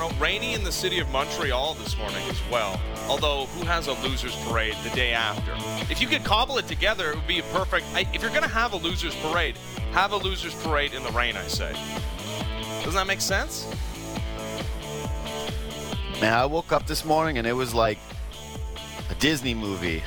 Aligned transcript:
Toronto. 0.00 0.18
Rainy 0.18 0.54
in 0.54 0.64
the 0.64 0.72
city 0.72 0.98
of 0.98 1.10
Montreal 1.10 1.74
this 1.74 1.96
morning 1.98 2.22
as 2.28 2.40
well. 2.50 2.80
Although, 3.06 3.46
who 3.46 3.66
has 3.66 3.86
a 3.86 3.92
losers 4.02 4.34
parade 4.46 4.74
the 4.82 4.90
day 4.90 5.12
after? 5.12 5.52
If 5.92 6.00
you 6.00 6.08
could 6.08 6.24
cobble 6.24 6.56
it 6.56 6.66
together, 6.66 7.10
it 7.10 7.16
would 7.16 7.26
be 7.26 7.40
a 7.40 7.42
perfect. 7.44 7.86
I, 7.94 8.06
if 8.14 8.22
you're 8.22 8.30
going 8.30 8.42
to 8.42 8.48
have 8.48 8.72
a 8.72 8.76
losers 8.76 9.14
parade, 9.16 9.58
have 9.92 10.12
a 10.12 10.16
losers 10.16 10.54
parade 10.62 10.94
in 10.94 11.02
the 11.02 11.10
rain. 11.10 11.36
I 11.36 11.46
say. 11.48 11.72
Doesn't 12.78 12.94
that 12.94 13.06
make 13.06 13.20
sense? 13.20 13.70
Man, 16.20 16.32
I 16.32 16.46
woke 16.46 16.72
up 16.72 16.86
this 16.86 17.04
morning 17.04 17.36
and 17.36 17.46
it 17.46 17.52
was 17.52 17.74
like 17.74 17.98
a 19.10 19.14
Disney 19.16 19.54
movie. 19.54 20.02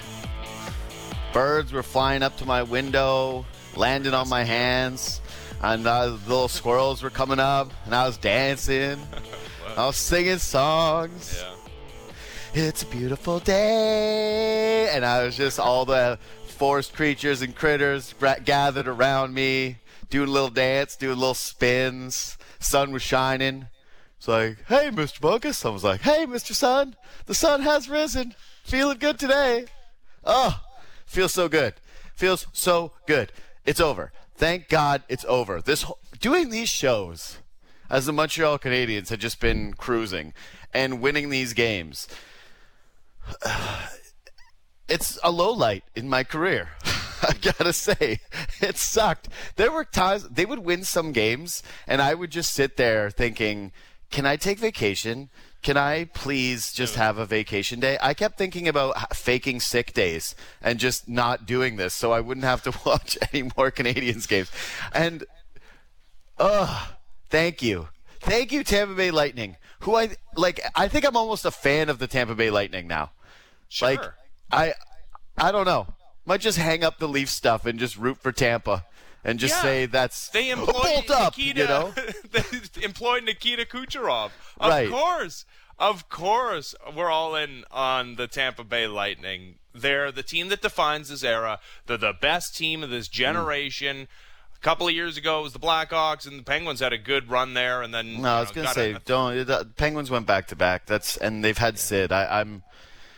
Birds 1.34 1.72
were 1.72 1.84
flying 1.84 2.24
up 2.24 2.36
to 2.38 2.46
my 2.46 2.64
window, 2.64 3.46
landing 3.76 4.14
on 4.14 4.28
my 4.28 4.44
hands, 4.44 5.22
and 5.62 5.86
uh, 5.86 6.18
little 6.28 6.48
squirrels 6.48 7.04
were 7.04 7.10
coming 7.10 7.40
up, 7.40 7.72
and 7.86 7.94
I 7.94 8.06
was 8.08 8.18
dancing. 8.18 9.00
I 9.76 9.88
was 9.88 9.98
singing 9.98 10.38
songs. 10.38 11.42
Yeah. 12.54 12.66
It's 12.66 12.84
a 12.84 12.86
beautiful 12.86 13.40
day, 13.40 14.88
and 14.92 15.04
I 15.04 15.24
was 15.26 15.36
just 15.36 15.60
all 15.60 15.86
the 15.86 16.20
forest 16.46 16.94
creatures 16.94 17.42
and 17.42 17.56
critters 17.56 18.14
gathered 18.46 18.88
around 18.88 19.34
me, 19.34 19.78
doing 20.12 20.30
a 20.30 20.32
little 20.32 20.52
dance, 20.52 20.96
doing 20.96 21.18
little 21.18 21.34
spins. 21.34 22.38
Sun 22.60 22.92
was 22.92 23.02
shining. 23.02 23.66
It's 24.20 24.28
like, 24.28 24.64
hey, 24.68 24.92
Mr. 24.92 25.20
Bunkus. 25.20 25.66
I 25.66 25.70
was 25.70 25.84
like, 25.84 26.02
hey, 26.02 26.28
Mr. 26.28 26.54
Sun, 26.54 26.96
the 27.26 27.34
sun 27.34 27.62
has 27.62 27.90
risen. 27.90 28.36
Feeling 28.64 29.00
good 29.00 29.18
today. 29.18 29.66
Oh, 30.24 30.62
feels 31.08 31.34
so 31.34 31.50
good. 31.50 31.74
Feels 32.14 32.46
so 32.54 32.92
good. 33.08 33.32
It's 33.66 33.82
over. 33.82 34.12
Thank 34.36 34.70
God 34.70 35.02
it's 35.10 35.26
over. 35.28 35.62
This 35.62 35.82
whole, 35.84 35.98
doing 36.20 36.52
these 36.52 36.70
shows 36.70 37.40
as 37.94 38.08
the 38.08 38.12
Montreal 38.12 38.58
Canadiens 38.58 39.10
had 39.10 39.20
just 39.20 39.40
been 39.40 39.76
cruising 39.76 40.34
and 40.74 41.00
winning 41.00 41.30
these 41.30 41.54
games. 41.54 42.08
It's 44.90 45.18
a 45.24 45.32
low 45.32 45.52
light 45.52 45.86
in 45.96 46.10
my 46.10 46.26
career. 46.26 46.72
I 47.24 47.34
gotta 47.42 47.72
say, 47.72 48.20
it 48.62 48.76
sucked. 48.78 49.30
There 49.56 49.72
were 49.72 49.86
times 49.86 50.28
they 50.28 50.46
would 50.46 50.60
win 50.60 50.84
some 50.84 51.14
games, 51.14 51.64
and 51.88 52.02
I 52.02 52.14
would 52.14 52.32
just 52.32 52.52
sit 52.54 52.76
there 52.76 53.10
thinking, 53.10 53.72
"Can 54.12 54.26
I 54.26 54.36
take 54.36 54.60
vacation? 54.60 55.30
Can 55.62 55.78
I 55.78 56.04
please 56.14 56.74
just 56.74 56.96
have 56.96 57.18
a 57.18 57.26
vacation 57.26 57.80
day?" 57.80 57.98
I 58.02 58.14
kept 58.14 58.38
thinking 58.38 58.68
about 58.68 59.16
faking 59.16 59.62
sick 59.62 59.94
days 59.94 60.36
and 60.62 60.80
just 60.80 61.08
not 61.08 61.46
doing 61.46 61.78
this, 61.78 61.94
so 61.94 62.12
I 62.12 62.20
wouldn't 62.20 62.46
have 62.46 62.62
to 62.64 62.74
watch 62.86 63.18
any 63.32 63.44
more 63.56 63.72
Canadiens 63.72 64.28
games. 64.28 64.52
And 64.94 65.24
Ugh. 66.38 66.94
Thank 67.34 67.64
you. 67.64 67.88
Thank 68.22 68.52
you, 68.52 68.64
Tampa 68.64 68.94
Bay 68.94 69.10
Lightning. 69.10 69.58
Who 69.80 69.96
I 69.96 70.10
like 70.36 70.62
I 70.76 70.88
think 70.88 71.04
I'm 71.04 71.18
almost 71.18 71.46
a 71.46 71.52
fan 71.52 71.90
of 71.90 71.98
the 71.98 72.06
Tampa 72.06 72.36
Bay 72.36 72.52
Lightning 72.52 72.88
now. 72.88 73.10
Sure. 73.70 73.90
Like 73.90 74.02
I 74.52 74.74
I 75.36 75.52
don't 75.52 75.66
know. 75.66 75.88
Might 76.28 76.42
just 76.42 76.60
hang 76.60 76.84
up 76.84 77.00
the 77.00 77.08
Leaf 77.08 77.30
stuff 77.30 77.66
and 77.66 77.80
just 77.80 77.98
root 77.98 78.20
for 78.20 78.32
Tampa 78.32 78.86
and 79.24 79.40
just 79.40 79.56
Yeah. 79.56 79.62
say 79.64 79.86
that's 79.88 80.30
They 80.30 80.50
employed 80.58 81.10
up, 81.10 81.36
Nikita. 81.36 81.60
you 81.62 81.68
know? 81.68 81.94
they 82.32 82.84
employed 82.84 83.24
Nikita 83.24 83.66
Kucherov. 83.66 84.26
Of 84.60 84.70
Right. 84.70 84.90
course, 84.92 85.46
of 85.80 86.10
course, 86.10 86.76
we're 86.96 87.10
all 87.10 87.36
in 87.36 87.66
on 87.72 88.16
the 88.16 88.28
Tampa 88.28 88.64
Bay 88.64 88.86
Lightning. 88.86 89.56
They're 89.74 90.12
the 90.12 90.22
team 90.22 90.50
that 90.50 90.62
defines 90.62 91.10
this 91.10 91.24
era. 91.24 91.60
They're 91.88 91.98
the 91.98 92.14
best 92.14 92.56
team 92.56 92.84
of 92.84 92.92
this 92.92 93.08
mm. 93.08 93.14
generation. 93.14 94.02
A 94.02 94.08
couple 94.64 94.88
of 94.88 94.94
years 94.94 95.18
ago, 95.18 95.40
it 95.40 95.44
was 95.44 95.54
the 95.54 95.60
Blackhawks, 95.60 96.26
and 96.26 96.40
the 96.40 96.44
Penguins 96.44 96.80
had 96.80 96.94
a 96.94 96.98
good 96.98 97.30
run 97.30 97.54
there. 97.54 97.82
And 97.82 97.94
then 97.94 98.22
No, 98.22 98.30
I 98.30 98.40
was 98.40 98.50
know, 98.56 98.64
gonna 98.64 98.74
say 98.74 98.94
a- 98.94 99.00
don't. 99.00 99.46
The 99.46 99.68
Penguins 99.78 100.10
went 100.10 100.26
back 100.26 100.48
to 100.48 100.56
back. 100.56 100.86
That's 100.86 101.18
and 101.18 101.44
they've 101.44 101.58
had 101.58 101.78
Sid. 101.78 102.12
I, 102.12 102.40
I'm 102.42 102.64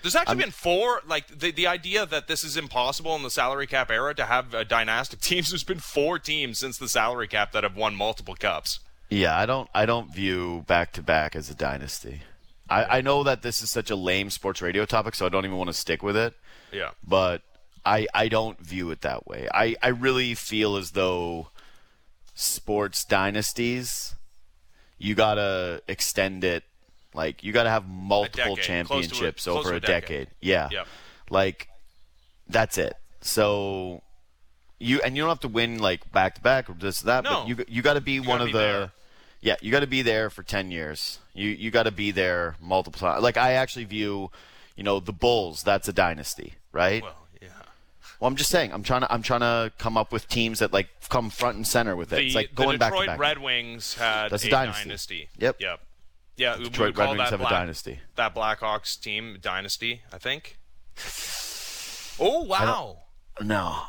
There's 0.01 0.15
actually 0.15 0.37
been 0.37 0.51
four. 0.51 1.01
Like 1.07 1.27
the 1.27 1.51
the 1.51 1.67
idea 1.67 2.05
that 2.05 2.27
this 2.27 2.43
is 2.43 2.57
impossible 2.57 3.15
in 3.15 3.23
the 3.23 3.29
salary 3.29 3.67
cap 3.67 3.89
era 3.89 4.13
to 4.15 4.25
have 4.25 4.53
a 4.53 4.65
dynastic 4.65 5.19
teams. 5.21 5.49
There's 5.51 5.63
been 5.63 5.79
four 5.79 6.19
teams 6.19 6.57
since 6.59 6.77
the 6.77 6.89
salary 6.89 7.27
cap 7.27 7.51
that 7.53 7.63
have 7.63 7.75
won 7.77 7.95
multiple 7.95 8.35
cups. 8.35 8.79
Yeah, 9.09 9.37
I 9.37 9.45
don't 9.45 9.69
I 9.73 9.85
don't 9.85 10.13
view 10.13 10.63
back 10.67 10.91
to 10.93 11.01
back 11.03 11.35
as 11.35 11.49
a 11.49 11.55
dynasty. 11.55 12.21
I, 12.67 12.97
I 12.97 13.01
know 13.01 13.21
that 13.23 13.43
this 13.43 13.61
is 13.61 13.69
such 13.69 13.91
a 13.91 13.95
lame 13.95 14.31
sports 14.31 14.59
radio 14.59 14.85
topic, 14.85 15.13
so 15.13 15.27
I 15.27 15.29
don't 15.29 15.45
even 15.45 15.57
want 15.57 15.67
to 15.67 15.73
stick 15.73 16.01
with 16.01 16.17
it. 16.17 16.33
Yeah. 16.71 16.89
But 17.07 17.43
I 17.85 18.07
I 18.13 18.27
don't 18.29 18.59
view 18.59 18.89
it 18.91 19.01
that 19.01 19.27
way. 19.27 19.47
I, 19.53 19.75
I 19.81 19.89
really 19.89 20.33
feel 20.33 20.75
as 20.75 20.91
though 20.91 21.49
sports 22.33 23.05
dynasties 23.05 24.15
you 24.97 25.13
gotta 25.15 25.81
extend 25.87 26.43
it 26.43 26.63
like 27.13 27.43
you 27.43 27.51
gotta 27.53 27.69
have 27.69 27.87
multiple 27.87 28.55
close 28.55 28.59
a- 28.59 28.61
championships 28.61 29.47
over 29.47 29.73
a 29.73 29.77
a 29.77 29.79
decade. 29.79 30.01
decade. 30.01 30.27
Yeah. 30.41 30.69
Yep. 30.71 30.87
Like 31.29 31.67
that's 32.47 32.77
it. 32.77 32.93
So 33.21 34.01
you 34.79 35.01
and 35.03 35.15
you 35.15 35.21
don't 35.23 35.29
have 35.29 35.39
to 35.41 35.47
win 35.47 35.79
like 35.79 36.11
back 36.11 36.35
to 36.35 36.41
back 36.41 36.69
or 36.69 36.73
this 36.73 37.01
or 37.03 37.05
that, 37.07 37.23
No. 37.23 37.41
but 37.41 37.47
you 37.47 37.65
you 37.67 37.81
got 37.81 37.93
to 37.93 38.01
be 38.01 38.19
one 38.19 38.41
of 38.41 38.47
be 38.47 38.51
the 38.53 38.57
there. 38.59 38.91
yeah, 39.41 39.55
you 39.61 39.71
got 39.71 39.79
to 39.81 39.87
be 39.87 40.01
there 40.01 40.29
for 40.29 40.43
10 40.43 40.71
years. 40.71 41.19
You 41.33 41.49
you 41.49 41.71
got 41.71 41.83
to 41.83 41.91
be 41.91 42.11
there 42.11 42.55
multiple 42.61 42.99
times. 42.99 43.23
Like 43.23 43.37
I 43.37 43.53
actually 43.53 43.85
view, 43.85 44.31
you 44.75 44.83
know, 44.83 44.99
the 44.99 45.13
Bulls, 45.13 45.63
that's 45.63 45.87
a 45.87 45.93
dynasty, 45.93 46.53
right? 46.73 47.01
Well, 47.03 47.15
Well. 48.19 48.27
I'm 48.29 48.35
just 48.35 48.49
saying, 48.49 48.71
I'm 48.73 48.83
trying 48.83 49.01
to 49.01 49.11
I'm 49.13 49.21
trying 49.21 49.41
to 49.41 49.71
come 49.77 49.97
up 49.97 50.11
with 50.11 50.27
teams 50.27 50.59
that 50.59 50.71
like 50.73 50.87
come 51.09 51.29
front 51.29 51.57
and 51.57 51.67
center 51.67 51.95
with 51.95 52.11
it. 52.13 52.17
The, 52.17 52.25
it's 52.25 52.35
like 52.35 52.55
going 52.55 52.77
back 52.77 52.91
The 52.93 52.99
Detroit 52.99 53.05
to 53.05 53.11
back. 53.13 53.19
Red 53.19 53.37
Wings 53.39 53.93
had 53.95 54.29
That's 54.29 54.43
a 54.43 54.47
a 54.47 54.51
dynasty. 54.51 55.29
Yep. 55.37 55.57
Yep. 55.59 55.79
Yeah, 56.37 56.57
we 56.57 56.65
Detroit 56.65 56.97
Red 56.97 57.17
Wings 57.17 57.29
have 57.29 57.41
a 57.41 57.49
dynasty. 57.49 57.99
That 58.15 58.35
Blackhawks 58.35 58.99
team 58.99 59.37
dynasty, 59.41 60.01
I 60.11 60.17
think. 60.17 60.57
Oh 62.19 62.43
wow! 62.43 62.99
No. 63.41 63.83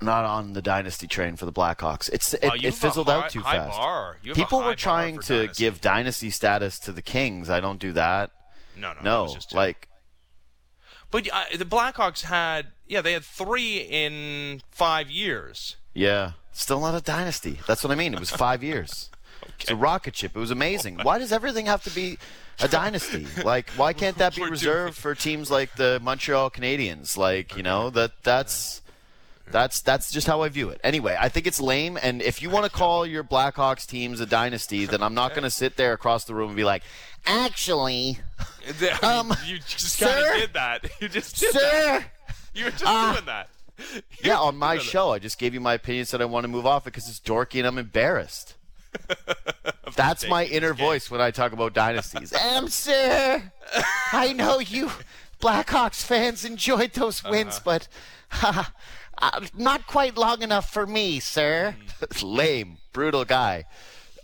Not 0.00 0.24
on 0.24 0.52
the 0.52 0.62
dynasty 0.62 1.06
train 1.08 1.34
for 1.36 1.44
the 1.44 1.52
Blackhawks. 1.52 2.08
It's 2.12 2.32
it, 2.34 2.44
Wow, 2.44 2.50
it 2.62 2.72
fizzled 2.74 3.08
high- 3.08 3.14
out 3.16 3.30
too 3.30 3.40
fast. 3.42 3.76
bar. 3.76 4.18
You 4.22 4.30
have 4.30 4.38
a 4.38 4.40
People 4.40 4.62
were 4.62 4.76
trying 4.76 5.18
to 5.22 5.38
dynasty. 5.40 5.64
give 5.64 5.80
dynasty 5.80 6.30
status 6.30 6.78
to 6.80 6.92
the 6.92 7.02
Kings. 7.02 7.50
I 7.50 7.58
don't 7.60 7.80
do 7.80 7.92
that. 7.92 8.30
No, 8.76 8.92
no, 8.92 9.00
No, 9.26 9.34
just 9.34 9.52
like 9.54 9.88
But 11.10 11.28
uh, 11.32 11.44
the 11.56 11.64
Blackhawks 11.64 12.22
had, 12.22 12.68
yeah, 12.88 13.00
they 13.00 13.12
had 13.12 13.24
three 13.24 13.78
in 13.78 14.62
five 14.70 15.10
years. 15.10 15.76
Yeah, 15.94 16.32
still 16.52 16.80
not 16.80 16.94
a 16.94 17.00
dynasty. 17.00 17.58
That's 17.66 17.82
what 17.82 17.90
I 17.90 17.94
mean. 17.94 18.14
It 18.14 18.20
was 18.20 18.30
five 18.30 18.62
years. 18.62 19.10
okay. 19.42 19.52
It's 19.60 19.70
a 19.70 19.76
rocket 19.76 20.16
ship. 20.16 20.32
It 20.34 20.38
was 20.38 20.50
amazing. 20.50 20.98
Why 21.02 21.18
does 21.18 21.32
everything 21.32 21.66
have 21.66 21.82
to 21.84 21.90
be 21.90 22.18
a 22.60 22.68
dynasty? 22.68 23.26
Like, 23.44 23.70
why 23.70 23.92
can't 23.92 24.18
that 24.18 24.34
be 24.34 24.42
reserved 24.50 24.96
for 24.96 25.14
teams 25.14 25.50
like 25.50 25.76
the 25.76 26.00
Montreal 26.02 26.50
Canadiens? 26.50 27.16
Like, 27.16 27.56
you 27.56 27.62
know, 27.62 27.90
that 27.90 28.12
that's 28.22 28.82
that's 29.50 29.80
that's 29.80 30.10
just 30.10 30.26
how 30.26 30.42
I 30.42 30.48
view 30.48 30.68
it. 30.70 30.80
Anyway, 30.84 31.16
I 31.18 31.28
think 31.28 31.46
it's 31.46 31.60
lame. 31.60 31.98
And 32.00 32.22
if 32.22 32.42
you 32.42 32.50
want 32.50 32.64
to 32.64 32.70
call 32.70 33.06
your 33.06 33.24
Blackhawks 33.24 33.86
teams 33.86 34.20
a 34.20 34.26
dynasty, 34.26 34.86
then 34.86 35.02
I'm 35.02 35.14
not 35.14 35.30
going 35.30 35.44
to 35.44 35.50
sit 35.50 35.76
there 35.76 35.92
across 35.92 36.24
the 36.24 36.34
room 36.34 36.48
and 36.48 36.56
be 36.56 36.64
like, 36.64 36.82
actually, 37.26 38.18
Um, 39.02 39.34
you 39.46 39.58
just 39.58 39.98
kind 39.98 40.18
of 40.26 40.34
did 40.34 40.52
that. 40.52 40.90
You 41.00 41.08
just 41.08 41.36
did 41.36 41.54
that. 41.54 42.04
You 42.58 42.64
were 42.66 42.70
just 42.72 42.84
Ah. 42.86 43.12
doing 43.12 43.24
that. 43.26 43.48
Yeah, 44.24 44.38
on 44.40 44.56
my 44.56 44.74
that. 44.74 44.82
show, 44.82 45.12
I 45.12 45.20
just 45.20 45.38
gave 45.38 45.54
you 45.54 45.60
my 45.60 45.74
opinion, 45.74 46.04
said 46.04 46.20
I 46.20 46.24
want 46.24 46.42
to 46.42 46.48
move 46.48 46.66
off 46.66 46.82
it 46.82 46.86
because 46.92 47.08
it's 47.08 47.20
dorky 47.20 47.58
and 47.58 47.66
I'm 47.66 47.78
embarrassed. 47.78 48.56
That's 49.96 50.26
my 50.28 50.44
inner 50.46 50.74
voice 50.74 51.10
when 51.10 51.20
I 51.20 51.30
talk 51.30 51.52
about 51.52 51.74
dynasties. 51.74 52.32
um, 52.56 52.68
sir, 52.68 53.52
I 54.12 54.32
know 54.32 54.58
you 54.58 54.90
Blackhawks 55.40 56.02
fans 56.04 56.44
enjoyed 56.44 56.94
those 56.94 57.22
wins, 57.22 57.60
but 57.60 57.86
uh, 58.42 58.64
not 59.56 59.86
quite 59.86 60.16
long 60.16 60.42
enough 60.42 60.72
for 60.72 60.84
me, 60.86 61.20
sir. 61.20 61.76
Lame, 62.22 62.78
brutal 62.92 63.24
guy. 63.24 63.64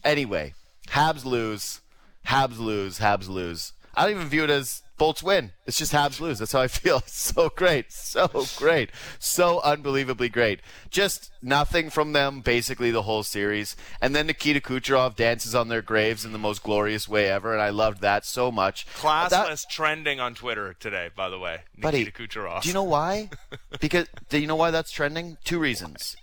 Anyway, 0.02 0.54
Habs 0.88 1.24
lose, 1.24 1.80
Habs 2.26 2.58
lose, 2.58 2.98
Habs 2.98 3.28
lose. 3.28 3.72
I 3.94 4.02
don't 4.02 4.16
even 4.16 4.28
view 4.28 4.42
it 4.44 4.50
as 4.50 4.82
Bolts 4.96 5.22
win. 5.24 5.50
It's 5.66 5.76
just 5.76 5.92
Habs 5.92 6.20
lose. 6.20 6.38
That's 6.38 6.52
how 6.52 6.60
I 6.60 6.68
feel. 6.68 6.98
It's 7.06 7.20
so 7.20 7.48
great. 7.48 7.90
So 7.92 8.28
great. 8.56 8.90
So 9.18 9.60
unbelievably 9.62 10.28
great. 10.28 10.60
Just 10.88 11.32
nothing 11.42 11.90
from 11.90 12.12
them 12.12 12.40
basically 12.42 12.90
the 12.92 13.02
whole 13.02 13.24
series. 13.24 13.74
And 14.00 14.14
then 14.14 14.28
Nikita 14.28 14.60
Kucherov 14.60 15.16
dances 15.16 15.52
on 15.54 15.66
their 15.68 15.82
graves 15.82 16.24
in 16.24 16.32
the 16.32 16.38
most 16.38 16.62
glorious 16.62 17.08
way 17.08 17.28
ever. 17.28 17.52
And 17.52 17.60
I 17.60 17.70
loved 17.70 18.02
that 18.02 18.24
so 18.24 18.52
much. 18.52 18.86
Classless 18.96 19.30
That- 19.30 19.64
trending 19.68 20.20
on 20.20 20.34
Twitter 20.36 20.74
today, 20.78 21.10
by 21.14 21.28
the 21.28 21.38
way. 21.40 21.62
Buddy, 21.76 22.04
Nikita 22.04 22.22
Kucherov. 22.40 22.62
do 22.62 22.68
you 22.68 22.74
know 22.74 22.82
why? 22.84 23.30
Because 23.80 24.06
do 24.28 24.38
you 24.38 24.46
know 24.46 24.54
why 24.56 24.70
that's 24.70 24.92
trending? 24.92 25.36
Two 25.44 25.58
reasons. 25.58 26.16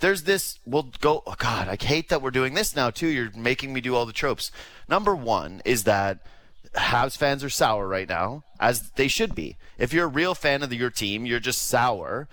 There's 0.00 0.24
this. 0.24 0.58
We'll 0.66 0.90
go. 1.00 1.22
Oh 1.26 1.36
God, 1.38 1.68
I 1.68 1.76
hate 1.82 2.08
that 2.08 2.20
we're 2.20 2.32
doing 2.32 2.54
this 2.54 2.74
now 2.74 2.90
too. 2.90 3.06
You're 3.06 3.30
making 3.36 3.72
me 3.72 3.80
do 3.80 3.94
all 3.94 4.04
the 4.04 4.12
tropes. 4.12 4.50
Number 4.88 5.14
one 5.14 5.62
is 5.64 5.84
that 5.84 6.18
Habs 6.74 7.16
fans 7.16 7.44
are 7.44 7.50
sour 7.50 7.86
right 7.86 8.08
now, 8.08 8.44
as 8.58 8.90
they 8.92 9.08
should 9.08 9.34
be. 9.34 9.56
If 9.78 9.92
you're 9.92 10.06
a 10.06 10.08
real 10.08 10.34
fan 10.34 10.62
of 10.62 10.70
the, 10.70 10.76
your 10.76 10.90
team, 10.90 11.26
you're 11.26 11.40
just 11.40 11.62
sour. 11.62 12.28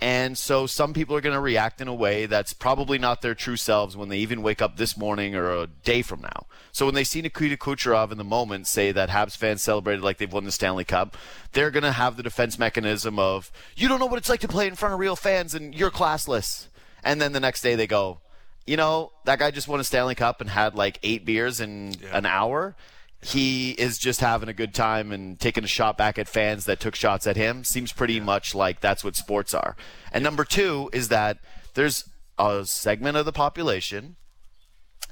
And 0.00 0.38
so 0.38 0.66
some 0.66 0.94
people 0.94 1.16
are 1.16 1.20
going 1.20 1.34
to 1.34 1.40
react 1.40 1.80
in 1.80 1.88
a 1.88 1.94
way 1.94 2.26
that's 2.26 2.52
probably 2.52 2.98
not 2.98 3.20
their 3.20 3.34
true 3.34 3.56
selves 3.56 3.96
when 3.96 4.08
they 4.08 4.18
even 4.18 4.42
wake 4.42 4.62
up 4.62 4.76
this 4.76 4.96
morning 4.96 5.34
or 5.34 5.50
a 5.50 5.66
day 5.66 6.02
from 6.02 6.20
now. 6.20 6.46
So 6.70 6.86
when 6.86 6.94
they 6.94 7.02
see 7.02 7.20
Nikita 7.20 7.56
Kucherov 7.56 8.12
in 8.12 8.18
the 8.18 8.24
moment 8.24 8.68
say 8.68 8.92
that 8.92 9.08
Habs 9.08 9.36
fans 9.36 9.62
celebrated 9.62 10.04
like 10.04 10.18
they've 10.18 10.32
won 10.32 10.44
the 10.44 10.52
Stanley 10.52 10.84
Cup, 10.84 11.16
they're 11.52 11.72
going 11.72 11.82
to 11.82 11.92
have 11.92 12.16
the 12.16 12.22
defense 12.22 12.60
mechanism 12.60 13.18
of, 13.18 13.50
you 13.74 13.88
don't 13.88 13.98
know 13.98 14.06
what 14.06 14.18
it's 14.18 14.28
like 14.28 14.40
to 14.40 14.48
play 14.48 14.68
in 14.68 14.76
front 14.76 14.94
of 14.94 15.00
real 15.00 15.16
fans 15.16 15.52
and 15.52 15.74
you're 15.74 15.90
classless. 15.90 16.68
And 17.02 17.20
then 17.20 17.32
the 17.32 17.40
next 17.40 17.62
day 17.62 17.74
they 17.74 17.88
go, 17.88 18.20
you 18.68 18.76
know, 18.76 19.10
that 19.24 19.40
guy 19.40 19.50
just 19.50 19.66
won 19.66 19.80
a 19.80 19.84
Stanley 19.84 20.14
Cup 20.14 20.40
and 20.40 20.50
had 20.50 20.76
like 20.76 21.00
eight 21.02 21.24
beers 21.24 21.60
in 21.60 21.94
yeah. 22.00 22.16
an 22.16 22.26
hour 22.26 22.76
he 23.20 23.72
is 23.72 23.98
just 23.98 24.20
having 24.20 24.48
a 24.48 24.54
good 24.54 24.72
time 24.72 25.10
and 25.10 25.38
taking 25.40 25.64
a 25.64 25.68
shot 25.68 25.98
back 25.98 26.18
at 26.18 26.28
fans 26.28 26.66
that 26.66 26.78
took 26.78 26.94
shots 26.94 27.26
at 27.26 27.36
him 27.36 27.64
seems 27.64 27.92
pretty 27.92 28.20
much 28.20 28.54
like 28.54 28.80
that's 28.80 29.02
what 29.02 29.16
sports 29.16 29.52
are. 29.54 29.76
And 30.12 30.22
number 30.22 30.44
two 30.44 30.88
is 30.92 31.08
that 31.08 31.38
there's 31.74 32.08
a 32.38 32.64
segment 32.64 33.16
of 33.16 33.24
the 33.24 33.32
population, 33.32 34.16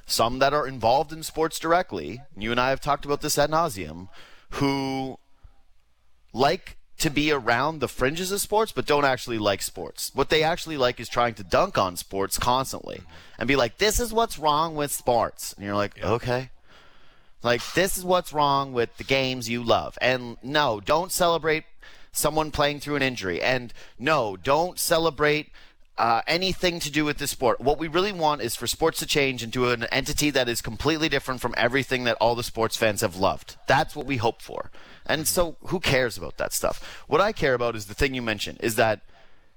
some 0.06 0.38
that 0.38 0.54
are 0.54 0.66
involved 0.66 1.12
in 1.12 1.24
sports 1.24 1.58
directly, 1.58 2.20
you 2.36 2.52
and 2.52 2.60
I 2.60 2.70
have 2.70 2.80
talked 2.80 3.04
about 3.04 3.22
this 3.22 3.38
ad 3.38 3.50
nauseum, 3.50 4.08
who 4.50 5.18
like 6.32 6.76
to 6.98 7.10
be 7.10 7.30
around 7.30 7.80
the 7.80 7.88
fringes 7.88 8.32
of 8.32 8.40
sports 8.40 8.72
but 8.72 8.86
don't 8.86 9.04
actually 9.04 9.38
like 9.38 9.62
sports. 9.62 10.12
What 10.14 10.30
they 10.30 10.42
actually 10.42 10.76
like 10.76 11.00
is 11.00 11.08
trying 11.08 11.34
to 11.34 11.44
dunk 11.44 11.76
on 11.76 11.96
sports 11.96 12.38
constantly 12.38 13.00
and 13.38 13.48
be 13.48 13.56
like, 13.56 13.78
this 13.78 13.98
is 13.98 14.12
what's 14.12 14.38
wrong 14.38 14.76
with 14.76 14.92
sports. 14.92 15.52
And 15.54 15.66
you're 15.66 15.74
like, 15.74 16.02
okay. 16.02 16.50
Like, 17.46 17.62
this 17.74 17.96
is 17.96 18.04
what's 18.04 18.32
wrong 18.32 18.72
with 18.72 18.96
the 18.96 19.04
games 19.04 19.48
you 19.48 19.62
love. 19.62 19.96
And 20.02 20.36
no, 20.42 20.80
don't 20.80 21.12
celebrate 21.12 21.62
someone 22.10 22.50
playing 22.50 22.80
through 22.80 22.96
an 22.96 23.02
injury. 23.02 23.40
And 23.40 23.72
no, 24.00 24.36
don't 24.36 24.80
celebrate 24.80 25.52
uh, 25.96 26.22
anything 26.26 26.80
to 26.80 26.90
do 26.90 27.04
with 27.04 27.18
the 27.18 27.28
sport. 27.28 27.60
What 27.60 27.78
we 27.78 27.86
really 27.86 28.10
want 28.10 28.42
is 28.42 28.56
for 28.56 28.66
sports 28.66 28.98
to 28.98 29.06
change 29.06 29.44
into 29.44 29.70
an 29.70 29.84
entity 29.84 30.30
that 30.30 30.48
is 30.48 30.60
completely 30.60 31.08
different 31.08 31.40
from 31.40 31.54
everything 31.56 32.02
that 32.02 32.16
all 32.20 32.34
the 32.34 32.42
sports 32.42 32.76
fans 32.76 33.00
have 33.00 33.14
loved. 33.14 33.56
That's 33.68 33.94
what 33.94 34.06
we 34.06 34.16
hope 34.16 34.42
for. 34.42 34.72
And 35.06 35.28
so, 35.28 35.56
who 35.66 35.78
cares 35.78 36.18
about 36.18 36.38
that 36.38 36.52
stuff? 36.52 37.04
What 37.06 37.20
I 37.20 37.30
care 37.30 37.54
about 37.54 37.76
is 37.76 37.86
the 37.86 37.94
thing 37.94 38.12
you 38.12 38.22
mentioned 38.22 38.58
is 38.60 38.74
that 38.74 39.02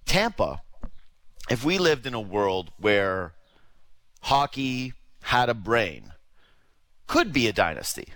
Tampa, 0.06 0.62
if 1.50 1.66
we 1.66 1.80
lived 1.80 2.06
in 2.06 2.14
a 2.14 2.22
world 2.22 2.70
where 2.78 3.34
hockey 4.22 4.94
had 5.24 5.50
a 5.50 5.56
brain, 5.56 6.14
could 7.10 7.34
be 7.34 7.48
a 7.48 7.52
dynasty. 7.52 8.14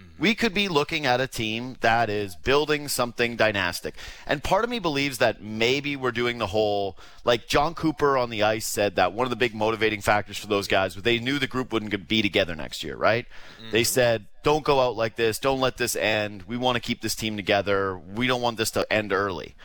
Mm-hmm. 0.00 0.22
We 0.22 0.34
could 0.34 0.54
be 0.54 0.68
looking 0.68 1.04
at 1.04 1.20
a 1.20 1.26
team 1.26 1.76
that 1.80 2.08
is 2.08 2.36
building 2.36 2.86
something 2.86 3.36
dynastic. 3.36 3.96
And 4.26 4.42
part 4.42 4.62
of 4.62 4.70
me 4.70 4.78
believes 4.78 5.18
that 5.18 5.42
maybe 5.42 5.96
we're 5.96 6.12
doing 6.12 6.38
the 6.38 6.46
whole, 6.46 6.96
like 7.24 7.48
Jon 7.48 7.74
Cooper 7.74 8.16
on 8.16 8.30
the 8.30 8.44
ice 8.44 8.64
said 8.64 8.96
that 8.96 9.12
one 9.12 9.26
of 9.26 9.30
the 9.30 9.36
big 9.36 9.54
motivating 9.54 10.00
factors 10.00 10.38
for 10.38 10.46
those 10.46 10.68
guys 10.68 10.94
was 10.94 11.02
they 11.02 11.18
knew 11.18 11.38
the 11.40 11.48
group 11.48 11.72
wouldn't 11.72 12.08
be 12.08 12.22
together 12.22 12.54
next 12.54 12.84
year, 12.84 12.96
right? 12.96 13.26
Mm-hmm. 13.60 13.72
They 13.72 13.84
said, 13.84 14.26
don't 14.44 14.64
go 14.64 14.80
out 14.80 14.96
like 14.96 15.16
this. 15.16 15.40
Don't 15.40 15.60
let 15.60 15.76
this 15.76 15.96
end. 15.96 16.44
We 16.44 16.56
want 16.56 16.76
to 16.76 16.80
keep 16.80 17.02
this 17.02 17.16
team 17.16 17.36
together. 17.36 17.98
We 17.98 18.28
don't 18.28 18.42
want 18.42 18.58
this 18.58 18.70
to 18.70 18.90
end 18.92 19.12
early. 19.12 19.56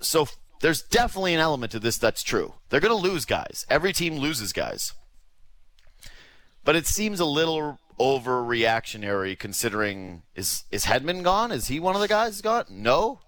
So 0.00 0.28
there's 0.60 0.82
definitely 0.82 1.32
an 1.32 1.40
element 1.40 1.72
to 1.72 1.78
this 1.78 1.96
that's 1.96 2.22
true. 2.22 2.54
They're 2.68 2.80
going 2.80 2.94
to 2.94 3.08
lose 3.08 3.24
guys. 3.24 3.64
Every 3.70 3.94
team 3.94 4.16
loses 4.16 4.52
guys. 4.52 4.92
But 6.64 6.76
it 6.76 6.86
seems 6.86 7.20
a 7.20 7.24
little 7.24 7.78
overreactionary 7.98 9.38
considering 9.38 10.22
is 10.34 10.64
is 10.70 10.84
Hedman 10.84 11.22
gone? 11.22 11.52
Is 11.52 11.68
he 11.68 11.78
one 11.78 11.94
of 11.94 12.00
the 12.00 12.08
guys 12.08 12.40
gone? 12.40 12.64
No. 12.70 13.20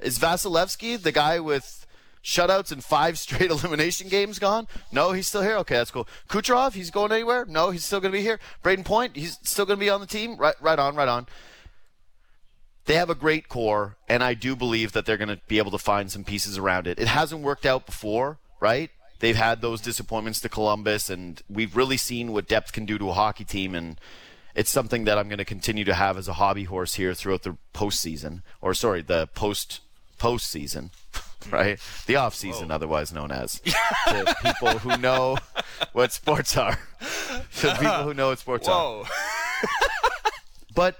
Is 0.00 0.18
Vasilevskiy 0.18 1.02
the 1.02 1.12
guy 1.12 1.40
with 1.40 1.86
shutouts 2.22 2.70
in 2.70 2.80
five 2.80 3.18
straight 3.24 3.50
elimination 3.50 4.08
games 4.08 4.38
gone? 4.38 4.68
No, 4.92 5.12
he's 5.12 5.26
still 5.28 5.42
here. 5.42 5.56
Okay, 5.58 5.76
that's 5.76 5.90
cool. 5.90 6.08
Kucherov, 6.28 6.74
he's 6.74 6.90
going 6.90 7.12
anywhere? 7.12 7.44
No, 7.46 7.70
he's 7.70 7.84
still 7.84 8.00
going 8.00 8.12
to 8.12 8.18
be 8.18 8.22
here. 8.22 8.38
Brayden 8.62 8.84
Point, 8.84 9.16
he's 9.16 9.38
still 9.42 9.66
going 9.66 9.78
to 9.78 9.84
be 9.84 9.90
on 9.90 10.00
the 10.00 10.06
team. 10.06 10.36
Right, 10.36 10.54
right 10.60 10.78
on, 10.78 10.94
right 10.94 11.08
on. 11.08 11.26
They 12.84 12.94
have 12.94 13.10
a 13.10 13.14
great 13.14 13.50
core, 13.50 13.96
and 14.08 14.24
I 14.24 14.32
do 14.32 14.56
believe 14.56 14.92
that 14.92 15.04
they're 15.04 15.18
going 15.18 15.28
to 15.28 15.40
be 15.46 15.58
able 15.58 15.72
to 15.72 15.78
find 15.78 16.10
some 16.10 16.24
pieces 16.24 16.56
around 16.56 16.86
it. 16.86 16.98
It 16.98 17.08
hasn't 17.08 17.42
worked 17.42 17.66
out 17.66 17.84
before, 17.84 18.38
right? 18.60 18.90
They've 19.20 19.36
had 19.36 19.60
those 19.60 19.80
disappointments 19.80 20.40
to 20.40 20.48
Columbus, 20.48 21.10
and 21.10 21.42
we've 21.48 21.76
really 21.76 21.96
seen 21.96 22.32
what 22.32 22.48
depth 22.48 22.72
can 22.72 22.86
do 22.86 22.98
to 22.98 23.10
a 23.10 23.12
hockey 23.12 23.44
team. 23.44 23.74
And 23.74 24.00
it's 24.54 24.70
something 24.70 25.04
that 25.04 25.18
I'm 25.18 25.28
going 25.28 25.38
to 25.38 25.44
continue 25.44 25.84
to 25.84 25.94
have 25.94 26.16
as 26.16 26.28
a 26.28 26.34
hobby 26.34 26.64
horse 26.64 26.94
here 26.94 27.14
throughout 27.14 27.42
the 27.42 27.56
postseason, 27.74 28.42
or 28.60 28.74
sorry, 28.74 29.02
the 29.02 29.26
post 29.28 29.80
postseason, 30.18 30.90
right? 31.50 31.78
The 32.06 32.16
off 32.16 32.34
season, 32.34 32.70
otherwise 32.70 33.12
known 33.12 33.30
as. 33.32 33.60
to 34.06 34.36
people 34.42 34.78
who 34.78 34.96
know 34.96 35.36
what 35.92 36.12
sports 36.12 36.56
are. 36.56 36.78
to 37.58 37.74
people 37.74 38.02
who 38.02 38.14
know 38.14 38.28
what 38.28 38.38
sports 38.38 38.68
Whoa. 38.68 39.04
are. 39.04 39.10
but 40.74 40.96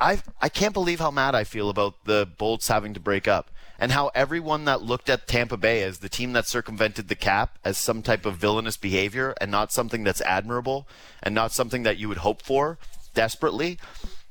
I 0.00 0.20
I 0.40 0.48
can't 0.48 0.74
believe 0.74 1.00
how 1.00 1.10
mad 1.10 1.34
I 1.34 1.44
feel 1.44 1.70
about 1.70 2.04
the 2.04 2.28
Bolts 2.38 2.68
having 2.68 2.94
to 2.94 3.00
break 3.00 3.26
up 3.26 3.50
and 3.78 3.92
how 3.92 4.10
everyone 4.14 4.64
that 4.64 4.82
looked 4.82 5.08
at 5.08 5.26
Tampa 5.26 5.56
Bay 5.56 5.82
as 5.82 5.98
the 5.98 6.08
team 6.08 6.32
that 6.32 6.46
circumvented 6.46 7.08
the 7.08 7.14
cap 7.14 7.58
as 7.64 7.78
some 7.78 8.02
type 8.02 8.26
of 8.26 8.36
villainous 8.36 8.76
behavior 8.76 9.34
and 9.40 9.50
not 9.50 9.72
something 9.72 10.04
that's 10.04 10.20
admirable 10.22 10.88
and 11.22 11.34
not 11.34 11.52
something 11.52 11.84
that 11.84 11.98
you 11.98 12.08
would 12.08 12.18
hope 12.18 12.42
for 12.42 12.78
desperately 13.14 13.78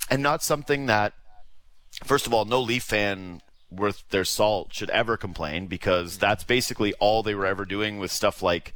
and 0.10 0.22
not 0.22 0.44
something 0.44 0.86
that 0.86 1.14
first 2.04 2.28
of 2.28 2.34
all 2.34 2.46
no 2.46 2.62
Leaf 2.62 2.84
fan 2.84 3.42
worth 3.70 4.04
their 4.10 4.26
salt 4.26 4.74
should 4.74 4.90
ever 4.92 5.18
complain 5.18 5.68
because 5.68 6.18
that's 6.18 6.44
basically 6.44 6.94
all 6.96 7.24
they 7.24 7.36
were 7.36 7.46
ever 7.46 7.66
doing 7.66 7.98
with 8.00 8.12
stuff 8.12 8.42
like 8.42 8.74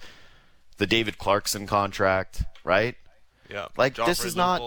the 0.77 0.87
David 0.87 1.17
Clarkson 1.17 1.67
contract, 1.67 2.43
right? 2.63 2.95
Yeah. 3.51 3.67
Like 3.77 3.95
Joffrey 3.95 4.05
this 4.05 4.25
is 4.25 4.35
not 4.35 4.61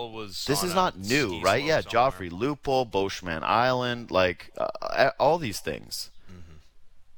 this 0.46 0.62
is 0.62 0.75
not 0.75 0.98
new, 0.98 1.40
right? 1.40 1.62
Yeah, 1.62 1.81
somewhere. 1.81 2.10
Joffrey 2.10 2.31
Lupul, 2.31 2.90
Boschman 2.90 3.42
Island, 3.42 4.10
like 4.10 4.50
uh, 4.58 5.10
all 5.19 5.38
these 5.38 5.60
things. 5.60 6.10
Mm-hmm. 6.31 6.56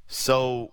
So 0.06 0.72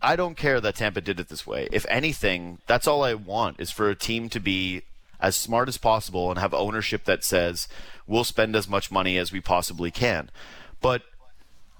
I 0.00 0.16
don't 0.16 0.36
care 0.36 0.60
that 0.60 0.76
Tampa 0.76 1.00
did 1.00 1.20
it 1.20 1.28
this 1.28 1.46
way. 1.46 1.68
If 1.72 1.86
anything, 1.88 2.58
that's 2.66 2.86
all 2.86 3.04
I 3.04 3.14
want 3.14 3.60
is 3.60 3.70
for 3.70 3.88
a 3.88 3.94
team 3.94 4.28
to 4.30 4.40
be 4.40 4.82
as 5.20 5.36
smart 5.36 5.68
as 5.68 5.78
possible 5.78 6.30
and 6.30 6.38
have 6.38 6.52
ownership 6.52 7.04
that 7.04 7.22
says 7.22 7.68
we'll 8.06 8.24
spend 8.24 8.56
as 8.56 8.68
much 8.68 8.90
money 8.90 9.16
as 9.16 9.30
we 9.30 9.40
possibly 9.40 9.90
can. 9.90 10.30
But 10.80 11.02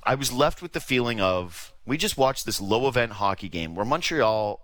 I 0.04 0.14
was 0.14 0.32
left 0.32 0.62
with 0.62 0.72
the 0.72 0.80
feeling 0.80 1.20
of 1.20 1.72
we 1.84 1.96
just 1.96 2.16
watched 2.16 2.46
this 2.46 2.60
low 2.60 2.86
event 2.86 3.12
hockey 3.12 3.48
game 3.48 3.74
where 3.74 3.84
Montreal 3.84 4.60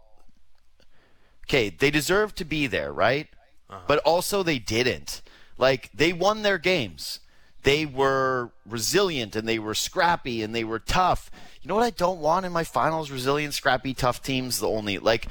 okay, 1.49 1.71
they 1.71 1.91
deserve 1.91 2.35
to 2.35 2.45
be 2.45 2.67
there, 2.67 2.93
right? 2.93 3.29
Uh-huh. 3.71 3.81
But 3.87 3.99
also 4.01 4.43
they 4.43 4.59
didn't. 4.59 5.23
Like 5.57 5.91
they 5.93 6.13
won 6.13 6.43
their 6.43 6.59
games. 6.59 7.21
They 7.63 7.87
were 7.87 8.51
resilient 8.67 9.35
and 9.35 9.49
they 9.49 9.59
were 9.59 9.75
scrappy 9.75 10.43
and 10.43 10.55
they 10.55 10.65
were 10.65 10.79
tough. 10.79 11.31
You 11.61 11.69
know 11.69 11.75
what 11.75 11.85
I 11.85 11.91
don't 11.91 12.21
want 12.21 12.47
in 12.47 12.53
my 12.53 12.65
finals? 12.65 13.11
Resilient, 13.11 13.55
scrappy, 13.55 13.95
tough 13.95 14.23
teams. 14.23 14.61
The 14.61 14.69
only 14.69 14.99
like 14.99 15.29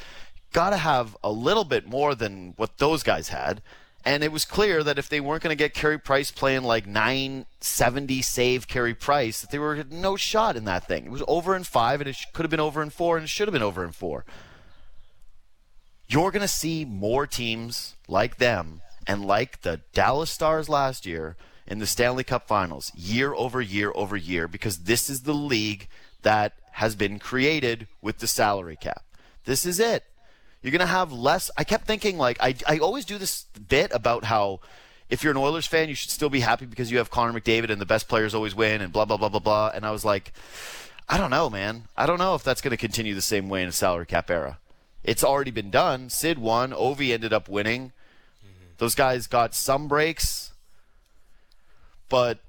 got 0.52 0.72
to 0.72 0.78
have 0.78 1.16
a 1.24 1.32
little 1.32 1.64
bit 1.64 1.88
more 1.88 2.16
than 2.16 2.54
what 2.58 2.80
those 2.80 3.04
guys 3.04 3.30
had. 3.30 3.62
And 4.06 4.24
it 4.24 4.32
was 4.32 4.46
clear 4.46 4.84
that 4.84 4.98
if 4.98 5.10
they 5.10 5.20
weren't 5.20 5.44
going 5.44 5.56
to 5.56 5.62
get 5.62 5.74
Carey 5.74 6.00
Price 6.00 6.32
playing 6.32 6.64
like 6.64 6.88
970 6.88 8.22
save 8.22 8.68
Carey 8.68 8.94
Price, 8.94 9.42
that 9.42 9.52
they 9.52 9.60
were 9.60 9.84
no 9.90 10.16
shot 10.16 10.56
in 10.56 10.64
that 10.64 10.88
thing. 10.88 11.06
It 11.06 11.12
was 11.12 11.24
over 11.28 11.56
in 11.58 11.66
five, 11.66 12.00
and 12.00 12.08
it 12.10 12.16
could 12.32 12.44
have 12.46 12.52
been 12.52 12.60
over 12.62 12.82
in 12.82 12.90
four, 12.90 13.18
and 13.18 13.26
it 13.26 13.28
should 13.28 13.50
have 13.50 13.54
been 13.54 13.62
over 13.62 13.84
in 13.84 13.92
four 13.92 14.24
you're 16.08 16.32
going 16.32 16.42
to 16.42 16.48
see 16.48 16.86
more 16.86 17.28
teams 17.28 17.96
like 18.08 18.38
them 18.38 18.82
and 19.06 19.26
like 19.26 19.62
the 19.62 19.82
Dallas 19.94 20.32
Stars 20.32 20.70
last 20.70 21.06
year 21.06 21.36
in 21.66 21.80
the 21.80 21.86
Stanley 21.86 22.24
Cup 22.24 22.48
Finals 22.48 22.92
year 22.96 23.34
over 23.34 23.62
year 23.62 23.92
over 23.94 24.16
year 24.16 24.48
because 24.48 24.80
this 24.80 25.10
is 25.10 25.24
the 25.24 25.34
league 25.34 25.88
that 26.22 26.54
has 26.74 26.96
been 26.96 27.20
created 27.20 27.88
with 28.02 28.20
the 28.20 28.28
salary 28.28 28.78
cap. 28.80 29.04
This 29.46 29.66
is 29.66 29.80
it. 29.80 30.04
You're 30.62 30.72
going 30.72 30.80
to 30.80 30.86
have 30.86 31.12
less. 31.12 31.52
I 31.58 31.64
kept 31.64 31.86
thinking, 31.86 32.18
like, 32.18 32.38
I, 32.40 32.56
I 32.68 32.80
always 32.80 33.06
do 33.06 33.18
this 33.18 33.46
bit 33.70 33.92
about 33.94 34.26
how 34.26 34.60
if 35.10 35.24
you're 35.24 35.32
an 35.32 35.38
Oilers 35.38 35.68
fan, 35.68 35.88
you 35.88 35.96
should 35.96 36.12
still 36.12 36.30
be 36.30 36.40
happy 36.40 36.66
because 36.66 36.92
you 36.92 36.98
have 36.98 37.10
Connor 37.10 37.40
McDavid 37.40 37.70
and 37.70 37.80
the 37.80 37.86
best 37.86 38.08
players 38.08 38.34
always 38.34 38.56
win 38.56 38.82
and 38.82 38.92
blah, 38.92 39.06
blah, 39.06 39.18
blah, 39.18 39.30
blah, 39.30 39.40
blah. 39.40 39.72
And 39.74 39.86
I 39.86 39.92
was 39.92 40.04
like, 40.04 40.34
I 41.08 41.18
don't 41.18 41.32
know, 41.32 41.50
man. 41.50 41.84
I 41.96 42.06
don't 42.06 42.18
know 42.18 42.36
if 42.36 42.44
that's 42.44 42.62
going 42.62 42.72
to 42.72 42.78
continue 42.78 43.14
the 43.14 43.22
same 43.22 43.50
way 43.50 43.62
in 43.62 43.70
a 43.70 43.74
salary 43.74 44.06
cap 44.06 44.30
era 44.30 44.58
it's 45.04 45.24
already 45.24 45.52
been 45.52 45.72
done. 45.72 46.10
Sid 46.10 46.38
won. 46.40 46.72
Ovi 46.72 47.14
ended 47.14 47.34
up 47.34 47.48
winning. 47.50 47.92
Mm-hmm. 48.44 48.74
Those 48.78 48.96
guys 48.96 49.28
got 49.28 49.54
some 49.54 49.88
breaks, 49.88 50.52
but 52.10 52.40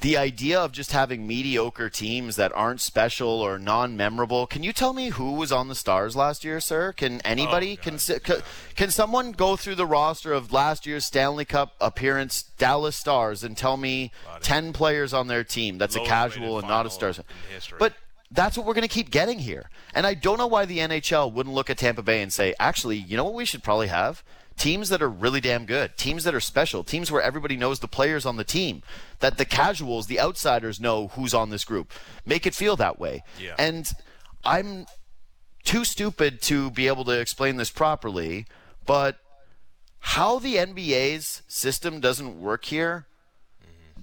the 0.00 0.16
idea 0.18 0.60
of 0.60 0.70
just 0.70 0.92
having 0.92 1.26
mediocre 1.26 1.88
teams 1.88 2.36
that 2.36 2.52
aren't 2.54 2.82
special 2.82 3.40
or 3.40 3.58
non-memorable. 3.58 4.46
Can 4.46 4.62
you 4.62 4.72
tell 4.72 4.92
me 4.92 5.08
who 5.08 5.32
was 5.32 5.50
on 5.50 5.68
the 5.68 5.74
Stars 5.74 6.14
last 6.14 6.44
year, 6.44 6.60
sir? 6.60 6.92
Can 6.92 7.22
anybody 7.22 7.78
Oh, 7.80 7.82
can 7.82 7.98
can, 7.98 8.42
can 8.76 8.90
someone 8.90 9.32
go 9.32 9.56
through 9.56 9.76
the 9.76 9.86
roster 9.86 10.34
of 10.34 10.52
last 10.52 10.84
year's 10.84 11.06
Stanley 11.06 11.46
Cup 11.46 11.74
appearance 11.80 12.42
Dallas 12.58 12.96
Stars 12.96 13.42
and 13.42 13.56
tell 13.56 13.78
me 13.78 14.12
10 14.42 14.74
players 14.74 15.14
on 15.14 15.28
their 15.28 15.42
team 15.42 15.78
that's 15.78 15.96
a 15.96 16.00
casual 16.00 16.58
and 16.58 16.68
not 16.68 16.84
a 16.84 16.90
Stars. 16.90 17.18
But 17.78 17.94
that's 18.34 18.56
what 18.58 18.66
we're 18.66 18.74
going 18.74 18.82
to 18.82 18.88
keep 18.88 19.10
getting 19.10 19.38
here. 19.38 19.70
And 19.94 20.06
I 20.06 20.14
don't 20.14 20.38
know 20.38 20.46
why 20.46 20.64
the 20.64 20.78
NHL 20.78 21.32
wouldn't 21.32 21.54
look 21.54 21.70
at 21.70 21.78
Tampa 21.78 22.02
Bay 22.02 22.20
and 22.20 22.32
say, 22.32 22.54
actually, 22.58 22.96
you 22.96 23.16
know 23.16 23.24
what 23.24 23.34
we 23.34 23.44
should 23.44 23.62
probably 23.62 23.86
have? 23.86 24.24
Teams 24.56 24.88
that 24.88 25.02
are 25.02 25.08
really 25.08 25.40
damn 25.40 25.66
good, 25.66 25.96
teams 25.96 26.24
that 26.24 26.34
are 26.34 26.40
special, 26.40 26.84
teams 26.84 27.10
where 27.10 27.22
everybody 27.22 27.56
knows 27.56 27.80
the 27.80 27.88
players 27.88 28.24
on 28.26 28.36
the 28.36 28.44
team, 28.44 28.82
that 29.20 29.38
the 29.38 29.44
casuals, 29.44 30.06
the 30.06 30.20
outsiders 30.20 30.80
know 30.80 31.08
who's 31.08 31.34
on 31.34 31.50
this 31.50 31.64
group. 31.64 31.92
Make 32.24 32.46
it 32.46 32.54
feel 32.54 32.76
that 32.76 32.98
way. 32.98 33.22
Yeah. 33.40 33.54
And 33.58 33.90
I'm 34.44 34.86
too 35.64 35.84
stupid 35.84 36.42
to 36.42 36.70
be 36.70 36.86
able 36.86 37.04
to 37.04 37.18
explain 37.18 37.56
this 37.56 37.70
properly, 37.70 38.46
but 38.86 39.16
how 39.98 40.38
the 40.38 40.56
NBA's 40.56 41.42
system 41.48 42.00
doesn't 42.00 42.40
work 42.40 42.66
here 42.66 43.06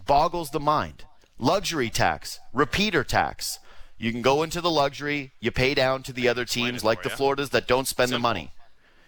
boggles 0.05 0.49
the 0.49 0.59
mind. 0.59 1.05
Luxury 1.37 1.89
tax, 1.89 2.39
repeater 2.53 3.03
tax. 3.03 3.59
You 4.01 4.11
can 4.11 4.23
go 4.23 4.41
into 4.41 4.61
the 4.61 4.71
luxury, 4.71 5.31
you 5.39 5.51
pay 5.51 5.75
down 5.75 6.01
to 6.03 6.11
the 6.11 6.27
other 6.27 6.43
teams 6.43 6.83
like 6.83 7.03
the 7.03 7.09
ya. 7.09 7.15
Floridas 7.15 7.51
that 7.51 7.67
don't 7.67 7.87
spend 7.87 8.11
the 8.11 8.17
money. 8.17 8.51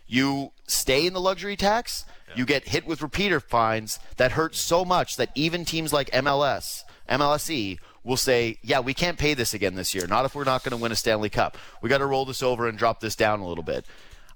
You 0.06 0.52
stay 0.68 1.08
in 1.08 1.14
the 1.14 1.20
luxury 1.20 1.56
tax, 1.56 2.06
you 2.36 2.46
get 2.46 2.68
hit 2.68 2.86
with 2.86 3.02
repeater 3.02 3.40
fines 3.40 3.98
that 4.18 4.34
hurt 4.34 4.54
so 4.54 4.86
much 4.86 5.16
that 5.18 5.32
even 5.34 5.66
teams 5.66 5.94
like 5.94 6.12
MLS, 6.12 6.84
MLSE 7.10 7.80
will 8.04 8.18
say, 8.18 8.60
"Yeah, 8.62 8.82
we 8.82 8.94
can't 8.94 9.18
pay 9.18 9.34
this 9.34 9.56
again 9.56 9.74
this 9.74 9.96
year. 9.96 10.06
Not 10.06 10.26
if 10.26 10.36
we're 10.36 10.44
not 10.44 10.64
going 10.64 10.78
to 10.78 10.82
win 10.82 10.92
a 10.92 10.96
Stanley 10.96 11.30
Cup. 11.30 11.58
We 11.82 11.90
got 11.90 11.98
to 11.98 12.06
roll 12.06 12.26
this 12.26 12.44
over 12.44 12.68
and 12.68 12.78
drop 12.78 13.00
this 13.00 13.16
down 13.16 13.40
a 13.40 13.48
little 13.48 13.64
bit." 13.64 13.86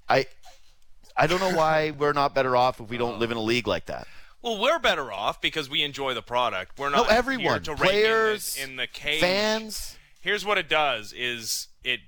I 0.08 0.26
I 1.16 1.28
don't 1.28 1.40
know 1.40 1.56
why 1.56 1.90
we're 1.98 2.12
not 2.12 2.34
better 2.34 2.56
off 2.56 2.80
if 2.80 2.88
we 2.88 2.98
don't 2.98 3.20
live 3.20 3.30
in 3.30 3.36
a 3.36 3.40
uh-huh. 3.40 3.46
league 3.46 3.68
like 3.68 3.86
that. 3.86 4.08
Well, 4.42 4.60
we're 4.60 4.80
better 4.80 5.12
off 5.12 5.40
because 5.40 5.70
we 5.70 5.82
enjoy 5.82 6.14
the 6.14 6.22
product. 6.22 6.78
We're 6.78 6.90
No, 6.90 6.98
not 6.98 7.10
everyone, 7.12 7.44
here 7.44 7.58
to 7.60 7.74
rake 7.74 7.80
in 7.80 7.86
the- 7.86 7.92
players, 7.92 8.56
in 8.56 8.76
the, 8.76 8.86
cage. 8.86 9.20
fans. 9.20 9.97
Here's 10.20 10.44
what 10.44 10.58
it 10.58 10.68
does: 10.68 11.12
is 11.12 11.68
it 11.84 12.00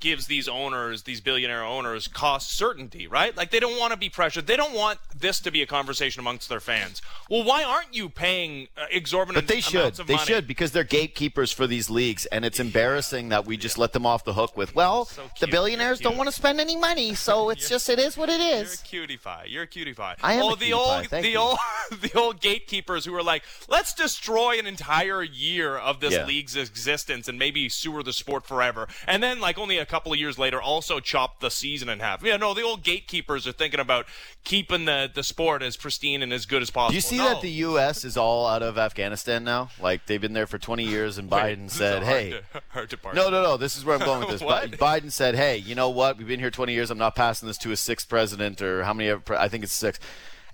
gives 0.00 0.26
these 0.26 0.48
owners, 0.48 1.02
these 1.04 1.20
billionaire 1.20 1.64
owners, 1.64 2.08
cost 2.08 2.52
certainty, 2.52 3.06
right? 3.06 3.36
Like 3.36 3.50
they 3.50 3.60
don't 3.60 3.78
want 3.78 3.92
to 3.92 3.98
be 3.98 4.08
pressured. 4.08 4.46
They 4.46 4.56
don't 4.56 4.74
want 4.74 4.98
this 5.18 5.40
to 5.40 5.50
be 5.50 5.62
a 5.62 5.66
conversation 5.66 6.20
amongst 6.20 6.48
their 6.48 6.60
fans. 6.60 7.00
Well, 7.30 7.44
why 7.44 7.64
aren't 7.64 7.94
you 7.94 8.08
paying 8.08 8.68
uh, 8.76 8.86
exorbitant 8.90 9.46
But 9.46 9.52
they 9.52 9.60
should. 9.60 9.94
They 9.94 10.14
money? 10.14 10.26
should 10.26 10.46
because 10.46 10.72
they're 10.72 10.84
gatekeepers 10.84 11.52
for 11.52 11.66
these 11.66 11.88
leagues, 11.90 12.26
and 12.26 12.44
it's 12.44 12.60
embarrassing 12.60 13.30
that 13.30 13.46
we 13.46 13.56
just 13.56 13.78
let 13.78 13.92
them 13.92 14.04
off 14.06 14.24
the 14.24 14.34
hook 14.34 14.56
with, 14.56 14.74
well, 14.74 15.06
So 15.06 15.22
the 15.40 15.46
billionaires 15.46 16.00
don't 16.00 16.16
want 16.16 16.28
to 16.28 16.34
spend 16.34 16.60
any 16.60 16.76
money, 16.76 17.14
so 17.14 17.48
it's 17.50 17.68
just 17.68 17.88
it 17.88 17.98
is 17.98 18.16
what 18.16 18.28
it 18.28 18.40
is. 18.40 18.82
You're 18.92 19.02
a 19.04 19.06
cutie 19.06 19.16
pie. 19.16 19.46
You're 19.48 19.62
a 19.62 19.66
cutie 19.66 19.94
pie. 19.94 20.16
I 20.22 20.34
am 20.34 20.42
oh, 20.44 20.54
the 20.56 20.72
old, 20.72 21.06
the 21.06 21.28
you. 21.28 21.38
old, 21.38 21.58
the 22.00 22.12
old 22.14 22.40
gatekeepers 22.40 23.04
who 23.04 23.14
are 23.14 23.22
like, 23.22 23.42
let's 23.68 23.94
destroy 23.94 24.58
an 24.58 24.66
entire 24.66 25.22
year 25.22 25.76
of 25.76 26.00
this 26.00 26.12
Yeah. 26.12 26.26
league's 26.26 26.56
existence 26.56 27.28
and 27.28 27.38
maybe 27.38 27.68
sewer 27.68 28.02
the 28.02 28.12
sport 28.12 28.44
forever, 28.46 28.88
and 29.06 29.22
then 29.22 29.40
like 29.40 29.58
only 29.58 29.78
a 29.78 29.85
couple 29.86 30.12
of 30.12 30.18
years 30.18 30.38
later, 30.38 30.60
also 30.60 31.00
chop 31.00 31.40
the 31.40 31.50
season 31.50 31.88
in 31.88 32.00
half. 32.00 32.22
Yeah, 32.22 32.36
no, 32.36 32.54
the 32.54 32.62
old 32.62 32.82
gatekeepers 32.82 33.46
are 33.46 33.52
thinking 33.52 33.80
about 33.80 34.06
keeping 34.44 34.84
the 34.84 35.10
the 35.12 35.22
sport 35.22 35.62
as 35.62 35.76
pristine 35.76 36.22
and 36.22 36.32
as 36.32 36.46
good 36.46 36.62
as 36.62 36.70
possible. 36.70 36.90
Do 36.90 36.96
you 36.96 37.00
see 37.00 37.18
No. 37.18 37.28
that 37.30 37.42
the 37.42 37.50
U.S. 37.50 38.04
is 38.04 38.16
all 38.16 38.46
out 38.46 38.62
of 38.62 38.76
Afghanistan 38.78 39.44
now? 39.44 39.70
Like 39.80 40.06
they've 40.06 40.20
been 40.20 40.32
there 40.32 40.46
for 40.46 40.58
20 40.58 40.84
years, 40.84 41.18
and 41.18 41.30
Wait, 41.30 41.40
Biden 41.58 41.70
said, 41.70 42.02
"Hey." 42.02 42.40
hard 42.68 42.90
to. 42.90 42.98
No, 43.14 43.30
no, 43.30 43.42
no. 43.42 43.56
This 43.56 43.76
is 43.76 43.84
where 43.84 43.96
I'm 43.98 44.04
going 44.04 44.20
with 44.20 44.30
this. 44.38 44.42
Biden 44.78 45.10
said, 45.12 45.34
"Hey, 45.34 45.56
you 45.56 45.74
know 45.74 45.88
what? 45.90 46.18
We've 46.18 46.28
been 46.28 46.40
here 46.40 46.50
20 46.50 46.72
years. 46.72 46.90
I'm 46.90 46.98
not 46.98 47.14
passing 47.14 47.46
this 47.46 47.58
to 47.58 47.72
a 47.72 47.76
sixth 47.76 48.08
president 48.08 48.60
or 48.60 48.84
how 48.84 48.92
many? 48.94 49.08
Ever 49.10 49.36
I 49.36 49.48
think 49.48 49.64
it's 49.64 49.72
six, 49.72 49.98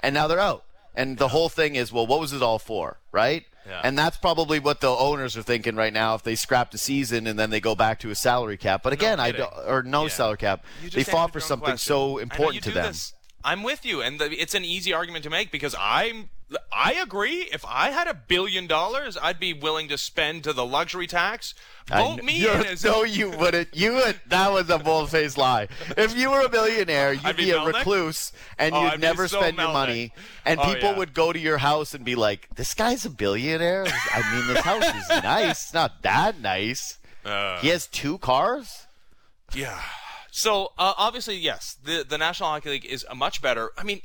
And 0.00 0.14
now 0.14 0.26
they're 0.28 0.40
out. 0.40 0.64
And 0.94 1.16
the 1.16 1.28
whole 1.28 1.48
thing 1.48 1.74
is, 1.74 1.90
well, 1.90 2.06
what 2.06 2.20
was 2.20 2.34
it 2.34 2.42
all 2.42 2.58
for, 2.58 2.98
right? 3.12 3.44
Yeah. 3.66 3.80
And 3.84 3.96
that's 3.96 4.16
probably 4.16 4.58
what 4.58 4.80
the 4.80 4.88
owners 4.90 5.36
are 5.36 5.42
thinking 5.42 5.76
right 5.76 5.92
now 5.92 6.14
if 6.14 6.22
they 6.22 6.34
scrap 6.34 6.70
the 6.72 6.78
season 6.78 7.26
and 7.26 7.38
then 7.38 7.50
they 7.50 7.60
go 7.60 7.74
back 7.74 8.00
to 8.00 8.10
a 8.10 8.14
salary 8.14 8.56
cap. 8.56 8.82
But 8.82 8.92
again, 8.92 9.20
I 9.20 9.32
don't, 9.32 9.52
or 9.66 9.82
no 9.82 10.02
Yeah. 10.04 10.08
salary 10.08 10.36
cap. 10.38 10.64
They 10.92 11.04
fought 11.04 11.32
for 11.32 11.40
something 11.40 11.64
question. 11.64 11.78
so 11.78 12.02
I 12.02 12.06
know 12.06 12.12
you 12.16 12.18
important 12.22 12.64
to 12.64 12.70
them. 12.72 12.86
this. 12.86 13.14
I'm 13.44 13.62
with 13.64 13.84
you, 13.84 14.02
and 14.02 14.20
the, 14.20 14.30
it's 14.30 14.54
an 14.54 14.64
easy 14.64 14.92
argument 14.92 15.24
to 15.24 15.30
make 15.30 15.50
because 15.50 15.74
I'm. 15.78 16.30
I 16.74 16.94
agree. 16.94 17.48
If 17.52 17.64
I 17.66 17.90
had 17.90 18.06
a 18.08 18.14
billion 18.14 18.66
dollars, 18.66 19.16
I'd 19.20 19.38
be 19.40 19.52
willing 19.52 19.88
to 19.88 19.98
spend 19.98 20.44
to 20.44 20.52
the 20.52 20.64
luxury 20.66 21.06
tax. 21.06 21.54
Vote 21.88 22.22
me 22.22 22.46
in 22.48 22.66
as 22.66 22.84
no, 22.84 23.04
you 23.04 23.30
wouldn't. 23.30 23.68
You 23.74 23.94
would. 23.94 24.20
That 24.28 24.52
was 24.52 24.68
a 24.70 24.78
bold-faced 24.78 25.36
lie. 25.38 25.68
If 25.96 26.16
you 26.16 26.30
were 26.30 26.40
a 26.42 26.48
billionaire, 26.48 27.12
you'd 27.12 27.36
be 27.36 27.44
be, 27.46 27.50
a 27.52 27.56
Melnyk? 27.58 27.72
recluse 27.74 28.32
and 28.58 28.74
Oh, 28.74 28.82
you'd 28.82 28.92
I'd 28.94 29.00
never 29.00 29.28
so 29.28 29.40
spend 29.40 29.56
your 29.58 29.72
money. 29.72 30.12
And 30.44 30.60
Oh, 30.60 30.64
people 30.74 30.90
yeah. 30.90 30.98
would 30.98 31.14
go 31.14 31.32
to 31.32 31.38
your 31.38 31.58
house 31.58 31.94
and 31.94 32.04
be 32.04 32.14
like, 32.14 32.48
"This 32.54 32.74
guy's 32.74 33.04
a 33.04 33.10
billionaire. 33.10 33.84
I 33.86 34.34
mean, 34.34 34.46
this 34.54 34.64
house 34.64 34.84
is 34.84 35.08
nice. 35.22 35.50
It's 35.64 35.74
not 35.74 36.02
that 36.02 36.40
nice. 36.40 36.98
Uh, 37.24 37.58
he 37.60 37.68
has 37.68 37.86
two 37.86 38.18
cars." 38.18 38.86
Yeah. 39.54 39.80
So 40.30 40.72
uh, 40.78 40.94
obviously, 40.96 41.36
yes, 41.36 41.76
the 41.84 42.04
the 42.08 42.16
National 42.18 42.48
Hockey 42.50 42.70
League 42.70 42.86
is 42.86 43.04
a 43.10 43.14
much 43.14 43.42
better. 43.42 43.70
I 43.76 43.82
mean, 43.84 44.00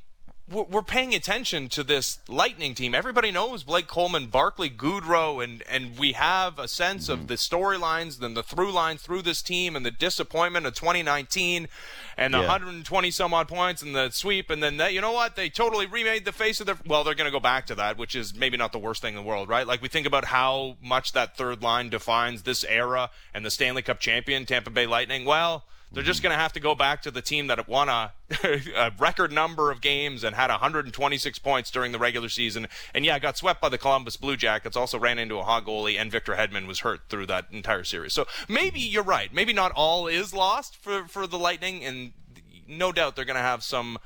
we're, 0.49 0.63
we're 0.63 0.81
paying 0.81 1.13
attention 1.13 1.67
to 1.69 1.83
this 1.83 2.19
Lightning 2.27 2.73
team. 2.73 2.95
Everybody 2.95 3.31
knows 3.31 3.63
Blake 3.63 3.87
Coleman, 3.87 4.27
Barclay, 4.27 4.69
Goodrow, 4.69 5.43
and 5.43 5.63
and 5.69 5.97
we 5.97 6.13
have 6.13 6.57
a 6.59 6.67
sense 6.67 7.09
of 7.09 7.19
mm-hmm. 7.19 7.27
the 7.27 7.33
storylines 7.35 8.21
and 8.21 8.35
the 8.35 8.43
through 8.43 8.71
lines 8.71 9.01
through 9.01 9.23
this 9.23 9.41
team 9.41 9.75
and 9.75 9.85
the 9.85 9.91
disappointment 9.91 10.65
of 10.65 10.73
2019 10.75 11.67
and 12.15 12.33
the 12.33 12.37
Yeah. 12.39 12.43
120 12.43 13.11
some 13.11 13.33
odd 13.33 13.47
points 13.47 13.81
and 13.81 13.95
the 13.95 14.09
sweep 14.09 14.49
and 14.49 14.61
then 14.63 14.77
that 14.77 14.93
you 14.93 15.01
know 15.01 15.11
what 15.11 15.35
they 15.35 15.49
totally 15.49 15.85
remade 15.85 16.25
the 16.25 16.31
face 16.31 16.59
of 16.59 16.65
their 16.65 16.77
well 16.85 17.03
they're 17.03 17.15
going 17.15 17.25
to 17.25 17.31
go 17.31 17.39
back 17.39 17.65
to 17.67 17.75
that 17.75 17.97
which 17.97 18.15
is 18.15 18.33
maybe 18.35 18.57
not 18.57 18.71
the 18.71 18.79
worst 18.79 19.01
thing 19.01 19.15
in 19.15 19.23
the 19.23 19.27
world 19.27 19.49
right 19.49 19.67
like 19.67 19.81
we 19.81 19.87
think 19.87 20.07
about 20.07 20.25
how 20.25 20.77
much 20.81 21.13
that 21.13 21.37
third 21.37 21.61
line 21.61 21.89
defines 21.89 22.43
this 22.43 22.63
era 22.63 23.09
and 23.33 23.45
the 23.45 23.51
Stanley 23.51 23.81
Cup 23.81 23.99
champion 23.99 24.45
Tampa 24.45 24.69
Bay 24.69 24.87
Lightning 24.87 25.25
well 25.25 25.65
they're 25.91 26.03
just 26.03 26.21
going 26.21 26.33
to 26.33 26.39
have 26.39 26.53
to 26.53 26.59
go 26.59 26.75
back 26.75 27.01
to 27.03 27.11
the 27.11 27.21
team 27.21 27.47
that 27.47 27.67
won 27.67 27.89
a, 27.89 28.11
a 28.75 28.91
record 28.99 29.31
number 29.31 29.71
of 29.71 29.81
games 29.81 30.23
and 30.23 30.35
had 30.35 30.49
126 30.49 31.39
points 31.39 31.71
during 31.71 31.91
the 31.91 31.99
regular 31.99 32.29
season. 32.29 32.67
And 32.93 33.05
yeah, 33.05 33.17
got 33.19 33.37
swept 33.37 33.61
by 33.61 33.69
the 33.69 33.77
Columbus 33.77 34.17
Blue 34.17 34.35
Jackets, 34.35 34.75
also 34.75 34.99
ran 34.99 35.17
into 35.17 35.37
a 35.37 35.43
hot 35.43 35.65
goalie, 35.65 35.99
and 35.99 36.11
Victor 36.11 36.35
Hedman 36.35 36.67
was 36.67 36.79
hurt 36.79 37.01
through 37.09 37.27
that 37.27 37.45
entire 37.51 37.83
series. 37.83 38.13
So 38.13 38.25
maybe 38.49 38.79
you're 38.79 39.03
right. 39.03 39.33
Maybe 39.33 39.53
not 39.53 39.71
all 39.73 40.07
is 40.07 40.33
lost 40.33 40.75
for, 40.75 41.05
for 41.07 41.25
the 41.25 41.39
Lightning, 41.39 41.83
and 41.85 42.11
no 42.67 42.91
doubt 42.91 43.15
they're 43.15 43.25
going 43.25 43.35
to 43.35 43.41
have 43.41 43.63
some 43.63 43.97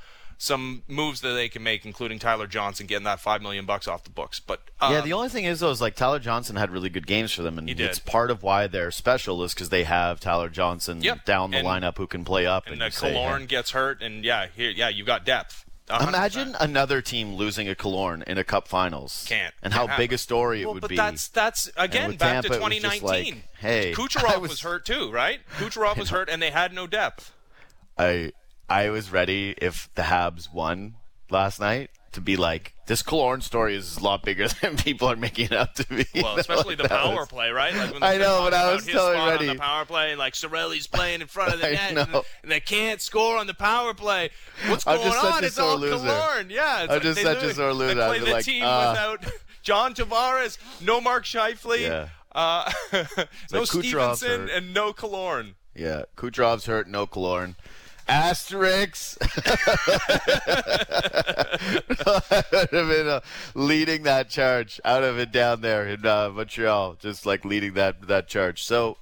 some 0.42 0.82
moves 0.88 1.22
that 1.22 1.34
they 1.34 1.48
can 1.48 1.62
make, 1.62 1.86
including 1.86 2.18
Tyler 2.18 2.48
Johnson 2.48 2.88
getting 2.88 3.04
that 3.04 3.20
five 3.20 3.44
million 3.44 3.68
bucks 3.68 3.88
off 3.88 4.04
the 4.04 4.10
books. 4.10 4.40
But 4.40 4.62
uh, 4.80 4.90
yeah, 4.92 5.02
the 5.02 5.14
only 5.14 5.30
thing 5.30 5.46
is 5.46 5.60
though 5.60 5.70
is 5.70 5.82
like 5.82 5.96
Tyler 5.96 6.18
Johnson 6.18 6.56
had 6.56 6.72
really 6.72 6.90
good 6.90 7.06
games 7.06 7.32
for 7.32 7.44
them, 7.44 7.60
and 7.60 7.70
it's 7.70 8.00
part 8.00 8.32
of 8.32 8.42
why 8.42 8.66
they're 8.66 8.90
special 8.90 9.44
is 9.44 9.54
because 9.54 9.70
they 9.70 9.84
have 9.84 10.20
Tyler 10.20 10.50
Johnson 10.50 11.02
Yep. 11.02 11.26
down 11.26 11.52
the 11.52 11.58
And- 11.58 11.68
lineup 11.68 11.98
who 11.98 12.08
can 12.08 12.26
play 12.26 12.48
up. 12.48 12.66
and 12.66 12.82
And, 12.82 12.92
Killorn 12.92 13.42
hey. 13.42 13.46
gets 13.46 13.72
hurt, 13.72 14.02
and 14.02 14.26
yeah, 14.26 14.48
here, 14.56 14.72
yeah, 14.72 14.90
you 14.90 15.04
got 15.04 15.26
depth. 15.26 15.64
100%. 15.90 16.08
Imagine 16.08 16.56
another 16.60 17.02
team 17.02 17.36
losing 17.36 17.70
a 17.70 17.76
Killorn 17.76 18.24
in 18.24 18.38
a 18.40 18.44
Cup 18.44 18.68
Finals. 18.68 19.26
Can't. 19.28 19.54
And 19.62 19.74
how 19.74 19.86
Can't 19.86 19.98
big 20.00 20.14
a 20.14 20.18
story 20.18 20.62
it 20.62 20.66
well, 20.66 20.74
would 20.76 20.82
but 20.82 20.90
be. 20.90 20.96
But 20.96 21.04
that's 21.12 21.28
that's 21.28 21.70
again 21.78 22.16
back 22.16 22.44
to 22.44 22.50
Tampa, 22.50 22.60
just 22.60 22.60
2019. 22.82 23.04
like, 23.36 23.44
hey, 23.60 23.94
Kucherov 23.94 24.40
was, 24.42 24.50
was- 24.52 24.62
hurt 24.62 24.86
too, 24.86 25.12
right? 25.12 25.40
Kucherov 25.58 25.98
was 26.00 26.10
hurt, 26.10 26.30
and 26.30 26.42
they 26.42 26.50
had 26.50 26.74
no 26.74 26.88
depth. 26.88 27.32
I 27.98 28.32
I 28.72 28.90
was 28.90 29.12
ready 29.12 29.54
if 29.58 29.90
the 29.96 30.04
Habs 30.04 30.52
won 30.54 30.96
last 31.30 31.60
night 31.60 31.90
to 32.14 32.22
be 32.22 32.36
like 32.36 32.74
this 32.88 33.04
Killorn 33.04 33.42
story 33.42 33.76
is 33.76 33.98
a 33.98 34.04
lot 34.04 34.24
bigger 34.24 34.48
than 34.62 34.76
people 34.78 35.10
are 35.10 35.16
making 35.16 35.46
it 35.46 35.54
out 35.54 35.76
to 35.76 35.86
be. 35.88 36.06
Well, 36.16 36.38
especially 36.40 36.76
the 36.76 36.88
power 36.88 37.16
was- 37.18 37.28
play, 37.30 37.50
right? 37.52 37.74
Like 37.74 37.94
when 37.94 38.04
I 38.04 38.18
know, 38.18 38.40
but 38.44 38.54
I 38.54 38.74
was 38.74 38.86
totally 38.86 39.30
ready. 39.30 39.50
on 39.50 39.56
the 39.58 39.62
power 39.62 39.86
play, 39.86 40.12
and 40.12 40.20
like 40.20 40.36
Sorelli's 40.36 40.88
playing 40.88 41.22
in 41.22 41.28
front 41.28 41.54
of 41.54 41.60
the 41.62 41.70
net, 41.72 41.98
and, 41.98 42.16
and 42.44 42.52
they 42.52 42.60
can't 42.60 43.02
score 43.02 43.38
on 43.38 43.48
the 43.48 43.54
power 43.54 43.94
play. 43.94 44.30
What's 44.68 44.84
going 44.84 45.00
on? 45.02 45.44
It's 45.44 45.58
all 45.60 45.78
loser. 45.78 45.96
Killorn. 45.98 46.50
Yeah, 46.50 46.84
it's 46.84 46.90
I'm 46.92 46.96
like 46.98 47.02
just 47.04 47.22
such 47.22 47.44
a 47.44 47.54
sore 47.54 47.74
loser. 47.74 47.96
They 47.96 48.06
play 48.08 48.20
the 48.20 48.32
like, 48.32 48.46
team 48.46 48.64
uh, 48.64 48.92
without 48.92 49.34
John 49.64 49.94
Tavares, 49.94 50.58
no 50.82 51.00
Mark 51.02 51.24
Scheifele, 51.26 51.80
Yeah. 51.82 52.08
uh, 52.34 52.72
no 52.94 53.00
Like 53.60 53.70
Kucherov's 53.70 54.20
Stephenson, 54.20 54.42
hurt. 54.42 54.50
and 54.50 54.74
no 54.74 54.92
Killorn. 54.94 55.56
Yeah, 55.76 56.04
Kucherov's 56.18 56.66
hurt, 56.66 56.90
no 56.90 57.08
Asterix 58.12 59.18
would 62.52 62.70
have 62.72 62.88
been 62.90 63.08
uh, 63.08 63.22
leading 63.56 64.04
that 64.04 64.30
charge 64.30 64.82
out 64.84 65.04
of 65.04 65.18
it 65.18 65.32
down 65.32 65.62
there 65.62 65.88
in 65.88 66.06
uh, 66.06 66.30
Montreal, 66.30 66.98
just 67.00 67.26
like 67.26 67.46
leading 67.46 67.74
that 67.76 68.08
that 68.10 68.28
charge. 68.28 68.64
So 68.64 68.98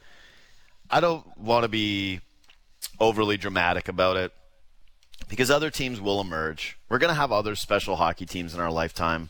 I 0.92 1.00
don't 1.00 1.26
want 1.38 1.64
to 1.64 1.70
be 1.70 2.20
overly 3.00 3.38
dramatic 3.38 3.88
about 3.88 4.16
it 4.16 4.32
because 5.28 5.50
other 5.50 5.72
teams 5.72 6.00
will 6.00 6.22
emerge. 6.22 6.78
We're 6.88 7.00
going 7.00 7.14
to 7.14 7.20
have 7.20 7.32
other 7.32 7.56
special 7.56 7.96
hockey 7.96 8.28
teams 8.28 8.54
in 8.54 8.60
our 8.60 8.72
lifetime. 8.72 9.30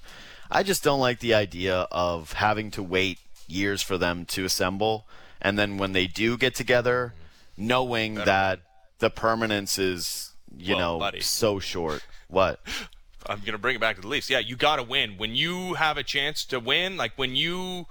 I 0.51 0.63
just 0.63 0.83
don't 0.83 0.99
like 0.99 1.19
the 1.19 1.35
idea 1.35 1.87
of 1.89 2.33
having 2.33 2.69
to 2.71 2.83
wait 2.83 3.19
years 3.47 3.81
for 3.81 3.97
them 3.97 4.25
to 4.25 4.43
assemble, 4.43 5.05
and 5.41 5.57
then 5.57 5.77
when 5.77 5.93
they 5.93 6.07
do 6.07 6.37
get 6.37 6.53
together, 6.53 7.13
knowing 7.55 8.15
Better 8.15 8.25
that 8.25 8.59
the 8.99 9.09
permanence 9.09 9.77
is, 9.79 10.31
you 10.57 10.75
Well, 10.75 10.93
know, 10.93 10.99
buddy. 10.99 11.21
so 11.21 11.59
short. 11.59 12.05
What? 12.27 12.59
I'm 13.27 13.39
going 13.39 13.51
to 13.51 13.57
bring 13.57 13.75
it 13.75 13.81
back 13.81 13.95
to 13.97 14.01
the 14.01 14.07
Leafs. 14.07 14.29
Yeah, 14.29 14.39
you 14.39 14.55
got 14.55 14.77
to 14.77 14.83
win. 14.83 15.15
When 15.17 15.35
you 15.35 15.73
have 15.75 15.97
a 15.97 16.03
chance 16.03 16.45
to 16.45 16.59
win, 16.59 16.95
like 16.97 17.11
when 17.17 17.35
you 17.35 17.85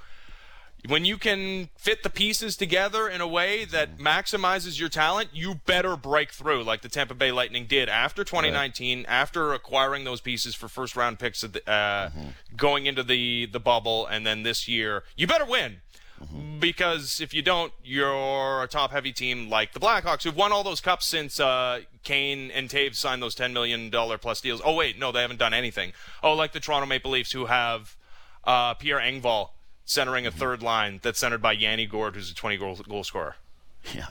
when 0.86 1.04
you 1.04 1.18
can 1.18 1.68
fit 1.76 2.02
the 2.04 2.08
pieces 2.10 2.56
together 2.56 3.08
in 3.08 3.20
a 3.20 3.26
way 3.26 3.64
that 3.64 3.98
maximizes 3.98 4.78
your 4.78 4.88
talent, 4.88 5.28
you 5.32 5.56
better 5.66 5.96
break 5.96 6.30
through 6.30 6.62
like 6.62 6.82
the 6.82 6.88
Tampa 6.88 7.14
Bay 7.14 7.32
Lightning 7.32 7.66
did 7.66 7.88
after 7.88 8.22
2019, 8.24 9.04
after 9.08 9.52
acquiring 9.52 10.04
those 10.04 10.20
pieces 10.20 10.54
for 10.54 10.68
first 10.68 10.94
round 10.96 11.18
picks 11.18 11.42
at 11.42 11.52
the, 11.52 11.70
uh, 11.70 12.10
going 12.56 12.86
into 12.86 13.02
the 13.02 13.46
the 13.46 13.60
bubble 13.60 14.06
and 14.06 14.26
then 14.26 14.44
this 14.44 14.66
year. 14.68 15.02
You 15.16 15.26
better 15.26 15.44
win. 15.46 15.78
Because 16.58 17.20
if 17.20 17.32
you 17.32 17.42
don't, 17.42 17.72
you're 17.84 18.62
a 18.62 18.68
top 18.68 18.90
heavy 18.90 19.12
team 19.12 19.48
like 19.48 19.72
the 19.72 19.80
Blackhawks, 19.80 20.24
who've 20.24 20.36
won 20.36 20.52
all 20.52 20.64
those 20.64 20.80
cups 20.80 21.06
since 21.06 21.38
uh, 21.38 21.80
Kane 22.02 22.50
and 22.50 22.68
Toews 22.68 22.96
signed 22.96 23.22
those 23.22 23.34
$10 23.34 23.52
million 23.52 23.90
plus 23.90 24.40
deals. 24.40 24.60
Oh, 24.64 24.74
wait, 24.74 24.98
no, 24.98 25.12
they 25.12 25.20
haven't 25.20 25.38
done 25.38 25.54
anything. 25.54 25.92
Oh, 26.22 26.34
like 26.34 26.52
the 26.52 26.60
Toronto 26.60 26.86
Maple 26.86 27.12
Leafs, 27.12 27.32
who 27.32 27.46
have 27.46 27.96
uh, 28.44 28.74
Pierre 28.74 28.98
Engvall 28.98 29.50
centering 29.84 30.26
a 30.26 30.30
third 30.30 30.62
line 30.62 31.00
that's 31.02 31.18
centered 31.18 31.42
by 31.42 31.52
Yanni 31.52 31.86
Gourde, 31.86 32.16
who's 32.16 32.30
a 32.30 32.34
20 32.34 32.56
goal, 32.56 32.76
goal 32.88 33.04
scorer. 33.04 33.36
Yeah. 33.94 34.08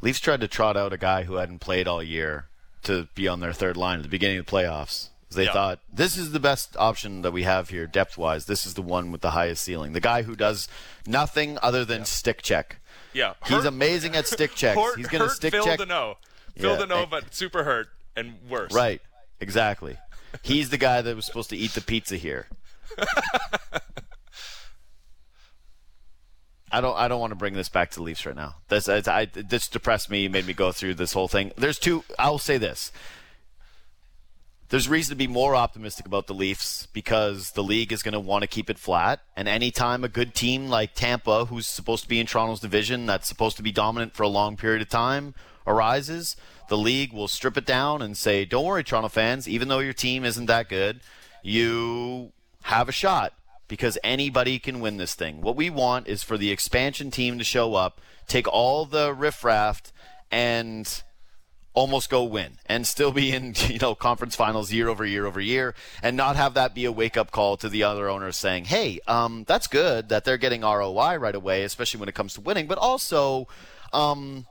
Leafs 0.00 0.20
tried 0.20 0.40
to 0.40 0.48
trot 0.48 0.76
out 0.76 0.92
a 0.92 0.98
guy 0.98 1.24
who 1.24 1.34
hadn't 1.34 1.60
played 1.60 1.86
all 1.86 2.02
year 2.02 2.46
to 2.82 3.08
be 3.14 3.28
on 3.28 3.40
their 3.40 3.52
third 3.52 3.76
line 3.76 3.98
at 3.98 4.02
the 4.02 4.08
beginning 4.08 4.38
of 4.38 4.46
the 4.46 4.52
playoffs. 4.52 5.10
They 5.30 5.44
Yeah. 5.46 5.52
thought 5.52 5.80
this 5.92 6.16
is 6.16 6.30
the 6.32 6.40
best 6.40 6.76
option 6.78 7.22
that 7.22 7.32
we 7.32 7.42
have 7.42 7.68
here, 7.70 7.86
depth 7.86 8.16
wise. 8.16 8.46
This 8.46 8.64
is 8.64 8.74
the 8.74 8.82
one 8.82 9.10
with 9.12 9.20
the 9.22 9.32
highest 9.32 9.62
ceiling. 9.64 9.92
The 9.92 10.00
guy 10.00 10.22
who 10.22 10.36
does 10.36 10.68
nothing 11.06 11.58
other 11.62 11.84
than 11.84 12.04
stick 12.04 12.42
check. 12.42 12.78
Yeah. 13.12 13.34
He's 13.44 13.56
Hurt- 13.58 13.66
amazing 13.66 14.14
at 14.14 14.26
stick 14.28 14.54
checks. 14.56 14.78
Hurt, 14.80 14.96
He's 14.98 15.08
going 15.08 15.24
to 15.24 15.30
stick 15.34 15.52
Phil 15.52 15.64
check. 15.64 15.80
Deneau. 15.80 16.16
Phil 16.56 16.78
Yeah, 16.78 16.86
Deneau, 16.86 17.10
but 17.10 17.34
super 17.34 17.64
hurt 17.64 17.88
and 18.16 18.38
worse. 18.48 18.72
Right. 18.72 19.02
Exactly. 19.40 19.98
He's 20.42 20.70
the 20.70 20.78
guy 20.78 21.02
that 21.02 21.16
was 21.16 21.26
supposed 21.26 21.50
to 21.50 21.56
eat 21.56 21.72
the 21.72 21.80
pizza 21.80 22.16
here. 22.16 22.46
I 26.72 26.80
don't. 26.80 26.96
I 26.96 27.06
don't 27.08 27.20
want 27.20 27.30
to 27.30 27.36
bring 27.36 27.54
this 27.54 27.68
back 27.68 27.92
to 27.92 28.02
Leafs 28.02 28.26
right 28.26 28.34
now. 28.34 28.56
This, 28.68 28.88
I, 28.88 29.26
this 29.26 29.68
depressed 29.68 30.10
me. 30.10 30.26
Made 30.28 30.46
me 30.46 30.52
go 30.52 30.72
through 30.72 30.94
this 30.94 31.12
whole 31.12 31.28
thing. 31.28 31.52
There's 31.56 31.78
two. 31.78 32.02
I'll 32.18 32.38
say 32.38 32.58
this. 32.58 32.90
There's 34.68 34.88
reason 34.88 35.10
to 35.10 35.16
be 35.16 35.28
more 35.28 35.54
optimistic 35.54 36.06
about 36.06 36.26
the 36.26 36.34
Leafs 36.34 36.86
because 36.86 37.52
the 37.52 37.62
league 37.62 37.92
is 37.92 38.02
going 38.02 38.14
to 38.14 38.20
want 38.20 38.42
to 38.42 38.48
keep 38.48 38.68
it 38.68 38.80
flat. 38.80 39.20
And 39.36 39.46
anytime 39.46 40.02
a 40.02 40.08
good 40.08 40.34
team 40.34 40.68
like 40.68 40.94
Tampa, 40.94 41.44
who's 41.44 41.68
supposed 41.68 42.02
to 42.02 42.08
be 42.08 42.18
in 42.18 42.26
Toronto's 42.26 42.58
division, 42.58 43.06
that's 43.06 43.28
supposed 43.28 43.56
to 43.58 43.62
be 43.62 43.70
dominant 43.70 44.14
for 44.14 44.24
a 44.24 44.28
long 44.28 44.56
period 44.56 44.82
of 44.82 44.88
time, 44.88 45.34
arises, 45.68 46.36
the 46.68 46.76
league 46.76 47.12
will 47.12 47.28
strip 47.28 47.56
it 47.56 47.64
down 47.64 48.02
and 48.02 48.16
say, 48.16 48.44
"Don't 48.44 48.64
worry, 48.64 48.82
Toronto 48.82 49.08
fans. 49.08 49.48
Even 49.48 49.68
though 49.68 49.78
your 49.78 49.92
team 49.92 50.24
isn't 50.24 50.46
that 50.46 50.68
good, 50.68 51.00
you 51.42 52.32
have 52.62 52.88
a 52.88 52.92
shot 52.92 53.34
because 53.68 53.98
anybody 54.02 54.58
can 54.58 54.80
win 54.80 54.96
this 54.96 55.14
thing. 55.14 55.40
What 55.40 55.56
we 55.56 55.70
want 55.70 56.08
is 56.08 56.24
for 56.24 56.36
the 56.36 56.50
expansion 56.50 57.10
team 57.12 57.38
to 57.38 57.44
show 57.44 57.74
up, 57.74 58.00
take 58.26 58.48
all 58.48 58.84
the 58.84 59.12
riffraff, 59.12 59.92
and 60.30 61.02
almost 61.76 62.08
go 62.08 62.24
win 62.24 62.52
and 62.64 62.86
still 62.86 63.12
be 63.12 63.30
in 63.32 63.54
you 63.68 63.78
know 63.78 63.94
conference 63.94 64.34
finals 64.34 64.72
year 64.72 64.88
over 64.88 65.04
year 65.04 65.26
over 65.26 65.40
year 65.40 65.74
and 66.02 66.16
not 66.16 66.34
have 66.34 66.54
that 66.54 66.74
be 66.74 66.86
a 66.86 66.90
wake 66.90 67.16
up 67.16 67.30
call 67.30 67.56
to 67.56 67.68
the 67.68 67.82
other 67.82 68.08
owners 68.08 68.36
saying 68.36 68.64
hey 68.64 68.98
um, 69.06 69.44
that's 69.46 69.66
good 69.66 70.08
that 70.08 70.24
they're 70.24 70.38
getting 70.38 70.62
ROI 70.62 71.16
right 71.16 71.34
away 71.34 71.62
especially 71.62 72.00
when 72.00 72.08
it 72.08 72.14
comes 72.14 72.32
to 72.34 72.40
winning. 72.40 72.66
But 72.66 72.78
also 72.78 73.46
um, 73.92 74.46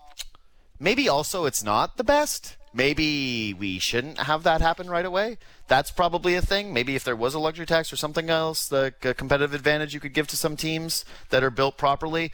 maybe 0.79 1.09
also 1.09 1.45
it's 1.45 1.63
not 1.63 1.97
the 1.97 2.03
best. 2.03 2.55
Maybe 2.73 3.53
we 3.53 3.79
shouldn't 3.79 4.19
have 4.19 4.43
that 4.43 4.61
happen 4.61 4.89
right 4.89 5.05
away. 5.05 5.37
That's 5.67 5.91
probably 5.91 6.35
a 6.35 6.41
thing. 6.41 6.73
Maybe 6.73 6.95
if 6.95 7.05
there 7.05 7.15
was 7.15 7.33
a 7.33 7.39
luxury 7.39 7.65
tax 7.65 7.91
or 7.91 7.95
something 7.95 8.29
else 8.29 8.71
like 8.71 9.03
a 9.03 9.13
competitive 9.13 9.55
advantage 9.55 9.93
you 9.93 9.99
could 9.99 10.13
give 10.13 10.27
to 10.27 10.37
some 10.37 10.55
teams 10.55 11.05
that 11.29 11.43
are 11.43 11.49
built 11.49 11.77
properly. 11.77 12.31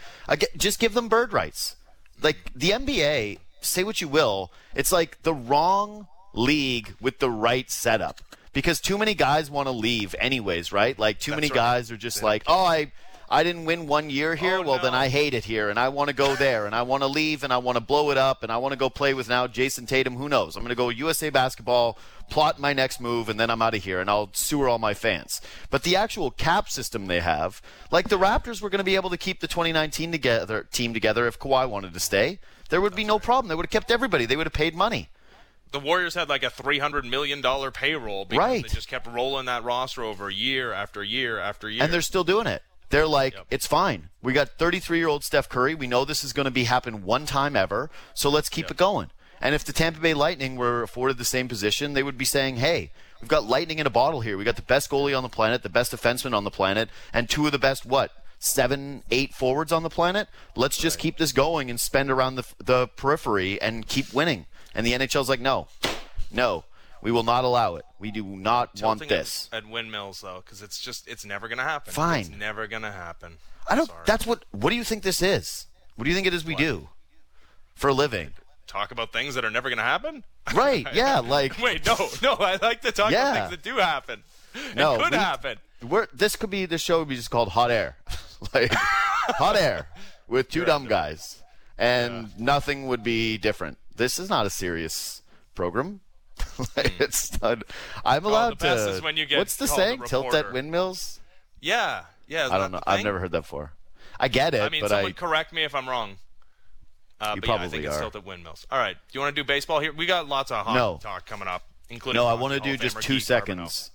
Just 0.58 0.80
give 0.80 0.94
them 0.94 1.08
bird 1.08 1.32
rights. 1.32 1.78
Like 2.22 2.52
the 2.56 2.72
NBA, 2.72 3.38
say 3.62 3.84
what 3.84 4.02
you 4.02 4.08
will, 4.08 4.52
it's 4.76 4.92
like 4.92 5.22
the 5.24 5.34
wrong 5.34 6.08
league 6.34 6.96
with 7.00 7.20
the 7.20 7.30
right 7.30 7.70
setup. 7.70 8.22
Because 8.54 8.82
too 8.82 8.98
many 8.98 9.14
guys 9.14 9.50
want 9.50 9.68
to 9.68 9.72
leave 9.72 10.14
anyways, 10.20 10.74
right? 10.74 10.98
Like 11.00 11.20
too 11.20 11.32
many 11.32 11.48
right. 11.48 11.56
guys 11.56 11.92
are 11.92 11.98
just 11.98 12.22
like, 12.22 12.44
"Oh, 12.48 12.66
I 12.66 12.92
I 13.32 13.44
didn't 13.44 13.64
win 13.64 13.88
one 13.88 14.10
year 14.10 14.36
here. 14.36 14.58
Oh, 14.58 14.62
well, 14.62 14.80
then. 14.80 14.94
I 14.94 15.08
hate 15.08 15.34
it 15.34 15.46
here 15.46 15.70
and 15.70 15.80
I 15.80 15.88
want 15.88 16.10
to 16.10 16.14
go 16.14 16.36
there 16.36 16.66
and 16.66 16.76
I 16.76 16.82
want 16.82 17.02
to 17.02 17.08
leave 17.08 17.46
and 17.46 17.54
I 17.54 17.60
want 17.60 17.78
to 17.78 17.84
blow 17.84 18.12
it 18.12 18.18
up 18.18 18.44
and 18.44 18.52
I 18.52 18.58
want 18.58 18.74
to 18.74 18.78
go 18.78 18.90
play 18.90 19.14
with 19.14 19.30
now 19.30 19.48
Jayson 19.48 19.88
Tatum, 19.88 20.18
who 20.18 20.28
knows? 20.28 20.58
I'm 20.58 20.64
going 20.64 20.70
to 20.70 20.76
go 20.76 20.90
USA 20.90 21.30
basketball, 21.30 21.98
plot 22.30 22.60
my 22.60 22.74
next 22.74 23.00
move 23.00 23.30
and 23.30 23.40
then 23.40 23.50
I'm 23.50 23.62
out 23.62 23.74
of 23.74 23.86
here 23.86 24.02
and 24.02 24.10
I'll 24.10 24.30
sewer 24.34 24.68
all 24.68 24.80
my 24.80 24.94
fans. 24.94 25.40
But 25.70 25.84
the 25.84 25.96
actual 25.96 26.30
cap 26.30 26.70
system 26.70 27.08
they 27.08 27.22
have, 27.22 27.62
like 27.90 28.10
the 28.10 28.18
Raptors 28.18 28.62
were 28.62 28.70
going 28.70 28.80
to 28.80 28.84
be 28.84 28.96
able 28.96 29.10
to 29.10 29.18
keep 29.18 29.40
the 29.40 29.48
2019 29.48 30.12
together 30.12 30.68
team 30.70 30.94
together 30.94 31.26
if 31.26 31.40
Kawhi 31.40 31.70
wanted 31.70 31.94
to 31.94 32.02
stay. 32.02 32.40
There 32.72 32.82
would 32.82 32.96
be 32.96 33.04
no 33.04 33.20
problem. 33.20 33.50
They 33.50 33.56
would 33.56 33.66
have 33.68 33.72
kept 33.72 33.92
everybody. 33.92 34.26
They 34.26 34.36
would 34.36 34.48
have 34.48 34.54
paid 34.54 34.74
money. 34.76 35.10
The 35.72 35.80
Warriors 35.80 36.16
had 36.16 36.28
like 36.30 36.44
a 36.44 36.50
$300 36.50 37.04
million 37.08 37.42
payroll 37.72 38.26
because 38.26 38.40
Right. 38.46 38.64
they 38.64 38.70
just 38.70 38.88
kept 38.88 39.06
rolling 39.08 39.46
that 39.46 39.64
roster 39.64 40.04
over 40.04 40.30
year 40.30 40.74
after 40.74 41.04
year 41.04 41.38
after 41.40 41.70
year. 41.70 41.84
And 41.84 41.94
they're 41.94 42.02
still 42.02 42.24
doing 42.24 42.48
it. 42.48 42.64
They're 42.90 43.08
like, 43.08 43.34
Yep. 43.36 43.46
it's 43.52 43.68
fine. 43.68 44.10
We 44.22 44.34
got 44.34 44.50
33 44.58 44.98
year 44.98 45.08
old 45.08 45.24
Steph 45.24 45.48
Curry. 45.48 45.76
We 45.76 45.88
know 45.88 46.04
this 46.04 46.24
is 46.24 46.34
going 46.34 46.46
to 46.46 46.52
be 46.52 46.64
happen 46.66 47.04
one 47.04 47.26
time 47.26 47.56
ever. 47.56 47.90
So 48.14 48.30
let's 48.30 48.50
keep 48.50 48.70
it 48.72 48.78
going. 48.78 49.12
And 49.40 49.56
if 49.56 49.64
the 49.64 49.74
Tampa 49.74 50.00
Bay 50.00 50.14
Lightning 50.14 50.56
were 50.56 50.84
afforded 50.84 51.18
the 51.18 51.26
same 51.26 51.48
position, 51.48 51.94
they 51.94 52.04
would 52.04 52.18
be 52.18 52.26
saying, 52.26 52.58
hey, 52.58 52.92
we've 53.22 53.30
got 53.30 53.46
lightning 53.46 53.80
in 53.80 53.88
a 53.88 53.90
bottle 53.90 54.22
here. 54.22 54.38
We 54.38 54.44
got 54.44 54.56
the 54.58 54.62
best 54.62 54.90
goalie 54.90 55.16
on 55.18 55.24
the 55.24 55.30
planet, 55.30 55.64
the 55.64 55.70
best 55.70 55.92
defenseman 55.94 56.34
on 56.36 56.44
the 56.44 56.52
planet, 56.52 56.90
and 57.14 57.30
two 57.30 57.46
of 57.46 57.52
the 57.52 57.58
best, 57.60 57.86
what, 57.86 58.12
seven, 58.42 59.04
eight 59.12 59.34
forwards 59.34 59.72
on 59.72 59.84
the 59.84 59.90
planet? 59.90 60.28
Let's 60.56 60.78
just 60.78 61.00
keep 61.00 61.18
this 61.18 61.32
going 61.32 61.70
and 61.70 61.80
spend 61.80 62.12
around 62.12 62.36
the, 62.36 62.46
the 62.64 62.88
periphery 62.88 63.62
and 63.62 63.88
keep 63.88 64.14
winning. 64.14 64.46
And 64.76 64.86
the 64.86 64.92
NHL's 64.92 65.30
like, 65.30 65.40
no, 65.40 65.68
no, 66.32 66.66
we 67.02 67.12
will 67.12 67.24
not 67.24 67.44
allow 67.46 67.76
it. 67.76 67.86
We 68.00 68.12
do 68.12 68.24
not 68.24 68.82
want 68.82 69.08
this. 69.08 69.48
at, 69.54 69.64
at 69.64 69.70
windmills 69.70 70.22
though, 70.22 70.42
because 70.46 70.62
it's 70.62 70.80
just 70.80 71.08
it's 71.08 71.24
never 71.24 71.48
gonna 71.48 71.64
happen. 71.64 71.94
Fine. 71.94 72.22
It's 72.22 72.30
never 72.30 72.68
gonna 72.68 72.92
happen. 72.92 73.38
I 73.70 73.76
don't. 73.76 73.88
Sorry. 73.88 74.04
That's 74.06 74.26
what. 74.26 74.44
What 74.52 74.72
do 74.72 74.76
you 74.76 74.84
think 74.84 75.04
this 75.04 75.22
is? 75.22 75.68
What 75.96 76.06
do 76.06 76.10
you 76.10 76.16
think 76.16 76.26
it 76.28 76.34
is 76.34 76.44
we 76.44 76.56
do 76.56 76.90
for 77.76 77.90
a 77.90 77.94
living? 77.94 78.32
talk 78.68 78.92
about 78.92 79.12
things 79.12 79.36
that 79.36 79.44
are 79.44 79.52
never 79.52 79.70
gonna 79.70 79.82
happen. 79.82 80.24
Right? 80.56 80.88
Yeah. 80.94 81.20
Like 81.20 81.62
Wait, 81.62 81.86
no, 81.86 81.96
no. 82.24 82.34
I 82.36 82.58
like 82.62 82.82
to 82.82 82.92
talk 82.92 83.12
Yeah. 83.12 83.32
about 83.32 83.50
things 83.50 83.50
that 83.52 83.64
do 83.64 83.76
happen. 83.78 84.24
No, 84.76 84.96
it 84.96 85.02
could 85.04 85.12
we- 85.12 85.18
happen. 85.18 85.58
we're. 85.88 86.08
This 86.14 86.36
could 86.36 86.50
be. 86.50 86.66
This 86.66 86.82
show 86.82 87.00
would 87.00 87.08
be 87.10 87.16
just 87.16 87.30
called 87.30 87.50
Hot 87.50 87.70
Air, 87.72 87.98
like 88.54 88.74
Hot 88.74 89.56
Air 89.56 89.88
with 90.28 90.50
two 90.50 90.66
dumb 90.66 90.88
guys, 90.88 91.42
and 91.78 92.38
nothing 92.40 92.88
would 92.88 93.04
be 93.04 93.38
different. 93.38 93.78
This 93.96 94.18
is 94.20 94.30
not 94.30 94.46
a 94.46 94.50
serious 94.50 95.22
program. 95.56 96.02
like, 96.76 97.00
it's 97.00 97.40
not. 97.42 97.64
I'm 98.04 98.26
allowed 98.26 98.52
the 98.52 98.56
best 98.56 98.98
to. 98.98 99.04
when 99.04 99.18
you 99.18 99.26
get 99.26 99.38
what's 99.38 99.58
the 99.58 99.68
saying? 99.68 100.04
Tilt 100.06 100.34
at 100.34 100.52
windmills. 100.52 101.20
Yeah, 101.60 102.04
yeah. 102.28 102.50
I 102.52 102.58
don't 102.58 102.72
know. 102.72 102.82
I've 102.88 103.04
never 103.04 103.20
heard 103.20 103.32
that 103.32 103.42
before. 103.42 103.74
I 104.20 104.28
get 104.28 104.54
it, 104.54 104.62
I 104.62 104.70
mean, 104.70 104.88
someone 104.88 105.12
I. 105.12 105.14
correct 105.14 105.52
me 105.54 105.64
if 105.64 105.74
I'm 105.76 105.88
wrong. 105.90 106.18
Uh, 107.20 107.34
You 107.36 107.42
but 107.42 107.48
yeah, 107.48 107.54
I 107.54 107.58
probably 107.58 107.70
think 107.70 107.86
it's 107.86 107.96
are. 107.98 108.00
tilted 108.02 108.26
windmills. 108.26 108.66
All 108.72 108.80
right. 108.80 108.96
Do 108.96 109.02
you 109.14 109.20
want 109.20 109.36
to 109.36 109.42
do 109.42 109.46
baseball 109.46 109.80
here? 109.80 109.94
We 109.94 110.06
got 110.08 110.28
lots 110.28 110.50
of 110.52 110.66
hot 110.66 110.76
No. 110.76 111.00
talk 111.02 111.26
coming 111.28 111.48
up, 111.48 111.64
including. 111.90 112.20
No, 112.20 112.26
I 112.28 112.34
want 112.34 112.54
to 112.54 112.60
do 112.60 112.78
just 112.78 113.02
two 113.02 113.20
seconds. 113.20 113.92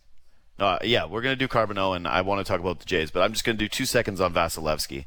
No, 0.58 0.78
yeah, 0.82 1.04
we're 1.04 1.22
gonna 1.22 1.36
do 1.36 1.48
Carbonneau, 1.48 1.94
and 1.94 2.08
I 2.08 2.22
want 2.22 2.44
to 2.44 2.50
talk 2.50 2.60
about 2.60 2.78
the 2.78 2.86
Jays, 2.86 3.10
but 3.10 3.22
I'm 3.22 3.32
just 3.32 3.44
gonna 3.44 3.58
do 3.58 3.68
two 3.68 3.84
seconds 3.84 4.20
on 4.20 4.32
Vasilevsky 4.32 5.04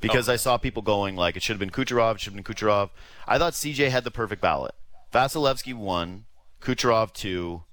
because 0.00 0.28
I 0.28 0.36
saw 0.36 0.56
people 0.56 0.82
going 0.82 1.16
like 1.16 1.36
it 1.36 1.42
should 1.42 1.54
have 1.54 1.60
been 1.60 1.70
Kucherov, 1.70 2.16
it 2.16 2.20
should 2.20 2.34
have 2.34 2.44
been 2.44 2.54
Kucherov. 2.54 2.90
I 3.26 3.38
thought 3.38 3.54
CJ 3.54 3.90
had 3.90 4.04
the 4.04 4.10
perfect 4.10 4.40
ballot. 4.40 4.74
Vasilevsky 5.12 5.74
one, 5.74 6.26
Kucherov 6.60 7.12
two, 7.12 7.64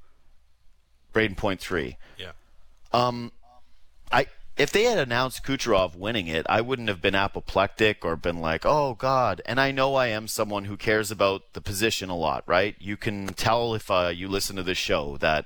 Brayden 1.14 1.38
Point 1.38 1.60
three. 1.60 1.98
Yeah. 2.18 2.32
Um, 2.92 3.32
I 4.12 4.28
if 4.58 4.72
they 4.72 4.84
had 4.84 4.98
announced 4.98 5.44
Kucherov 5.44 5.96
winning 5.96 6.28
it, 6.28 6.46
I 6.50 6.62
wouldn't 6.62 6.90
have 6.90 7.02
been 7.02 7.16
apoplectic 7.16 8.04
or 8.04 8.16
been 8.16 8.40
like, 8.40 8.66
"Oh 8.66 8.96
God." 8.96 9.42
And 9.46 9.60
I 9.60 9.72
know 9.72 9.96
I 9.96 10.08
am 10.08 10.28
someone 10.28 10.66
who 10.66 10.78
cares 10.78 11.12
about 11.12 11.54
the 11.54 11.62
position 11.62 12.10
a 12.10 12.18
lot, 12.18 12.44
right? 12.48 12.76
You 12.80 12.98
can 12.98 13.28
tell 13.28 13.74
if 13.74 13.90
uh, 13.90 14.12
you 14.14 14.28
listen 14.28 14.56
to 14.58 14.64
this 14.64 14.78
show 14.78 15.18
that 15.18 15.46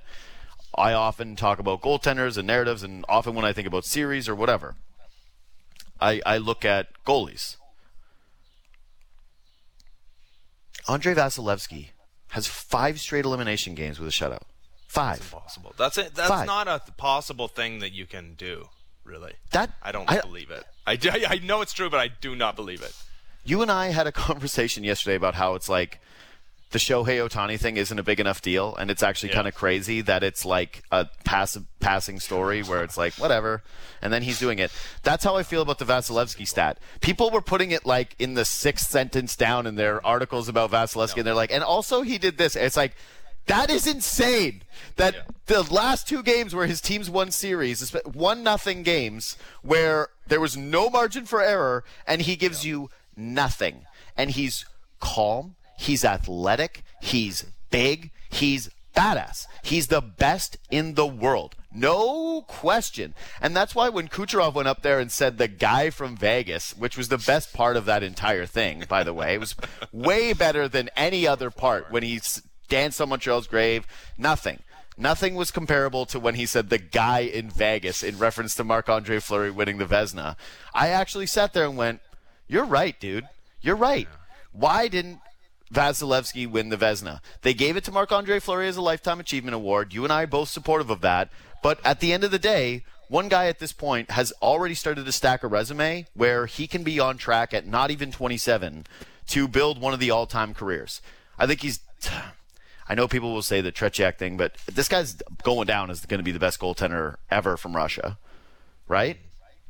I 0.77 0.93
often 0.93 1.35
talk 1.35 1.59
about 1.59 1.81
goaltenders 1.81 2.37
and 2.37 2.45
narratives, 2.47 2.83
and 2.83 3.05
often 3.07 3.33
when 3.35 3.45
I 3.45 3.53
think 3.53 3.67
about 3.67 3.85
series 3.85 4.27
or 4.29 4.35
whatever, 4.35 4.75
I 5.99 6.21
I 6.25 6.37
look 6.37 6.65
at 6.65 6.87
goalies. 7.05 7.57
Andre 10.87 11.13
Vasilevsky 11.15 11.89
has 12.29 12.47
five 12.47 12.99
straight 12.99 13.25
elimination 13.25 13.75
games 13.75 13.99
with 13.99 14.07
a 14.09 14.11
shutout. 14.11 14.41
Five. 14.87 15.19
That's 15.19 15.31
impossible. 15.33 15.75
That's 15.77 15.97
it. 15.97 16.15
That's 16.15 16.29
Five. 16.29 16.45
not 16.47 16.67
a 16.67 16.79
possible 16.97 17.47
thing 17.47 17.79
that 17.79 17.91
you 17.91 18.05
can 18.05 18.33
do. 18.35 18.69
Really. 19.03 19.33
That 19.51 19.71
I 19.81 19.91
don't 19.91 20.09
I- 20.09 20.21
believe 20.21 20.51
it. 20.51 20.63
I, 20.87 20.97
I 21.29 21.39
know 21.39 21.61
it's 21.61 21.73
true, 21.73 21.89
but 21.89 21.99
I 21.99 22.07
do 22.07 22.35
not 22.35 22.55
believe 22.55 22.81
it. 22.81 22.93
You 23.43 23.61
and 23.61 23.71
I 23.71 23.87
had 23.87 24.07
a 24.07 24.11
conversation 24.27 24.83
yesterday 24.83 25.15
about 25.15 25.35
how 25.35 25.55
it's 25.55 25.69
like 25.69 25.99
the 26.71 26.79
Shohei 26.79 27.25
Ohtani 27.25 27.59
thing 27.59 27.77
isn't 27.77 27.97
a 27.97 28.03
big 28.03 28.19
enough 28.19 28.41
deal, 28.41 28.75
and 28.75 28.91
it's 28.91 29.03
actually 29.03 29.29
Yeah. 29.29 29.35
kind 29.35 29.47
of 29.47 29.55
crazy 29.55 30.01
that 30.01 30.23
it's 30.23 30.43
like 30.45 30.83
a 30.91 31.07
passive 31.23 31.63
passing 31.79 32.19
story 32.19 32.63
where 32.63 32.83
it's 32.83 32.97
like 32.97 33.13
whatever, 33.13 33.63
and 34.01 34.11
then 34.11 34.23
he's 34.23 34.39
doing 34.39 34.59
it. 34.59 34.71
That's 35.03 35.23
how 35.23 35.35
I 35.37 35.43
feel 35.43 35.61
about 35.61 35.79
the 35.79 35.85
Vasilevsky 35.85 36.47
stat. 36.47 36.77
People 37.01 37.29
were 37.31 37.41
putting 37.41 37.71
it 37.71 37.85
like 37.85 38.15
in 38.19 38.33
the 38.33 38.43
sixth 38.45 38.89
sentence 38.89 39.35
down 39.35 39.65
in 39.67 39.75
their 39.75 40.05
articles 40.05 40.49
about 40.49 40.71
Vasilevsky, 40.71 41.17
and 41.17 41.27
they're 41.27 41.33
like, 41.33 41.51
and 41.51 41.63
also 41.63 42.01
he 42.01 42.17
did 42.17 42.37
this. 42.37 42.55
It's 42.55 42.77
like. 42.77 42.95
That 43.47 43.69
is 43.69 43.85
insane. 43.85 44.63
That 44.95 45.13
Yeah. 45.13 45.21
the 45.45 45.61
last 45.71 46.07
two 46.07 46.23
games 46.23 46.55
where 46.55 46.65
his 46.65 46.81
teams 46.81 47.11
won 47.11 47.29
series, 47.29 47.91
one 48.03 48.41
nothing 48.41 48.81
games, 48.81 49.37
where 49.61 50.07
there 50.25 50.39
was 50.39 50.57
no 50.57 50.89
margin 50.89 51.27
for 51.27 51.43
error, 51.43 51.83
and 52.07 52.23
he 52.23 52.35
gives 52.37 52.65
you 52.65 52.89
nothing. 53.15 53.85
And 54.17 54.31
he's 54.31 54.65
calm, 54.99 55.57
he's 55.77 56.05
athletic, 56.05 56.83
he's 57.01 57.45
big, 57.69 58.11
he's 58.29 58.69
badass. 58.95 59.45
He's 59.61 59.87
the 59.87 60.01
best 60.01 60.57
in 60.71 60.95
the 60.95 61.05
world. 61.05 61.55
No 61.73 62.43
question. 62.47 63.13
And 63.41 63.55
that's 63.55 63.75
why 63.75 63.89
when 63.89 64.07
Kucherov 64.07 64.53
went 64.53 64.69
up 64.69 64.81
there 64.81 64.99
and 64.99 65.11
said 65.11 65.37
the 65.37 65.49
guy 65.49 65.89
from 65.89 66.15
Vegas, 66.15 66.75
which 66.75 66.97
was 66.97 67.09
the 67.09 67.17
best 67.17 67.53
part 67.53 67.75
of 67.75 67.85
that 67.85 68.03
entire 68.03 68.45
thing, 68.45 68.85
by 68.87 69.03
the 69.03 69.13
way, 69.13 69.33
it 69.33 69.39
was 69.39 69.55
way 69.91 70.31
better 70.31 70.69
than 70.69 70.89
any 70.95 71.27
other 71.27 71.51
part 71.51 71.91
when 71.91 72.03
he 72.03 72.21
danced 72.69 73.01
on 73.01 73.09
Montreal's 73.09 73.47
grave. 73.47 73.85
Nothing. 74.17 74.59
Nothing 74.97 75.35
was 75.35 75.51
comparable 75.51 76.05
to 76.05 76.19
when 76.19 76.35
he 76.35 76.45
said 76.45 76.69
the 76.69 76.77
guy 76.77 77.19
in 77.19 77.49
Vegas 77.49 78.01
in 78.01 78.17
reference 78.17 78.55
to 78.55 78.63
Marc 78.63 78.87
Andre 78.87 79.19
Fleury 79.19 79.51
winning 79.51 79.77
the 79.77 79.85
Vezina. 79.85 80.37
I 80.73 80.87
actually 80.87 81.25
sat 81.25 81.51
there 81.51 81.65
and 81.65 81.75
went, 81.75 81.99
You're 82.47 82.63
right, 82.63 82.97
dude. 82.97 83.27
You're 83.59 83.75
right. 83.75 84.07
Why 84.53 84.87
didn't 84.87 85.19
Vasilevsky 85.73 86.49
win 86.49 86.69
the 86.69 86.77
Vezina? 86.77 87.21
They 87.41 87.53
gave 87.53 87.77
it 87.77 87.83
to 87.85 87.91
Marc 87.91 88.11
Andre 88.11 88.39
Fleury 88.39 88.67
as 88.67 88.77
a 88.77 88.81
Lifetime 88.81 89.19
Achievement 89.19 89.55
Award. 89.55 89.93
You 89.93 90.03
and 90.03 90.13
I 90.13 90.23
are 90.23 90.27
both 90.27 90.49
supportive 90.49 90.89
of 90.89 91.01
that. 91.01 91.29
But 91.63 91.79
at 91.83 91.99
the 91.99 92.13
end 92.13 92.23
of 92.23 92.31
the 92.31 92.39
day, 92.39 92.83
one 93.07 93.27
guy 93.27 93.47
at 93.47 93.59
this 93.59 93.73
point 93.73 94.11
has 94.11 94.31
already 94.41 94.75
started 94.75 95.05
to 95.05 95.11
stack 95.11 95.43
a 95.43 95.47
resume 95.47 96.05
where 96.13 96.45
he 96.45 96.67
can 96.67 96.83
be 96.83 96.99
on 96.99 97.17
track 97.17 97.53
at 97.53 97.67
not 97.67 97.91
even 97.91 98.11
27 98.11 98.85
to 99.27 99.47
build 99.47 99.79
one 99.79 99.93
of 99.93 99.99
the 99.99 100.11
all 100.11 100.27
time 100.27 100.53
careers. 100.53 101.01
I 101.37 101.47
think 101.47 101.61
he's. 101.61 101.79
I 102.87 102.93
know 102.93 103.07
people 103.07 103.33
will 103.33 103.41
say 103.41 103.61
the 103.61 103.71
Tretiak 103.71 104.19
thing, 104.19 104.37
but 104.37 104.55
this 104.71 104.87
guy's 104.87 105.15
going 105.41 105.65
down 105.65 105.89
as 105.89 106.05
going 106.05 106.19
to 106.19 106.23
be 106.23 106.31
the 106.31 106.37
best 106.37 106.59
goaltender 106.59 107.15
ever 107.31 107.57
from 107.57 107.75
Russia, 107.75 108.19
right? 108.87 109.17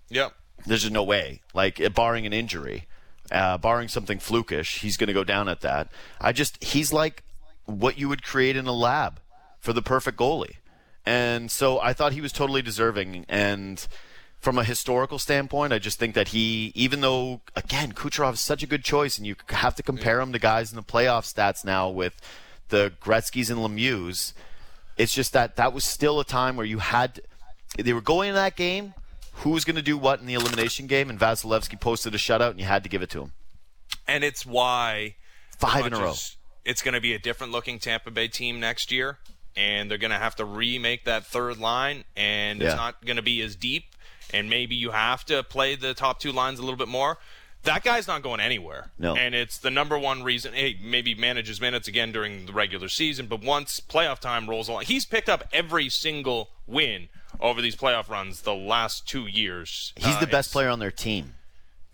Yep. 0.09 0.33
There's 0.65 0.81
just 0.81 0.91
no 0.91 1.03
way. 1.03 1.41
Like, 1.53 1.81
barring 1.93 2.25
an 2.25 2.33
injury, 2.33 2.87
uh, 3.31 3.57
barring 3.57 3.87
something 3.87 4.19
flukish, 4.19 4.79
he's 4.79 4.97
going 4.97 5.07
to 5.07 5.13
go 5.13 5.23
down 5.23 5.49
at 5.49 5.61
that. 5.61 5.89
I 6.19 6.31
just, 6.31 6.63
he's 6.63 6.93
like 6.93 7.23
what 7.65 7.97
you 7.97 8.09
would 8.09 8.23
create 8.23 8.55
in 8.55 8.67
a 8.67 8.73
lab 8.73 9.19
for 9.59 9.73
the 9.73 9.81
perfect 9.81 10.17
goalie. 10.17 10.57
And 11.05 11.51
so 11.51 11.79
I 11.79 11.93
thought 11.93 12.13
he 12.13 12.21
was 12.21 12.31
totally 12.31 12.61
deserving. 12.61 13.25
And 13.29 13.85
from 14.39 14.57
a 14.57 14.63
historical 14.63 15.19
standpoint, 15.19 15.73
I 15.73 15.79
just 15.79 15.99
think 15.99 16.15
that 16.15 16.29
he, 16.29 16.71
even 16.75 17.01
though, 17.01 17.41
again, 17.55 17.93
Kucherov 17.93 18.33
is 18.33 18.39
such 18.39 18.63
a 18.63 18.67
good 18.67 18.83
choice, 18.83 19.17
and 19.17 19.25
you 19.25 19.35
have 19.49 19.75
to 19.75 19.83
compare 19.83 20.19
him 20.19 20.33
to 20.33 20.39
guys 20.39 20.71
in 20.71 20.75
the 20.75 20.83
playoff 20.83 21.31
stats 21.31 21.65
now 21.65 21.89
with 21.89 22.19
the 22.69 22.93
Gretzky's 23.01 23.49
and 23.49 23.59
Lemieux, 23.59 24.33
it's 24.97 25.13
just 25.13 25.33
that 25.33 25.55
that 25.55 25.73
was 25.73 25.83
still 25.83 26.19
a 26.19 26.25
time 26.25 26.55
where 26.55 26.65
you 26.65 26.79
had 26.79 27.21
they 27.77 27.93
were 27.93 28.01
going 28.01 28.29
in 28.29 28.35
that 28.35 28.55
game 28.55 28.93
who 29.39 29.49
was 29.51 29.65
going 29.65 29.75
to 29.75 29.81
do 29.81 29.97
what 29.97 30.19
in 30.19 30.25
the 30.25 30.33
elimination 30.33 30.87
game 30.87 31.09
and 31.09 31.19
Vasilevsky 31.19 31.79
posted 31.79 32.13
a 32.15 32.17
shutout 32.17 32.51
and 32.51 32.59
you 32.59 32.65
had 32.65 32.83
to 32.83 32.89
give 32.89 33.01
it 33.01 33.09
to 33.11 33.21
him 33.21 33.31
And 34.07 34.23
it's 34.23 34.45
why 34.45 35.15
five 35.57 35.85
in 35.85 35.93
a 35.93 35.99
row 35.99 36.13
It's 36.63 36.81
going 36.81 36.93
to 36.95 37.01
be 37.01 37.13
a 37.13 37.19
different 37.19 37.51
looking 37.53 37.77
Tampa 37.79 38.11
Bay 38.11 38.27
team 38.27 38.59
next 38.59 38.91
year, 38.91 39.19
and 39.55 39.89
they're 39.89 39.97
going 39.99 40.11
to 40.11 40.17
have 40.17 40.35
to 40.37 40.45
remake 40.45 41.05
that 41.05 41.25
third 41.25 41.57
line, 41.59 42.03
and 42.15 42.59
Yeah. 42.59 42.67
it's 42.69 42.75
not 42.75 43.05
going 43.05 43.17
to 43.17 43.21
be 43.23 43.41
as 43.41 43.55
deep. 43.55 43.85
And 44.33 44.49
maybe 44.49 44.73
you 44.75 44.89
have 44.91 45.23
to 45.25 45.43
play 45.43 45.75
the 45.75 45.93
top 45.93 46.19
two 46.19 46.31
lines 46.31 46.57
a 46.57 46.63
little 46.63 46.77
bit 46.77 46.87
more. 46.87 47.19
That 47.63 47.83
guy's 47.83 48.07
not 48.07 48.23
going 48.23 48.39
anywhere. 48.39 48.91
No. 48.97 49.15
And 49.15 49.33
it's 49.35 49.57
the 49.59 49.69
number 49.69 49.97
one 49.97 50.23
reason. 50.23 50.53
Hey, 50.53 50.77
maybe 50.83 51.13
manages 51.15 51.61
minutes 51.61 51.87
again 51.87 52.11
during 52.11 52.47
the 52.47 52.53
regular 52.53 52.89
season, 52.89 53.27
but 53.27 53.41
once 53.43 53.79
playoff 53.79 54.19
time 54.19 54.49
rolls 54.49 54.67
along, 54.67 54.83
he's 54.85 55.05
picked 55.05 55.29
up 55.29 55.47
every 55.53 55.89
single 55.89 56.49
win 56.67 57.09
over 57.39 57.61
these 57.61 57.75
playoff 57.75 58.09
runs 58.09 58.41
the 58.41 58.53
last 58.55 59.07
two 59.07 59.27
years. 59.27 59.93
he's 59.95 60.15
Uh, 60.15 60.19
the 60.19 60.27
best 60.27 60.51
player 60.51 60.69
on 60.69 60.79
their 60.79 60.91
team 60.91 61.35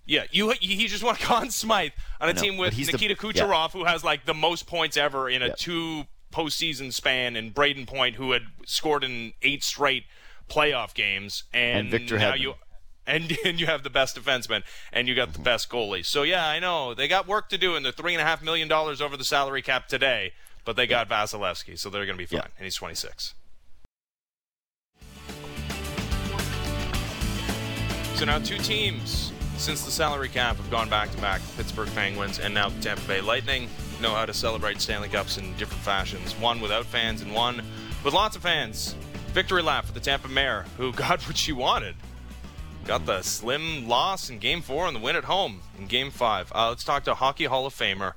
yeah, 0.07 0.23
you 0.31 0.49
he 0.59 0.87
just 0.87 1.03
won 1.03 1.15
Conn 1.19 1.51
Smythe 1.51 1.91
on 2.19 2.27
a 2.27 2.33
know, 2.33 2.41
team 2.41 2.57
with 2.57 2.73
he's 2.73 2.87
the- 2.87 2.93
Nikita 2.93 3.13
yeah. 3.13 3.43
Kucherov, 3.45 3.71
who 3.71 3.85
has 3.85 4.03
like 4.03 4.25
the 4.25 4.33
most 4.33 4.65
points 4.67 4.97
ever 4.97 5.29
in 5.29 5.41
a 5.41 5.47
Yep. 5.49 5.57
two 5.57 6.03
postseason 6.33 6.91
span, 6.91 7.35
and 7.35 7.53
Brayden 7.53 7.85
Point, 7.87 8.15
who 8.15 8.31
had 8.31 8.41
scored 8.65 9.03
in 9.03 9.33
eight 9.41 9.63
straight 9.63 10.05
playoff 10.49 10.93
games, 10.93 11.43
and, 11.53 11.81
And 11.81 11.91
Victor 11.91 12.17
now 12.17 12.33
Hedman. 12.33 12.39
you. 12.39 12.53
And, 13.07 13.37
and 13.45 13.59
you 13.59 13.67
have 13.67 13.83
the 13.83 13.89
best 13.89 14.17
defenseman, 14.17 14.63
and 14.91 15.07
you 15.07 15.15
got 15.15 15.33
the 15.33 15.39
best 15.39 15.69
goalie. 15.69 16.05
So 16.05 16.23
yeah, 16.23 16.45
I 16.47 16.59
know 16.59 16.93
they 16.93 17.07
got 17.07 17.27
work 17.27 17.47
to 17.49 17.57
do, 17.57 17.75
and 17.75 17.85
they're 17.85 17.91
three 17.91 18.13
and 18.13 18.21
a 18.21 18.25
half 18.25 18.41
million 18.41 18.67
dollars 18.67 19.01
over 19.01 19.15
the 19.15 19.23
salary 19.23 19.61
cap 19.61 19.87
today. 19.87 20.33
But 20.65 20.75
they 20.75 20.87
got 20.87 21.07
Vasilevsky, 21.09 21.77
so 21.79 21.89
they're 21.89 22.05
going 22.05 22.17
to 22.17 22.21
be 22.21 22.25
fine, 22.25 22.41
Yeah. 22.43 22.51
and 22.57 22.65
he's 22.65 22.75
26. 22.75 23.33
So 28.21 28.25
now 28.27 28.37
two 28.37 28.59
teams 28.59 29.31
since 29.57 29.83
the 29.83 29.89
salary 29.89 30.29
cap 30.29 30.57
have 30.57 30.69
gone 30.69 30.87
back 30.91 31.09
to 31.09 31.17
back. 31.19 31.41
Pittsburgh 31.57 31.89
Penguins 31.95 32.37
and 32.37 32.53
now 32.53 32.69
the 32.69 32.79
Tampa 32.79 33.01
Bay 33.07 33.19
Lightning 33.19 33.67
know 33.99 34.11
how 34.13 34.27
to 34.27 34.33
celebrate 34.35 34.79
Stanley 34.79 35.09
Cups 35.09 35.39
in 35.39 35.57
different 35.57 35.81
fashions. 35.81 36.37
One 36.37 36.61
without 36.61 36.85
fans 36.85 37.23
and 37.23 37.33
one 37.33 37.63
with 38.03 38.13
lots 38.13 38.35
of 38.35 38.43
fans. 38.43 38.93
Victory 39.29 39.63
lap 39.63 39.85
for 39.85 39.93
the 39.93 39.99
Tampa 39.99 40.27
Mayor, 40.27 40.65
who 40.77 40.93
got 40.93 41.23
what 41.23 41.35
she 41.35 41.51
wanted. 41.51 41.95
Got 42.85 43.07
the 43.07 43.23
slim 43.23 43.87
loss 43.87 44.29
in 44.29 44.37
Game 44.37 44.61
4 44.61 44.85
and 44.85 44.95
the 44.95 44.99
win 45.01 45.15
at 45.15 45.23
home 45.23 45.61
in 45.79 45.87
Game 45.87 46.11
5. 46.11 46.51
Uh, 46.53 46.69
let's 46.69 46.83
talk 46.83 47.03
to 47.05 47.15
Hockey 47.15 47.45
Hall 47.45 47.65
of 47.65 47.73
Famer 47.73 48.13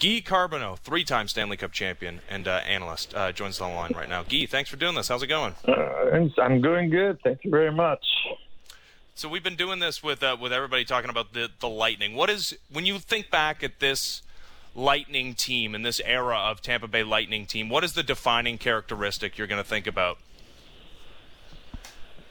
Guy 0.00 0.20
Carbonneau, 0.20 0.80
three-time 0.80 1.28
Stanley 1.28 1.56
Cup 1.56 1.70
champion 1.70 2.22
and 2.28 2.48
uh, 2.48 2.60
analyst, 2.66 3.14
uh, 3.14 3.30
joins 3.30 3.58
the 3.58 3.68
line 3.68 3.92
right 3.94 4.08
now. 4.08 4.24
Guy, 4.24 4.46
thanks 4.46 4.68
for 4.68 4.74
doing 4.74 4.96
this. 4.96 5.06
How's 5.06 5.22
it 5.22 5.28
going? 5.28 5.54
Uh, 5.68 5.70
I'm- 6.12 6.34
I'm 6.42 6.60
doing 6.60 6.90
good. 6.90 7.20
Thank 7.22 7.44
you 7.44 7.52
very 7.52 7.70
much. 7.70 8.04
So 9.16 9.28
we've 9.28 9.44
been 9.44 9.54
doing 9.54 9.78
this 9.78 10.02
with 10.02 10.24
uh, 10.24 10.36
with 10.40 10.52
everybody 10.52 10.84
talking 10.84 11.08
about 11.08 11.32
the 11.34 11.48
the 11.60 11.68
Lightning. 11.68 12.16
What 12.16 12.30
is 12.30 12.58
when 12.72 12.84
you 12.84 12.98
think 12.98 13.30
back 13.30 13.62
at 13.62 13.78
this 13.78 14.22
Lightning 14.74 15.34
team 15.34 15.72
and 15.72 15.86
this 15.86 16.00
era 16.04 16.36
of 16.36 16.60
Tampa 16.60 16.88
Bay 16.88 17.04
Lightning 17.04 17.46
team? 17.46 17.68
What 17.68 17.84
is 17.84 17.92
the 17.92 18.02
defining 18.02 18.58
characteristic 18.58 19.38
you're 19.38 19.46
going 19.46 19.62
to 19.62 19.68
think 19.68 19.86
about? 19.86 20.18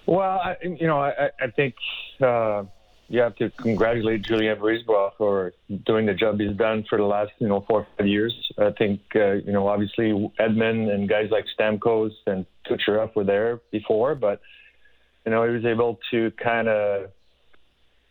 Well, 0.06 0.42
I, 0.44 0.58
you 0.62 0.86
know, 0.86 1.02
I, 1.02 1.30
I 1.40 1.48
think 1.56 1.76
uh, 2.22 2.66
you 3.08 3.22
have 3.22 3.38
to 3.38 3.50
congratulate 3.52 4.24
Julien 4.24 4.58
Brisebois 4.58 5.12
for 5.18 5.54
doing 5.86 6.06
the 6.06 6.14
job 6.14 6.38
he's 6.38 6.58
done 6.58 6.84
for 6.90 6.98
the 6.98 7.06
last, 7.06 7.32
you 7.40 7.48
know, 7.48 7.64
four 7.66 7.80
or 7.80 7.88
five 7.98 8.08
years. 8.08 8.34
I 8.58 8.72
think, 8.72 9.00
uh, 9.16 9.36
you 9.36 9.54
know, 9.54 9.70
obviously 9.70 10.12
Hedman 10.38 10.94
and 10.94 11.08
guys 11.08 11.30
like 11.32 11.46
Stamkos 11.58 12.12
and 12.28 12.46
Kucherov 12.68 13.16
were 13.16 13.24
there 13.24 13.62
before, 13.72 14.16
but 14.16 14.42
you 15.26 15.32
know, 15.32 15.46
he 15.46 15.54
was 15.54 15.66
able 15.66 16.00
to 16.12 16.32
kind 16.44 16.68
of 16.68 17.12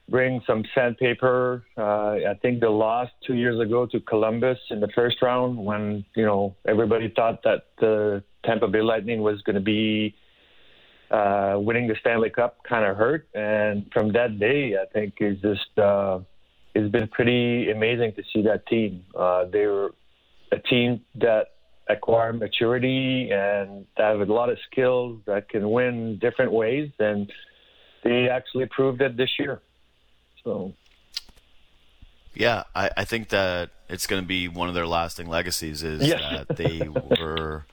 bring 0.09 0.42
some 0.46 0.64
sandpaper. 0.75 1.64
Uh, 1.77 2.31
I 2.31 2.35
think 2.40 2.61
the 2.61 2.70
loss 2.70 3.09
two 3.27 3.35
years 3.35 3.61
ago 3.61 3.87
to 3.87 4.01
Columbus 4.01 4.59
in 4.70 4.81
the 4.81 4.88
first 4.94 5.22
round, 5.22 5.57
when 5.57 6.05
you 6.14 6.25
know 6.25 6.57
everybody 6.66 7.12
thought 7.14 7.42
that 7.44 7.66
the 7.79 8.22
Tampa 8.44 8.68
Bay 8.68 8.83
Lightning 8.83 9.22
was 9.22 9.40
going 9.42 9.55
to 9.55 9.62
be 9.62 10.14
uh, 11.11 11.57
winning 11.59 11.87
the 11.88 11.96
Stanley 12.01 12.31
Cup, 12.31 12.59
kind 12.68 12.85
of 12.85 12.96
hurt. 12.96 13.29
And 13.35 13.90
from 13.92 14.12
that 14.12 14.38
day, 14.38 14.77
I 14.81 14.87
think 14.92 15.14
it's 15.18 15.40
just 15.42 15.79
uh, 15.79 16.20
it's 16.75 16.90
been 16.90 17.09
pretty 17.09 17.70
amazing 17.70 18.14
to 18.14 18.22
see 18.33 18.42
that 18.42 18.66
team. 18.66 19.05
Uh, 19.14 19.44
they 19.44 19.66
were 19.66 19.90
a 20.51 20.59
team 20.59 21.03
that 21.16 21.48
acquire 21.92 22.33
maturity 22.33 23.31
and 23.31 23.87
have 23.96 24.20
a 24.20 24.24
lot 24.24 24.48
of 24.50 24.59
skills 24.70 25.20
that 25.26 25.48
can 25.48 25.70
win 25.70 26.18
different 26.18 26.52
ways, 26.52 26.90
and 26.98 27.31
they 28.05 28.28
actually 28.28 28.66
proved 28.66 29.00
it 29.00 29.16
this 29.16 29.31
year. 29.38 29.61
So 30.44 30.72
Yeah, 32.35 32.64
I, 32.74 32.90
I 32.96 33.05
think 33.05 33.28
that 33.28 33.70
it's 33.88 34.07
going 34.07 34.22
to 34.22 34.26
be 34.26 34.48
one 34.48 34.68
of 34.68 34.74
their 34.74 34.87
lasting 34.87 35.28
legacies 35.28 35.83
is 35.83 36.07
Yeah. 36.07 36.18
that 36.46 36.57
they 36.57 36.88
were, 36.88 37.66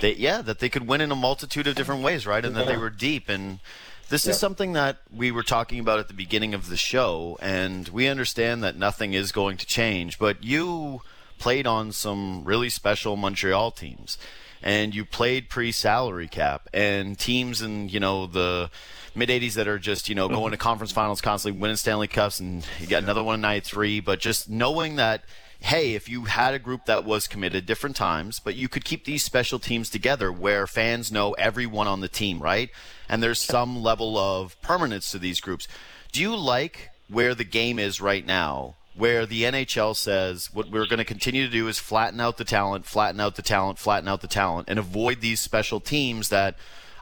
they 0.00 0.14
yeah, 0.14 0.42
that 0.42 0.58
they 0.58 0.68
could 0.68 0.86
win 0.88 1.00
in 1.00 1.12
a 1.12 1.16
multitude 1.16 1.66
of 1.66 1.74
different 1.76 2.02
ways, 2.02 2.26
right? 2.26 2.44
And 2.44 2.56
that 2.56 2.66
they 2.66 2.76
were 2.76 2.90
deep. 2.90 3.28
And 3.28 3.60
this 4.08 4.26
is 4.26 4.38
something 4.38 4.72
that 4.72 4.98
we 5.14 5.30
were 5.30 5.44
talking 5.44 5.78
about 5.78 6.00
at 6.00 6.08
the 6.08 6.14
beginning 6.14 6.54
of 6.54 6.68
the 6.68 6.76
show, 6.76 7.38
and 7.40 7.88
we 7.88 8.08
understand 8.08 8.62
that 8.64 8.76
nothing 8.76 9.12
is 9.12 9.30
going 9.30 9.56
to 9.58 9.66
change. 9.66 10.18
But 10.18 10.42
you 10.42 11.02
played 11.40 11.66
on 11.66 11.90
some 11.90 12.44
really 12.44 12.70
special 12.70 13.16
Montreal 13.16 13.72
teams. 13.72 14.16
and 14.62 14.94
you 14.94 15.06
played 15.06 15.48
pre-salary 15.48 16.28
cap, 16.28 16.68
and 16.74 17.18
teams 17.18 17.62
in 17.62 17.88
you 17.88 17.98
know 17.98 18.26
the 18.26 18.70
mid 19.14 19.30
80s 19.30 19.54
that 19.54 19.66
are 19.66 19.78
just 19.78 20.08
you 20.08 20.14
know 20.14 20.28
going 20.28 20.52
to 20.52 20.56
conference 20.68 20.92
finals 20.92 21.20
constantly, 21.20 21.60
winning 21.60 21.76
Stanley 21.76 22.08
Cups, 22.08 22.38
and 22.38 22.64
you 22.78 22.86
got 22.86 23.02
another 23.02 23.24
one 23.24 23.36
in 23.36 23.40
'93. 23.40 24.00
But 24.00 24.20
just 24.20 24.48
knowing 24.48 24.96
that 24.96 25.24
hey, 25.60 25.94
if 25.94 26.08
you 26.08 26.24
had 26.24 26.54
a 26.54 26.58
group 26.58 26.86
that 26.86 27.04
was 27.04 27.28
committed 27.28 27.66
different 27.66 27.94
times, 27.94 28.40
but 28.40 28.56
you 28.56 28.68
could 28.68 28.84
keep 28.84 29.04
these 29.04 29.22
special 29.22 29.58
teams 29.58 29.90
together 29.90 30.32
where 30.32 30.66
fans 30.66 31.12
know 31.12 31.32
everyone 31.32 31.86
on 31.86 32.00
the 32.00 32.08
team, 32.08 32.40
right? 32.40 32.70
And 33.08 33.22
there's 33.22 33.40
some 33.40 33.82
level 33.82 34.16
of 34.16 34.60
permanence 34.62 35.10
to 35.10 35.18
these 35.18 35.40
groups. 35.40 35.68
Do 36.12 36.20
you 36.20 36.34
like 36.34 36.90
where 37.08 37.34
the 37.34 37.44
game 37.44 37.78
is 37.78 38.00
right 38.00 38.24
now? 38.24 38.76
Where 38.94 39.24
the 39.24 39.44
NHL 39.44 39.96
says 39.96 40.52
what 40.52 40.70
we're 40.70 40.86
going 40.86 40.98
to 40.98 41.04
continue 41.04 41.46
to 41.46 41.52
do 41.52 41.68
is 41.68 41.78
flatten 41.78 42.20
out 42.20 42.36
the 42.36 42.44
talent, 42.44 42.86
flatten 42.86 43.20
out 43.20 43.36
the 43.36 43.42
talent, 43.42 43.78
flatten 43.78 44.08
out 44.08 44.20
the 44.20 44.28
talent, 44.28 44.68
and 44.68 44.78
avoid 44.78 45.20
these 45.20 45.40
special 45.40 45.80
teams 45.80 46.28
that 46.28 46.56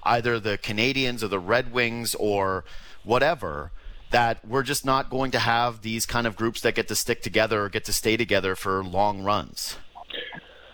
either 0.05 0.39
the 0.39 0.59
Canadiens 0.59 1.23
or 1.23 1.29
the 1.29 1.39
Red 1.39 1.73
Wings 1.73 2.15
or 2.15 2.65
whatever 3.05 3.73
that 4.11 4.47
we're 4.47 4.63
just 4.63 4.85
not 4.85 5.11
going 5.11 5.31
to 5.31 5.39
have 5.39 5.83
these 5.83 6.07
kind 6.07 6.27
of 6.27 6.37
groups 6.37 6.61
that 6.61 6.75
get 6.75 6.89
to 6.89 6.95
stick 6.95 7.23
together 7.23 7.65
or 7.65 7.69
get 7.69 7.85
to 7.85 7.93
stay 7.93 8.17
together 8.17 8.55
for 8.55 8.85
long 8.85 9.23
runs? 9.23 9.77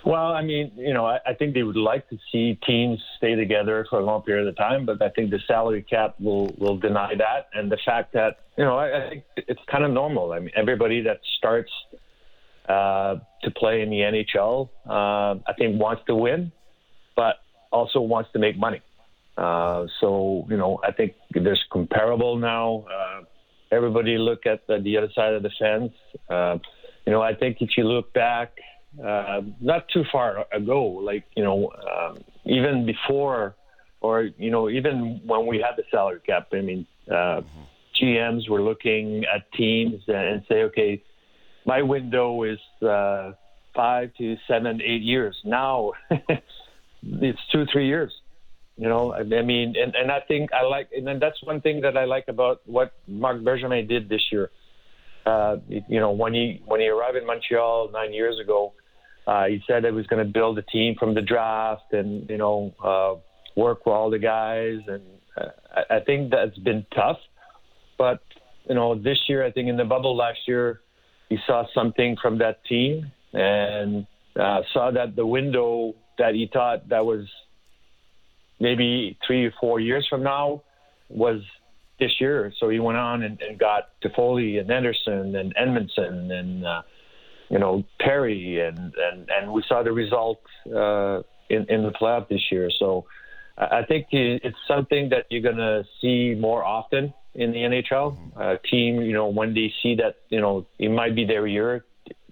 Well, 0.05 0.33
I 0.33 0.43
mean, 0.43 0.73
you 0.77 0.93
know, 0.93 1.07
I, 1.07 1.19
I 1.27 1.33
think 1.33 1.55
they 1.55 1.63
would 1.63 1.77
like 1.77 2.09
to 2.11 2.19
see 2.31 2.59
teams 2.67 2.99
stay 3.17 3.35
together 3.35 3.87
for 3.89 4.01
a 4.01 4.05
long 4.05 4.21
period 4.21 4.47
of 4.47 4.57
time, 4.57 4.85
but 4.85 5.01
I 5.01 5.09
think 5.09 5.31
the 5.31 5.41
salary 5.47 5.83
cap 5.83 6.15
will 6.21 6.55
will 6.59 6.77
deny 6.77 7.15
that, 7.17 7.49
and 7.55 7.73
the 7.73 7.79
fact 7.87 8.13
that 8.13 8.41
you 8.59 8.65
know, 8.65 8.77
I, 8.77 9.07
I 9.07 9.09
think 9.09 9.25
it's 9.37 9.63
kind 9.71 9.83
of 9.83 9.91
normal. 9.91 10.33
I 10.33 10.41
mean, 10.41 10.51
everybody 10.55 11.01
that 11.03 11.21
starts 11.39 11.71
uh, 12.69 13.17
to 13.43 13.51
play 13.51 13.81
in 13.81 13.89
the 13.89 13.97
NHL, 13.97 14.69
uh, 14.87 15.41
I 15.47 15.53
think 15.57 15.81
wants 15.81 16.03
to 16.07 16.15
win, 16.15 16.53
but 17.17 17.37
also 17.73 18.01
wants 18.01 18.31
to 18.35 18.39
make 18.39 18.59
money. 18.59 18.83
Uh, 19.39 19.87
so 20.01 20.47
you 20.51 20.59
know, 20.59 20.81
I 20.85 20.93
think 20.93 21.15
there's 21.33 21.65
comparable 21.73 22.37
now. 22.37 22.85
Uh, 22.93 23.23
everybody 23.73 24.19
look 24.19 24.45
at 24.45 24.67
the, 24.67 24.81
the, 24.81 24.99
other 24.99 25.11
side 25.15 25.33
of 25.33 25.43
the 25.43 25.51
fence. 25.59 25.93
Uh, 26.29 26.59
you 27.07 27.13
know, 27.13 27.23
I 27.23 27.35
think 27.35 27.59
if 27.61 27.71
you 27.77 27.85
look 27.85 28.13
back, 28.13 28.53
uh, 29.03 29.41
not 29.61 29.89
too 29.89 30.05
far 30.13 30.47
ago, 30.53 30.85
like 30.85 31.25
you 31.37 31.43
know, 31.43 31.71
um, 31.71 32.19
even 32.45 32.87
before, 32.87 33.55
or 34.01 34.23
you 34.23 34.51
know, 34.51 34.69
even 34.69 35.21
when 35.25 35.47
we 35.47 35.59
had 35.59 35.77
the 35.77 35.85
salary 35.91 36.21
cap. 36.27 36.49
I 36.53 36.61
mean, 36.61 36.87
uh, 37.11 37.41
GMs 38.01 38.49
were 38.49 38.63
looking 38.63 39.25
at 39.25 39.51
teams 39.53 40.03
and 40.09 40.43
say, 40.49 40.63
okay, 40.65 41.03
my 41.65 41.83
window 41.83 42.43
is 42.43 42.59
five 43.75 44.11
to 44.19 44.37
seven, 44.47 44.81
eight 44.83 45.03
years. 45.03 45.37
Now 45.45 45.93
it's 47.03 47.39
two, 47.51 47.67
three 47.73 47.87
years. 47.87 48.13
You 48.77 48.89
know, 48.89 49.15
I 49.15 49.23
mean, 49.23 49.75
and, 49.77 49.95
and 49.95 50.11
I 50.11 50.21
think 50.27 50.53
I 50.53 50.65
like, 50.65 50.89
and 50.97 51.23
that's 51.23 51.41
one 51.45 51.61
thing 51.61 51.83
that 51.83 51.97
I 51.97 52.07
like 52.07 52.25
about 52.27 52.61
what 52.67 52.93
Marc 53.07 53.41
Bergevin 53.41 53.89
did 53.89 54.09
this 54.09 54.23
year. 54.33 54.51
Uh, 55.25 55.57
you 55.69 56.01
know, 56.01 56.11
when 56.11 56.35
he 56.35 56.61
when 56.67 56.81
he 56.81 56.89
arrived 56.89 57.17
in 57.17 57.25
Montreal 57.25 57.91
nine 57.93 58.13
years 58.13 58.39
ago, 58.41 58.75
uh, 59.27 59.47
he 59.47 59.63
said 59.67 59.85
he 59.85 59.91
was 59.91 60.07
going 60.07 60.25
to 60.25 60.31
build 60.31 60.59
a 60.59 60.63
team 60.63 60.95
from 60.99 61.15
the 61.15 61.23
draft 61.23 61.93
and 61.93 62.29
you 62.29 62.37
know 62.37 62.75
uh, 62.83 63.15
work 63.59 63.87
with 63.87 63.95
all 63.95 64.11
the 64.11 64.19
guys, 64.19 64.81
and 64.87 65.03
uh, 65.37 65.51
I, 65.75 65.97
I 65.97 66.01
think 66.01 66.31
that's 66.31 66.59
been 66.59 66.85
tough. 66.95 67.19
But 67.99 68.21
you 68.69 68.75
know, 68.75 68.95
this 68.95 69.19
year 69.29 69.45
I 69.45 69.51
think 69.51 69.69
in 69.69 69.77
the 69.77 69.85
bubble 69.85 70.17
last 70.17 70.41
year, 70.47 70.81
he 71.29 71.39
saw 71.47 71.65
something 71.75 72.17
from 72.21 72.39
that 72.39 72.65
team 72.65 73.11
and 73.33 74.07
uh, 74.39 74.61
saw 74.73 74.91
that 74.91 75.17
the 75.17 75.27
window 75.27 75.95
that 76.19 76.35
he 76.35 76.49
thought 76.53 76.89
that 76.89 77.05
was 77.05 77.27
maybe 78.61 79.19
three 79.27 79.47
or 79.47 79.53
four 79.61 79.81
years 79.81 80.07
from 80.09 80.23
now 80.23 80.63
was 81.09 81.41
this 81.99 82.13
year. 82.21 82.53
So 82.59 82.69
he 82.69 82.79
went 82.79 82.99
on 82.99 83.23
and, 83.23 83.41
and 83.41 83.59
got 83.59 83.89
Toffoli 84.03 84.61
and 84.61 84.71
Anderson 84.71 85.35
and 85.37 85.55
Edmundson 85.57 86.33
and 86.33 86.67
uh, 86.67 86.83
you 87.55 87.61
know 87.61 87.85
Perry 88.01 88.61
and 88.61 88.93
and 89.07 89.31
and 89.31 89.53
we 89.53 89.63
saw 89.69 89.85
the 89.85 89.93
result 89.93 90.41
uh, 90.67 91.23
in 91.49 91.65
in 91.75 91.85
the 91.85 91.93
playoff 91.99 92.29
this 92.29 92.43
year. 92.51 92.69
So 92.81 93.07
I 93.57 93.83
think 93.85 94.09
it's 94.11 94.57
something 94.67 95.11
that 95.11 95.27
you're 95.31 95.47
going 95.51 95.65
to 95.73 95.85
see 96.01 96.35
more 96.35 96.65
often 96.65 97.15
in 97.35 97.53
the 97.53 97.59
NHL. 97.59 98.19
Uh, 98.37 98.57
team, 98.69 99.01
you 99.03 99.13
know, 99.13 99.29
when 99.29 99.55
they 99.55 99.73
see 99.81 99.95
that 100.03 100.17
you 100.29 100.41
know 100.41 100.67
it 100.81 100.91
might 100.91 101.15
be 101.15 101.25
their 101.25 101.47
year, 101.47 101.85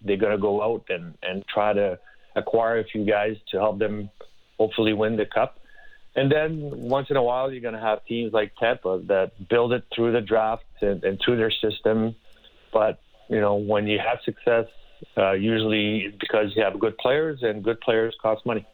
they're 0.04 0.16
going 0.16 0.32
to 0.32 0.42
go 0.50 0.60
out 0.60 0.84
and 0.88 1.16
and 1.22 1.44
try 1.46 1.72
to 1.72 2.00
acquire 2.34 2.80
a 2.80 2.84
few 2.84 3.04
guys 3.06 3.36
to 3.52 3.58
help 3.58 3.78
them 3.78 4.10
hopefully 4.58 4.92
win 4.92 5.16
the 5.16 5.26
cup. 5.26 5.60
And 6.16 6.30
then 6.30 6.70
once 6.96 7.08
in 7.10 7.16
a 7.16 7.22
while, 7.22 7.52
you're 7.52 7.62
going 7.62 7.74
to 7.74 7.86
have 7.90 8.04
teams 8.06 8.32
like 8.32 8.52
Tampa 8.56 9.00
that 9.06 9.48
build 9.48 9.72
it 9.72 9.84
through 9.94 10.12
the 10.12 10.20
draft 10.20 10.64
and, 10.80 11.02
and 11.04 11.18
through 11.24 11.36
their 11.36 11.52
system. 11.52 12.16
But 12.72 13.00
you 13.28 13.40
know, 13.40 13.54
when 13.54 13.86
you 13.86 13.98
have 13.98 14.18
success, 14.24 14.66
uh, 15.16 15.32
usually 15.32 16.14
because 16.20 16.54
you 16.56 16.62
have 16.62 16.78
good 16.78 16.96
players, 16.98 17.42
and 17.42 17.62
good 17.62 17.80
players 17.80 18.14
cost 18.20 18.44
money. 18.46 18.66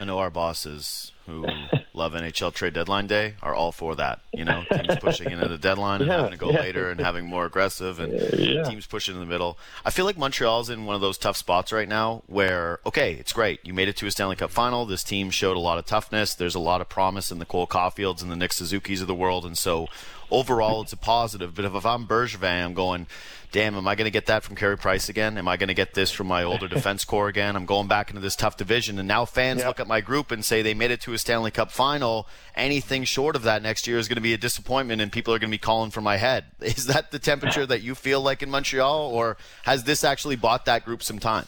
I 0.00 0.04
know 0.04 0.18
our 0.18 0.30
bosses 0.30 1.12
who 1.26 1.44
love 1.92 2.12
NHL 2.12 2.54
trade 2.54 2.72
deadline 2.72 3.06
day 3.06 3.34
are 3.42 3.54
all 3.54 3.72
for 3.72 3.96
that. 3.96 4.20
You 4.32 4.44
know, 4.44 4.64
teams 4.72 4.96
pushing 5.00 5.30
into 5.30 5.48
the 5.48 5.58
deadline 5.58 6.00
and 6.00 6.08
yeah, 6.08 6.16
having 6.16 6.30
to 6.30 6.36
go 6.36 6.50
yeah. 6.50 6.60
later 6.60 6.90
and 6.90 7.00
having 7.00 7.26
more 7.26 7.46
aggressive, 7.46 7.98
and 7.98 8.12
yeah. 8.38 8.62
teams 8.62 8.86
pushing 8.86 9.14
in 9.14 9.20
the 9.20 9.26
middle. 9.26 9.58
I 9.84 9.90
feel 9.90 10.04
like 10.04 10.16
Montreal's 10.16 10.70
in 10.70 10.84
one 10.84 10.94
of 10.94 11.00
those 11.00 11.18
tough 11.18 11.36
spots 11.36 11.72
right 11.72 11.88
now 11.88 12.22
where, 12.26 12.80
okay, 12.86 13.14
it's 13.14 13.32
great. 13.32 13.60
You 13.64 13.74
made 13.74 13.88
it 13.88 13.96
to 13.98 14.06
a 14.06 14.10
Stanley 14.10 14.36
Cup 14.36 14.50
final. 14.50 14.86
This 14.86 15.04
team 15.04 15.30
showed 15.30 15.56
a 15.56 15.60
lot 15.60 15.78
of 15.78 15.86
toughness. 15.86 16.34
There's 16.34 16.54
a 16.54 16.60
lot 16.60 16.80
of 16.80 16.88
promise 16.88 17.30
in 17.32 17.38
the 17.38 17.46
Cole 17.46 17.66
Caufields 17.66 18.22
and 18.22 18.30
the 18.30 18.36
Nick 18.36 18.52
Suzuki's 18.52 19.00
of 19.00 19.08
the 19.08 19.14
world, 19.14 19.44
and 19.44 19.58
so 19.58 19.88
overall 20.30 20.82
it's 20.82 20.92
a 20.92 20.96
positive. 20.96 21.54
But 21.54 21.64
if, 21.64 21.74
if 21.74 21.86
I'm 21.86 22.06
Bergevin, 22.06 22.64
I'm 22.64 22.74
going– 22.74 23.06
damn, 23.50 23.76
am 23.76 23.88
I 23.88 23.94
going 23.94 24.06
to 24.06 24.10
get 24.10 24.26
that 24.26 24.42
from 24.42 24.56
Carey 24.56 24.76
Price 24.76 25.08
again? 25.08 25.38
Am 25.38 25.48
I 25.48 25.56
going 25.56 25.68
to 25.68 25.74
get 25.74 25.94
this 25.94 26.10
from 26.10 26.26
my 26.26 26.42
older 26.42 26.68
defense 26.68 27.04
core 27.04 27.28
again? 27.28 27.56
I'm 27.56 27.66
going 27.66 27.88
back 27.88 28.10
into 28.10 28.20
this 28.20 28.36
tough 28.36 28.56
division. 28.56 28.98
And 28.98 29.08
now 29.08 29.24
fans 29.24 29.60
yep. 29.60 29.68
look 29.68 29.80
at 29.80 29.86
my 29.86 30.00
group 30.00 30.30
and 30.30 30.44
say 30.44 30.62
they 30.62 30.74
made 30.74 30.90
it 30.90 31.00
to 31.02 31.12
a 31.12 31.18
Stanley 31.18 31.50
Cup 31.50 31.70
final. 31.70 32.28
Anything 32.54 33.04
short 33.04 33.36
of 33.36 33.42
that 33.44 33.62
next 33.62 33.86
year 33.86 33.98
is 33.98 34.08
going 34.08 34.16
to 34.16 34.22
be 34.22 34.34
a 34.34 34.38
disappointment, 34.38 35.00
and 35.00 35.10
people 35.10 35.32
are 35.34 35.38
going 35.38 35.50
to 35.50 35.54
be 35.54 35.58
calling 35.58 35.90
for 35.90 36.00
my 36.00 36.16
head. 36.16 36.46
Is 36.60 36.86
that 36.86 37.10
the 37.10 37.18
temperature 37.18 37.66
that 37.66 37.82
you 37.82 37.94
feel 37.94 38.20
like 38.20 38.42
in 38.42 38.50
Montreal, 38.50 39.10
or 39.10 39.36
has 39.64 39.84
this 39.84 40.04
actually 40.04 40.36
bought 40.36 40.64
that 40.66 40.84
group 40.84 41.02
some 41.02 41.18
time? 41.18 41.46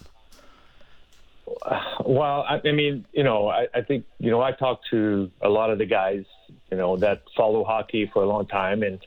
Well, 2.05 2.45
I, 2.49 2.61
I 2.64 2.73
mean, 2.73 3.05
you 3.12 3.25
know, 3.25 3.49
I, 3.49 3.66
I 3.75 3.83
think, 3.83 4.05
you 4.19 4.31
know, 4.31 4.40
I 4.40 4.53
talked 4.53 4.87
to 4.90 5.31
a 5.43 5.49
lot 5.49 5.71
of 5.71 5.79
the 5.79 5.85
guys, 5.85 6.25
you 6.70 6.76
know, 6.76 6.96
that 6.98 7.22
follow 7.37 7.64
hockey 7.64 8.11
for 8.12 8.22
a 8.22 8.26
long 8.26 8.46
time, 8.46 8.83
and 8.83 8.98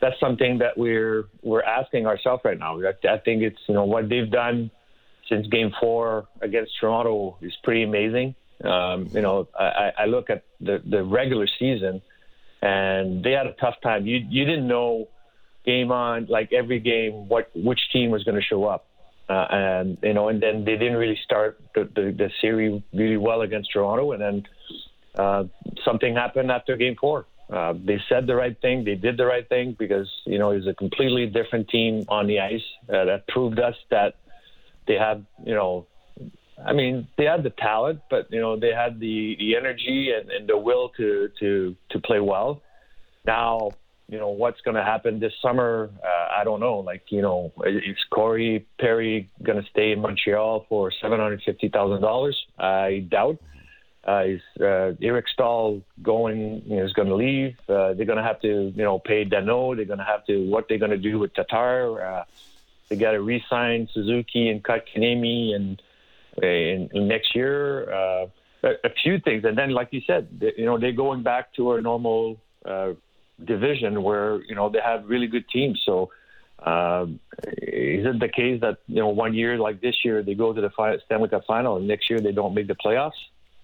that's 0.00 0.18
something 0.20 0.58
that 0.58 0.76
we're 0.76 1.24
we're 1.42 1.62
asking 1.62 2.06
ourselves 2.06 2.42
right 2.44 2.58
now. 2.58 2.80
I 2.80 2.92
I 3.08 3.18
think 3.18 3.42
it's 3.42 3.58
you 3.66 3.74
know 3.74 3.84
what 3.84 4.08
they've 4.08 4.30
done 4.30 4.70
since 5.28 5.46
Game 5.48 5.72
Four 5.80 6.28
against 6.40 6.72
Toronto 6.80 7.38
is 7.42 7.52
pretty 7.62 7.82
amazing. 7.82 8.34
Um, 8.64 9.08
you 9.12 9.22
know, 9.22 9.48
I, 9.58 9.92
I 9.98 10.04
look 10.06 10.30
at 10.30 10.44
the 10.60 10.82
the 10.84 11.02
regular 11.02 11.46
season, 11.58 12.02
and 12.62 13.22
they 13.22 13.32
had 13.32 13.46
a 13.46 13.52
tough 13.52 13.76
time. 13.82 14.06
You 14.06 14.16
you 14.28 14.44
didn't 14.44 14.66
know 14.66 15.08
game 15.64 15.92
on 15.92 16.26
like 16.28 16.52
every 16.52 16.80
game 16.80 17.28
what 17.28 17.50
which 17.54 17.80
team 17.92 18.10
was 18.10 18.24
going 18.24 18.36
to 18.36 18.42
show 18.42 18.64
up, 18.64 18.86
uh, 19.28 19.46
and 19.50 19.98
you 20.02 20.14
know, 20.14 20.28
and 20.28 20.42
then 20.42 20.64
they 20.64 20.76
didn't 20.76 20.96
really 20.96 21.18
start 21.24 21.60
the, 21.74 21.84
the 21.94 22.14
the 22.16 22.30
series 22.40 22.82
really 22.92 23.16
well 23.16 23.42
against 23.42 23.72
Toronto, 23.72 24.12
and 24.12 24.20
then 24.20 24.44
uh, 25.18 25.44
something 25.84 26.14
happened 26.14 26.50
after 26.50 26.76
Game 26.76 26.96
Four 27.00 27.26
uh, 27.50 27.72
they 27.82 27.98
said 28.08 28.26
the 28.26 28.34
right 28.34 28.60
thing. 28.60 28.84
They 28.84 28.94
did 28.94 29.16
the 29.16 29.24
right 29.24 29.48
thing 29.48 29.74
because 29.78 30.08
you 30.26 30.38
know 30.38 30.50
it's 30.50 30.66
a 30.66 30.74
completely 30.74 31.26
different 31.26 31.68
team 31.68 32.04
on 32.08 32.26
the 32.26 32.40
ice 32.40 32.62
uh, 32.88 33.04
that 33.06 33.26
proved 33.28 33.58
us 33.58 33.74
that 33.90 34.14
they 34.86 34.94
have 34.94 35.22
you 35.44 35.54
know, 35.54 35.86
I 36.64 36.74
mean 36.74 37.08
they 37.16 37.24
had 37.24 37.42
the 37.42 37.50
talent, 37.50 38.00
but 38.10 38.30
you 38.30 38.40
know 38.40 38.58
they 38.58 38.72
had 38.72 39.00
the 39.00 39.36
the 39.38 39.56
energy 39.56 40.12
and, 40.14 40.30
and 40.30 40.48
the 40.48 40.58
will 40.58 40.90
to 40.98 41.30
to 41.40 41.74
to 41.90 42.00
play 42.00 42.20
well. 42.20 42.60
Now 43.24 43.70
you 44.10 44.18
know 44.18 44.28
what's 44.28 44.60
going 44.60 44.76
to 44.76 44.84
happen 44.84 45.18
this 45.18 45.32
summer. 45.40 45.88
Uh, 46.04 46.40
I 46.40 46.44
don't 46.44 46.60
know. 46.60 46.80
Like 46.80 47.04
you 47.08 47.22
know, 47.22 47.50
is 47.64 47.96
Corey 48.10 48.66
Perry 48.78 49.30
going 49.42 49.62
to 49.62 49.68
stay 49.70 49.92
in 49.92 50.02
Montreal 50.02 50.66
for 50.68 50.92
seven 51.00 51.18
hundred 51.18 51.40
fifty 51.46 51.70
thousand 51.70 52.02
dollars? 52.02 52.36
I 52.58 53.06
doubt. 53.10 53.38
Uh, 54.08 54.22
is 54.24 54.40
uh, 54.58 54.92
Eric 55.02 55.26
Staal 55.28 55.82
going? 56.02 56.62
You 56.64 56.76
know, 56.76 56.84
is 56.84 56.94
going 56.94 57.08
to 57.08 57.14
leave. 57.14 57.56
Uh, 57.68 57.92
they're 57.92 58.06
going 58.06 58.16
to 58.16 58.22
have 58.22 58.40
to, 58.40 58.72
you 58.74 58.82
know, 58.82 58.98
pay 58.98 59.26
Danault. 59.26 59.76
They're 59.76 59.84
going 59.84 59.98
to 59.98 60.04
have 60.04 60.24
to 60.26 60.48
what 60.48 60.66
they're 60.66 60.78
going 60.78 60.92
to 60.92 60.96
do 60.96 61.18
with 61.18 61.34
Tatar. 61.34 62.02
Uh, 62.02 62.24
they 62.88 62.96
got 62.96 63.10
to 63.10 63.20
re-sign 63.20 63.86
Suzuki 63.92 64.48
and 64.48 64.64
cut 64.64 64.86
Kanemi 64.88 65.54
and 65.54 65.82
in, 66.42 66.88
in 66.94 67.06
next 67.06 67.34
year. 67.34 67.92
Uh, 67.92 68.26
a, 68.62 68.70
a 68.84 68.90
few 69.02 69.20
things, 69.20 69.44
and 69.44 69.58
then, 69.58 69.70
like 69.70 69.88
you 69.90 70.00
said, 70.06 70.28
they, 70.40 70.54
you 70.56 70.64
know, 70.64 70.78
they're 70.78 70.92
going 70.92 71.22
back 71.22 71.52
to 71.54 71.72
a 71.72 71.82
normal 71.82 72.40
uh, 72.64 72.92
division 73.44 74.02
where 74.02 74.42
you 74.44 74.54
know 74.54 74.70
they 74.70 74.80
have 74.80 75.08
really 75.08 75.26
good 75.26 75.48
teams. 75.48 75.82
So. 75.84 76.10
Uh, 76.60 77.06
is 77.62 78.04
it 78.04 78.18
the 78.18 78.28
case 78.28 78.60
that 78.62 78.78
you 78.88 78.96
know 78.96 79.06
one 79.06 79.32
year 79.32 79.56
like 79.58 79.80
this 79.80 80.04
year 80.04 80.24
they 80.24 80.34
go 80.34 80.52
to 80.52 80.60
the 80.60 80.98
Stanley 81.06 81.28
Cup 81.28 81.44
final 81.46 81.76
and 81.76 81.86
next 81.86 82.10
year 82.10 82.18
they 82.18 82.32
don't 82.32 82.52
make 82.52 82.66
the 82.66 82.74
playoffs? 82.74 83.12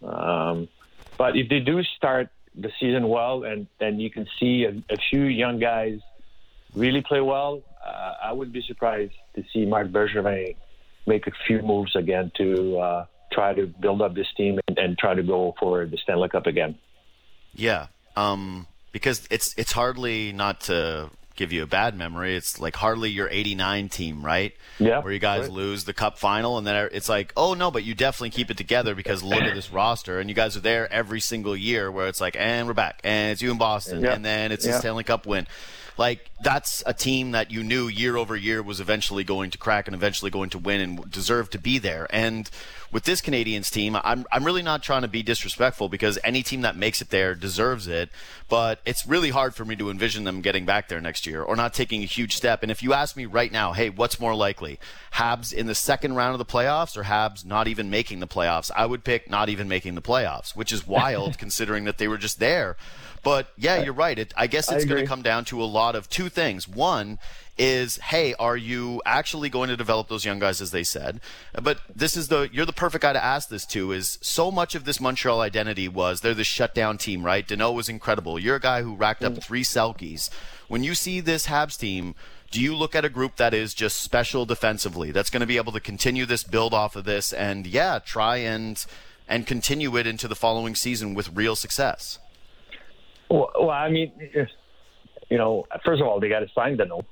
Um, 0.04 0.68
but 1.16 1.36
if 1.36 1.48
they 1.48 1.60
do 1.60 1.82
start 1.82 2.28
the 2.54 2.70
season 2.80 3.08
well, 3.08 3.44
and 3.44 3.66
then 3.78 4.00
you 4.00 4.10
can 4.10 4.26
see 4.38 4.64
a, 4.64 4.70
a 4.92 4.96
few 5.10 5.24
young 5.24 5.58
guys 5.58 6.00
really 6.74 7.02
play 7.02 7.20
well, 7.20 7.62
uh, 7.84 8.14
I 8.22 8.32
wouldn't 8.32 8.54
be 8.54 8.62
surprised 8.62 9.14
to 9.34 9.44
see 9.52 9.64
Marc 9.66 9.88
Bergevin 9.88 10.56
make 11.06 11.26
a 11.26 11.32
few 11.46 11.60
moves 11.62 11.94
again 11.96 12.32
to 12.36 12.78
uh, 12.78 13.06
try 13.32 13.52
to 13.52 13.66
build 13.66 14.00
up 14.00 14.14
this 14.14 14.28
team 14.36 14.58
and, 14.68 14.78
and, 14.78 14.98
try 14.98 15.14
to 15.14 15.22
go 15.22 15.54
for 15.58 15.84
the 15.84 15.98
Stanley 15.98 16.28
Cup 16.28 16.46
again. 16.46 16.76
Yeah, 17.54 17.88
um, 18.16 18.66
because 18.92 19.26
it's 19.30 19.54
it's 19.58 19.72
hardly 19.72 20.32
not 20.32 20.62
to 20.62 21.10
give 21.36 21.52
you 21.52 21.62
a 21.62 21.66
bad 21.66 21.96
memory. 21.96 22.36
It's 22.36 22.60
like 22.60 22.76
hardly 22.76 23.10
your 23.10 23.28
89 23.28 23.88
team, 23.88 24.24
right? 24.24 24.54
Yeah. 24.78 25.02
Where 25.02 25.12
you 25.12 25.18
guys 25.18 25.42
right. 25.42 25.52
lose 25.52 25.84
the 25.84 25.94
cup 25.94 26.18
final 26.18 26.58
and 26.58 26.66
then 26.66 26.76
er, 26.76 26.90
it's 26.92 27.08
like, 27.08 27.32
"Oh 27.36 27.54
no, 27.54 27.70
but 27.70 27.84
you 27.84 27.94
definitely 27.94 28.30
keep 28.30 28.50
it 28.50 28.56
together 28.56 28.94
because 28.94 29.22
look 29.22 29.42
at 29.42 29.54
this 29.54 29.72
roster 29.72 30.20
and 30.20 30.28
you 30.28 30.34
guys 30.34 30.56
are 30.56 30.60
there 30.60 30.92
every 30.92 31.20
single 31.20 31.56
year 31.56 31.90
where 31.90 32.08
it's 32.08 32.20
like, 32.20 32.36
"And 32.38 32.66
we're 32.66 32.74
back." 32.74 33.00
And 33.04 33.32
it's 33.32 33.42
you 33.42 33.50
in 33.50 33.58
Boston 33.58 34.02
yeah. 34.02 34.14
and 34.14 34.24
then 34.24 34.52
it's 34.52 34.66
yeah. 34.66 34.76
a 34.76 34.78
Stanley 34.78 35.04
Cup 35.04 35.26
win. 35.26 35.46
Like 35.96 36.30
that's 36.42 36.82
a 36.86 36.92
team 36.92 37.30
that 37.32 37.50
you 37.50 37.62
knew 37.62 37.86
year 37.86 38.16
over 38.16 38.36
year 38.36 38.62
was 38.62 38.80
eventually 38.80 39.22
going 39.22 39.50
to 39.50 39.58
crack 39.58 39.86
and 39.86 39.94
eventually 39.94 40.30
going 40.30 40.50
to 40.50 40.58
win 40.58 40.80
and 40.80 41.10
deserve 41.10 41.50
to 41.50 41.58
be 41.58 41.78
there. 41.78 42.08
And 42.10 42.50
with 42.90 43.04
this 43.04 43.20
Canadiens 43.20 43.70
team, 43.70 43.96
I'm 44.02 44.26
I'm 44.32 44.44
really 44.44 44.62
not 44.62 44.82
trying 44.82 45.02
to 45.02 45.08
be 45.08 45.22
disrespectful 45.22 45.88
because 45.88 46.18
any 46.24 46.42
team 46.42 46.62
that 46.62 46.76
makes 46.76 47.00
it 47.00 47.10
there 47.10 47.34
deserves 47.34 47.86
it. 47.86 48.10
But 48.48 48.80
it's 48.84 49.06
really 49.06 49.30
hard 49.30 49.54
for 49.54 49.64
me 49.64 49.76
to 49.76 49.88
envision 49.88 50.24
them 50.24 50.40
getting 50.40 50.64
back 50.66 50.88
there 50.88 51.00
next 51.00 51.26
year 51.26 51.42
or 51.42 51.54
not 51.54 51.74
taking 51.74 52.02
a 52.02 52.06
huge 52.06 52.36
step. 52.36 52.62
And 52.62 52.72
if 52.72 52.82
you 52.82 52.92
ask 52.92 53.16
me 53.16 53.26
right 53.26 53.52
now, 53.52 53.72
hey, 53.72 53.88
what's 53.88 54.18
more 54.18 54.34
likely, 54.34 54.78
Habs 55.14 55.52
in 55.52 55.66
the 55.66 55.74
second 55.74 56.14
round 56.14 56.32
of 56.32 56.38
the 56.38 56.44
playoffs 56.44 56.96
or 56.96 57.04
Habs 57.04 57.44
not 57.44 57.68
even 57.68 57.88
making 57.88 58.20
the 58.20 58.26
playoffs? 58.26 58.70
I 58.76 58.86
would 58.86 59.04
pick 59.04 59.30
not 59.30 59.48
even 59.48 59.68
making 59.68 59.94
the 59.94 60.02
playoffs, 60.02 60.56
which 60.56 60.72
is 60.72 60.86
wild 60.86 61.38
considering 61.38 61.84
that 61.84 61.98
they 61.98 62.08
were 62.08 62.18
just 62.18 62.40
there. 62.40 62.76
But 63.24 63.48
yeah, 63.56 63.82
you're 63.82 63.94
right. 63.94 64.18
It, 64.18 64.32
I 64.36 64.46
guess 64.46 64.70
it's 64.70 64.84
going 64.84 65.00
to 65.00 65.08
come 65.08 65.22
down 65.22 65.44
to 65.46 65.62
a 65.62 65.64
lot 65.64 65.96
of 65.96 66.08
two 66.08 66.28
things. 66.28 66.68
One 66.68 67.18
is, 67.56 67.96
hey, 67.96 68.34
are 68.34 68.56
you 68.56 69.00
actually 69.06 69.48
going 69.48 69.68
to 69.68 69.76
develop 69.76 70.08
those 70.08 70.24
young 70.24 70.38
guys 70.38 70.60
as 70.60 70.70
they 70.70 70.84
said? 70.84 71.20
But 71.60 71.78
this 71.94 72.16
is 72.16 72.28
the 72.28 72.48
you're 72.52 72.66
the 72.66 72.72
perfect 72.72 73.02
guy 73.02 73.12
to 73.12 73.24
ask 73.24 73.48
this 73.48 73.64
to. 73.66 73.92
Is 73.92 74.18
so 74.20 74.50
much 74.50 74.74
of 74.74 74.84
this 74.84 75.00
Montreal 75.00 75.40
identity 75.40 75.88
was 75.88 76.20
they're 76.20 76.34
the 76.34 76.44
shutdown 76.44 76.98
team, 76.98 77.24
right? 77.24 77.46
Danault 77.46 77.74
was 77.74 77.88
incredible. 77.88 78.38
You're 78.38 78.56
a 78.56 78.60
guy 78.60 78.82
who 78.82 78.94
racked 78.94 79.24
up 79.24 79.42
three 79.42 79.64
Selkes. 79.64 80.30
When 80.68 80.84
you 80.84 80.94
see 80.94 81.20
this 81.20 81.46
Habs 81.46 81.78
team. 81.78 82.14
Do 82.50 82.60
you 82.60 82.76
look 82.76 82.94
at 82.94 83.04
a 83.04 83.08
group 83.08 83.34
that 83.34 83.52
is 83.52 83.74
just 83.74 84.00
special 84.00 84.46
defensively? 84.46 85.10
That's 85.10 85.28
going 85.28 85.40
to 85.40 85.46
be 85.46 85.56
able 85.56 85.72
to 85.72 85.80
continue 85.80 86.24
this, 86.24 86.44
build 86.44 86.72
off 86.72 86.94
of 86.94 87.04
this, 87.04 87.32
and 87.32 87.66
yeah, 87.66 87.98
try 87.98 88.36
and 88.36 88.86
and 89.26 89.44
continue 89.44 89.96
it 89.96 90.06
into 90.06 90.28
the 90.28 90.36
following 90.36 90.76
season 90.76 91.14
with 91.14 91.34
real 91.34 91.56
success. 91.56 92.20
Well, 93.30 93.50
well 93.58 93.70
I 93.70 93.90
mean, 93.90 94.12
you 95.30 95.38
know, 95.38 95.64
first 95.84 96.00
of 96.00 96.06
all, 96.06 96.20
they 96.20 96.28
got 96.28 96.40
to 96.40 96.48
sign 96.54 96.76
Danault. 96.76 97.04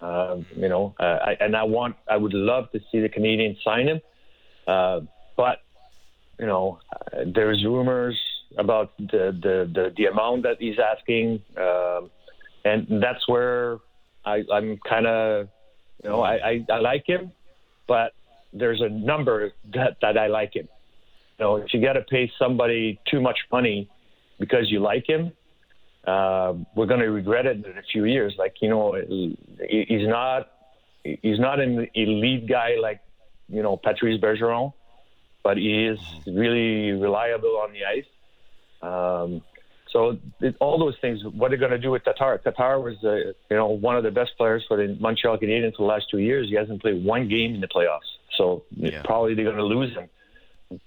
Um, 0.00 0.46
you 0.54 0.68
know, 0.68 0.94
uh, 1.00 1.18
I, 1.26 1.36
and 1.40 1.56
I 1.56 1.64
want, 1.64 1.96
I 2.08 2.16
would 2.16 2.32
love 2.32 2.70
to 2.70 2.78
see 2.92 3.00
the 3.00 3.08
Canadiens 3.08 3.56
sign 3.64 3.88
him, 3.88 4.00
uh, 4.68 5.00
but 5.36 5.58
you 6.38 6.46
know, 6.46 6.78
uh, 6.92 7.24
there's 7.34 7.64
rumors 7.64 8.16
about 8.56 8.96
the, 8.98 9.36
the 9.42 9.70
the, 9.74 9.92
the 9.96 10.06
amount 10.06 10.44
that 10.44 10.58
he's 10.60 10.76
asking, 10.78 11.42
um, 11.56 12.10
and 12.64 13.02
that's 13.02 13.26
where 13.26 13.78
I, 14.24 14.44
I'm 14.52 14.78
kind 14.88 15.06
of, 15.06 15.48
you 16.04 16.10
know, 16.10 16.20
I, 16.22 16.34
I, 16.34 16.66
I 16.70 16.78
like 16.78 17.04
him, 17.06 17.32
but 17.88 18.12
there's 18.52 18.80
a 18.80 18.88
number 18.88 19.50
that 19.74 19.96
that 20.00 20.16
I 20.16 20.28
like 20.28 20.54
him. 20.54 20.68
You 21.38 21.44
know, 21.44 21.56
if 21.56 21.74
you 21.74 21.82
got 21.82 21.94
to 21.94 22.02
pay 22.02 22.30
somebody 22.38 23.00
too 23.10 23.20
much 23.20 23.38
money 23.50 23.90
because 24.38 24.70
you 24.70 24.78
like 24.78 25.08
him, 25.08 25.32
uh, 26.08 26.54
we're 26.74 26.86
going 26.86 27.00
to 27.00 27.10
regret 27.10 27.44
it 27.44 27.64
in 27.66 27.76
a 27.76 27.82
few 27.92 28.04
years. 28.04 28.34
Like 28.38 28.54
you 28.62 28.70
know, 28.70 28.96
he's 29.68 30.08
not 30.08 30.50
he's 31.04 31.38
not 31.38 31.60
an 31.60 31.88
elite 31.94 32.46
guy 32.48 32.76
like 32.80 33.00
you 33.48 33.62
know 33.62 33.76
Patrice 33.76 34.20
Bergeron, 34.20 34.72
but 35.42 35.58
he 35.58 35.84
is 35.84 35.98
really 36.26 36.92
reliable 36.92 37.58
on 37.58 37.72
the 37.72 37.84
ice. 37.84 38.10
Um, 38.80 39.42
so 39.90 40.18
it, 40.40 40.56
all 40.60 40.78
those 40.78 40.96
things. 41.00 41.24
What 41.24 41.52
are 41.52 41.56
going 41.58 41.72
to 41.72 41.78
do 41.78 41.90
with 41.90 42.04
Tatar? 42.04 42.38
Tatar 42.38 42.80
was 42.80 42.96
uh, 43.04 43.16
you 43.50 43.56
know 43.56 43.68
one 43.68 43.96
of 43.96 44.02
the 44.02 44.10
best 44.10 44.32
players 44.38 44.64
for 44.66 44.76
the 44.78 44.96
Montreal 44.98 45.36
Canadiens 45.36 45.76
for 45.76 45.82
the 45.82 45.92
last 45.94 46.06
two 46.10 46.18
years. 46.18 46.48
He 46.48 46.54
hasn't 46.54 46.80
played 46.80 47.04
one 47.04 47.28
game 47.28 47.54
in 47.54 47.60
the 47.60 47.68
playoffs, 47.68 48.10
so 48.36 48.64
yeah. 48.74 49.02
probably 49.02 49.34
they're 49.34 49.44
going 49.44 49.56
to 49.56 49.64
lose 49.64 49.94
him. 49.94 50.08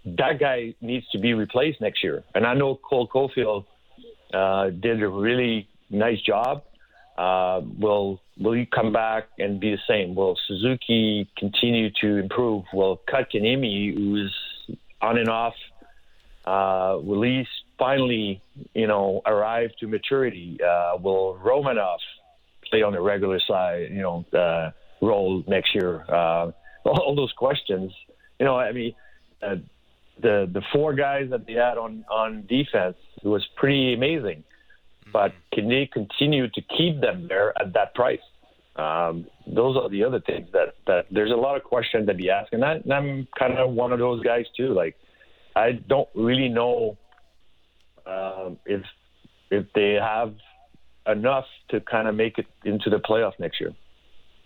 That 0.06 0.40
guy 0.40 0.74
needs 0.82 1.08
to 1.10 1.20
be 1.20 1.34
replaced 1.34 1.82
next 1.82 2.04
year. 2.04 2.24
And 2.34 2.46
I 2.46 2.54
know 2.54 2.76
Cole 2.76 3.08
Caulfield 3.08 3.66
uh, 4.34 4.70
did 4.70 5.02
a 5.02 5.08
really 5.08 5.68
nice 5.90 6.22
job. 6.22 6.64
Uh, 7.18 7.62
will 7.80 8.20
will 8.40 8.54
he 8.54 8.66
come 8.66 8.92
back 8.92 9.26
and 9.38 9.60
be 9.60 9.72
the 9.72 9.82
same? 9.88 10.16
Will 10.16 10.38
Suzuki 10.48 11.30
continue 11.38 11.92
to 12.02 12.18
improve? 12.18 12.64
Will 12.74 13.00
Kotkaniemi, 13.08 13.94
who's 13.94 14.36
on 15.02 15.18
and 15.18 15.30
off, 15.30 15.54
uh, 16.46 16.98
he 17.24 17.46
finally, 17.78 18.42
you 18.74 18.88
know, 18.88 19.22
arrive 19.26 19.72
to 19.80 19.88
maturity? 19.88 20.58
Uh, 20.64 20.98
will 20.98 21.38
Romanov 21.44 21.98
play 22.70 22.82
on 22.82 22.94
the 22.94 23.02
regular 23.02 23.40
side, 23.48 23.90
you 23.92 24.02
know, 24.02 24.26
uh, 24.34 24.72
role 25.02 25.44
next 25.48 25.76
year? 25.76 26.04
Uh, 26.10 26.52
all 26.86 27.16
those 27.16 27.34
questions. 27.34 27.92
You 28.40 28.46
know, 28.46 28.58
I 28.58 28.72
mean, 28.72 28.96
uh, 29.44 29.56
the 30.20 30.50
the 30.52 30.62
four 30.72 30.94
guys 30.94 31.30
that 31.32 31.46
they 31.46 31.54
had 31.54 31.78
on 31.78 32.06
on 32.10 32.46
defense 32.48 32.98
was 33.24 33.46
pretty 33.56 33.94
amazing. 33.94 34.44
But 35.12 35.34
can 35.54 35.68
they 35.68 35.90
continue 35.92 36.48
to 36.50 36.62
keep 36.78 37.02
them 37.02 37.28
there 37.28 37.54
at 37.62 37.74
that 37.74 37.94
price? 37.96 38.20
Um, 38.76 39.28
those 39.46 39.76
are 39.76 39.90
the 39.90 40.04
other 40.04 40.22
things 40.22 40.48
that, 40.54 40.76
that 40.88 41.08
there's 41.12 41.32
a 41.32 41.36
lot 41.36 41.58
of 41.58 41.64
questions 41.64 42.08
to 42.08 42.14
be 42.14 42.30
asked, 42.30 42.54
and, 42.54 42.64
I, 42.64 42.76
and 42.76 42.94
I'm 42.94 43.28
kind 43.38 43.58
of 43.58 43.72
one 43.72 43.92
of 43.92 44.00
those 44.00 44.24
guys 44.24 44.46
too. 44.56 44.74
Like, 44.74 44.96
I 45.56 45.74
don't 45.74 46.08
really 46.16 46.48
know 46.48 46.98
um, 48.06 48.58
if 48.66 48.82
if 49.50 49.66
they 49.76 49.98
have 50.02 50.34
enough 51.06 51.46
to 51.70 51.82
kind 51.82 52.08
of 52.08 52.16
make 52.16 52.38
it 52.38 52.46
into 52.64 52.90
the 52.90 52.98
playoff 52.98 53.34
next 53.38 53.60
year. 53.60 53.74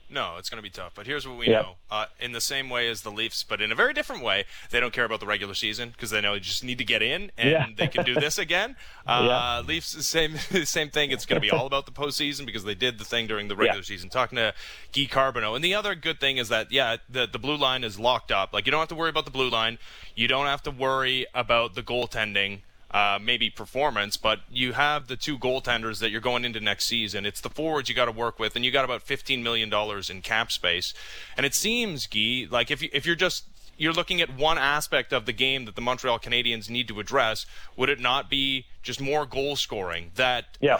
No, 0.10 0.36
it's 0.38 0.50
going 0.50 0.58
to 0.58 0.64
be 0.64 0.70
tough. 0.70 0.94
But 0.94 1.08
here's 1.08 1.28
what 1.28 1.38
we 1.38 1.48
yeah. 1.48 1.62
know: 1.62 1.76
uh, 1.90 2.06
in 2.20 2.32
the 2.32 2.42
same 2.42 2.70
way 2.70 2.88
as 2.90 3.02
the 3.02 3.10
Leafs, 3.10 3.44
but 3.44 3.60
in 3.60 3.72
a 3.72 3.76
very 3.76 3.94
different 3.94 4.24
way, 4.24 4.46
they 4.70 4.80
don't 4.80 4.94
care 4.94 5.06
about 5.06 5.20
the 5.20 5.26
regular 5.26 5.56
season 5.56 5.90
because 5.90 6.12
they 6.12 6.22
know 6.22 6.34
they 6.34 6.40
just 6.40 6.64
need 6.64 6.78
to 6.78 6.84
get 6.84 7.02
in 7.02 7.32
and 7.38 7.50
yeah. 7.50 7.66
they 7.76 7.88
can 7.88 8.06
do 8.06 8.14
this 8.20 8.38
again. 8.38 8.76
Uh, 9.08 9.26
yeah. 9.28 9.62
Leafs, 9.68 10.06
same 10.06 10.38
same 10.64 10.90
thing. 10.90 11.12
It's 11.12 11.26
going 11.26 11.42
to 11.42 11.46
be 11.46 11.52
all 11.52 11.66
about 11.66 11.86
the 11.86 11.92
postseason 11.92 12.46
because 12.46 12.64
they 12.64 12.76
did 12.76 13.00
the 13.00 13.06
thing 13.06 13.26
during 13.26 13.48
the 13.48 13.56
regular 13.56 13.84
season. 13.84 14.10
Talking 14.10 14.36
to 14.36 14.54
Guy 14.94 15.06
Carbonneau. 15.06 15.56
and 15.56 15.64
the 15.64 15.74
other 15.74 15.96
good 15.96 16.20
thing 16.20 16.38
is 16.38 16.50
that 16.50 16.72
yeah, 16.72 16.98
the 17.10 17.28
the 17.28 17.40
blue 17.40 17.58
line 17.58 17.84
is 17.84 18.00
locked 18.00 18.32
up. 18.32 18.54
Like 18.54 18.66
you 18.66 18.72
don't 18.72 18.80
have 18.80 18.90
to 18.90 18.96
worry 18.96 19.10
about 19.10 19.26
the 19.26 19.32
blue 19.32 19.50
line. 19.50 19.80
You 20.16 20.28
don't 20.28 20.46
have 20.46 20.62
to 20.64 20.72
worry 20.72 21.26
about 21.34 21.74
the 21.74 21.82
goaltending 21.84 22.62
uh, 22.92 23.20
maybe 23.22 23.50
performance, 23.50 24.18
but 24.18 24.40
you 24.50 24.74
have 24.74 25.08
the 25.08 25.18
two 25.18 25.38
goaltenders 25.38 26.00
that 26.00 26.12
you're 26.12 26.22
going 26.22 26.46
into 26.46 26.60
next 26.60 26.86
season. 26.86 27.26
It's 27.26 27.42
the 27.42 27.50
forwards 27.50 27.90
you 27.90 27.96
got 27.96 28.06
to 28.06 28.12
work 28.12 28.40
with, 28.40 28.56
and 28.56 28.64
you 28.64 28.72
got 28.72 28.86
about 28.86 29.06
$15 29.06 29.42
million 29.42 29.74
in 30.10 30.22
cap 30.22 30.52
space. 30.52 30.94
And 31.36 31.46
it 31.46 31.54
seems, 31.54 32.08
Guy, 32.08 32.48
like 32.50 32.72
if, 32.72 32.82
you, 32.82 32.90
if 32.94 33.06
you're 33.06 33.16
just 33.16 33.46
you're 33.78 33.94
looking 33.94 34.22
at 34.22 34.36
one 34.36 34.58
aspect 34.58 35.12
of 35.12 35.26
the 35.26 35.34
game 35.34 35.66
that 35.66 35.76
the 35.76 35.82
Montreal 35.82 36.20
Canadiens 36.20 36.70
need 36.70 36.88
to 36.88 37.00
address. 37.00 37.46
Would 37.76 37.90
it 37.90 38.00
not 38.00 38.30
be 38.30 38.66
just 38.82 39.02
more 39.02 39.26
goal 39.26 39.56
scoring? 39.56 40.12
That 40.16 40.58
yeah, 40.62 40.80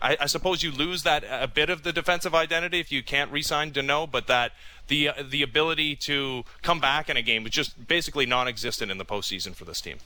I, 0.00 0.16
I 0.20 0.26
suppose 0.26 0.62
you 0.62 0.70
lose 0.70 1.02
that 1.02 1.24
a 1.28 1.48
bit 1.48 1.70
of 1.70 1.82
the 1.82 1.92
defensive 1.92 2.34
identity 2.34 2.80
if 2.80 2.92
you 2.92 3.02
can't 3.02 3.32
re-sign 3.32 3.72
Danault, 3.72 4.10
but 4.10 4.26
that 4.28 4.52
the 4.88 5.10
the 5.28 5.42
ability 5.42 5.96
to 5.96 6.44
come 6.62 6.80
back 6.80 7.10
in 7.10 7.16
a 7.16 7.22
game 7.22 7.44
is 7.46 7.52
just 7.52 7.88
basically 7.88 8.26
non-existent 8.26 8.90
in 8.90 8.98
the 8.98 9.04
postseason 9.04 9.54
for 9.54 9.64
this 9.64 9.80
team. 9.80 9.98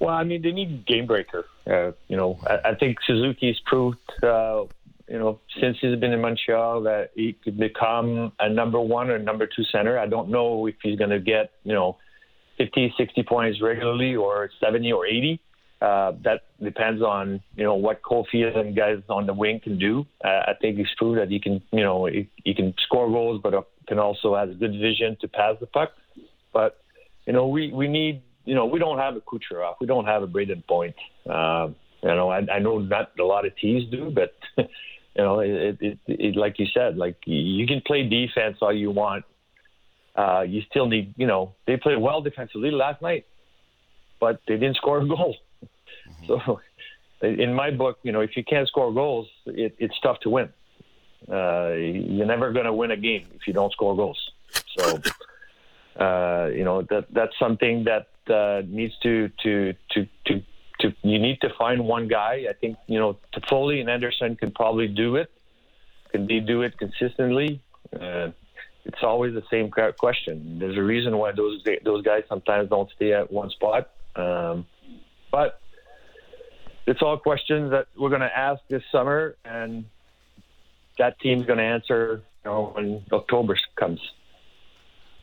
Well, 0.00 0.14
I 0.14 0.24
mean, 0.24 0.42
they 0.42 0.52
need 0.52 0.86
game 0.86 1.06
breaker. 1.06 1.44
Uh, 1.66 1.92
you 2.08 2.16
know, 2.16 2.38
I, 2.46 2.70
I 2.70 2.74
think 2.74 2.98
Suzuki's 3.06 3.60
proved, 3.66 3.98
uh, 4.22 4.64
you 5.06 5.18
know, 5.18 5.40
since 5.60 5.76
he's 5.80 5.98
been 5.98 6.12
in 6.12 6.20
Montreal 6.20 6.82
that 6.82 7.10
he 7.14 7.34
could 7.44 7.58
become 7.58 8.32
a 8.40 8.48
number 8.48 8.80
one 8.80 9.10
or 9.10 9.18
number 9.18 9.46
two 9.46 9.64
center. 9.64 9.98
I 9.98 10.06
don't 10.06 10.30
know 10.30 10.66
if 10.66 10.76
he's 10.82 10.98
going 10.98 11.10
to 11.10 11.20
get, 11.20 11.52
you 11.64 11.74
know, 11.74 11.98
50, 12.56 12.94
60 12.96 13.22
points 13.24 13.60
regularly 13.60 14.16
or 14.16 14.50
70 14.58 14.90
or 14.92 15.06
80. 15.06 15.40
Uh, 15.82 16.12
that 16.24 16.42
depends 16.62 17.00
on 17.00 17.40
you 17.56 17.64
know 17.64 17.74
what 17.74 18.02
Caulfield 18.02 18.54
and 18.54 18.76
guys 18.76 18.98
on 19.08 19.26
the 19.26 19.32
wing 19.32 19.60
can 19.60 19.78
do. 19.78 20.04
Uh, 20.22 20.28
I 20.28 20.52
think 20.60 20.78
it's 20.78 20.94
true 20.98 21.14
that 21.16 21.30
he 21.30 21.40
can 21.40 21.62
you 21.72 21.82
know 21.82 22.04
he, 22.04 22.28
he 22.44 22.52
can 22.52 22.74
score 22.84 23.08
goals, 23.08 23.40
but 23.42 23.54
uh, 23.54 23.62
can 23.88 23.98
also 23.98 24.36
has 24.36 24.50
good 24.56 24.72
vision 24.72 25.16
to 25.22 25.28
pass 25.28 25.56
the 25.58 25.66
puck. 25.66 25.92
But 26.52 26.82
you 27.26 27.32
know 27.32 27.46
we 27.46 27.72
we 27.72 27.88
need 27.88 28.20
you 28.50 28.56
know, 28.56 28.66
we 28.66 28.80
don't 28.80 28.98
have 28.98 29.14
a 29.14 29.20
Kucherov, 29.20 29.74
we 29.80 29.86
don't 29.86 30.06
have 30.06 30.24
a 30.24 30.26
Brayden 30.26 30.66
Point. 30.66 30.96
Uh, 31.24 31.68
you 32.02 32.08
know, 32.08 32.30
I, 32.30 32.38
I 32.50 32.58
know 32.58 32.78
not 32.78 33.12
a 33.16 33.22
lot 33.22 33.46
of 33.46 33.56
teams 33.56 33.88
do, 33.92 34.10
but 34.10 34.34
you 34.56 34.66
know, 35.16 35.38
it, 35.38 35.78
it, 35.80 35.98
it, 36.08 36.36
like 36.36 36.58
you 36.58 36.66
said, 36.74 36.96
like 36.96 37.16
you 37.26 37.64
can 37.68 37.80
play 37.80 38.08
defense 38.08 38.56
all 38.60 38.72
you 38.72 38.90
want. 38.90 39.24
Uh, 40.16 40.40
you 40.40 40.62
still 40.68 40.86
need, 40.86 41.14
you 41.16 41.28
know, 41.28 41.54
they 41.68 41.76
played 41.76 41.98
well 41.98 42.22
defensively 42.22 42.72
last 42.72 43.00
night. 43.00 43.24
but 44.18 44.40
they 44.48 44.56
didn't 44.56 44.76
score 44.82 44.98
a 44.98 45.06
goal. 45.06 45.36
Mm-hmm. 45.62 46.26
So, 46.26 46.60
in 47.22 47.54
my 47.54 47.70
book, 47.70 47.98
you 48.02 48.10
know, 48.10 48.20
if 48.20 48.36
you 48.36 48.42
can't 48.42 48.66
score 48.66 48.92
goals, 48.92 49.28
it, 49.46 49.76
it's 49.78 49.98
tough 50.00 50.18
to 50.24 50.30
win. 50.30 50.48
Uh, 51.30 51.68
you're 52.16 52.26
never 52.26 52.50
going 52.50 52.64
to 52.64 52.72
win 52.72 52.90
a 52.90 52.96
game 52.96 53.28
if 53.36 53.46
you 53.46 53.52
don't 53.52 53.72
score 53.72 53.94
goals. 53.94 54.18
So, 54.76 55.00
uh, 56.04 56.48
you 56.48 56.64
know, 56.64 56.82
that 56.90 57.06
that's 57.12 57.38
something 57.38 57.84
that 57.84 58.08
uh, 58.30 58.62
needs 58.66 58.96
to, 59.02 59.30
to 59.42 59.74
to 59.90 60.06
to 60.26 60.42
to 60.80 60.94
you 61.02 61.18
need 61.18 61.40
to 61.40 61.50
find 61.58 61.84
one 61.84 62.08
guy. 62.08 62.46
I 62.48 62.52
think 62.52 62.78
you 62.86 62.98
know 62.98 63.18
Toffoli 63.34 63.80
and 63.80 63.90
Anderson 63.90 64.36
can 64.36 64.50
probably 64.50 64.88
do 64.88 65.16
it. 65.16 65.30
Can 66.10 66.26
they 66.26 66.40
do 66.40 66.62
it 66.62 66.78
consistently? 66.78 67.60
Uh, 67.92 68.30
it's 68.84 69.02
always 69.02 69.34
the 69.34 69.42
same 69.50 69.70
question. 69.70 70.58
There's 70.58 70.76
a 70.76 70.82
reason 70.82 71.16
why 71.18 71.32
those 71.32 71.62
those 71.84 72.02
guys 72.02 72.24
sometimes 72.28 72.70
don't 72.70 72.90
stay 72.92 73.12
at 73.12 73.30
one 73.30 73.50
spot. 73.50 73.90
Um, 74.16 74.66
but 75.30 75.60
it's 76.86 77.02
all 77.02 77.16
questions 77.18 77.70
that 77.70 77.86
we're 77.96 78.08
going 78.08 78.22
to 78.22 78.36
ask 78.36 78.60
this 78.68 78.82
summer, 78.90 79.36
and 79.44 79.84
that 80.98 81.20
team's 81.20 81.46
going 81.46 81.58
to 81.58 81.64
answer 81.64 82.22
you 82.44 82.50
know, 82.50 82.72
when 82.74 83.04
October 83.12 83.58
comes. 83.76 84.00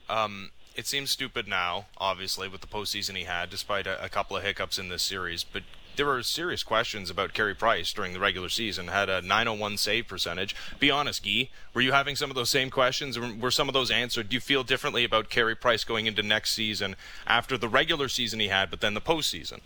Um, 0.10 0.52
it 0.78 0.86
seems 0.86 1.10
stupid 1.10 1.48
now, 1.48 1.88
obviously, 1.98 2.48
with 2.48 2.62
the 2.62 2.68
postseason 2.68 3.18
he 3.18 3.24
had, 3.24 3.50
despite 3.50 3.88
a, 3.88 4.04
a, 4.04 4.10
couple 4.10 4.38
of 4.38 4.44
hiccups 4.44 4.78
in 4.78 4.90
this 4.90 5.02
series. 5.02 5.44
But 5.44 5.64
there 5.96 6.06
were 6.06 6.22
serious 6.22 6.62
questions 6.62 7.10
about 7.10 7.34
Carey 7.34 7.56
Price 7.56 7.92
during 7.92 8.14
the 8.14 8.20
regular 8.20 8.48
season. 8.48 8.88
Had 8.88 9.10
a 9.10 9.24
901 9.24 9.78
save 9.78 10.08
percentage. 10.08 10.56
Be 10.80 10.92
honest, 10.92 11.26
Guy, 11.26 11.50
were 11.74 11.82
you 11.82 11.94
having 11.94 12.16
some 12.16 12.30
of 12.30 12.36
those 12.36 12.52
same 12.52 12.70
questions? 12.70 13.18
Were 13.20 13.50
some 13.50 13.68
of 13.68 13.74
those 13.74 13.90
answered? 13.90 14.30
Do 14.30 14.36
you 14.36 14.40
feel 14.40 14.64
differently 14.64 15.04
about 15.04 15.32
Carey 15.32 15.56
Price 15.56 15.84
going 15.84 16.06
into 16.06 16.22
next 16.22 16.54
season 16.54 16.96
after 17.26 17.58
the 17.58 17.68
regular 17.68 18.08
season 18.08 18.40
he 18.40 18.50
had, 18.50 18.70
but 18.70 18.80
then 18.80 18.94
the 18.94 19.02
postseason? 19.02 19.62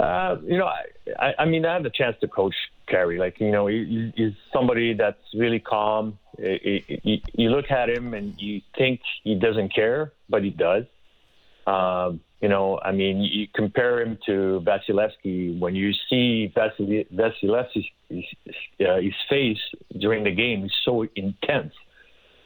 Uh, 0.00 0.36
you 0.44 0.56
know, 0.56 0.70
I, 1.18 1.34
I 1.38 1.44
mean, 1.44 1.66
I 1.66 1.74
had 1.74 1.82
the 1.82 1.90
chance 1.90 2.16
to 2.20 2.28
coach 2.28 2.54
Carey. 2.86 3.18
Like, 3.18 3.40
you 3.40 3.50
know, 3.50 3.66
he, 3.66 4.12
he's 4.16 4.32
somebody 4.52 4.94
that's 4.94 5.18
really 5.34 5.60
calm. 5.60 6.18
You, 6.38 7.50
look 7.50 7.70
at 7.70 7.88
him 7.88 8.14
and 8.14 8.34
you 8.40 8.60
think 8.76 9.00
he 9.24 9.34
doesn't 9.34 9.74
care, 9.74 10.12
but 10.28 10.42
he 10.42 10.50
does. 10.50 10.84
Um, 11.66 12.20
you 12.40 12.48
know, 12.48 12.78
I 12.82 12.92
mean, 12.92 13.20
you 13.20 13.46
compare 13.54 14.02
him 14.02 14.18
to 14.26 14.62
Vasilevskiy. 14.64 15.58
When 15.58 15.74
you 15.74 15.92
see 16.08 16.52
Vasilevskiy's 16.54 17.86
uh, 18.80 19.00
his 19.00 19.14
face 19.28 19.58
during 19.98 20.24
the 20.24 20.34
game, 20.34 20.62
he's 20.62 20.72
so 20.84 21.06
intense. 21.16 21.72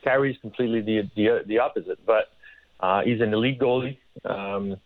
Carey's 0.04 0.36
completely 0.40 0.80
the 0.80 1.10
the, 1.16 1.40
the 1.46 1.58
opposite, 1.58 1.98
but 2.06 2.28
uh, 2.78 3.02
he's 3.02 3.20
an 3.20 3.34
elite 3.34 3.58
goalie. 3.58 3.98
Um, 4.24 4.76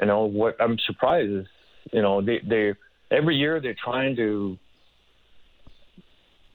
you 0.00 0.06
know 0.06 0.24
what? 0.24 0.56
I'm 0.60 0.78
surprised 0.86 1.30
is 1.30 1.46
you 1.90 2.02
know, 2.02 2.20
they 2.20 2.40
they 2.46 2.74
every 3.10 3.36
year 3.36 3.60
they're 3.60 3.76
trying 3.82 4.14
to 4.16 4.58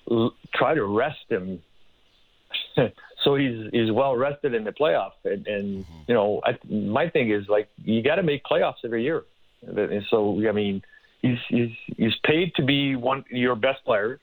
l- 0.09 0.35
try 0.55 0.73
to 0.73 0.85
rest 0.85 1.19
him 1.29 1.61
so 3.23 3.35
he's 3.35 3.67
he's 3.71 3.91
well 3.91 4.15
rested 4.15 4.53
in 4.53 4.63
the 4.63 4.71
playoffs. 4.71 5.19
And, 5.25 5.47
and 5.47 5.85
mm-hmm. 5.85 5.99
you 6.07 6.13
know, 6.13 6.41
I, 6.45 6.57
my 6.69 7.09
thing 7.09 7.31
is 7.31 7.47
like 7.47 7.69
you 7.83 8.03
got 8.03 8.15
to 8.15 8.23
make 8.23 8.43
playoffs 8.43 8.85
every 8.85 9.03
year. 9.03 9.23
And 9.65 10.03
so 10.09 10.39
I 10.47 10.51
mean, 10.51 10.81
he's 11.21 11.37
he's 11.49 11.69
he's 11.97 12.15
paid 12.23 12.53
to 12.55 12.63
be 12.63 12.95
one 12.95 13.23
your 13.29 13.55
best 13.55 13.83
player. 13.85 14.19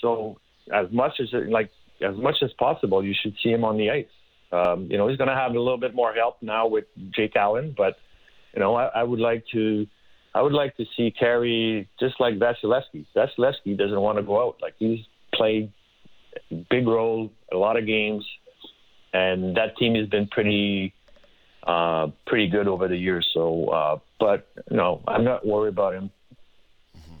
So 0.00 0.38
as 0.72 0.86
much 0.92 1.20
as 1.20 1.28
like 1.48 1.70
as 2.00 2.16
much 2.16 2.36
as 2.42 2.50
possible, 2.58 3.04
you 3.04 3.14
should 3.20 3.34
see 3.42 3.50
him 3.50 3.64
on 3.64 3.76
the 3.76 3.90
ice. 3.90 4.06
Um, 4.50 4.88
you 4.90 4.96
know, 4.96 5.08
he's 5.08 5.18
going 5.18 5.28
to 5.28 5.34
have 5.34 5.50
a 5.50 5.58
little 5.58 5.78
bit 5.78 5.94
more 5.94 6.14
help 6.14 6.36
now 6.40 6.66
with 6.66 6.84
Jake 7.14 7.36
Allen, 7.36 7.74
but 7.76 7.96
you 8.54 8.60
know, 8.60 8.74
I, 8.76 8.86
I 8.86 9.02
would 9.02 9.20
like 9.20 9.44
to 9.52 9.86
I 10.34 10.42
would 10.42 10.52
like 10.52 10.76
to 10.76 10.84
see 10.96 11.10
Carey 11.10 11.88
just 11.98 12.14
like 12.20 12.34
Vasilevskiy. 12.34 13.06
Vasilevskiy 13.16 13.76
doesn't 13.76 14.00
want 14.00 14.18
to 14.18 14.22
go 14.22 14.46
out. 14.46 14.56
Like 14.62 14.74
he's 14.78 15.00
played 15.34 15.72
big 16.70 16.86
role, 16.86 17.30
a 17.52 17.56
lot 17.56 17.76
of 17.76 17.86
games, 17.86 18.26
and 19.12 19.56
that 19.56 19.76
team 19.76 19.94
has 19.94 20.06
been 20.08 20.26
pretty 20.28 20.94
uh, 21.66 22.08
pretty 22.26 22.48
good 22.48 22.68
over 22.68 22.88
the 22.88 22.96
years. 22.96 23.28
So, 23.34 23.66
uh, 23.66 23.98
but 24.18 24.48
no, 24.70 25.02
I'm 25.06 25.24
not 25.24 25.46
worried 25.46 25.70
about 25.70 25.94
him. 25.94 26.10
Mm-hmm. 26.96 27.16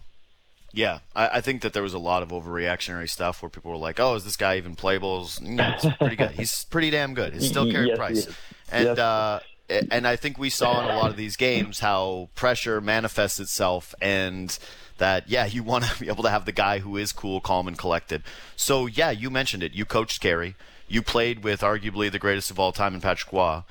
Yeah, 0.72 1.00
I, 1.14 1.28
I, 1.28 1.40
think 1.40 1.62
that 1.62 1.72
there 1.72 1.82
was 1.82 1.94
a 1.94 1.98
lot 1.98 2.22
of 2.22 2.30
overreactionary 2.30 3.10
stuff 3.10 3.42
where 3.42 3.50
people 3.50 3.70
were 3.70 3.76
like, 3.76 4.00
"Oh, 4.00 4.14
is 4.14 4.24
this 4.24 4.36
guy 4.36 4.56
even 4.56 4.74
playable?" 4.74 5.28
No, 5.42 5.74
he's 5.80 5.94
pretty 5.94 6.16
good. 6.16 6.30
He's 6.32 6.64
pretty 6.64 6.90
damn 6.90 7.14
good. 7.14 7.34
He's 7.34 7.48
still 7.48 7.70
Carey 7.70 7.86
yes, 7.88 7.96
Price, 7.98 8.26
yes. 8.26 8.36
and 8.70 8.86
yes. 8.86 8.98
uh, 8.98 9.40
and 9.68 10.06
I 10.06 10.16
think 10.16 10.38
we 10.38 10.50
saw 10.50 10.80
in 10.80 10.90
a 10.90 10.96
lot 10.96 11.10
of 11.10 11.16
these 11.16 11.36
games 11.36 11.80
how 11.80 12.30
pressure 12.34 12.80
manifests 12.80 13.38
itself 13.38 13.94
and 14.00 14.56
that 14.98 15.28
yeah 15.28 15.46
you 15.46 15.62
want 15.62 15.84
to 15.84 16.00
be 16.00 16.08
able 16.08 16.22
to 16.22 16.30
have 16.30 16.44
the 16.44 16.52
guy 16.52 16.80
who 16.80 16.96
is 16.96 17.12
cool 17.12 17.40
calm 17.40 17.66
and 17.68 17.78
collected. 17.78 18.22
So 18.56 18.86
yeah 18.86 19.10
you 19.10 19.30
mentioned 19.30 19.62
it. 19.62 19.72
You 19.72 19.84
coached 19.84 20.20
Carey 20.20 20.56
you 20.90 21.02
played 21.02 21.44
with 21.44 21.60
arguably 21.60 22.10
the 22.10 22.18
greatest 22.18 22.50
of 22.50 22.58
all 22.58 22.72
time 22.72 22.94
in 22.94 23.00
Patrick 23.00 23.32
Roy 23.32 23.62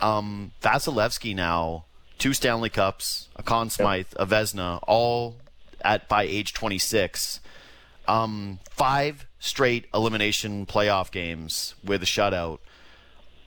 um, 0.00 0.52
Vasilevskiy 0.62 1.34
now 1.34 1.84
two 2.18 2.32
Stanley 2.32 2.70
Cups 2.70 3.28
a 3.36 3.42
Conn 3.42 3.70
Smythe 3.70 4.12
a 4.16 4.26
Vezina, 4.26 4.80
all 4.86 5.36
at 5.82 6.08
by 6.08 6.24
age 6.24 6.52
26 6.52 7.40
um, 8.08 8.58
five 8.70 9.26
straight 9.38 9.86
elimination 9.94 10.66
playoff 10.66 11.10
games 11.10 11.74
with 11.84 12.02
a 12.02 12.06
shutout. 12.06 12.58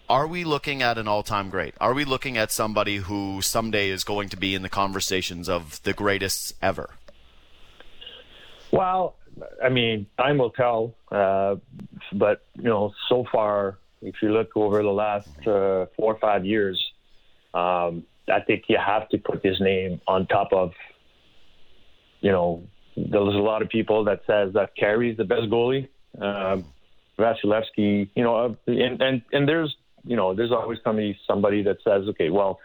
Are 0.10 0.28
we 0.28 0.44
looking 0.44 0.82
at 0.82 0.98
an 0.98 1.08
all-time 1.08 1.50
great? 1.50 1.76
Are 1.80 1.94
we 1.94 2.06
looking 2.06 2.38
at 2.38 2.52
somebody 2.52 2.98
who 2.98 3.42
someday 3.42 3.90
is 3.90 4.04
going 4.04 4.30
to 4.30 4.38
be 4.38 4.54
in 4.54 4.62
the 4.62 4.70
conversations 4.70 5.48
of 5.48 5.82
the 5.84 5.94
greatest 5.94 6.54
ever? 6.62 6.92
Well, 8.74 9.18
I 9.64 9.70
mean, 9.70 10.08
time 10.18 10.40
will 10.40 10.50
tell. 10.50 10.96
Uh, 11.12 11.58
but 12.12 12.44
you 12.56 12.64
know, 12.64 12.92
so 13.08 13.24
far, 13.32 13.78
if 14.02 14.16
you 14.24 14.34
look 14.34 14.50
over 14.56 14.82
the 14.82 14.90
last 14.90 15.30
uh, 15.46 15.86
four 15.96 16.16
or 16.16 16.20
five 16.20 16.44
years, 16.44 16.84
um, 17.54 18.04
I 18.28 18.40
think 18.40 18.64
you 18.68 18.80
have 18.84 19.08
to 19.10 19.20
put 19.20 19.46
his 19.46 19.62
name 19.62 20.02
on 20.08 20.26
top 20.26 20.52
of. 20.52 20.72
You 22.22 22.32
know, 22.32 22.64
there's 22.98 23.36
a 23.36 23.46
lot 23.52 23.62
of 23.62 23.70
people 23.70 24.06
that 24.06 24.22
says 24.26 24.54
that 24.54 24.76
Carey's 24.76 25.18
the 25.18 25.26
best 25.26 25.44
goalie. 25.52 25.88
Um, 26.20 26.66
Vasilevskiy, 27.20 28.10
you 28.16 28.24
know, 28.24 28.58
and, 28.66 29.02
and 29.02 29.22
and 29.32 29.48
there's 29.48 29.76
you 30.04 30.16
know, 30.16 30.34
there's 30.34 30.52
always 30.52 30.80
somebody 30.84 31.16
somebody 31.28 31.62
that 31.64 31.78
says, 31.84 32.08
okay, 32.10 32.32
well, 32.32 32.60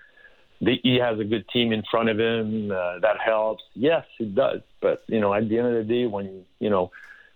the, 0.60 0.78
he 0.82 0.96
has 0.96 1.18
a 1.18 1.24
good 1.24 1.48
team 1.48 1.72
in 1.72 1.82
front 1.90 2.08
of 2.08 2.18
him. 2.18 2.70
Uh, 2.70 2.98
that 3.00 3.16
helps. 3.24 3.62
Yes, 3.74 4.04
it 4.18 4.34
does. 4.34 4.60
But 4.80 5.02
you 5.06 5.20
know, 5.20 5.32
at 5.32 5.48
the 5.48 5.58
end 5.58 5.68
of 5.68 5.74
the 5.74 5.84
day, 5.84 6.06
when 6.06 6.44
you 6.58 6.70
know, 6.70 6.90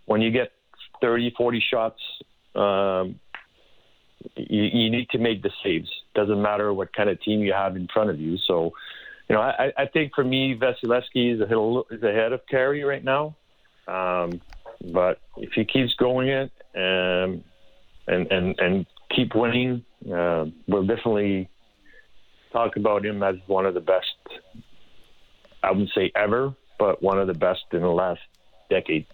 when 0.07 0.20
you 0.20 0.31
get 0.31 0.53
30, 1.01 1.35
40 1.37 1.64
shots, 1.70 2.01
um, 2.55 3.20
you, 4.37 4.62
you 4.62 4.91
need 4.91 5.09
to 5.11 5.18
make 5.18 5.43
the 5.43 5.51
saves. 5.62 5.91
Doesn't 6.14 6.41
matter 6.41 6.73
what 6.73 6.93
kind 6.93 7.09
of 7.09 7.20
team 7.23 7.41
you 7.41 7.53
have 7.53 7.77
in 7.77 7.89
front 7.93 8.11
of 8.11 8.20
you. 8.20 8.39
So, 8.47 8.73
you 9.29 9.35
know, 9.35 9.41
I, 9.41 9.73
I 9.77 9.87
think 9.87 10.14
for 10.14 10.25
me, 10.25 10.57
Vasilevskiy 10.57 11.35
is, 11.35 11.41
a, 11.41 11.95
is 11.95 12.03
ahead 12.03 12.33
of 12.33 12.41
Carey 12.47 12.85
right 12.85 13.03
now. 13.03 13.37
Um, 13.89 14.41
but 14.93 15.20
if 15.37 15.53
he 15.53 15.64
keeps 15.64 15.95
going 15.95 16.29
it 16.29 16.51
um, 16.75 17.45
and 18.07 18.31
and 18.31 18.59
and 18.59 18.87
keep 19.14 19.35
winning, 19.35 19.85
uh, 20.12 20.47
we'll 20.66 20.87
definitely 20.87 21.49
talk 22.53 22.76
about 22.76 23.05
him 23.05 23.22
as 23.22 23.36
one 23.46 23.66
of 23.66 23.74
the 23.74 23.80
best. 23.80 24.16
I 25.62 25.70
wouldn't 25.70 25.90
say 25.94 26.12
ever, 26.14 26.55
but 26.78 27.03
one 27.03 27.18
of 27.18 27.26
the 27.26 27.34
best 27.34 27.64
in 27.72 27.80
the 27.80 27.88
last 27.88 28.20
decade. 28.68 29.07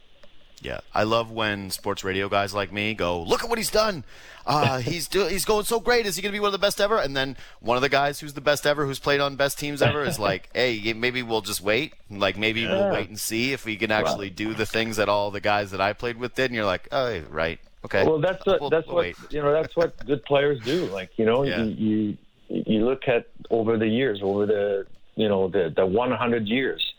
Yeah, 0.61 0.81
I 0.93 1.05
love 1.05 1.31
when 1.31 1.71
sports 1.71 2.03
radio 2.03 2.29
guys 2.29 2.53
like 2.53 2.73
me 2.73 2.93
go, 2.95 3.23
"Look 3.23 3.45
at 3.45 3.49
what 3.49 3.59
he's 3.59 3.71
done. 3.71 4.03
Uh, 4.45 4.79
he's 4.91 5.07
do- 5.07 5.29
he's 5.29 5.45
going 5.45 5.65
so 5.65 5.79
great. 5.79 6.05
Is 6.05 6.17
he 6.17 6.23
going 6.23 6.33
to 6.33 6.37
be 6.37 6.41
one 6.41 6.49
of 6.49 6.53
the 6.53 6.59
best 6.59 6.81
ever?" 6.81 6.99
And 6.99 7.17
then 7.17 7.37
one 7.61 7.77
of 7.77 7.83
the 7.83 7.89
guys 7.89 8.19
who's 8.19 8.35
the 8.35 8.41
best 8.41 8.67
ever, 8.67 8.85
who's 8.85 8.99
played 8.99 9.21
on 9.21 9.37
best 9.37 9.59
teams 9.59 9.83
ever, 9.83 10.03
is 10.03 10.19
like, 10.19 10.51
"Hey, 10.55 10.93
maybe 10.95 11.23
we'll 11.23 11.43
just 11.43 11.61
wait. 11.61 11.95
Like 12.11 12.37
maybe 12.37 12.63
yeah. 12.63 12.73
we'll 12.73 12.91
wait 12.91 13.09
and 13.09 13.21
see 13.21 13.53
if 13.53 13.65
we 13.65 13.77
can 13.77 13.93
actually 13.93 14.31
do 14.31 14.53
the 14.53 14.67
things 14.67 14.97
that 14.97 15.09
all 15.09 15.31
the 15.31 15.41
guys 15.41 15.71
that 15.71 15.81
I 15.81 15.93
played 15.93 16.17
with 16.17 16.35
did." 16.35 16.47
And 16.47 16.57
you're 16.57 16.65
like, 16.65 16.89
"Oh, 16.91 17.21
right, 17.31 17.61
Okay. 17.85 18.05
Well, 18.05 18.19
that's 18.19 18.45
what 18.45 18.61
we'll, 18.61 18.71
that's 18.71 18.87
we'll 18.87 18.97
what 18.97 19.03
wait. 19.03 19.17
you 19.31 19.41
know. 19.41 19.53
That's 19.53 19.77
what 19.77 20.05
good 20.05 20.25
players 20.25 20.61
do. 20.65 20.87
Like 20.87 21.11
you 21.17 21.25
know, 21.25 21.45
yeah. 21.45 21.63
you, 21.63 21.75
you 21.75 22.19
you 22.49 22.85
look 22.85 23.09
at 23.09 23.27
over 23.51 23.77
the 23.77 23.87
years, 23.87 24.21
over 24.23 24.47
the 24.47 24.87
you 25.17 25.29
know 25.29 25.49
the 25.49 25.73
the 25.75 25.87
100 25.87 26.47
years. 26.47 26.95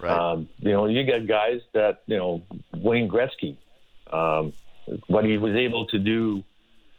Right. 0.00 0.10
Um, 0.10 0.48
you 0.58 0.72
know, 0.72 0.86
you 0.86 1.04
get 1.04 1.26
guys 1.26 1.60
that 1.74 2.02
you 2.06 2.16
know 2.16 2.42
Wayne 2.74 3.08
Gretzky, 3.08 3.56
um, 4.12 4.52
what 5.06 5.24
he 5.24 5.38
was 5.38 5.54
able 5.54 5.86
to 5.86 5.98
do 5.98 6.42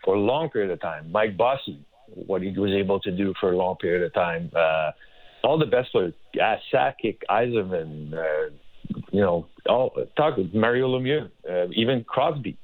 for 0.04 0.16
a 0.16 0.20
long 0.20 0.50
period 0.50 0.72
of 0.72 0.82
time. 0.82 1.12
Mike 1.12 1.38
Bossy, 1.38 1.80
what 2.08 2.42
he 2.42 2.52
was 2.52 2.72
able 2.72 3.00
to 3.02 3.12
do 3.12 3.34
for 3.40 3.52
a 3.52 3.58
long 3.58 3.76
period 3.76 4.04
of 4.04 4.14
time. 4.14 4.52
Uh, 4.56 4.92
all 5.44 5.58
the 5.58 5.66
best 5.66 5.92
players, 5.92 6.14
uh, 6.42 6.56
Sakic, 6.72 7.18
Yzerman, 7.30 8.14
uh, 8.14 8.50
you 9.12 9.22
know, 9.22 9.48
all 9.68 9.94
talk 10.16 10.38
Mario 10.54 10.88
Lemieux, 10.88 11.30
uh, 11.50 11.68
even 11.74 12.04
Crosby 12.06 12.58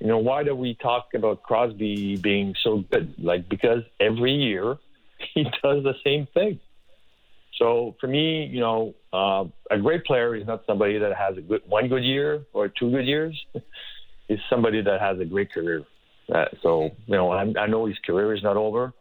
you 0.00 0.06
know, 0.06 0.18
why 0.18 0.42
do 0.42 0.54
we 0.54 0.74
talk 0.74 1.08
about 1.14 1.42
Crosby 1.42 2.16
being 2.16 2.54
so 2.62 2.84
good? 2.90 3.14
Like 3.18 3.48
because 3.48 3.82
every 4.00 4.32
year 4.32 4.76
he 5.34 5.44
does 5.44 5.82
the 5.82 5.94
same 6.04 6.26
thing. 6.34 6.60
So 7.58 7.94
for 8.00 8.08
me, 8.08 8.46
you 8.46 8.60
know, 8.60 8.94
uh, 9.12 9.44
a 9.70 9.78
great 9.78 10.04
player 10.04 10.34
is 10.34 10.46
not 10.46 10.64
somebody 10.66 10.98
that 10.98 11.14
has 11.16 11.36
a 11.36 11.40
good 11.40 11.62
one 11.66 11.88
good 11.88 12.02
year 12.02 12.44
or 12.52 12.68
two 12.68 12.90
good 12.90 13.06
years. 13.06 13.40
He's 14.28 14.38
somebody 14.48 14.80
that 14.82 15.00
has 15.00 15.20
a 15.20 15.24
great 15.24 15.52
career. 15.52 15.84
Uh, 16.34 16.46
so 16.62 16.90
you 17.06 17.16
know, 17.16 17.30
I, 17.30 17.42
I 17.58 17.66
know 17.66 17.86
his 17.86 17.98
career 18.04 18.34
is 18.34 18.42
not 18.42 18.56
over. 18.56 18.92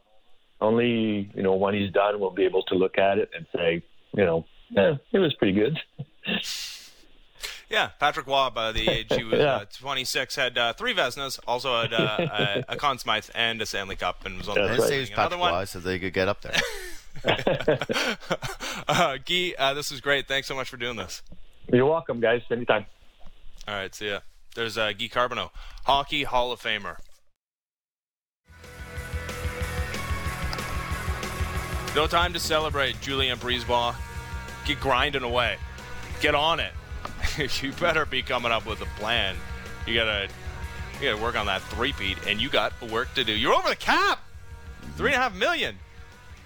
Only 0.60 1.32
you 1.34 1.44
know 1.44 1.56
when 1.56 1.74
he's 1.74 1.91
done, 1.91 2.20
we'll 2.20 2.32
be 2.32 2.44
able 2.44 2.64
to 2.64 2.76
look 2.76 2.98
at 2.98 3.18
it 3.18 3.30
and 3.36 3.46
say, 3.56 3.84
you 4.14 4.26
know, 4.26 4.46
yeah, 4.70 4.96
it 5.14 5.20
was 5.20 5.34
pretty 5.36 5.54
good. 5.54 5.80
Yeah, 7.74 7.89
Patrick 7.99 8.28
Roy, 8.28 8.51
by 8.53 8.71
the 8.71 8.88
age 8.88 9.07
he 9.11 9.24
was 9.24 9.39
yeah. 9.39 9.55
uh, 9.55 9.65
26, 9.80 10.36
had 10.36 10.55
uh, 10.59 10.74
three 10.74 10.93
Vezinas, 10.93 11.39
also 11.47 11.82
had 11.82 11.91
uh, 11.91 12.17
a, 12.67 12.74
a 12.74 12.76
Conn 12.76 12.99
Smythe 12.99 13.32
and 13.34 13.59
a 13.63 13.65
Stanley 13.65 13.95
Cup, 13.95 14.28
and 14.28 14.38
was 14.38 14.47
on 14.47 14.53
the 14.53 14.61
right. 14.61 15.11
Patrick 15.11 15.39
Roy 15.39 15.65
so 15.65 15.80
they 15.80 15.97
could 15.97 16.13
get 16.13 16.28
up 16.28 16.41
there. 16.41 16.55
uh, 18.88 19.17
Guy, 19.26 19.55
uh, 19.57 19.74
this 19.74 19.89
was 19.89 20.01
great. 20.01 20.28
Thanks 20.28 20.47
so 20.47 20.53
much 20.53 20.69
for 20.69 20.78
doing 20.78 20.97
this. 20.97 21.24
You're 21.67 21.88
welcome, 21.88 22.19
guys. 22.19 22.43
Anytime. 22.51 22.86
All 23.67 23.74
right, 23.74 23.95
see 23.95 24.09
ya. 24.09 24.19
There's 24.53 24.78
uh, 24.78 24.91
Guy 24.91 25.07
Carbonneau, 25.07 25.49
Hockey 25.86 26.26
Hall 26.26 26.51
of 26.51 26.61
Famer. 26.61 26.97
No 31.95 32.05
time 32.05 32.34
to 32.34 32.39
celebrate, 32.39 33.01
Julien 33.01 33.39
BriseBois. 33.39 33.95
Get 34.65 34.80
grinding 34.80 35.24
away. 35.24 35.57
Get 36.21 36.36
on 36.36 36.59
it. 36.59 36.71
you 37.61 37.71
better 37.73 38.05
be 38.05 38.21
coming 38.21 38.51
up 38.51 38.65
with 38.65 38.81
a 38.81 38.86
plan. 38.97 39.36
You 39.88 39.95
gotta, 39.95 40.29
you 40.99 41.11
gotta 41.11 41.21
work 41.21 41.36
on 41.36 41.45
that 41.47 41.61
three-peat, 41.63 42.27
and 42.27 42.41
you 42.41 42.49
got 42.49 42.79
work 42.89 43.13
to 43.15 43.23
do. 43.23 43.34
You're 43.34 43.53
over 43.53 43.69
the 43.69 43.75
cap. 43.75 44.19
Three 44.95 45.11
and 45.13 45.15
a 45.15 45.23
half 45.23 45.36
million. 45.36 45.77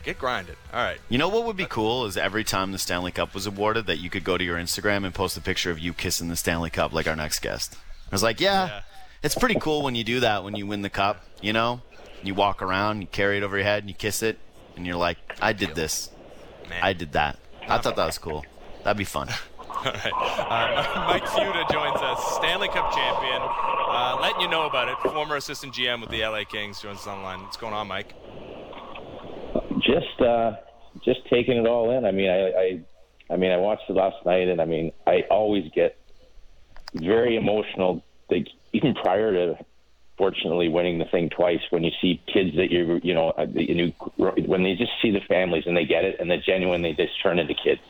Get 0.04 0.20
grinded. 0.20 0.56
All 0.74 0.80
right. 0.80 1.00
You 1.10 1.18
know 1.18 1.28
what 1.28 1.46
would 1.46 1.58
be 1.58 1.66
cool 1.66 2.06
is 2.06 2.16
every 2.16 2.44
time 2.46 2.72
the 2.72 2.78
Stanley 2.78 3.12
Cup 3.12 3.34
was 3.34 3.46
awarded, 3.46 3.88
that 3.88 3.98
you 3.98 4.10
could 4.10 4.24
go 4.24 4.38
to 4.38 4.44
your 4.44 4.58
Instagram 4.58 5.04
and 5.04 5.14
post 5.14 5.36
a 5.36 5.42
picture 5.42 5.70
of 5.70 5.80
you 5.80 5.92
kissing 5.92 6.30
the 6.30 6.38
Stanley 6.38 6.70
Cup, 6.70 6.94
like 6.94 7.08
our 7.08 7.16
next 7.16 7.40
guest. 7.40 7.76
I 8.06 8.16
was 8.16 8.24
like, 8.24 8.40
yeah, 8.40 8.68
yeah. 8.68 8.82
it's 9.22 9.36
pretty 9.36 9.60
cool 9.60 9.82
when 9.82 9.96
you 9.96 10.06
do 10.06 10.22
that 10.22 10.46
when 10.46 10.56
you 10.56 10.66
win 10.66 10.82
the 10.82 10.90
cup. 10.90 11.26
You 11.42 11.52
know, 11.52 11.82
you 12.24 12.34
walk 12.34 12.62
around, 12.62 13.02
you 13.02 13.08
carry 13.08 13.38
it 13.38 13.44
over 13.44 13.58
your 13.58 13.66
head, 13.66 13.84
and 13.84 13.90
you 13.90 13.96
kiss 13.96 14.24
it, 14.24 14.40
and 14.78 14.86
you're 14.86 14.96
like, 14.96 15.18
I 15.42 15.52
did 15.52 15.76
this. 15.76 16.10
Man. 16.70 16.80
I 16.82 16.94
did 16.94 17.12
that. 17.14 17.38
I 17.68 17.78
thought 17.80 17.98
that 17.98 18.06
was 18.06 18.18
cool. 18.18 18.46
That'd 18.84 18.98
be 18.98 19.04
fun. 19.04 19.28
All 19.86 19.92
right. 19.92 20.14
Uh, 20.14 21.06
Mike 21.08 21.26
Futa 21.26 21.70
joins 21.72 22.02
us, 22.02 22.36
Stanley 22.36 22.68
Cup 22.68 22.92
champion. 22.92 23.42
Uh, 23.42 24.18
letting 24.22 24.42
you 24.42 24.48
know 24.48 24.66
about 24.66 24.90
it. 24.90 24.98
Former 25.12 25.36
assistant 25.36 25.74
GM 25.74 26.02
with 26.02 26.10
the 26.10 26.22
LA 26.22 26.44
Kings 26.46 26.82
joins 26.82 27.00
us 27.00 27.08
online. 27.08 27.42
What's 27.42 27.58
going 27.58 27.74
on, 27.74 27.88
Mike? 27.88 28.14
Just, 29.80 30.20
uh, 30.22 30.54
just 31.06 31.20
taking 31.30 31.58
it 31.58 31.68
all 31.68 31.96
in. 31.96 32.06
I 32.06 32.12
mean, 32.12 32.30
I, 32.30 32.50
I, 32.50 33.34
I 33.34 33.38
mean, 33.38 33.52
I 33.52 33.58
watched 33.58 33.84
it 33.90 33.94
last 33.94 34.26
night, 34.26 34.48
and 34.48 34.60
I 34.60 34.66
mean, 34.66 34.92
I 35.06 35.24
always 35.30 35.72
get 35.74 35.98
very 36.94 37.36
emotional. 37.36 38.04
Like 38.32 38.48
even 38.74 38.96
prior 38.96 39.32
to, 39.32 39.64
fortunately, 40.18 40.70
winning 40.70 40.98
the 40.98 41.06
thing 41.06 41.30
twice, 41.30 41.62
when 41.70 41.84
you 41.84 41.92
see 42.02 42.22
kids 42.34 42.56
that 42.56 42.72
you, 42.72 43.00
you 43.04 43.14
know, 43.14 43.30
uh, 43.38 43.46
you 43.54 43.94
when 44.18 44.64
they 44.64 44.74
just 44.74 44.92
see 45.02 45.12
the 45.12 45.22
families 45.28 45.64
and 45.68 45.78
they 45.78 45.86
get 45.86 46.04
it, 46.04 46.18
and 46.20 46.32
they 46.32 46.38
genuine, 46.38 46.82
they 46.82 46.94
just 46.94 47.22
turn 47.22 47.38
into 47.38 47.54
kids 47.54 47.82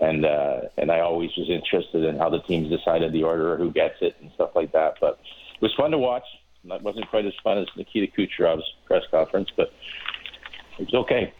and 0.00 0.24
uh, 0.24 0.60
and 0.76 0.90
I 0.90 1.00
always 1.00 1.30
was 1.36 1.48
interested 1.48 2.04
in 2.04 2.18
how 2.18 2.30
the 2.30 2.40
teams 2.40 2.68
decided 2.68 3.12
the 3.12 3.22
order 3.22 3.56
who 3.56 3.70
gets 3.70 3.96
it 4.00 4.16
and 4.20 4.30
stuff 4.34 4.50
like 4.54 4.72
that. 4.72 4.96
But 5.00 5.18
it 5.54 5.62
was 5.62 5.74
fun 5.74 5.90
to 5.92 5.98
watch. 5.98 6.24
It 6.64 6.82
wasn't 6.82 7.08
quite 7.10 7.26
as 7.26 7.34
fun 7.42 7.58
as 7.58 7.66
Nikita 7.76 8.12
Kucherov's 8.12 8.64
press 8.86 9.02
conference, 9.10 9.50
but 9.56 9.72
it 10.78 10.86
was 10.86 10.94
okay. 10.94 11.32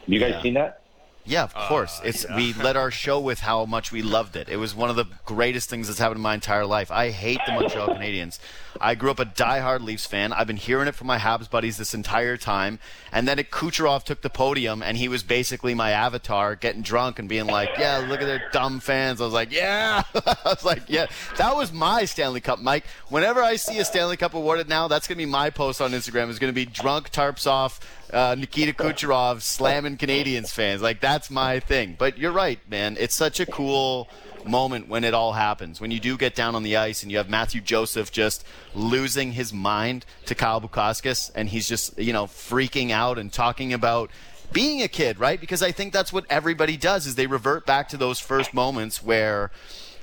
Have 0.00 0.08
you 0.08 0.20
guys 0.20 0.34
yeah. 0.34 0.42
seen 0.42 0.54
that? 0.54 0.82
Yeah, 1.28 1.42
of 1.44 1.54
course. 1.54 2.00
Uh, 2.00 2.04
it's 2.08 2.24
yeah. 2.24 2.36
we 2.36 2.54
led 2.54 2.76
our 2.76 2.90
show 3.04 3.20
with 3.20 3.40
how 3.40 3.66
much 3.66 3.92
we 3.92 4.00
loved 4.00 4.34
it. 4.34 4.48
It 4.48 4.56
was 4.56 4.74
one 4.74 4.88
of 4.88 4.96
the 4.96 5.04
greatest 5.26 5.68
things 5.68 5.86
that's 5.86 5.98
happened 5.98 6.18
in 6.18 6.22
my 6.22 6.34
entire 6.34 6.64
life. 6.64 6.90
I 6.90 7.10
hate 7.10 7.38
the 7.46 7.52
Montreal 7.52 7.88
Canadiens. 7.88 8.38
I 8.80 8.94
grew 8.94 9.10
up 9.10 9.18
a 9.18 9.24
die-hard 9.24 9.82
Leafs 9.82 10.06
fan. 10.06 10.32
I've 10.32 10.46
been 10.46 10.56
hearing 10.56 10.88
it 10.88 10.94
from 10.94 11.06
my 11.06 11.18
Habs 11.18 11.50
buddies 11.50 11.76
this 11.76 11.94
entire 11.94 12.36
time. 12.36 12.78
And 13.12 13.28
then 13.28 13.38
Kucherov 13.38 14.04
took 14.04 14.22
the 14.22 14.30
podium, 14.30 14.82
and 14.82 14.96
he 14.96 15.08
was 15.08 15.22
basically 15.22 15.74
my 15.74 15.90
avatar, 15.90 16.54
getting 16.54 16.82
drunk 16.82 17.18
and 17.18 17.28
being 17.28 17.46
like, 17.46 17.70
"Yeah, 17.78 17.98
look 17.98 18.20
at 18.20 18.26
their 18.26 18.48
dumb 18.52 18.80
fans." 18.80 19.20
I 19.20 19.24
was 19.24 19.34
like, 19.34 19.52
"Yeah," 19.52 20.02
I 20.14 20.36
was 20.44 20.64
like, 20.64 20.82
"Yeah." 20.88 21.06
That 21.36 21.56
was 21.56 21.72
my 21.72 22.04
Stanley 22.04 22.40
Cup, 22.40 22.60
Mike. 22.60 22.84
Whenever 23.08 23.42
I 23.42 23.56
see 23.56 23.78
a 23.78 23.84
Stanley 23.84 24.16
Cup 24.16 24.34
awarded 24.34 24.68
now, 24.68 24.88
that's 24.88 25.08
gonna 25.08 25.18
be 25.18 25.26
my 25.26 25.50
post 25.50 25.80
on 25.80 25.92
Instagram. 25.92 26.30
It's 26.30 26.38
gonna 26.38 26.52
be 26.52 26.66
drunk 26.66 27.10
tarps 27.10 27.46
off 27.46 27.80
uh, 28.12 28.34
Nikita 28.38 28.72
Kucherov 28.72 29.42
slamming 29.42 29.96
Canadians 29.96 30.52
fans. 30.52 30.82
Like 30.82 31.00
that's 31.00 31.30
my 31.30 31.60
thing. 31.60 31.96
But 31.98 32.18
you're 32.18 32.32
right, 32.32 32.58
man. 32.68 32.96
It's 32.98 33.14
such 33.14 33.40
a 33.40 33.46
cool 33.46 34.08
moment 34.44 34.88
when 34.88 35.04
it 35.04 35.14
all 35.14 35.32
happens. 35.32 35.80
When 35.80 35.90
you 35.90 36.00
do 36.00 36.16
get 36.16 36.34
down 36.34 36.54
on 36.54 36.62
the 36.62 36.76
ice 36.76 37.02
and 37.02 37.12
you 37.12 37.18
have 37.18 37.28
Matthew 37.28 37.60
Joseph 37.60 38.10
just 38.10 38.44
losing 38.74 39.32
his 39.32 39.52
mind 39.52 40.06
to 40.26 40.34
Kyle 40.34 40.60
Bukauskas 40.60 41.30
and 41.34 41.48
he's 41.48 41.68
just, 41.68 41.98
you 41.98 42.12
know, 42.12 42.26
freaking 42.26 42.90
out 42.90 43.18
and 43.18 43.32
talking 43.32 43.72
about 43.72 44.10
being 44.52 44.82
a 44.82 44.88
kid, 44.88 45.18
right? 45.18 45.40
Because 45.40 45.62
I 45.62 45.72
think 45.72 45.92
that's 45.92 46.12
what 46.12 46.24
everybody 46.30 46.76
does 46.76 47.06
is 47.06 47.14
they 47.14 47.26
revert 47.26 47.66
back 47.66 47.88
to 47.90 47.96
those 47.96 48.18
first 48.18 48.54
moments 48.54 49.02
where 49.02 49.50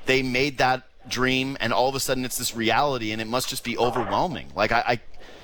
they 0.06 0.22
made 0.22 0.60
that 0.60 0.84
dream 1.08 1.58
and 1.60 1.74
all 1.74 1.89
of 1.89 1.95
a 1.95 1.99
sudden 1.99 2.26
it's 2.26 2.38
this 2.38 2.56
reality 2.56 3.12
and 3.12 3.22
it 3.22 3.28
must 3.28 3.49
just 3.49 3.64
be 3.64 3.78
overwhelming. 3.78 4.47
Like 4.56 4.72
I, 4.72 4.84
I 4.88 4.99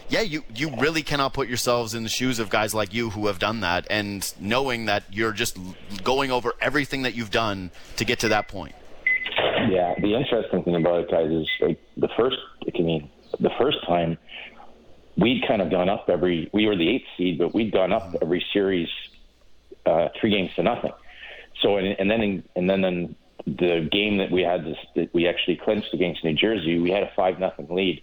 yeah, 0.09 0.21
you 0.21 0.43
you 0.55 0.75
really 0.77 1.03
cannot 1.03 1.33
put 1.33 1.47
yourselves 1.47 1.93
in 1.93 2.03
the 2.03 2.09
shoes 2.09 2.39
of 2.39 2.49
guys 2.49 2.73
like 2.73 2.93
you 2.93 3.09
who 3.09 3.27
have 3.27 3.39
done 3.39 3.61
that, 3.61 3.87
and 3.89 4.33
knowing 4.39 4.85
that 4.85 5.03
you're 5.11 5.31
just 5.31 5.57
going 6.03 6.31
over 6.31 6.53
everything 6.61 7.03
that 7.03 7.15
you've 7.15 7.31
done 7.31 7.71
to 7.97 8.05
get 8.05 8.19
to 8.19 8.29
that 8.29 8.47
point. 8.47 8.75
Yeah, 9.69 9.95
the 9.99 10.15
interesting 10.15 10.63
thing 10.63 10.75
about 10.75 11.01
it, 11.01 11.11
guys, 11.11 11.31
is 11.31 11.47
like 11.61 11.79
the 11.97 12.09
first. 12.17 12.37
I 12.67 12.81
mean, 12.81 13.09
the 13.39 13.51
first 13.57 13.77
time 13.85 14.17
we'd 15.17 15.43
kind 15.47 15.61
of 15.61 15.69
gone 15.69 15.89
up 15.89 16.09
every. 16.09 16.49
We 16.53 16.65
were 16.65 16.75
the 16.75 16.89
eighth 16.89 17.07
seed, 17.17 17.37
but 17.37 17.53
we'd 17.53 17.71
gone 17.71 17.93
up 17.93 18.15
every 18.21 18.43
series, 18.53 18.89
uh, 19.85 20.09
three 20.19 20.31
games 20.31 20.51
to 20.55 20.63
nothing. 20.63 20.91
So 21.61 21.77
and, 21.77 21.87
and 21.99 22.09
then 22.09 22.43
and 22.55 22.69
then 22.69 22.83
in 22.83 23.15
the 23.45 23.87
game 23.91 24.17
that 24.17 24.31
we 24.31 24.41
had 24.41 24.65
this, 24.65 24.77
that 24.95 25.13
we 25.13 25.27
actually 25.27 25.57
clinched 25.57 25.93
against 25.93 26.23
New 26.23 26.33
Jersey, 26.33 26.79
we 26.79 26.91
had 26.91 27.03
a 27.03 27.11
five 27.15 27.39
nothing 27.39 27.67
lead. 27.69 28.01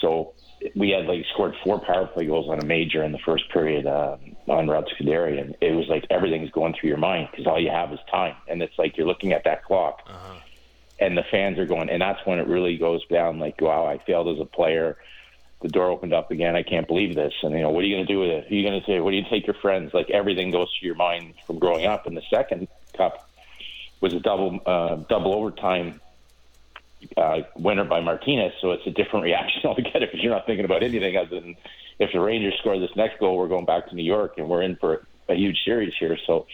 So 0.00 0.34
we 0.74 0.90
had 0.90 1.06
like 1.06 1.24
scored 1.32 1.54
four 1.64 1.80
power 1.80 2.06
play 2.06 2.26
goals 2.26 2.48
on 2.48 2.58
a 2.60 2.64
major 2.64 3.02
in 3.02 3.12
the 3.12 3.18
first 3.18 3.50
period 3.50 3.86
uh, 3.86 4.16
on 4.48 4.68
Rob 4.68 4.84
Scuderi, 4.86 5.40
and 5.40 5.56
it 5.60 5.72
was 5.72 5.86
like 5.88 6.04
everything's 6.10 6.50
going 6.50 6.74
through 6.78 6.88
your 6.88 6.98
mind 6.98 7.28
because 7.30 7.46
all 7.46 7.60
you 7.60 7.70
have 7.70 7.92
is 7.92 7.98
time, 8.10 8.36
and 8.48 8.62
it's 8.62 8.78
like 8.78 8.96
you're 8.96 9.06
looking 9.06 9.32
at 9.32 9.44
that 9.44 9.64
clock, 9.64 10.00
uh-huh. 10.06 10.40
and 10.98 11.16
the 11.16 11.24
fans 11.30 11.58
are 11.58 11.66
going, 11.66 11.88
and 11.88 12.02
that's 12.02 12.24
when 12.26 12.38
it 12.38 12.46
really 12.46 12.76
goes 12.76 13.04
down. 13.06 13.38
Like, 13.38 13.60
wow, 13.60 13.86
I 13.86 13.98
failed 13.98 14.28
as 14.28 14.40
a 14.40 14.46
player. 14.46 14.98
The 15.62 15.68
door 15.68 15.90
opened 15.90 16.14
up 16.14 16.30
again. 16.30 16.56
I 16.56 16.62
can't 16.62 16.88
believe 16.88 17.14
this. 17.14 17.34
And 17.42 17.52
you 17.52 17.60
know, 17.60 17.70
what 17.70 17.84
are 17.84 17.86
you 17.86 17.96
going 17.96 18.06
to 18.06 18.12
do 18.12 18.20
with 18.20 18.30
it? 18.30 18.50
Are 18.50 18.54
you 18.54 18.66
going 18.66 18.80
to 18.80 18.86
say, 18.86 18.98
what 19.00 19.10
do 19.10 19.18
you 19.18 19.26
take 19.30 19.46
your 19.46 19.56
friends? 19.60 19.92
Like 19.92 20.08
everything 20.08 20.50
goes 20.50 20.74
through 20.78 20.86
your 20.86 20.96
mind 20.96 21.34
from 21.46 21.58
growing 21.58 21.84
up. 21.84 22.06
And 22.06 22.16
the 22.16 22.22
second 22.30 22.66
cup 22.96 23.28
was 24.00 24.14
a 24.14 24.20
double 24.20 24.58
uh, 24.64 24.96
double 25.08 25.34
overtime 25.34 26.00
uh, 27.16 27.38
winner 27.56 27.84
by 27.84 28.00
Martinez, 28.00 28.52
so 28.60 28.72
it's 28.72 28.86
a 28.86 28.90
different 28.90 29.24
reaction 29.24 29.62
altogether 29.64 30.06
because 30.06 30.20
you're 30.22 30.32
not 30.32 30.46
thinking 30.46 30.64
about 30.64 30.82
anything 30.82 31.16
other 31.16 31.40
than 31.40 31.56
if 31.98 32.10
the 32.12 32.20
Rangers 32.20 32.54
score 32.60 32.78
this 32.78 32.90
next 32.96 33.20
goal, 33.20 33.36
we're 33.36 33.48
going 33.48 33.66
back 33.66 33.88
to 33.88 33.94
New 33.94 34.02
York 34.04 34.34
and 34.38 34.48
we're 34.48 34.62
in 34.62 34.76
for 34.76 35.06
a 35.28 35.34
huge 35.34 35.58
series 35.64 35.92
here. 36.00 36.16
So 36.26 36.46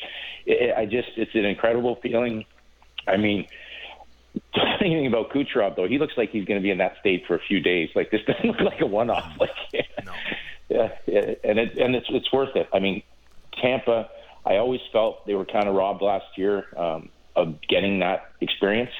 it, 0.44 0.76
I 0.76 0.84
just, 0.86 1.08
it's 1.16 1.34
an 1.34 1.44
incredible 1.44 1.96
feeling. 2.02 2.44
I 3.06 3.16
mean, 3.16 3.46
anything 4.80 5.06
about 5.06 5.30
Kucherov 5.30 5.76
though, 5.76 5.86
he 5.86 5.98
looks 5.98 6.14
like 6.16 6.30
he's 6.30 6.44
going 6.44 6.60
to 6.60 6.62
be 6.62 6.70
in 6.70 6.78
that 6.78 6.96
state 7.00 7.24
for 7.26 7.36
a 7.36 7.40
few 7.40 7.60
days. 7.60 7.90
Like 7.94 8.10
this 8.10 8.22
doesn't 8.26 8.44
look 8.44 8.60
like 8.60 8.80
a 8.80 8.86
one-off. 8.86 9.32
Like, 9.38 9.50
no. 10.04 10.12
yeah, 10.68 10.88
yeah, 11.06 11.34
and 11.44 11.58
it, 11.58 11.78
and 11.78 11.94
it's 11.94 12.06
it's 12.10 12.32
worth 12.32 12.56
it. 12.56 12.68
I 12.72 12.80
mean, 12.80 13.02
Tampa. 13.60 14.10
I 14.44 14.58
always 14.58 14.80
felt 14.92 15.26
they 15.26 15.34
were 15.34 15.44
kind 15.44 15.66
of 15.66 15.74
robbed 15.74 16.02
last 16.02 16.26
year 16.36 16.66
um, 16.76 17.08
of 17.34 17.56
getting 17.68 17.98
that 17.98 18.30
experience 18.40 18.92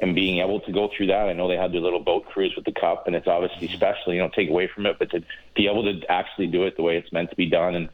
and 0.00 0.14
being 0.14 0.40
able 0.40 0.60
to 0.60 0.72
go 0.72 0.90
through 0.94 1.06
that. 1.06 1.28
I 1.28 1.32
know 1.32 1.48
they 1.48 1.56
had 1.56 1.72
their 1.72 1.80
little 1.80 2.00
boat 2.00 2.26
cruise 2.26 2.52
with 2.54 2.64
the 2.64 2.72
cup, 2.72 3.06
and 3.06 3.16
it's 3.16 3.26
obviously 3.26 3.68
mm-hmm. 3.68 3.76
special. 3.76 4.12
You 4.12 4.20
don't 4.20 4.32
take 4.34 4.50
away 4.50 4.68
from 4.72 4.86
it, 4.86 4.96
but 4.98 5.10
to 5.10 5.22
be 5.54 5.66
able 5.68 5.84
to 5.84 6.00
actually 6.10 6.48
do 6.48 6.64
it 6.64 6.76
the 6.76 6.82
way 6.82 6.96
it's 6.96 7.12
meant 7.12 7.30
to 7.30 7.36
be 7.36 7.48
done 7.48 7.74
and 7.74 7.88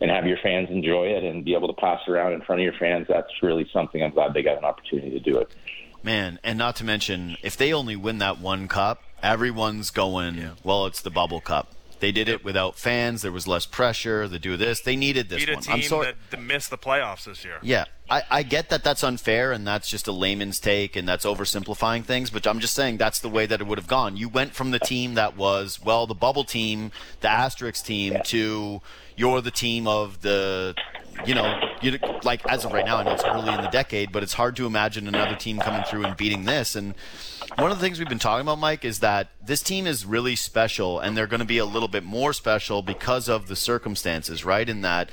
and 0.00 0.12
have 0.12 0.26
your 0.26 0.38
fans 0.40 0.68
enjoy 0.70 1.06
it 1.06 1.24
and 1.24 1.44
be 1.44 1.54
able 1.54 1.66
to 1.66 1.74
pass 1.74 2.00
it 2.06 2.10
around 2.12 2.32
in 2.32 2.40
front 2.42 2.60
of 2.60 2.64
your 2.64 2.74
fans, 2.78 3.06
that's 3.08 3.42
really 3.42 3.68
something. 3.72 4.00
I'm 4.00 4.12
glad 4.12 4.32
they 4.32 4.42
got 4.42 4.56
an 4.56 4.64
opportunity 4.64 5.10
to 5.10 5.18
do 5.18 5.38
it. 5.38 5.50
Man, 6.04 6.38
and 6.44 6.56
not 6.56 6.76
to 6.76 6.84
mention, 6.84 7.36
if 7.42 7.56
they 7.56 7.72
only 7.72 7.96
win 7.96 8.18
that 8.18 8.38
one 8.38 8.68
cup, 8.68 9.02
everyone's 9.24 9.90
going, 9.90 10.36
yeah. 10.36 10.50
well, 10.62 10.86
it's 10.86 11.00
the 11.00 11.10
bubble 11.10 11.40
cup 11.40 11.74
They 12.00 12.12
did 12.12 12.28
it 12.28 12.44
without 12.44 12.76
fans. 12.76 13.22
There 13.22 13.32
was 13.32 13.46
less 13.46 13.66
pressure. 13.66 14.28
They 14.28 14.38
do 14.38 14.56
this. 14.56 14.80
They 14.80 14.96
needed 14.96 15.28
this 15.28 15.40
Beat 15.44 15.50
a 15.50 15.54
one. 15.54 15.62
team 15.62 15.74
I'm 15.74 15.82
sorry. 15.82 16.06
that, 16.06 16.16
that 16.30 16.40
missed 16.40 16.70
the 16.70 16.78
playoffs 16.78 17.24
this 17.24 17.44
year. 17.44 17.58
Yeah, 17.62 17.84
I, 18.10 18.22
I 18.30 18.42
get 18.42 18.70
that 18.70 18.82
that's 18.84 19.04
unfair 19.04 19.52
and 19.52 19.66
that's 19.66 19.88
just 19.88 20.06
a 20.08 20.12
layman's 20.12 20.60
take 20.60 20.96
and 20.96 21.06
that's 21.06 21.24
oversimplifying 21.26 22.04
things, 22.04 22.30
but 22.30 22.46
I'm 22.46 22.60
just 22.60 22.74
saying 22.74 22.96
that's 22.96 23.20
the 23.20 23.28
way 23.28 23.46
that 23.46 23.60
it 23.60 23.66
would 23.66 23.78
have 23.78 23.86
gone. 23.86 24.16
You 24.16 24.28
went 24.28 24.54
from 24.54 24.70
the 24.70 24.78
team 24.78 25.14
that 25.14 25.36
was, 25.36 25.80
well, 25.84 26.06
the 26.06 26.14
bubble 26.14 26.44
team, 26.44 26.90
the 27.20 27.28
asterisk 27.28 27.84
team, 27.84 28.18
to 28.24 28.80
you're 29.16 29.40
the 29.40 29.50
team 29.50 29.86
of 29.86 30.22
the, 30.22 30.74
you 31.26 31.34
know, 31.34 31.60
you, 31.80 31.98
like 32.22 32.46
as 32.46 32.64
of 32.64 32.72
right 32.72 32.84
now, 32.84 32.98
I 32.98 33.04
know 33.04 33.12
it's 33.12 33.24
early 33.24 33.52
in 33.52 33.60
the 33.60 33.68
decade, 33.68 34.12
but 34.12 34.22
it's 34.22 34.32
hard 34.32 34.56
to 34.56 34.66
imagine 34.66 35.06
another 35.08 35.36
team 35.36 35.58
coming 35.58 35.82
through 35.84 36.04
and 36.04 36.16
beating 36.16 36.44
this. 36.44 36.74
And 36.74 36.94
one 37.56 37.70
of 37.70 37.78
the 37.78 37.84
things 37.84 37.98
we've 37.98 38.08
been 38.08 38.18
talking 38.18 38.42
about, 38.42 38.58
Mike, 38.58 38.84
is 38.84 39.00
that 39.00 39.28
this 39.44 39.62
team 39.62 39.86
is 39.86 40.04
really 40.04 40.36
special 40.36 41.00
and 41.00 41.16
they're 41.16 41.26
going 41.26 41.40
to 41.40 41.46
be 41.46 41.58
a 41.58 41.64
little 41.64 41.88
bit 41.88 42.04
more 42.04 42.32
special 42.32 42.82
because 42.82 43.28
of 43.28 43.48
the 43.48 43.56
circumstances, 43.56 44.44
right? 44.44 44.68
In 44.68 44.82
that 44.82 45.10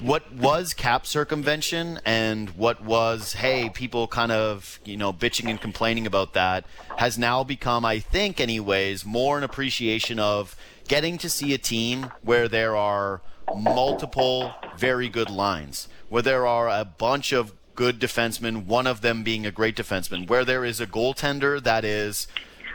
what 0.00 0.32
was 0.32 0.74
cap 0.74 1.06
circumvention 1.06 2.00
and 2.04 2.50
what 2.50 2.82
was 2.82 3.34
hey 3.34 3.70
people 3.70 4.08
kind 4.08 4.32
of 4.32 4.80
you 4.84 4.96
know 4.96 5.12
bitching 5.12 5.48
and 5.48 5.60
complaining 5.60 6.04
about 6.04 6.32
that 6.32 6.64
has 6.96 7.16
now 7.16 7.44
become 7.44 7.84
i 7.84 8.00
think 8.00 8.40
anyways 8.40 9.04
more 9.04 9.38
an 9.38 9.44
appreciation 9.44 10.18
of 10.18 10.56
getting 10.88 11.16
to 11.16 11.30
see 11.30 11.54
a 11.54 11.58
team 11.58 12.10
where 12.22 12.48
there 12.48 12.76
are 12.76 13.20
multiple 13.56 14.54
very 14.76 15.08
good 15.08 15.30
lines 15.30 15.88
where 16.08 16.22
there 16.22 16.46
are 16.46 16.68
a 16.68 16.84
bunch 16.84 17.32
of 17.32 17.52
good 17.74 18.00
defensemen 18.00 18.66
one 18.66 18.86
of 18.86 19.00
them 19.00 19.22
being 19.22 19.44
a 19.44 19.50
great 19.50 19.76
defenseman 19.76 20.28
where 20.28 20.44
there 20.44 20.64
is 20.64 20.80
a 20.80 20.86
goaltender 20.86 21.62
that 21.62 21.84
is 21.84 22.28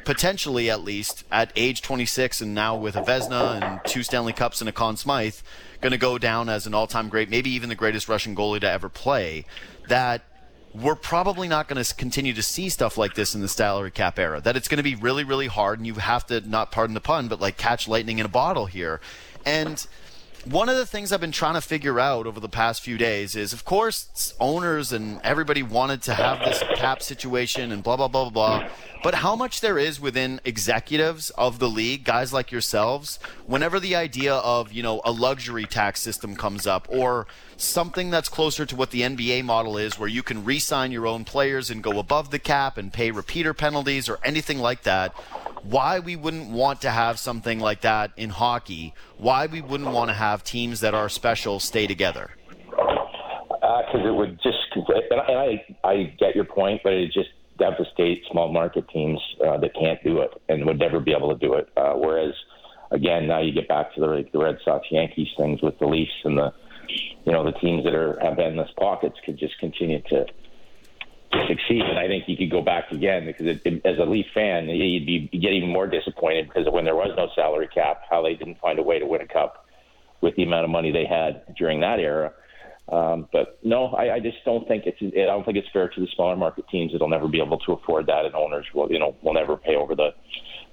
potentially 0.05 0.69
at 0.69 0.83
least 0.83 1.23
at 1.31 1.51
age 1.55 1.81
26 1.81 2.41
and 2.41 2.55
now 2.55 2.75
with 2.75 2.95
a 2.95 3.01
Vezina 3.01 3.61
and 3.61 3.79
two 3.85 4.03
Stanley 4.03 4.33
Cups 4.33 4.61
and 4.61 4.69
a 4.69 4.71
Conn 4.71 4.97
Smythe 4.97 5.35
going 5.81 5.91
to 5.91 5.97
go 5.97 6.17
down 6.17 6.49
as 6.49 6.67
an 6.67 6.73
all-time 6.73 7.09
great, 7.09 7.29
maybe 7.29 7.49
even 7.51 7.69
the 7.69 7.75
greatest 7.75 8.09
Russian 8.09 8.35
goalie 8.35 8.59
to 8.61 8.69
ever 8.69 8.89
play. 8.89 9.45
That 9.87 10.23
we're 10.73 10.95
probably 10.95 11.47
not 11.47 11.67
going 11.67 11.83
to 11.83 11.95
continue 11.95 12.33
to 12.33 12.43
see 12.43 12.69
stuff 12.69 12.97
like 12.97 13.15
this 13.15 13.33
in 13.33 13.41
the 13.41 13.47
salary 13.47 13.91
cap 13.91 14.19
era. 14.19 14.39
That 14.41 14.55
it's 14.55 14.67
going 14.67 14.77
to 14.77 14.83
be 14.83 14.95
really, 14.95 15.23
really 15.23 15.47
hard, 15.47 15.79
and 15.79 15.87
you 15.87 15.95
have 15.95 16.25
to 16.27 16.41
not 16.41 16.71
pardon 16.71 16.93
the 16.93 17.01
pun, 17.01 17.27
but 17.27 17.39
like 17.39 17.57
catch 17.57 17.87
lightning 17.87 18.19
in 18.19 18.25
a 18.25 18.29
bottle 18.29 18.67
here. 18.67 19.01
And 19.45 19.85
one 20.45 20.69
of 20.69 20.77
the 20.77 20.85
things 20.85 21.11
I've 21.11 21.19
been 21.19 21.31
trying 21.31 21.55
to 21.55 21.61
figure 21.61 21.99
out 21.99 22.25
over 22.25 22.39
the 22.39 22.49
past 22.49 22.81
few 22.81 22.97
days 22.97 23.35
is, 23.35 23.51
of 23.51 23.65
course, 23.65 24.33
owners 24.39 24.91
and 24.91 25.19
everybody 25.23 25.63
wanted 25.63 26.01
to 26.03 26.13
have 26.13 26.39
this 26.39 26.63
cap 26.75 27.01
situation 27.01 27.71
and 27.71 27.83
blah 27.83 27.97
blah 27.97 28.07
blah 28.07 28.29
blah 28.29 28.59
blah. 28.59 28.69
But 29.03 29.15
how 29.15 29.35
much 29.35 29.61
there 29.61 29.77
is 29.77 29.99
within 29.99 30.41
executives 30.43 31.29
of 31.31 31.59
the 31.59 31.69
league, 31.69 32.03
guys 32.03 32.33
like 32.33 32.51
yourselves, 32.51 33.17
whenever 33.45 33.79
the 33.79 33.95
idea 33.95 34.35
of 34.35 34.71
you 34.71 34.81
know 34.81 35.01
a 35.03 35.11
luxury 35.11 35.65
tax 35.65 35.99
system 35.99 36.35
comes 36.35 36.65
up, 36.65 36.87
or 36.89 37.27
something 37.57 38.09
that's 38.09 38.29
closer 38.29 38.65
to 38.65 38.75
what 38.75 38.91
the 38.91 39.01
NBA 39.01 39.43
model 39.43 39.77
is, 39.77 39.99
where 39.99 40.09
you 40.09 40.23
can 40.23 40.45
re-sign 40.45 40.91
your 40.91 41.05
own 41.05 41.25
players 41.25 41.69
and 41.69 41.83
go 41.83 41.99
above 41.99 42.31
the 42.31 42.39
cap 42.39 42.77
and 42.77 42.93
pay 42.93 43.11
repeater 43.11 43.53
penalties 43.53 44.07
or 44.07 44.19
anything 44.23 44.59
like 44.59 44.83
that 44.83 45.13
why 45.63 45.99
we 45.99 46.15
wouldn't 46.15 46.49
want 46.49 46.81
to 46.81 46.89
have 46.89 47.19
something 47.19 47.59
like 47.59 47.81
that 47.81 48.11
in 48.17 48.29
hockey, 48.29 48.93
why 49.19 49.45
we 49.45 49.61
wouldn't 49.61 49.91
want 49.91 50.09
to 50.09 50.13
have 50.13 50.43
teams 50.43 50.79
that 50.79 50.93
are 50.93 51.09
special 51.09 51.59
stay 51.59 51.85
together. 51.85 52.31
Because 52.69 54.01
uh, 54.05 54.07
it 54.07 54.15
would 54.15 54.39
just, 54.41 54.57
and 54.75 55.21
I, 55.21 55.63
I 55.83 56.15
get 56.17 56.35
your 56.35 56.45
point, 56.45 56.81
but 56.83 56.93
it 56.93 57.11
just 57.11 57.29
devastate 57.57 58.23
small 58.31 58.51
market 58.51 58.87
teams 58.89 59.19
uh, 59.45 59.57
that 59.57 59.75
can't 59.75 60.01
do 60.03 60.21
it 60.21 60.31
and 60.47 60.65
would 60.65 60.79
never 60.79 60.99
be 60.99 61.11
able 61.11 61.37
to 61.37 61.45
do 61.45 61.53
it. 61.53 61.69
Uh, 61.75 61.93
whereas, 61.93 62.33
again, 62.91 63.27
now 63.27 63.41
you 63.41 63.51
get 63.51 63.67
back 63.67 63.93
to 63.95 63.99
the, 63.99 64.07
like, 64.07 64.31
the 64.31 64.39
Red 64.39 64.57
Sox 64.63 64.87
Yankees 64.89 65.27
things 65.37 65.61
with 65.61 65.77
the 65.79 65.85
Leafs 65.85 66.11
and 66.23 66.37
the, 66.37 66.53
you 67.25 67.33
know, 67.33 67.43
the 67.43 67.51
teams 67.59 67.83
that 67.83 67.93
are 67.93 68.17
have 68.21 68.39
endless 68.39 68.69
pockets 68.79 69.15
could 69.25 69.37
just 69.37 69.59
continue 69.59 70.01
to 70.09 70.25
succeed. 71.47 71.81
And 71.81 71.97
I 71.99 72.07
think 72.07 72.25
you 72.27 72.37
could 72.37 72.51
go 72.51 72.61
back 72.61 72.91
again 72.91 73.25
because 73.25 73.45
it, 73.47 73.61
it, 73.65 73.85
as 73.85 73.97
a 73.99 74.05
Leaf 74.05 74.25
fan, 74.33 74.67
you'd 74.69 75.05
be 75.05 75.29
get 75.37 75.53
even 75.53 75.69
more 75.69 75.87
disappointed 75.87 76.47
because 76.47 76.67
when 76.71 76.85
there 76.85 76.95
was 76.95 77.11
no 77.15 77.29
salary 77.35 77.67
cap, 77.73 78.01
how 78.09 78.21
they 78.21 78.35
didn't 78.35 78.59
find 78.59 78.79
a 78.79 78.83
way 78.83 78.99
to 78.99 79.05
win 79.05 79.21
a 79.21 79.27
cup 79.27 79.65
with 80.21 80.35
the 80.35 80.43
amount 80.43 80.65
of 80.65 80.69
money 80.69 80.91
they 80.91 81.05
had 81.05 81.43
during 81.55 81.79
that 81.81 81.99
era. 81.99 82.33
Um, 82.91 83.27
but 83.31 83.59
no, 83.63 83.87
I, 83.87 84.15
I 84.15 84.19
just 84.19 84.37
don't 84.45 84.67
think 84.67 84.85
it's. 84.87 84.97
I 85.01 85.25
don't 85.25 85.45
think 85.45 85.57
it's 85.57 85.69
fair 85.71 85.89
to 85.89 86.01
the 86.01 86.07
smaller 86.15 86.35
market 86.35 86.67
teams 86.69 86.91
that'll 86.91 87.07
never 87.07 87.27
be 87.27 87.39
able 87.39 87.59
to 87.59 87.73
afford 87.73 88.07
that, 88.07 88.25
and 88.25 88.33
owners 88.33 88.65
will, 88.73 88.91
you 88.91 88.97
know, 88.97 89.15
will 89.21 89.33
never 89.33 89.57
pay 89.57 89.75
over 89.75 89.93
the 89.93 90.09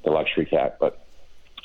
the 0.03 0.11
luxury 0.11 0.47
cap. 0.47 0.79
But 0.81 1.05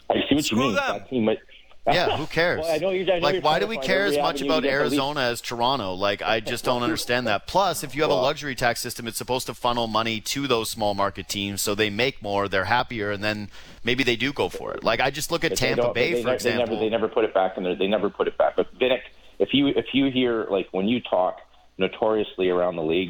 I 0.09 0.15
see 0.27 0.35
what 0.35 0.43
Screw 0.43 0.59
you 0.59 0.65
mean. 0.65 0.75
them. 0.75 0.97
That 0.97 1.09
team 1.09 1.23
might, 1.23 1.39
Yeah, 1.87 2.15
who 2.15 2.27
cares? 2.27 2.59
Well, 2.61 2.71
I 2.71 2.77
know 2.77 2.91
you're- 2.91 3.11
I 3.11 3.17
know 3.19 3.23
like, 3.25 3.43
why 3.43 3.59
do 3.59 3.65
we 3.65 3.77
care 3.77 4.05
as 4.05 4.15
much 4.17 4.41
about 4.41 4.65
Arizona 4.65 5.21
as 5.21 5.41
Toronto? 5.41 5.93
Like, 5.93 6.21
I 6.21 6.39
just 6.39 6.63
don't 6.63 6.83
understand 6.83 7.25
that. 7.25 7.47
Plus, 7.47 7.83
if 7.83 7.95
you 7.95 8.03
have 8.03 8.11
a 8.11 8.15
luxury 8.15 8.53
tax 8.53 8.81
system, 8.81 9.07
it's 9.07 9.17
supposed 9.17 9.47
to 9.47 9.55
funnel 9.55 9.87
money 9.87 10.21
to 10.21 10.47
those 10.47 10.69
small 10.69 10.93
market 10.93 11.27
teams, 11.27 11.59
so 11.61 11.73
they 11.73 11.89
make 11.89 12.21
more, 12.21 12.47
they're 12.47 12.65
happier, 12.65 13.09
and 13.09 13.23
then 13.23 13.49
maybe 13.83 14.03
they 14.03 14.15
do 14.15 14.31
go 14.31 14.47
for 14.47 14.73
it. 14.73 14.83
Like, 14.83 14.99
I 14.99 15.09
just 15.09 15.31
look 15.31 15.43
at 15.43 15.55
Tampa 15.57 15.91
Bay, 15.91 16.13
they, 16.13 16.21
for 16.21 16.29
they 16.29 16.33
example. 16.35 16.67
Never, 16.67 16.79
they 16.79 16.89
never 16.89 17.07
put 17.07 17.23
it 17.25 17.33
back 17.33 17.57
in 17.57 17.63
there. 17.63 17.75
They 17.75 17.87
never 17.87 18.11
put 18.11 18.27
it 18.27 18.37
back. 18.37 18.55
But 18.55 18.77
Vinik, 18.77 19.01
if 19.39 19.49
you 19.53 19.67
if 19.69 19.87
you 19.93 20.11
hear 20.11 20.45
like 20.51 20.67
when 20.71 20.87
you 20.87 21.01
talk 21.01 21.39
notoriously 21.79 22.49
around 22.49 22.75
the 22.75 22.83
league 22.83 23.09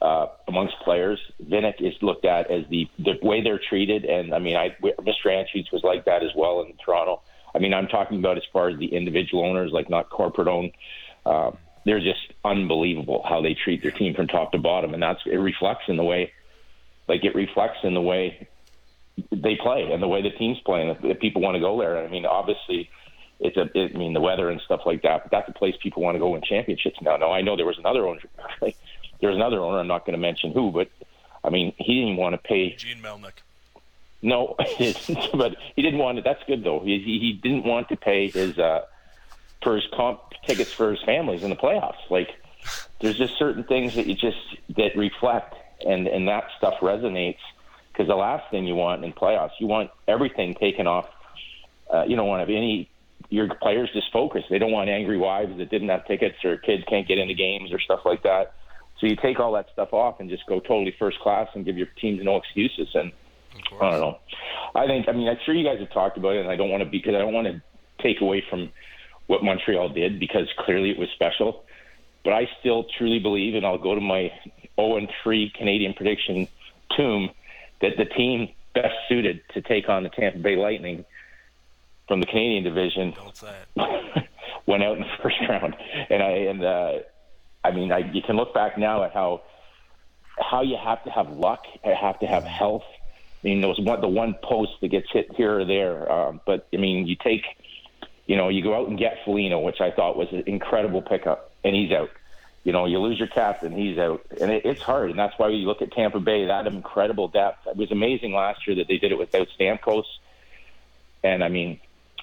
uh, 0.00 0.26
amongst 0.46 0.74
players, 0.84 1.18
Vinik 1.44 1.80
is 1.80 1.94
looked 2.00 2.24
at 2.24 2.48
as 2.50 2.64
the 2.70 2.88
the 3.00 3.14
way 3.22 3.42
they're 3.42 3.60
treated. 3.68 4.04
And 4.04 4.32
I 4.32 4.38
mean, 4.38 4.54
I 4.54 4.76
Mr. 4.80 5.26
Anschutz 5.26 5.72
was 5.72 5.82
like 5.82 6.04
that 6.04 6.22
as 6.22 6.30
well 6.36 6.60
in 6.60 6.74
Toronto. 6.84 7.22
I 7.54 7.58
mean, 7.58 7.72
I'm 7.72 7.86
talking 7.86 8.18
about 8.18 8.36
as 8.36 8.42
far 8.52 8.68
as 8.68 8.78
the 8.78 8.86
individual 8.86 9.44
owners, 9.44 9.70
like 9.72 9.88
not 9.88 10.10
corporate 10.10 10.48
owned. 10.48 10.72
Uh, 11.24 11.52
they're 11.84 12.00
just 12.00 12.32
unbelievable 12.44 13.24
how 13.28 13.42
they 13.42 13.54
treat 13.54 13.82
their 13.82 13.90
team 13.90 14.14
from 14.14 14.26
top 14.26 14.52
to 14.52 14.58
bottom, 14.58 14.94
and 14.94 15.02
that's 15.02 15.20
it 15.26 15.36
reflects 15.36 15.84
in 15.88 15.96
the 15.96 16.04
way, 16.04 16.32
like 17.08 17.24
it 17.24 17.34
reflects 17.34 17.78
in 17.82 17.94
the 17.94 18.00
way 18.00 18.48
they 19.30 19.56
play 19.56 19.92
and 19.92 20.02
the 20.02 20.08
way 20.08 20.22
the 20.22 20.30
teams 20.30 20.58
play, 20.64 20.80
and 20.80 20.90
if, 20.90 21.04
if 21.04 21.20
people 21.20 21.42
want 21.42 21.54
to 21.54 21.60
go 21.60 21.78
there. 21.78 22.02
I 22.02 22.08
mean, 22.08 22.26
obviously, 22.26 22.90
it's 23.40 23.56
a. 23.56 23.68
It, 23.74 23.92
I 23.94 23.98
mean, 23.98 24.14
the 24.14 24.20
weather 24.20 24.50
and 24.50 24.60
stuff 24.62 24.80
like 24.86 25.02
that. 25.02 25.24
But 25.24 25.30
that's 25.30 25.48
a 25.48 25.52
place 25.52 25.74
people 25.82 26.02
want 26.02 26.14
to 26.14 26.18
go 26.18 26.30
win 26.30 26.42
championships 26.42 27.00
now. 27.02 27.16
Now 27.16 27.32
I 27.32 27.42
know 27.42 27.56
there 27.56 27.66
was 27.66 27.78
another 27.78 28.06
owner. 28.06 28.20
Like, 28.60 28.76
there 29.20 29.30
was 29.30 29.36
another 29.36 29.60
owner. 29.60 29.78
I'm 29.78 29.86
not 29.86 30.06
going 30.06 30.14
to 30.14 30.20
mention 30.20 30.52
who, 30.52 30.72
but 30.72 30.88
I 31.44 31.50
mean, 31.50 31.74
he 31.78 32.00
didn't 32.00 32.16
want 32.16 32.34
to 32.34 32.38
pay. 32.38 32.74
Gene 32.74 33.02
Melnyk. 33.02 33.32
No, 34.24 34.56
but 35.34 35.56
he 35.76 35.82
didn't 35.82 35.98
want 35.98 36.16
it. 36.16 36.24
That's 36.24 36.42
good 36.46 36.64
though. 36.64 36.80
He 36.80 36.98
he, 36.98 37.18
he 37.18 37.32
didn't 37.34 37.64
want 37.64 37.90
to 37.90 37.96
pay 37.96 38.30
his 38.30 38.58
uh, 38.58 38.86
for 39.62 39.76
his 39.76 39.84
comp 39.94 40.20
tickets 40.46 40.72
for 40.72 40.90
his 40.90 41.02
families 41.02 41.42
in 41.42 41.50
the 41.50 41.56
playoffs. 41.56 42.08
Like, 42.08 42.30
there's 43.00 43.18
just 43.18 43.36
certain 43.38 43.64
things 43.64 43.94
that 43.96 44.06
you 44.06 44.14
just 44.14 44.38
that 44.76 44.96
reflect, 44.96 45.54
and 45.86 46.08
and 46.08 46.26
that 46.28 46.48
stuff 46.56 46.74
resonates. 46.80 47.38
Because 47.92 48.08
the 48.08 48.16
last 48.16 48.50
thing 48.50 48.66
you 48.66 48.74
want 48.74 49.04
in 49.04 49.12
playoffs, 49.12 49.52
you 49.60 49.66
want 49.66 49.90
everything 50.08 50.54
taken 50.54 50.86
off. 50.86 51.06
Uh, 51.92 52.04
you 52.08 52.16
don't 52.16 52.26
want 52.26 52.38
to 52.38 52.50
have 52.50 52.56
any 52.62 52.88
your 53.28 53.54
players 53.56 53.90
just 53.92 54.10
focused. 54.10 54.46
They 54.48 54.58
don't 54.58 54.72
want 54.72 54.88
angry 54.88 55.18
wives 55.18 55.56
that 55.58 55.68
didn't 55.68 55.90
have 55.90 56.06
tickets 56.06 56.42
or 56.44 56.56
kids 56.56 56.82
can't 56.88 57.06
get 57.06 57.18
into 57.18 57.34
games 57.34 57.72
or 57.72 57.78
stuff 57.78 58.00
like 58.06 58.22
that. 58.22 58.54
So 58.98 59.06
you 59.06 59.16
take 59.16 59.38
all 59.38 59.52
that 59.52 59.66
stuff 59.70 59.92
off 59.92 60.20
and 60.20 60.30
just 60.30 60.46
go 60.46 60.60
totally 60.60 60.94
first 60.98 61.20
class 61.20 61.48
and 61.54 61.64
give 61.64 61.76
your 61.76 61.88
teams 62.00 62.22
no 62.24 62.36
excuses. 62.36 62.88
And 62.94 63.12
I 63.80 63.90
don't 63.90 64.00
know. 64.00 64.18
I 64.74 64.86
think. 64.86 65.08
I 65.08 65.12
mean, 65.12 65.28
I'm 65.28 65.38
sure 65.44 65.54
you 65.54 65.64
guys 65.64 65.78
have 65.80 65.92
talked 65.92 66.16
about 66.16 66.36
it, 66.36 66.40
and 66.40 66.50
I 66.50 66.56
don't 66.56 66.70
want 66.70 66.82
to 66.82 66.88
because 66.88 67.14
I 67.14 67.18
don't 67.18 67.32
want 67.32 67.46
to 67.46 67.62
take 68.02 68.20
away 68.20 68.44
from 68.48 68.70
what 69.26 69.42
Montreal 69.42 69.88
did 69.90 70.20
because 70.20 70.48
clearly 70.58 70.90
it 70.90 70.98
was 70.98 71.08
special. 71.14 71.64
But 72.24 72.32
I 72.32 72.48
still 72.60 72.86
truly 72.96 73.18
believe, 73.18 73.54
and 73.54 73.66
I'll 73.66 73.78
go 73.78 73.94
to 73.94 74.00
my 74.00 74.32
0 74.76 74.96
and 74.96 75.08
3 75.22 75.52
Canadian 75.56 75.92
prediction 75.94 76.48
tomb, 76.96 77.30
that 77.80 77.96
the 77.98 78.06
team 78.06 78.48
best 78.74 78.94
suited 79.08 79.42
to 79.52 79.62
take 79.62 79.88
on 79.88 80.02
the 80.02 80.08
Tampa 80.08 80.38
Bay 80.38 80.56
Lightning 80.56 81.04
from 82.08 82.20
the 82.20 82.26
Canadian 82.26 82.64
division 82.64 83.12
Don't 83.12 83.36
say 83.36 83.54
it. 83.76 84.28
went 84.66 84.82
out 84.82 84.96
in 84.96 85.02
the 85.02 85.08
first 85.22 85.36
round. 85.48 85.76
And 86.10 86.22
I 86.22 86.30
and 86.30 86.64
uh, 86.64 86.92
I 87.62 87.70
mean, 87.72 87.92
I, 87.92 87.98
you 88.12 88.22
can 88.22 88.36
look 88.36 88.54
back 88.54 88.78
now 88.78 89.04
at 89.04 89.12
how 89.12 89.42
how 90.38 90.62
you 90.62 90.76
have 90.82 91.02
to 91.04 91.10
have 91.10 91.30
luck, 91.30 91.62
you 91.84 91.94
have 91.94 92.18
to 92.20 92.26
have 92.26 92.44
health. 92.44 92.84
I 93.44 93.48
mean, 93.48 93.60
was 93.60 93.78
one, 93.78 94.00
the 94.00 94.08
one 94.08 94.34
post 94.42 94.72
that 94.80 94.88
gets 94.88 95.10
hit 95.12 95.34
here 95.36 95.60
or 95.60 95.64
there, 95.66 96.10
um, 96.10 96.40
but 96.46 96.66
I 96.72 96.78
mean, 96.78 97.06
you 97.06 97.14
take, 97.14 97.44
you 98.26 98.36
know, 98.36 98.48
you 98.48 98.62
go 98.62 98.74
out 98.74 98.88
and 98.88 98.98
get 98.98 99.18
Foligno, 99.24 99.60
which 99.60 99.82
I 99.82 99.90
thought 99.90 100.16
was 100.16 100.28
an 100.32 100.44
incredible 100.46 101.02
pickup, 101.02 101.52
and 101.62 101.76
he's 101.76 101.92
out. 101.92 102.10
You 102.62 102.72
know, 102.72 102.86
you 102.86 102.98
lose 102.98 103.18
your 103.18 103.28
captain, 103.28 103.72
he's 103.72 103.98
out, 103.98 104.24
and 104.40 104.50
it, 104.50 104.64
it's 104.64 104.80
hard, 104.80 105.10
and 105.10 105.18
that's 105.18 105.38
why 105.38 105.48
you 105.48 105.66
look 105.66 105.82
at 105.82 105.92
Tampa 105.92 106.20
Bay, 106.20 106.46
that 106.46 106.66
incredible 106.66 107.28
depth. 107.28 107.66
It 107.66 107.76
was 107.76 107.92
amazing 107.92 108.32
last 108.32 108.66
year 108.66 108.76
that 108.76 108.88
they 108.88 108.96
did 108.96 109.12
it 109.12 109.18
without 109.18 109.48
Stamkos, 109.58 110.04
and 111.22 111.44
I 111.44 111.48
mean, 111.48 111.80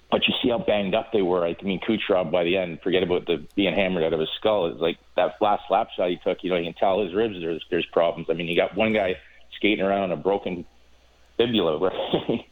but 0.10 0.28
you 0.28 0.34
see 0.42 0.50
how 0.50 0.58
banged 0.58 0.96
up 0.96 1.14
they 1.14 1.22
were. 1.22 1.46
I 1.46 1.56
mean, 1.62 1.80
Kucherov 1.80 2.32
by 2.32 2.44
the 2.46 2.58
end, 2.58 2.82
forget 2.82 3.04
about 3.04 3.28
the 3.28 3.46
being 3.56 3.76
hammered 3.76 4.04
out 4.04 4.14
of 4.14 4.20
his 4.20 4.30
skull. 4.40 4.66
It's 4.66 4.82
like 4.82 4.98
that 5.16 5.36
last 5.40 5.68
slap 5.68 5.90
shot 5.96 6.10
he 6.10 6.18
took. 6.18 6.44
You 6.44 6.50
know, 6.50 6.58
you 6.58 6.66
can 6.66 6.74
tell 6.74 7.04
his 7.04 7.14
ribs. 7.14 7.36
There's 7.40 7.64
there's 7.70 7.86
problems. 7.86 8.28
I 8.30 8.34
mean, 8.34 8.48
you 8.48 8.56
got 8.56 8.76
one 8.76 8.92
guy 8.92 9.18
skating 9.56 9.86
around 9.86 10.12
a 10.12 10.18
broken 10.18 10.66
fibula. 11.46 11.92
yeah. 12.30 12.44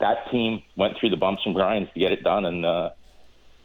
that 0.00 0.30
team 0.30 0.62
went 0.76 0.98
through 0.98 1.10
the 1.10 1.16
bumps 1.16 1.42
and 1.44 1.54
grinds 1.54 1.90
to 1.94 2.00
get 2.00 2.12
it 2.12 2.22
done, 2.22 2.44
and 2.44 2.64
uh, 2.64 2.90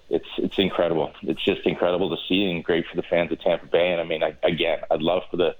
it's 0.09 0.27
it's 0.37 0.57
incredible. 0.57 1.11
It's 1.23 1.43
just 1.43 1.61
incredible 1.65 2.09
to 2.09 2.21
see, 2.27 2.45
and 2.45 2.63
great 2.63 2.85
for 2.87 2.95
the 2.95 3.03
fans 3.03 3.31
of 3.31 3.39
Tampa 3.39 3.65
Bay. 3.67 3.91
And 3.91 4.01
I 4.01 4.03
mean, 4.03 4.23
I, 4.23 4.35
again, 4.43 4.79
I'd 4.89 5.01
love 5.01 5.23
for 5.31 5.37
the 5.37 5.55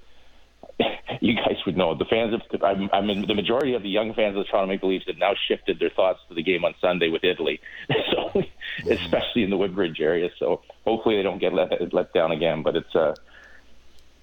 you 1.22 1.36
guys 1.36 1.58
would 1.66 1.78
know 1.78 1.96
the 1.96 2.06
fans 2.06 2.34
of 2.34 2.42
I, 2.62 2.98
I 2.98 3.02
mean 3.02 3.26
the 3.28 3.34
majority 3.34 3.74
of 3.74 3.84
the 3.84 3.90
young 3.90 4.14
fans 4.14 4.36
of 4.36 4.46
the 4.46 4.52
Toronto 4.52 4.68
Maple 4.68 4.90
Leafs 4.90 5.06
have 5.08 5.18
now 5.18 5.34
shifted 5.48 5.80
their 5.80 5.90
thoughts 5.90 6.20
to 6.28 6.36
the 6.36 6.44
game 6.44 6.66
on 6.66 6.76
Sunday 6.82 7.10
with 7.10 7.24
Italy, 7.24 7.62
so 8.12 8.30
mm-hmm. 8.40 8.92
especially 8.92 9.44
in 9.44 9.50
the 9.50 9.58
Woodbridge 9.58 10.00
area. 10.00 10.30
So 10.38 10.62
hopefully 10.86 11.18
they 11.18 11.24
don't 11.24 11.40
get 11.40 11.54
let 11.54 11.94
let 11.94 12.14
down 12.14 12.32
again. 12.32 12.64
But 12.64 12.76
it's 12.76 12.96
uh 12.96 13.16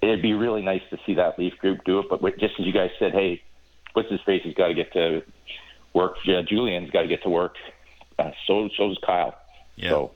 it'd 0.01 0.21
be 0.21 0.33
really 0.33 0.61
nice 0.61 0.81
to 0.91 0.97
see 1.05 1.15
that 1.15 1.39
Leaf 1.39 1.57
group 1.59 1.83
do 1.85 1.99
it. 1.99 2.05
But 2.09 2.21
just 2.39 2.53
as 2.59 2.65
you 2.65 2.73
guys 2.73 2.91
said, 2.99 3.13
hey, 3.13 3.41
what's 3.93 4.09
his 4.09 4.21
face? 4.21 4.41
He's 4.43 4.53
got 4.53 4.67
to 4.67 4.73
get 4.73 4.91
to 4.93 5.23
work. 5.93 6.17
Uh, 6.27 6.41
Julien's 6.41 6.91
got 6.91 7.03
to 7.03 7.07
get 7.07 7.23
to 7.23 7.29
work. 7.29 7.55
Uh, 8.19 8.31
so 8.45 8.69
so's 8.77 8.97
Kyle. 9.05 9.35
Yeah. 9.75 9.89
So, 9.89 10.11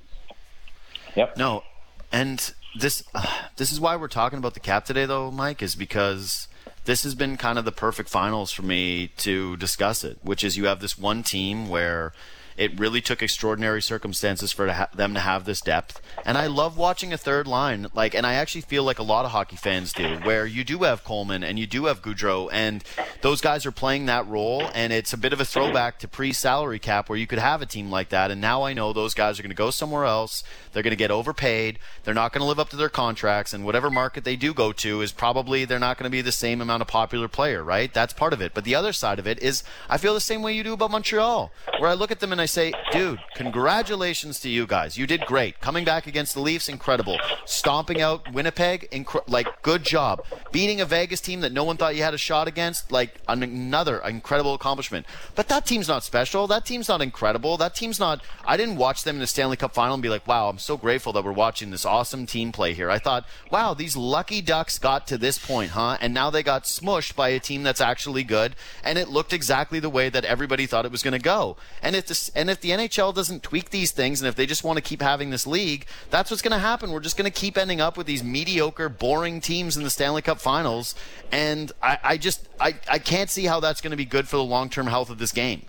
yep. 1.16 1.38
No, 1.38 1.64
and 2.12 2.54
this 2.78 3.04
uh, 3.16 3.26
this 3.56 3.72
is 3.72 3.80
why 3.80 3.96
we're 3.96 4.08
talking 4.08 4.40
about 4.40 4.54
the 4.54 4.60
cap 4.60 4.86
today, 4.86 5.06
though, 5.06 5.32
Mike, 5.32 5.62
is 5.62 5.76
because 5.76 6.48
this 6.86 7.04
has 7.04 7.16
been 7.16 7.38
kind 7.38 7.58
of 7.58 7.66
the 7.66 7.72
perfect 7.72 8.10
finals 8.10 8.52
for 8.52 8.62
me 8.62 9.10
to 9.18 9.58
discuss 9.58 10.04
it. 10.04 10.20
Which 10.22 10.44
is 10.44 10.58
you 10.58 10.66
have 10.66 10.80
this 10.80 10.98
one 10.98 11.24
team 11.24 11.70
where 11.70 12.14
it 12.58 12.80
really 12.80 13.02
took 13.02 13.22
extraordinary 13.22 13.82
circumstances 13.82 14.52
for 14.52 14.88
them 14.94 15.14
to 15.14 15.20
have 15.20 15.46
this 15.46 15.62
depth. 15.62 16.02
And 16.26 16.38
I 16.38 16.48
love 16.48 16.78
watching 16.78 17.14
a 17.14 17.18
third 17.18 17.48
line, 17.48 17.88
like, 17.94 18.16
and 18.16 18.26
I 18.26 18.34
actually 18.34 18.62
feel 18.62 18.84
like 18.84 19.00
a 19.00 19.04
lot 19.04 19.26
of 19.26 19.32
hockey 19.32 19.56
fans 19.56 19.94
do, 19.94 20.18
where 20.24 20.46
you 20.46 20.64
do 20.64 20.80
have 20.80 21.04
Coleman 21.04 21.44
and 21.44 21.60
you 21.60 21.68
do 21.68 21.86
have 21.86 22.02
Goodrow, 22.02 22.50
and 22.52 22.84
those 23.22 23.40
guys 23.40 23.66
are 23.66 23.72
playing 23.72 24.08
that 24.08 24.28
role. 24.28 24.70
And 24.74 24.92
it's 24.92 25.14
a 25.14 25.18
bit 25.18 25.34
of 25.34 25.40
a 25.40 25.46
throwback 25.46 26.00
to 26.00 26.08
pre-salary 26.08 26.80
cap, 26.80 27.10
where 27.10 27.18
you 27.18 27.28
could 27.28 27.40
have 27.40 27.62
a 27.62 27.66
team 27.66 27.92
like 27.92 28.10
that. 28.10 28.32
And 28.32 28.42
now 28.42 28.64
I 28.64 28.74
know 28.74 28.92
those 28.92 29.14
guys 29.14 29.40
are 29.40 29.44
going 29.44 29.52
to 29.52 29.56
go 29.56 29.70
somewhere 29.70 30.06
else. 30.06 30.44
They're 30.74 30.84
going 30.84 30.92
to 30.92 30.98
get 30.98 31.12
overpaid. 31.12 31.80
They're 32.04 32.14
not 32.14 32.34
going 32.34 32.42
to 32.42 32.48
live 32.48 32.60
up 32.60 32.70
to 32.70 32.76
their 32.76 32.90
contracts, 32.90 33.54
and 33.54 33.64
whatever 33.64 33.90
market 33.90 34.24
they 34.24 34.36
do 34.36 34.54
go 34.54 34.72
to 34.72 35.02
is 35.02 35.12
probably 35.12 35.66
they're 35.66 35.80
not 35.80 35.98
going 35.98 36.10
to 36.10 36.16
be 36.16 36.22
the 36.22 36.32
same 36.32 36.62
amount 36.62 36.82
of 36.82 36.88
popular 36.88 37.28
player, 37.28 37.64
right? 37.64 37.94
That's 37.94 38.14
part 38.14 38.34
of 38.34 38.42
it. 38.42 38.54
But 38.54 38.64
the 38.64 38.76
other 38.76 38.94
side 38.94 39.20
of 39.20 39.28
it 39.28 39.42
is 39.42 39.64
I 39.90 39.98
feel 39.98 40.14
the 40.14 40.20
same 40.20 40.42
way 40.42 40.54
you 40.54 40.64
do 40.64 40.74
about 40.74 40.92
Montreal, 40.92 41.52
where 41.80 41.90
I 41.90 41.94
look 41.94 42.12
at 42.12 42.20
them 42.20 42.32
and 42.32 42.42
I 42.42 42.47
say, 42.48 42.74
dude, 42.92 43.20
congratulations 43.36 44.40
to 44.42 44.50
you 44.50 44.66
guys. 44.66 44.98
You 44.98 45.08
did 45.08 45.22
great. 45.26 45.60
Coming 45.62 45.86
back 45.86 46.08
against 46.08 46.34
the 46.34 46.40
Leafs, 46.40 46.70
incredible. 46.70 47.20
Stomping 47.46 48.02
out 48.02 48.34
Winnipeg, 48.34 48.88
inc- 48.92 49.28
like, 49.28 49.62
good 49.62 49.84
job. 49.84 50.24
Beating 50.52 50.82
a 50.82 50.86
Vegas 50.86 51.22
team 51.22 51.42
that 51.42 51.52
no 51.52 51.64
one 51.64 51.78
thought 51.78 51.96
you 51.96 52.04
had 52.04 52.14
a 52.14 52.18
shot 52.18 52.48
against, 52.48 52.92
like, 52.92 53.16
another 53.28 54.00
incredible 54.00 54.54
accomplishment. 54.54 55.06
But 55.36 55.48
that 55.50 55.66
team's 55.66 55.88
not 55.88 56.04
special. 56.04 56.48
That 56.48 56.66
team's 56.66 56.88
not 56.88 57.02
incredible. 57.02 57.58
That 57.58 57.76
team's 57.76 58.00
not. 58.00 58.22
I 58.46 58.58
didn't 58.58 58.78
watch 58.78 59.04
them 59.04 59.18
in 59.18 59.22
the 59.22 59.28
Stanley 59.28 59.58
Cup 59.58 59.74
final 59.74 59.94
and 59.94 60.04
be 60.04 60.10
like, 60.10 60.28
wow, 60.28 60.50
I'm 60.50 60.60
so 60.60 60.78
grateful 60.78 61.14
that 61.14 61.24
we're 61.24 61.32
watching 61.32 61.72
this 61.72 61.86
awesome 61.86 62.26
team 62.26 62.52
play 62.52 62.74
here. 62.74 62.90
I 62.90 63.00
thought, 63.00 63.26
wow, 63.52 63.74
these 63.74 63.96
lucky 63.96 64.42
Ducks 64.42 64.80
got 64.80 65.08
to 65.08 65.18
this 65.18 65.38
point, 65.38 65.72
huh? 65.72 65.98
And 66.02 66.14
now 66.14 66.30
they 66.30 66.44
got 66.44 66.64
smushed 66.64 67.16
by 67.16 67.30
a 67.30 67.40
team 67.40 67.64
that's 67.64 67.82
actually 67.82 68.24
good, 68.24 68.56
and 68.84 68.98
it 68.98 69.10
looked 69.10 69.34
exactly 69.34 69.80
the 69.80 69.90
way 69.90 70.10
that 70.10 70.26
everybody 70.26 70.66
thought 70.66 70.86
it 70.86 70.92
was 70.92 71.04
going 71.04 71.14
to 71.14 71.20
go. 71.20 71.58
And 71.82 71.96
the, 71.96 72.32
and 72.38 72.52
if 72.52 72.62
the 72.62 72.70
NHL 72.70 73.16
doesn't 73.16 73.42
tweak 73.42 73.72
these 73.72 73.90
things, 73.90 74.22
and 74.22 74.28
if 74.28 74.36
they 74.36 74.46
just 74.46 74.64
want 74.64 74.78
to 74.78 74.82
keep 74.82 75.02
having 75.02 75.32
this 75.32 75.48
league, 75.48 75.88
that's 76.12 76.30
what's 76.30 76.44
going 76.44 76.52
to 76.52 76.60
happen. 76.60 76.92
We're 76.92 77.00
just 77.00 77.18
going 77.18 77.30
to 77.30 77.36
keep 77.36 77.58
ending 77.58 77.82
up 77.82 77.98
with 77.98 78.06
these 78.06 78.24
mediocre, 78.24 78.90
boring 78.90 79.42
teams 79.42 79.76
in 79.76 79.84
the 79.84 79.90
Stanley 79.90 80.22
Cup 80.22 80.40
Finals, 80.40 80.94
and 81.32 81.72
I, 81.82 81.98
I 82.04 82.18
just 82.18 82.48
I, 82.62 82.76
I 82.88 83.00
can't 83.00 83.32
see 83.32 83.46
how 83.46 83.60
that's 83.60 83.82
going 83.82 83.92
to 83.92 83.98
be 83.98 84.06
good 84.06 84.28
for 84.28 84.38
the 84.38 84.44
long 84.44 84.70
term 84.70 84.86
health 84.86 85.10
of 85.10 85.18
this 85.18 85.32
game. 85.32 85.64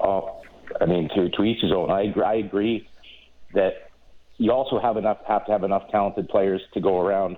Oh, 0.00 0.42
I 0.80 0.86
mean, 0.86 1.08
to, 1.10 1.28
to 1.28 1.42
each 1.44 1.62
his 1.62 1.70
own. 1.70 1.88
I 1.88 2.12
I 2.20 2.34
agree 2.34 2.88
that 3.52 3.92
you 4.38 4.50
also 4.50 4.80
have 4.80 4.96
enough 4.96 5.18
have 5.28 5.46
to 5.46 5.52
have 5.52 5.62
enough 5.62 5.88
talented 5.92 6.28
players 6.28 6.62
to 6.72 6.80
go 6.80 7.00
around 7.00 7.36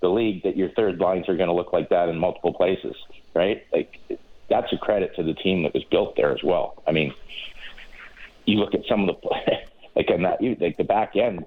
the 0.00 0.08
league 0.08 0.44
that 0.44 0.56
your 0.56 0.70
third 0.70 0.98
lines 0.98 1.28
are 1.28 1.36
going 1.36 1.48
to 1.48 1.54
look 1.54 1.72
like 1.72 1.88
that 1.88 2.08
in 2.08 2.16
multiple 2.16 2.54
places, 2.54 2.94
right? 3.34 3.66
Like 3.72 3.98
that's 4.50 4.72
a 4.72 4.76
credit 4.76 5.14
to 5.16 5.22
the 5.22 5.34
team 5.34 5.62
that 5.62 5.72
was 5.72 5.84
built 5.84 6.16
there 6.16 6.32
as 6.32 6.42
well. 6.42 6.82
I 6.86 6.92
mean, 6.92 7.14
you 8.44 8.58
look 8.58 8.74
at 8.74 8.80
some 8.88 9.08
of 9.08 9.16
the 9.16 9.28
like 9.96 10.10
on 10.10 10.22
that 10.22 10.42
like 10.60 10.76
the 10.76 10.84
back 10.84 11.16
end, 11.16 11.46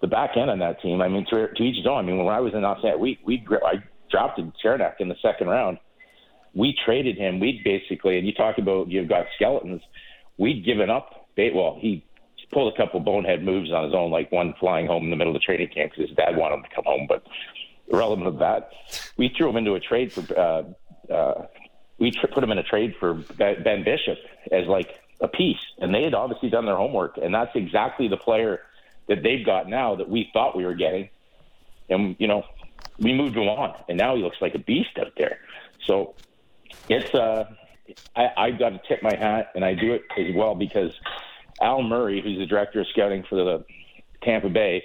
the 0.00 0.06
back 0.06 0.36
end 0.36 0.50
on 0.50 0.58
that 0.60 0.80
team. 0.80 1.02
I 1.02 1.08
mean, 1.08 1.26
to, 1.30 1.48
to 1.48 1.62
each 1.62 1.76
his 1.76 1.86
own. 1.86 1.98
I 1.98 2.02
mean, 2.02 2.16
when 2.16 2.34
I 2.34 2.40
was 2.40 2.54
in 2.54 2.64
Austin, 2.64 2.98
we 2.98 3.20
we 3.24 3.46
I 3.64 3.82
drafted 4.10 4.52
Cernak 4.64 4.94
in 5.00 5.08
the 5.08 5.16
second 5.22 5.48
round. 5.48 5.78
We 6.54 6.76
traded 6.84 7.16
him. 7.16 7.40
We'd 7.40 7.62
basically, 7.62 8.16
and 8.16 8.26
you 8.26 8.32
talk 8.32 8.58
about 8.58 8.90
you've 8.90 9.08
got 9.08 9.26
skeletons. 9.36 9.82
We'd 10.38 10.64
given 10.64 10.88
up. 10.88 11.28
Well, 11.36 11.78
he 11.80 12.04
pulled 12.52 12.72
a 12.72 12.76
couple 12.76 13.00
bonehead 13.00 13.42
moves 13.42 13.72
on 13.72 13.84
his 13.84 13.94
own, 13.94 14.10
like 14.10 14.30
one 14.30 14.54
flying 14.60 14.86
home 14.86 15.04
in 15.04 15.10
the 15.10 15.16
middle 15.16 15.34
of 15.34 15.40
the 15.40 15.44
training 15.44 15.68
camp 15.74 15.92
because 15.92 16.08
his 16.08 16.16
dad 16.16 16.36
wanted 16.36 16.56
him 16.56 16.62
to 16.62 16.74
come 16.74 16.84
home. 16.84 17.06
But 17.08 17.24
irrelevant 17.88 18.28
of 18.28 18.38
that, 18.38 18.70
we 19.18 19.34
threw 19.36 19.50
him 19.50 19.56
into 19.56 19.74
a 19.74 19.80
trade 19.80 20.12
for. 20.12 20.38
Uh, 20.38 20.62
uh, 21.10 21.46
we 21.98 22.12
put 22.32 22.42
him 22.42 22.50
in 22.50 22.58
a 22.58 22.62
trade 22.62 22.94
for 22.98 23.14
Ben 23.14 23.84
Bishop 23.84 24.18
as 24.50 24.66
like 24.66 25.00
a 25.20 25.28
piece, 25.28 25.60
and 25.78 25.94
they 25.94 26.02
had 26.02 26.14
obviously 26.14 26.50
done 26.50 26.66
their 26.66 26.76
homework, 26.76 27.18
and 27.18 27.34
that's 27.34 27.54
exactly 27.54 28.08
the 28.08 28.16
player 28.16 28.60
that 29.08 29.22
they've 29.22 29.44
got 29.44 29.68
now 29.68 29.96
that 29.96 30.08
we 30.08 30.30
thought 30.32 30.56
we 30.56 30.64
were 30.64 30.74
getting, 30.74 31.08
and 31.88 32.16
you 32.18 32.26
know, 32.26 32.44
we 32.98 33.12
moved 33.12 33.36
him 33.36 33.48
on, 33.48 33.74
and 33.88 33.98
now 33.98 34.16
he 34.16 34.22
looks 34.22 34.38
like 34.40 34.54
a 34.54 34.58
beast 34.58 34.98
out 34.98 35.12
there. 35.16 35.38
So 35.86 36.14
it's 36.88 37.14
uh, 37.14 37.44
I, 38.16 38.28
I've 38.36 38.58
got 38.58 38.70
to 38.70 38.80
tip 38.88 39.02
my 39.02 39.14
hat, 39.14 39.52
and 39.54 39.64
I 39.64 39.74
do 39.74 39.92
it 39.92 40.02
as 40.16 40.34
well 40.34 40.54
because 40.54 40.92
Al 41.60 41.82
Murray, 41.82 42.20
who's 42.22 42.38
the 42.38 42.46
director 42.46 42.80
of 42.80 42.86
scouting 42.88 43.24
for 43.28 43.36
the 43.36 43.64
Tampa 44.22 44.48
Bay, 44.48 44.84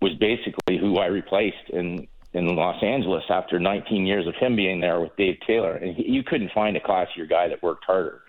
was 0.00 0.12
basically 0.14 0.76
who 0.78 0.98
I 0.98 1.06
replaced 1.06 1.70
in 1.70 2.08
in 2.34 2.54
Los 2.56 2.82
Angeles 2.82 3.24
after 3.30 3.58
19 3.58 4.06
years 4.06 4.26
of 4.26 4.34
him 4.34 4.56
being 4.56 4.80
there 4.80 5.00
with 5.00 5.16
Dave 5.16 5.38
Taylor, 5.46 5.74
and 5.74 5.96
he, 5.96 6.10
you 6.10 6.22
couldn't 6.22 6.52
find 6.52 6.76
a 6.76 6.80
classier 6.80 7.28
guy 7.28 7.48
that 7.48 7.62
worked 7.62 7.84
harder 7.84 8.20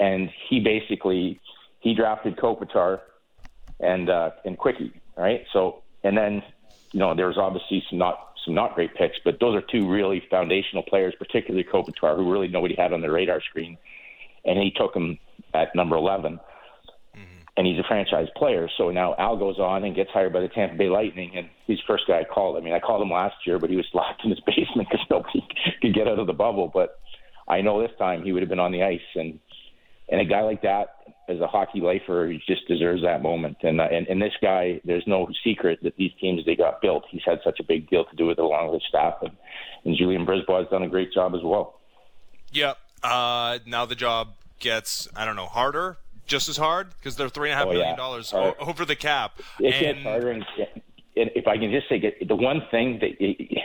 and 0.00 0.30
he 0.48 0.58
basically 0.58 1.38
he 1.78 1.94
drafted 1.94 2.36
Kopitar 2.36 3.00
and 3.78 4.10
uh, 4.10 4.30
and 4.44 4.58
Quickie, 4.58 4.92
right? 5.16 5.44
So 5.52 5.82
and 6.02 6.16
then 6.16 6.42
you 6.92 6.98
know 6.98 7.14
there 7.14 7.28
was 7.28 7.38
obviously 7.38 7.84
some 7.88 7.98
not 7.98 8.32
some 8.44 8.54
not 8.54 8.74
great 8.74 8.94
picks, 8.94 9.18
but 9.24 9.38
those 9.38 9.54
are 9.54 9.62
two 9.62 9.88
really 9.88 10.24
foundational 10.30 10.82
players, 10.82 11.14
particularly 11.18 11.64
Kopitar, 11.64 12.16
who 12.16 12.32
really 12.32 12.48
nobody 12.48 12.74
had 12.74 12.92
on 12.92 13.02
their 13.02 13.12
radar 13.12 13.40
screen, 13.42 13.76
and 14.44 14.58
he 14.58 14.72
took 14.72 14.96
him 14.96 15.18
at 15.54 15.74
number 15.76 15.96
11 15.96 16.32
mm-hmm. 16.32 16.44
And 17.56 17.66
he's 17.66 17.78
a 17.78 17.84
franchise 17.86 18.28
player. 18.36 18.68
So 18.78 18.90
now 18.90 19.14
Al 19.18 19.36
goes 19.36 19.58
on 19.58 19.84
and 19.84 19.94
gets 19.94 20.10
hired 20.10 20.32
by 20.32 20.40
the 20.40 20.48
Tampa 20.48 20.76
Bay 20.76 20.88
Lightning, 20.88 21.32
and 21.36 21.48
he's 21.66 21.78
the 21.78 21.84
first 21.86 22.04
guy 22.06 22.20
I 22.20 22.24
called. 22.24 22.56
I 22.56 22.60
mean, 22.60 22.72
I 22.72 22.78
called 22.78 23.02
him 23.02 23.10
last 23.10 23.36
year, 23.46 23.58
but 23.58 23.70
he 23.70 23.76
was 23.76 23.86
locked 23.94 24.24
in 24.24 24.30
his 24.30 24.40
basement 24.40 24.88
because 24.90 25.06
nobody 25.10 25.46
could 25.82 25.94
get 25.94 26.08
out 26.08 26.18
of 26.18 26.26
the 26.26 26.32
bubble. 26.32 26.70
But 26.72 27.00
I 27.48 27.60
know 27.60 27.82
this 27.82 27.96
time 27.98 28.22
he 28.22 28.32
would 28.32 28.42
have 28.42 28.48
been 28.48 28.60
on 28.60 28.72
the 28.72 28.82
ice, 28.82 29.00
and 29.14 29.40
and 30.08 30.20
a 30.20 30.24
guy 30.24 30.42
like 30.42 30.62
that, 30.62 30.96
as 31.28 31.38
a 31.40 31.46
hockey 31.46 31.80
lifer, 31.80 32.26
he 32.26 32.42
just 32.46 32.66
deserves 32.66 33.02
that 33.02 33.22
moment. 33.22 33.58
And, 33.62 33.80
uh, 33.80 33.88
and 33.90 34.06
and 34.08 34.20
this 34.20 34.32
guy, 34.42 34.80
there's 34.84 35.04
no 35.06 35.28
secret 35.44 35.78
that 35.82 35.96
these 35.96 36.12
teams 36.20 36.44
they 36.44 36.56
got 36.56 36.82
built. 36.82 37.04
He's 37.10 37.22
had 37.24 37.38
such 37.44 37.60
a 37.60 37.62
big 37.62 37.88
deal 37.88 38.04
to 38.04 38.16
do 38.16 38.26
with 38.26 38.38
it 38.38 38.42
along 38.42 38.72
with 38.72 38.82
staff, 38.88 39.14
and, 39.22 39.36
and 39.84 39.96
Julien 39.96 40.26
BriseBois 40.26 40.60
has 40.60 40.68
done 40.68 40.82
a 40.82 40.88
great 40.88 41.12
job 41.12 41.34
as 41.34 41.42
well. 41.42 41.80
Yep. 42.52 42.78
Uh, 43.02 43.58
now 43.66 43.86
the 43.86 43.94
job 43.94 44.34
gets 44.58 45.08
I 45.14 45.24
don't 45.24 45.36
know 45.36 45.46
harder, 45.46 45.98
just 46.30 46.48
as 46.48 46.56
hard 46.56 46.88
because 46.96 47.16
they're 47.16 47.28
three 47.28 47.50
and 47.50 47.54
a 47.54 47.58
half 47.58 47.66
oh, 47.66 47.72
million 47.72 47.96
dollars 47.96 48.32
o- 48.32 48.54
over 48.60 48.84
the 48.84 48.96
cap. 48.96 49.40
It 49.58 49.74
and... 49.74 49.80
gets 49.80 50.02
harder, 50.02 50.30
and, 50.30 50.44
and 51.16 51.30
if 51.34 51.46
I 51.46 51.58
can 51.58 51.70
just 51.70 51.88
say, 51.88 52.00
the 52.26 52.36
one 52.36 52.62
thing 52.70 52.98
that. 53.00 53.10
It, 53.20 53.58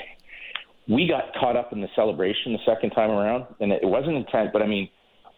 we 0.87 1.07
got 1.07 1.33
caught 1.39 1.55
up 1.55 1.73
in 1.73 1.81
the 1.81 1.87
celebration 1.95 2.53
the 2.53 2.59
second 2.63 2.91
time 2.91 3.09
around, 3.09 3.45
and 3.59 3.71
it 3.71 3.79
wasn't 3.81 4.15
intent, 4.17 4.53
but 4.53 4.61
I 4.61 4.67
mean, 4.67 4.87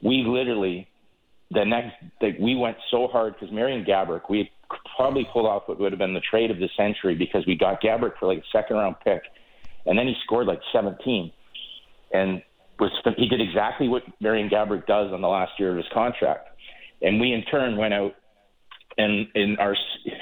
we 0.03 0.25
literally 0.27 0.89
the 1.51 1.63
next 1.63 1.95
like 2.21 2.37
we 2.39 2.55
went 2.55 2.75
so 2.91 3.07
hard 3.07 3.33
because 3.33 3.53
Marian 3.53 3.85
Gaborik, 3.85 4.29
we 4.29 4.51
probably 4.97 5.25
pulled 5.31 5.45
off 5.45 5.63
what 5.67 5.79
would 5.79 5.91
have 5.93 5.99
been 5.99 6.13
the 6.13 6.19
trade 6.19 6.51
of 6.51 6.59
the 6.59 6.69
century 6.75 7.15
because 7.15 7.45
we 7.47 7.55
got 7.55 7.81
Gaborik 7.81 8.17
for 8.19 8.27
like 8.27 8.39
a 8.39 8.47
second 8.51 8.75
round 8.75 8.97
pick, 9.03 9.21
and 9.85 9.97
then 9.97 10.07
he 10.07 10.15
scored 10.25 10.47
like 10.47 10.59
17, 10.73 11.31
and 12.13 12.41
was 12.79 12.91
he 13.15 13.27
did 13.27 13.41
exactly 13.41 13.87
what 13.87 14.03
Marian 14.19 14.49
Gaborik 14.49 14.85
does 14.85 15.11
on 15.11 15.21
the 15.21 15.27
last 15.27 15.53
year 15.57 15.71
of 15.71 15.77
his 15.77 15.85
contract, 15.93 16.49
and 17.01 17.19
we 17.19 17.33
in 17.33 17.43
turn 17.43 17.77
went 17.77 17.93
out 17.93 18.15
and 18.97 19.27
in 19.35 19.57
our 19.59 19.75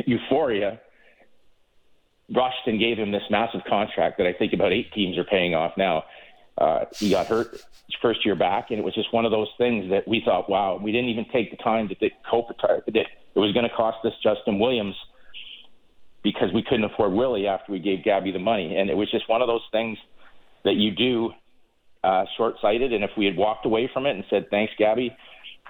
euphoria 0.06 0.80
rushed 2.34 2.66
gave 2.66 2.98
him 2.98 3.12
this 3.12 3.24
massive 3.30 3.62
contract 3.68 4.18
that 4.18 4.28
I 4.28 4.34
think 4.34 4.54
about 4.54 4.74
eight 4.74 4.92
teams 4.94 5.18
are 5.18 5.24
paying 5.24 5.54
off 5.54 5.74
now. 5.78 6.04
Uh, 6.58 6.86
he 6.98 7.12
got 7.12 7.28
hurt 7.28 7.52
his 7.52 7.96
first 8.02 8.26
year 8.26 8.36
back, 8.36 8.72
and 8.72 8.80
it 8.80 8.84
was 8.84 8.96
just 8.96 9.14
one 9.14 9.26
of 9.26 9.32
those 9.32 9.50
things 9.58 9.90
that 9.92 10.08
we 10.08 10.22
thought, 10.24 10.50
wow, 10.50 10.80
we 10.82 10.92
didn't 10.92 11.10
even 11.10 11.26
take 11.32 11.52
the 11.52 11.58
time 11.58 11.88
to 11.88 11.96
cope 12.30 12.48
that 12.58 12.96
it 12.96 13.40
was 13.40 13.52
going 13.54 13.68
to 13.68 13.76
cost 13.76 14.04
us 14.06 14.14
Justin 14.24 14.60
Williams 14.60 14.96
because 16.24 16.52
we 16.54 16.64
couldn't 16.64 16.86
afford 16.86 17.12
Willie 17.12 17.46
after 17.46 17.72
we 17.72 17.80
gave 17.80 18.04
Gabby 18.04 18.32
the 18.32 18.40
money, 18.40 18.76
and 18.78 18.90
it 18.90 18.96
was 18.96 19.12
just 19.12 19.30
one 19.30 19.42
of 19.42 19.48
those 19.48 19.62
things 19.72 19.98
that 20.64 20.76
you 20.76 20.92
do 20.92 21.32
uh, 22.04 22.26
short-sighted. 22.38 22.94
And 22.94 23.04
if 23.04 23.12
we 23.18 23.26
had 23.26 23.36
walked 23.36 23.66
away 23.66 23.90
from 23.94 24.06
it 24.06 24.16
and 24.16 24.24
said, 24.30 24.50
"Thanks, 24.50 24.74
Gabby, 24.78 25.16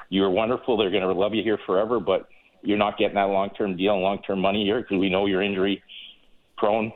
you 0.10 0.22
were 0.22 0.30
wonderful. 0.30 0.78
They're 0.78 0.91
going 0.91 1.03
to 1.03 1.14
love 1.14 1.34
you 1.34 1.43
here 1.43 1.60
forever," 1.66 1.99
but 1.99 2.28
you're 2.62 2.78
not 2.78 2.97
getting 2.97 3.16
that 3.16 3.24
long-term 3.24 3.78
deal 3.78 3.93
and 3.93 4.03
long-term 4.03 4.39
money 4.39 4.66
here 4.66 4.82
because 4.82 4.97
we 4.97 5.10
know 5.10 5.26
you're 5.26 5.41
injury 5.41 5.84
prone 6.58 6.91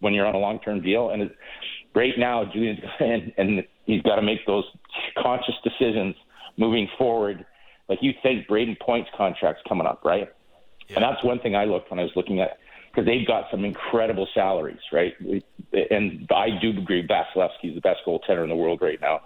when 0.00 0.12
you're 0.12 0.26
on 0.26 0.34
a 0.34 0.38
long-term 0.38 0.82
deal. 0.82 1.10
And 1.10 1.22
it, 1.22 1.36
right 1.94 2.12
now, 2.18 2.44
Julien 2.44 2.82
and, 3.00 3.32
and 3.36 3.64
he's 3.86 4.02
got 4.02 4.16
to 4.16 4.22
make 4.22 4.46
those 4.46 4.64
conscious 5.18 5.54
decisions 5.62 6.14
moving 6.56 6.88
forward. 6.98 7.44
Like 7.88 7.98
you 8.02 8.12
think 8.22 8.46
Brayden 8.46 8.78
Point's 8.80 9.10
contract's 9.16 9.62
coming 9.68 9.86
up, 9.86 10.04
right? 10.04 10.28
Yeah. 10.88 10.96
And 10.96 11.04
that's 11.04 11.22
one 11.24 11.40
thing 11.40 11.56
I 11.56 11.64
looked 11.64 11.90
when 11.90 11.98
I 11.98 12.02
was 12.02 12.12
looking 12.16 12.40
at 12.40 12.58
because 12.90 13.06
they've 13.06 13.26
got 13.26 13.50
some 13.50 13.64
incredible 13.64 14.28
salaries, 14.34 14.78
right? 14.92 15.14
And 15.90 16.28
I 16.30 16.50
do 16.60 16.70
agree 16.70 17.06
Vasilevskiy's 17.06 17.74
the 17.74 17.80
best 17.80 18.00
goaltender 18.06 18.44
in 18.44 18.48
the 18.48 18.54
world 18.54 18.80
right 18.80 19.00
now. 19.00 19.22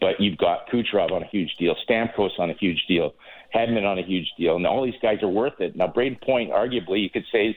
But 0.00 0.20
you've 0.20 0.38
got 0.38 0.68
Kucherov 0.68 1.12
on 1.12 1.22
a 1.22 1.26
huge 1.26 1.54
deal, 1.58 1.74
Stamkos 1.88 2.38
on 2.38 2.50
a 2.50 2.54
huge 2.54 2.84
deal, 2.86 3.14
Hedman 3.54 3.84
on 3.84 3.98
a 3.98 4.02
huge 4.02 4.30
deal, 4.36 4.56
and 4.56 4.66
all 4.66 4.84
these 4.84 5.00
guys 5.00 5.22
are 5.22 5.28
worth 5.28 5.60
it. 5.60 5.76
Now, 5.76 5.86
Brayden 5.86 6.20
Point, 6.20 6.50
arguably, 6.50 7.02
you 7.02 7.10
could 7.10 7.24
say 7.32 7.48
is 7.48 7.56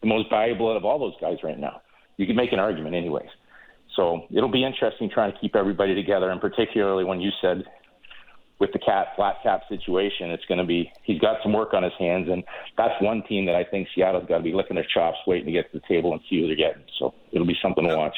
the 0.00 0.06
most 0.06 0.30
valuable 0.30 0.70
out 0.70 0.76
of 0.76 0.84
all 0.84 0.98
those 0.98 1.14
guys 1.20 1.38
right 1.42 1.58
now. 1.58 1.80
You 2.16 2.26
could 2.26 2.36
make 2.36 2.52
an 2.52 2.58
argument, 2.58 2.94
anyways. 2.94 3.28
So 3.96 4.26
it'll 4.30 4.50
be 4.50 4.64
interesting 4.64 5.10
trying 5.12 5.32
to 5.32 5.38
keep 5.38 5.56
everybody 5.56 5.94
together, 5.94 6.30
and 6.30 6.40
particularly 6.40 7.04
when 7.04 7.20
you 7.20 7.30
said 7.40 7.64
with 8.60 8.72
the 8.72 8.78
cap 8.78 9.16
flat 9.16 9.36
cap 9.42 9.62
situation, 9.68 10.30
it's 10.30 10.44
going 10.46 10.58
to 10.58 10.64
be 10.64 10.90
he's 11.02 11.20
got 11.20 11.38
some 11.42 11.52
work 11.52 11.74
on 11.74 11.82
his 11.82 11.92
hands, 11.98 12.28
and 12.30 12.44
that's 12.76 12.94
one 13.00 13.22
team 13.28 13.46
that 13.46 13.54
I 13.54 13.64
think 13.64 13.88
Seattle's 13.94 14.26
got 14.28 14.38
to 14.38 14.44
be 14.44 14.52
licking 14.52 14.76
their 14.76 14.86
chops, 14.92 15.18
waiting 15.26 15.46
to 15.46 15.52
get 15.52 15.72
to 15.72 15.78
the 15.78 15.86
table 15.88 16.12
and 16.12 16.20
see 16.28 16.40
who 16.40 16.46
they're 16.46 16.56
getting. 16.56 16.82
So 16.98 17.14
it'll 17.32 17.46
be 17.46 17.58
something 17.62 17.86
to 17.86 17.96
watch. 17.96 18.16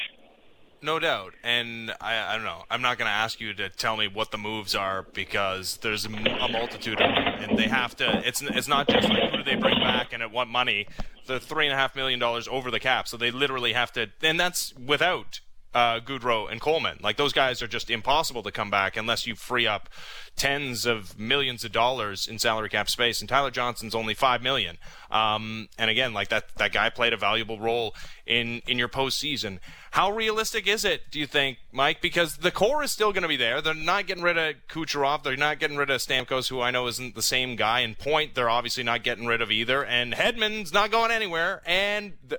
No 0.83 0.97
doubt, 0.97 1.35
and 1.43 1.91
I, 2.01 2.33
I 2.33 2.35
don't 2.35 2.43
know. 2.43 2.63
I'm 2.71 2.81
not 2.81 2.97
going 2.97 3.05
to 3.05 3.13
ask 3.13 3.39
you 3.39 3.53
to 3.53 3.69
tell 3.69 3.97
me 3.97 4.07
what 4.07 4.31
the 4.31 4.39
moves 4.39 4.73
are 4.73 5.03
because 5.13 5.77
there's 5.77 6.05
a, 6.05 6.09
multitude 6.09 6.99
of 6.99 7.07
them, 7.07 7.17
and 7.17 7.57
they 7.57 7.67
have 7.67 7.95
to. 7.97 8.27
It's 8.27 8.41
it's 8.41 8.67
not 8.67 8.89
just 8.89 9.07
like 9.07 9.29
who 9.29 9.37
do 9.37 9.43
they 9.43 9.55
bring 9.55 9.79
back 9.79 10.11
and 10.11 10.23
at 10.23 10.31
what 10.31 10.47
money. 10.47 10.87
The 11.27 11.39
three 11.39 11.67
and 11.67 11.73
a 11.73 11.77
half 11.77 11.95
million 11.95 12.17
dollars 12.17 12.47
over 12.47 12.71
the 12.71 12.79
cap, 12.79 13.07
so 13.07 13.15
they 13.15 13.29
literally 13.29 13.73
have 13.73 13.91
to, 13.93 14.09
and 14.23 14.39
that's 14.39 14.73
without 14.75 15.39
uh, 15.73 15.99
Goodrow 15.99 16.51
and 16.51 16.59
Coleman. 16.59 16.97
Like 17.01 17.17
those 17.17 17.33
guys 17.33 17.61
are 17.61 17.67
just 17.67 17.89
impossible 17.89 18.43
to 18.43 18.51
come 18.51 18.69
back 18.69 18.97
unless 18.97 19.25
you 19.27 19.35
free 19.35 19.67
up 19.67 19.89
tens 20.35 20.85
of 20.85 21.17
millions 21.17 21.63
of 21.63 21.71
dollars 21.71 22.27
in 22.27 22.39
salary 22.39 22.69
cap 22.69 22.89
space. 22.89 23.21
And 23.21 23.29
Tyler 23.29 23.51
Johnson's 23.51 23.95
only 23.95 24.13
five 24.13 24.41
million. 24.41 24.77
Um, 25.11 25.67
and 25.77 25.89
again, 25.89 26.13
like 26.13 26.29
that 26.29 26.55
that 26.57 26.71
guy 26.71 26.89
played 26.89 27.13
a 27.13 27.17
valuable 27.17 27.59
role 27.59 27.93
in 28.25 28.61
in 28.67 28.79
your 28.79 28.89
postseason. 28.89 29.59
How 29.91 30.09
realistic 30.09 30.67
is 30.67 30.85
it, 30.85 31.11
do 31.11 31.19
you 31.19 31.27
think, 31.27 31.57
Mike? 31.73 32.01
Because 32.01 32.37
the 32.37 32.51
core 32.51 32.81
is 32.81 32.91
still 32.91 33.11
going 33.11 33.23
to 33.23 33.27
be 33.27 33.35
there. 33.35 33.61
They're 33.61 33.73
not 33.73 34.07
getting 34.07 34.23
rid 34.23 34.37
of 34.37 34.55
Kucherov. 34.69 35.23
They're 35.23 35.35
not 35.35 35.59
getting 35.59 35.75
rid 35.75 35.89
of 35.89 35.99
Stamkos, 35.99 36.47
who 36.47 36.61
I 36.61 36.71
know 36.71 36.87
isn't 36.87 37.13
the 37.13 37.21
same 37.21 37.57
guy. 37.57 37.81
And 37.81 37.99
Point, 37.99 38.33
they're 38.33 38.49
obviously 38.49 38.83
not 38.83 39.03
getting 39.03 39.25
rid 39.25 39.41
of 39.41 39.51
either. 39.51 39.83
And 39.83 40.13
Hedman's 40.13 40.71
not 40.71 40.91
going 40.91 41.11
anywhere. 41.11 41.61
And 41.65 42.13
uh, 42.31 42.37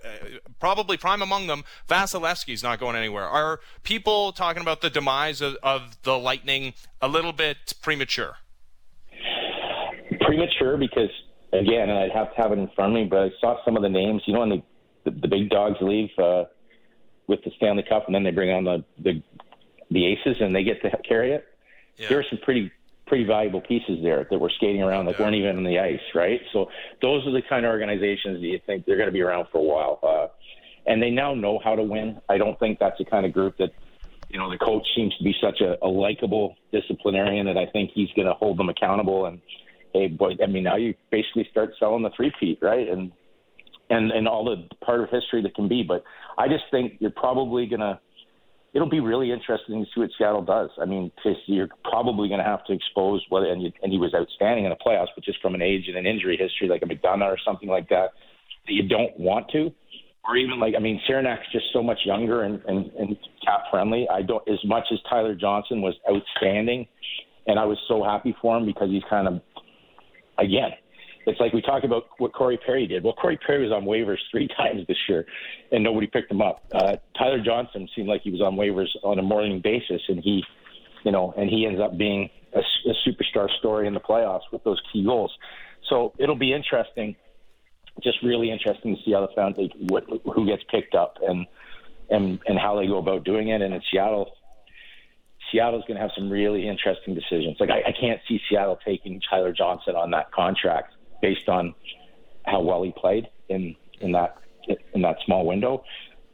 probably 0.61 0.97
prime 0.97 1.21
among 1.21 1.47
them, 1.47 1.65
Vasilevskiy's 1.91 2.63
not 2.63 2.81
going 2.81 2.97
anywhere. 2.97 3.29
Are 3.29 3.61
people 3.83 4.33
talking 4.33 4.63
about 4.63 4.81
the 4.81 4.89
demise 4.89 5.43
of, 5.43 5.57
of 5.63 6.03
the 6.05 6.19
Lightning 6.19 6.73
a 7.03 7.09
little 7.09 7.35
bit 7.35 7.75
premature? 7.83 8.37
Premature 10.23 10.79
because, 10.79 11.11
again, 11.53 11.91
and 11.91 11.99
I'd 11.99 12.13
have 12.13 12.35
to 12.35 12.43
have 12.43 12.53
it 12.53 12.59
in 12.59 12.69
front 12.75 12.93
of 12.93 12.95
me, 12.95 13.05
but 13.05 13.19
I 13.19 13.31
saw 13.41 13.63
some 13.65 13.77
of 13.77 13.83
the 13.83 13.89
names, 13.89 14.23
you 14.27 14.35
know, 14.35 14.41
when 14.41 14.49
the, 14.51 14.63
the, 15.05 15.11
the 15.11 15.29
big 15.29 15.51
dogs 15.51 15.77
leave. 15.81 16.11
Uh, 16.19 16.45
with 17.27 17.43
the 17.45 17.51
Stanley 17.57 17.85
Cup, 17.89 18.07
and 18.07 18.15
then 18.15 18.23
they 18.25 18.31
bring 18.31 18.51
on 18.51 18.65
the 18.65 18.85
the, 18.99 19.23
the 19.91 20.07
Aces, 20.07 20.41
and 20.41 20.55
they 20.55 20.63
get 20.65 20.83
to 20.83 20.91
carry 21.09 21.33
it. 21.33 21.47
Yeah. 21.97 22.09
There 22.09 22.19
are 22.19 22.25
some 22.29 22.39
pretty 22.43 22.71
pretty 23.07 23.25
valuable 23.25 23.61
pieces 23.61 23.99
there 24.03 24.27
that 24.31 24.39
were 24.39 24.51
skating 24.51 24.83
around 24.83 25.07
that 25.07 25.19
yeah. 25.19 25.25
weren't 25.25 25.37
even 25.37 25.57
on 25.57 25.65
the 25.65 25.79
ice, 25.79 26.01
right? 26.15 26.41
So 26.53 26.71
those 27.03 27.27
are 27.27 27.33
the 27.33 27.43
kind 27.43 27.67
of 27.67 27.71
organizations 27.71 28.41
that 28.41 28.47
you 28.47 28.61
think 28.65 28.87
they're 28.87 28.97
going 28.97 29.09
to 29.09 29.13
be 29.13 29.21
around 29.21 29.49
for 29.53 29.59
a 29.59 29.63
while, 29.63 29.99
uh, 30.03 30.29
and 30.87 31.03
they 31.03 31.11
now 31.11 31.35
know 31.35 31.61
how 31.63 31.75
to 31.75 31.83
win. 31.83 32.21
I 32.29 32.39
don't 32.39 32.59
think 32.59 32.79
that's 32.79 32.99
the 32.99 33.05
kind 33.05 33.27
of 33.27 33.33
group 33.33 33.57
that 33.59 33.71
you 34.29 34.39
know 34.39 34.51
the 34.51 34.59
coach 34.59 34.87
seems 34.95 35.17
to 35.17 35.25
be 35.25 35.35
such 35.41 35.61
a, 35.61 35.77
a 35.85 35.89
likable 35.89 36.57
disciplinarian 36.73 37.47
that 37.47 37.57
I 37.57 37.67
think 37.67 37.91
he's 37.95 38.11
going 38.15 38.29
to 38.29 38.35
hold 38.35 38.59
them 38.59 38.69
accountable 38.69 39.27
and. 39.27 39.41
Hey, 39.93 40.09
boy! 40.09 40.33
I 40.43 40.47
mean, 40.47 40.65
now 40.65 40.77
you 40.77 40.95
basically 41.11 41.47
start 41.51 41.71
selling 41.79 42.03
the 42.03 42.11
three-peat, 42.17 42.59
right? 42.63 42.89
And 42.89 43.13
and 43.91 44.11
and 44.11 44.27
all 44.27 44.45
the 44.45 44.75
part 44.85 45.01
of 45.01 45.11
history 45.11 45.43
that 45.43 45.55
can 45.55 45.69
be. 45.69 45.83
But 45.87 46.03
I 46.39 46.49
just 46.49 46.65
think 46.71 46.95
you're 46.99 47.11
probably 47.11 47.67
gonna. 47.67 48.01
It'll 48.75 48.89
be 48.89 49.01
really 49.01 49.31
interesting 49.31 49.85
to 49.85 49.87
see 49.95 50.01
what 50.01 50.11
Seattle 50.17 50.43
does. 50.43 50.71
I 50.81 50.87
mean, 50.87 51.13
you're 51.45 51.69
probably 51.85 52.29
going 52.29 52.41
to 52.41 52.47
have 52.47 52.65
to 52.65 52.73
expose 52.73 53.23
whether 53.29 53.45
and, 53.45 53.63
you, 53.63 53.71
and 53.83 53.93
he 53.93 53.99
was 53.99 54.15
outstanding 54.15 54.65
in 54.65 54.71
the 54.71 54.77
playoffs, 54.77 55.09
but 55.15 55.25
just 55.25 55.43
from 55.43 55.55
an 55.55 55.61
age 55.61 55.89
and 55.89 55.97
an 55.99 56.07
injury 56.07 56.39
history 56.41 56.69
like 56.69 56.81
a 56.81 56.87
McDonagh 56.87 57.31
or 57.31 57.37
something 57.45 57.69
like 57.69 57.91
that, 57.91 58.13
that 58.67 58.73
you 58.73 58.89
don't 58.89 59.13
want 59.21 59.51
to, 59.51 59.71
or 60.27 60.39
even 60.39 60.59
like 60.59 60.73
I 60.75 60.81
mean, 60.81 60.99
Cernak's 61.07 61.53
just 61.53 61.67
so 61.75 61.83
much 61.83 61.99
younger 62.07 62.45
and, 62.45 62.63
and, 62.67 62.91
and 62.99 63.17
cap 63.45 63.65
friendly. 63.71 64.07
I 64.11 64.23
don't 64.23 64.43
as 64.49 64.65
much 64.65 64.85
as 64.91 64.99
Tyler 65.11 65.35
Johnson 65.35 65.83
was 65.83 65.95
outstanding, 66.09 66.87
and 67.47 67.59
I 67.59 67.67
was 67.67 67.77
so 67.89 68.03
happy 68.03 68.35
for 68.41 68.57
him 68.57 68.65
because 68.65 68.89
he's 68.89 69.03
kind 69.11 69.29
of 69.29 69.43
again 70.39 70.73
it's 71.27 71.39
like 71.39 71.53
we 71.53 71.63
talk 71.63 71.85
about 71.85 72.05
what 72.19 72.33
Corey 72.33 72.59
Perry 72.65 72.87
did. 72.87 73.05
Well, 73.05 73.13
Corey 73.13 73.39
Perry 73.39 73.63
was 73.63 73.73
on 73.73 73.85
waivers 73.85 74.19
three 74.31 74.49
times 74.57 74.87
this 74.89 74.97
year, 75.09 75.25
and 75.71 75.83
nobody 75.83 76.07
picked 76.07 76.31
him 76.31 76.43
up. 76.43 76.65
Uh, 76.73 76.97
Tyler 77.17 77.43
Johnson 77.45 77.89
seemed 77.95 78.09
like 78.09 78.23
he 78.23 78.31
was 78.31 78.41
on 78.41 78.57
waivers 78.57 78.89
on 79.03 79.19
a 79.19 79.23
morning 79.23 79.61
basis, 79.63 80.03
and 80.09 80.23
he, 80.23 80.43
you 81.05 81.13
know, 81.13 81.33
and 81.37 81.49
he 81.49 81.67
ends 81.67 81.81
up 81.81 81.97
being 81.97 82.29
a, 82.55 82.59
a 82.59 82.95
superstar 83.09 83.49
story 83.59 83.87
in 83.87 83.95
the 83.95 84.01
playoffs 84.01 84.43
with 84.53 84.65
those 84.65 84.81
key 84.93 85.05
goals. 85.05 85.33
So 85.89 86.13
it'll 86.19 86.37
be 86.37 86.53
interesting, 86.53 87.17
just 88.03 88.19
really 88.23 88.51
interesting 88.51 88.97
to 88.97 89.03
see 89.05 89.13
how 89.13 89.21
the 89.21 89.33
Fountain 89.35 89.71
what, 89.89 90.05
who 90.35 90.47
gets 90.47 90.63
picked 90.71 90.95
up 90.95 91.19
and 91.27 91.47
and 92.11 92.41
and 92.47 92.59
how 92.59 92.79
they 92.79 92.87
go 92.87 92.99
about 92.99 93.25
doing 93.25 93.49
it. 93.49 93.63
And 93.63 93.75
in 93.75 93.83
Seattle, 93.91 94.33
Seattle's 95.53 95.85
going 95.87 95.97
to 95.97 96.03
have 96.03 96.11
some 96.17 96.31
really 96.31 96.67
interesting 96.67 97.15
decisions. 97.15 97.59
Like 97.61 97.71
I, 97.71 97.83
I 97.89 97.93
can't 97.93 98.21
see 98.27 98.41
Seattle 98.49 98.79
taking 98.85 99.21
Tyler 99.29 99.53
Johnson 99.53 99.95
on 99.95 100.11
that 100.13 100.33
contract 100.33 100.95
based 101.21 101.49
on 101.49 101.75
how 102.45 102.61
well 102.63 102.83
he 102.83 102.93
played 102.97 103.29
in 103.49 103.77
in 104.01 104.13
that 104.13 104.39
in 104.95 105.03
that 105.03 105.17
small 105.25 105.47
window. 105.47 105.85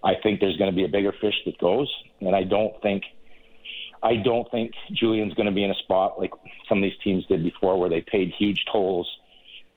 I 0.02 0.14
think 0.22 0.40
there's 0.40 0.56
going 0.56 0.70
to 0.70 0.76
be 0.76 0.84
a 0.84 0.88
bigger 0.88 1.12
fish 1.20 1.34
that 1.44 1.58
goes, 1.58 1.92
and 2.20 2.34
I 2.34 2.44
don't 2.44 2.80
think 2.82 3.02
I 4.02 4.16
don't 4.16 4.48
think 4.50 4.72
Julien's 4.92 5.34
going 5.34 5.46
to 5.46 5.52
be 5.52 5.64
in 5.64 5.70
a 5.70 5.74
spot 5.74 6.18
like 6.18 6.30
some 6.68 6.78
of 6.78 6.82
these 6.82 6.98
teams 7.02 7.26
did 7.26 7.42
before, 7.42 7.78
where 7.78 7.90
they 7.90 8.00
paid 8.00 8.32
huge 8.38 8.64
tolls 8.70 9.08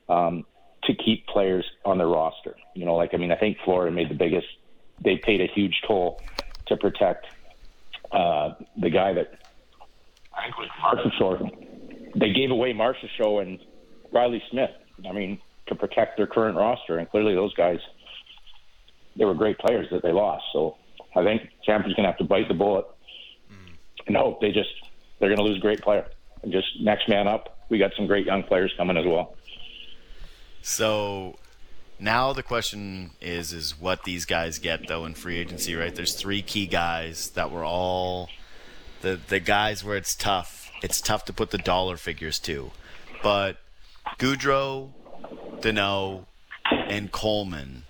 um, 0.09 0.45
to 0.83 0.93
keep 0.93 1.25
players 1.27 1.65
on 1.85 1.97
their 1.97 2.07
roster. 2.07 2.55
You 2.75 2.85
know, 2.85 2.95
like 2.95 3.13
I 3.13 3.17
mean, 3.17 3.31
I 3.31 3.35
think 3.35 3.57
Florida 3.65 3.91
made 3.91 4.09
the 4.09 4.15
biggest. 4.15 4.47
They 5.03 5.17
paid 5.17 5.41
a 5.41 5.47
huge 5.47 5.81
toll 5.87 6.21
to 6.67 6.77
protect 6.77 7.25
uh, 8.13 8.53
the 8.77 8.89
guy 8.89 9.13
that 9.13 9.39
I 10.33 10.43
think 10.43 10.57
was 10.57 10.69
Marchessault. 10.81 12.19
They 12.19 12.33
gave 12.33 12.51
away 12.51 12.73
Marchessault 12.73 13.41
and 13.41 13.59
Reilly 14.11 14.43
Smith 14.51 14.71
I 15.07 15.11
mean, 15.11 15.39
to 15.67 15.75
protect 15.75 16.17
their 16.17 16.27
current 16.27 16.57
roster. 16.57 16.97
And 16.97 17.09
clearly, 17.09 17.35
those 17.35 17.53
guys, 17.53 17.79
they 19.15 19.25
were 19.25 19.33
great 19.33 19.57
players 19.59 19.87
that 19.91 20.03
they 20.03 20.11
lost. 20.11 20.43
So 20.53 20.77
I 21.15 21.23
think 21.23 21.49
Tampa's 21.65 21.93
going 21.93 22.03
to 22.03 22.11
have 22.11 22.17
to 22.19 22.23
bite 22.23 22.47
the 22.47 22.53
bullet 22.53 22.85
mm. 23.51 23.73
and 24.07 24.15
hope 24.15 24.41
they 24.41 24.51
just 24.51 24.69
they're 25.19 25.29
going 25.29 25.37
to 25.37 25.43
lose 25.43 25.57
a 25.57 25.61
great 25.61 25.81
player 25.81 26.05
and 26.43 26.51
just 26.51 26.67
next 26.81 27.07
man 27.07 27.27
up. 27.27 27.57
We 27.69 27.77
got 27.77 27.91
some 27.95 28.07
great 28.07 28.25
young 28.25 28.43
players 28.43 28.73
coming 28.77 28.97
as 28.97 29.05
well. 29.05 29.35
So 30.61 31.35
now 32.01 32.33
the 32.33 32.43
question 32.43 33.11
is 33.21 33.53
is 33.53 33.79
what 33.79 34.03
these 34.03 34.25
guys 34.25 34.59
get 34.59 34.87
though 34.87 35.05
in 35.05 35.13
free 35.13 35.37
agency, 35.37 35.75
right? 35.75 35.93
There's 35.93 36.15
three 36.15 36.41
key 36.41 36.65
guys 36.65 37.29
that 37.31 37.51
were 37.51 37.63
all 37.63 38.29
the 39.01 39.19
the 39.27 39.39
guys 39.39 39.83
where 39.83 39.95
it's 39.95 40.15
tough. 40.15 40.71
It's 40.81 40.99
tough 40.99 41.25
to 41.25 41.33
put 41.33 41.51
the 41.51 41.59
dollar 41.59 41.97
figures 41.97 42.39
to. 42.39 42.71
But 43.21 43.57
Goodrow, 44.17 44.89
Danault, 45.59 46.25
and 46.71 47.11
Coleman. 47.11 47.83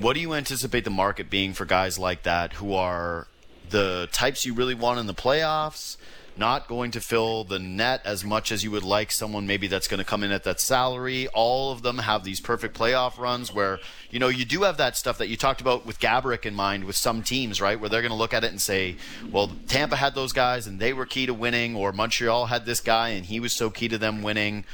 What 0.00 0.14
do 0.14 0.20
you 0.20 0.34
anticipate 0.34 0.84
the 0.84 0.90
market 0.90 1.30
being 1.30 1.52
for 1.52 1.64
guys 1.64 1.98
like 1.98 2.24
that 2.24 2.54
who 2.54 2.74
are 2.74 3.28
the 3.70 4.08
types 4.12 4.44
you 4.44 4.54
really 4.54 4.74
want 4.74 4.98
in 4.98 5.06
the 5.06 5.14
playoffs? 5.14 5.96
Not 6.36 6.68
going 6.68 6.90
to 6.92 7.00
fill 7.00 7.44
the 7.44 7.58
net 7.58 8.02
as 8.04 8.24
much 8.24 8.52
as 8.52 8.62
you 8.62 8.70
would 8.70 8.82
like 8.82 9.10
someone 9.10 9.46
maybe 9.46 9.66
that's 9.66 9.88
going 9.88 9.98
to 9.98 10.04
come 10.04 10.22
in 10.22 10.32
at 10.32 10.44
that 10.44 10.60
salary. 10.60 11.28
All 11.28 11.72
of 11.72 11.82
them 11.82 11.98
have 11.98 12.24
these 12.24 12.40
perfect 12.40 12.78
playoff 12.78 13.18
runs 13.18 13.54
where, 13.54 13.78
you 14.10 14.18
know, 14.18 14.28
you 14.28 14.44
do 14.44 14.62
have 14.62 14.76
that 14.76 14.96
stuff 14.96 15.18
that 15.18 15.28
you 15.28 15.36
talked 15.36 15.60
about 15.60 15.86
with 15.86 15.98
Gaborik 15.98 16.46
in 16.46 16.54
mind 16.54 16.84
with 16.84 16.96
some 16.96 17.22
teams, 17.22 17.60
right? 17.60 17.80
Where 17.80 17.88
they're 17.88 18.02
going 18.02 18.10
to 18.10 18.16
look 18.16 18.34
at 18.34 18.44
it 18.44 18.50
and 18.50 18.60
say, 18.60 18.96
well, 19.30 19.50
Tampa 19.66 19.96
had 19.96 20.14
those 20.14 20.32
guys 20.32 20.66
and 20.66 20.78
they 20.78 20.92
were 20.92 21.06
key 21.06 21.26
to 21.26 21.34
winning, 21.34 21.74
or 21.74 21.92
Montreal 21.92 22.46
had 22.46 22.66
this 22.66 22.80
guy 22.80 23.10
and 23.10 23.26
he 23.26 23.40
was 23.40 23.52
so 23.52 23.70
key 23.70 23.88
to 23.88 23.98
them 23.98 24.22
winning 24.22 24.64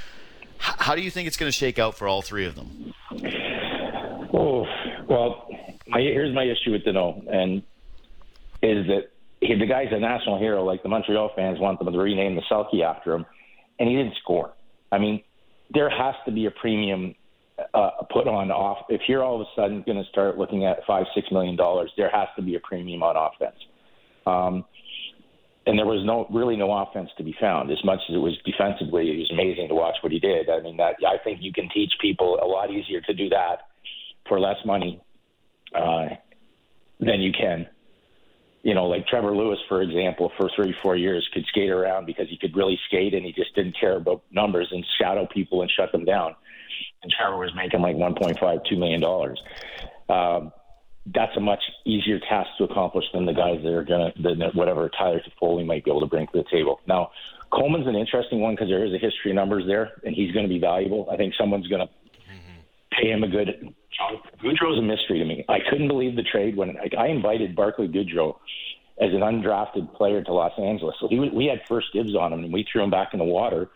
how 0.62 0.94
do 0.94 1.02
you 1.02 1.10
think 1.10 1.26
it's 1.26 1.36
going 1.36 1.50
to 1.50 1.56
shake 1.56 1.78
out 1.78 1.96
for 1.96 2.06
all 2.06 2.22
three 2.22 2.46
of 2.46 2.54
them? 2.54 2.94
Oh, 4.32 4.64
well, 5.08 5.48
my, 5.88 6.00
here's 6.00 6.34
my 6.34 6.44
issue 6.44 6.70
with 6.70 6.84
Danault, 6.84 7.26
and 7.28 7.62
is 8.62 8.86
that 8.86 9.10
he, 9.42 9.54
the 9.58 9.66
guy's 9.66 9.88
a 9.90 9.98
national 9.98 10.38
hero. 10.38 10.64
Like 10.64 10.82
the 10.82 10.88
Montreal 10.88 11.30
fans 11.34 11.58
want 11.58 11.78
them 11.78 11.92
to 11.92 11.98
rename 11.98 12.36
the 12.36 12.42
Selke 12.50 12.82
after 12.82 13.12
him, 13.12 13.26
and 13.78 13.88
he 13.88 13.96
didn't 13.96 14.14
score. 14.22 14.54
I 14.90 14.98
mean, 14.98 15.22
there 15.74 15.90
has 15.90 16.14
to 16.26 16.32
be 16.32 16.46
a 16.46 16.50
premium 16.50 17.14
uh, 17.74 17.90
put 18.12 18.28
on 18.28 18.50
off. 18.50 18.86
If 18.88 19.02
you're 19.08 19.22
all 19.22 19.40
of 19.40 19.40
a 19.42 19.50
sudden 19.60 19.82
going 19.84 20.02
to 20.02 20.08
start 20.10 20.38
looking 20.38 20.64
at 20.64 20.78
five, 20.86 21.04
six 21.14 21.26
million 21.32 21.56
dollars, 21.56 21.90
there 21.96 22.10
has 22.10 22.28
to 22.36 22.42
be 22.42 22.54
a 22.54 22.60
premium 22.60 23.02
on 23.02 23.16
offense. 23.16 23.58
Um, 24.26 24.64
and 25.66 25.78
there 25.78 25.86
was 25.86 26.04
no 26.04 26.26
really 26.34 26.56
no 26.56 26.72
offense 26.72 27.10
to 27.18 27.24
be 27.24 27.34
found. 27.40 27.70
As 27.70 27.82
much 27.84 28.00
as 28.08 28.14
it 28.14 28.18
was 28.18 28.36
defensively, 28.44 29.10
it 29.10 29.18
was 29.18 29.30
amazing 29.32 29.68
to 29.68 29.74
watch 29.74 29.96
what 30.02 30.12
he 30.12 30.18
did. 30.18 30.50
I 30.50 30.60
mean, 30.60 30.76
that 30.78 30.96
I 31.06 31.22
think 31.22 31.38
you 31.40 31.52
can 31.52 31.68
teach 31.72 31.92
people 32.00 32.38
a 32.42 32.46
lot 32.46 32.70
easier 32.70 33.00
to 33.02 33.14
do 33.14 33.28
that 33.30 33.68
for 34.28 34.40
less 34.40 34.56
money 34.64 35.00
uh, 35.74 36.08
than 37.00 37.20
you 37.20 37.32
can. 37.32 37.66
You 38.62 38.74
know, 38.74 38.86
like 38.86 39.06
Trevor 39.06 39.34
Lewis, 39.36 39.58
for 39.68 39.82
example, 39.82 40.30
for 40.36 40.48
three, 40.54 40.74
four 40.82 40.96
years 40.96 41.28
could 41.32 41.44
skate 41.46 41.70
around 41.70 42.06
because 42.06 42.28
he 42.28 42.38
could 42.38 42.56
really 42.56 42.78
skate 42.86 43.12
and 43.12 43.24
he 43.24 43.32
just 43.32 43.54
didn't 43.54 43.76
care 43.78 43.96
about 43.96 44.22
numbers 44.30 44.68
and 44.70 44.84
shadow 45.00 45.26
people 45.26 45.62
and 45.62 45.70
shut 45.70 45.90
them 45.90 46.04
down. 46.04 46.34
And 47.02 47.12
Trevor 47.12 47.38
was 47.38 47.52
making 47.56 47.80
like 47.80 47.96
1.5, 47.96 48.38
$2 48.40 48.78
million. 48.78 49.02
Um, 50.08 50.52
that's 51.06 51.36
a 51.36 51.40
much 51.40 51.62
easier 51.84 52.20
task 52.20 52.50
to 52.58 52.64
accomplish 52.64 53.04
than 53.12 53.26
the 53.26 53.32
guys 53.32 53.60
that 53.62 53.72
are 53.72 53.84
to, 53.84 54.12
than 54.22 54.40
whatever 54.54 54.88
Tyler 54.88 55.20
Toffoli 55.20 55.66
might 55.66 55.84
be 55.84 55.90
able 55.90 56.00
to 56.00 56.06
bring 56.06 56.26
to 56.28 56.32
the 56.32 56.44
table. 56.50 56.80
Now, 56.86 57.10
Coleman's 57.50 57.88
an 57.88 57.96
interesting 57.96 58.40
one 58.40 58.54
because 58.54 58.68
there 58.68 58.84
is 58.84 58.94
a 58.94 58.98
history 58.98 59.32
of 59.32 59.34
numbers 59.34 59.64
there, 59.66 59.92
and 60.04 60.14
he's 60.14 60.32
going 60.32 60.44
to 60.44 60.48
be 60.48 60.60
valuable. 60.60 61.08
I 61.10 61.16
think 61.16 61.34
someone's 61.36 61.66
going 61.66 61.86
to 61.86 61.92
pay 63.00 63.10
him 63.10 63.22
a 63.22 63.28
good. 63.28 63.74
Goodrow's 64.42 64.78
a 64.78 64.82
mystery 64.82 65.18
to 65.18 65.24
me. 65.24 65.44
I 65.48 65.58
couldn't 65.70 65.88
believe 65.88 66.16
the 66.16 66.22
trade 66.22 66.56
when 66.56 66.76
I, 66.76 66.88
I 66.96 67.06
invited 67.08 67.54
Barclay 67.54 67.88
Goodrow 67.88 68.36
as 69.00 69.10
an 69.12 69.20
undrafted 69.20 69.94
player 69.94 70.22
to 70.22 70.32
Los 70.32 70.52
Angeles. 70.58 70.96
So 71.00 71.08
he 71.08 71.18
we 71.18 71.46
had 71.46 71.60
first 71.68 71.88
dibs 71.92 72.14
on 72.14 72.32
him, 72.32 72.44
and 72.44 72.52
we 72.52 72.66
threw 72.70 72.82
him 72.82 72.90
back 72.90 73.10
in 73.12 73.18
the 73.18 73.24
water. 73.24 73.68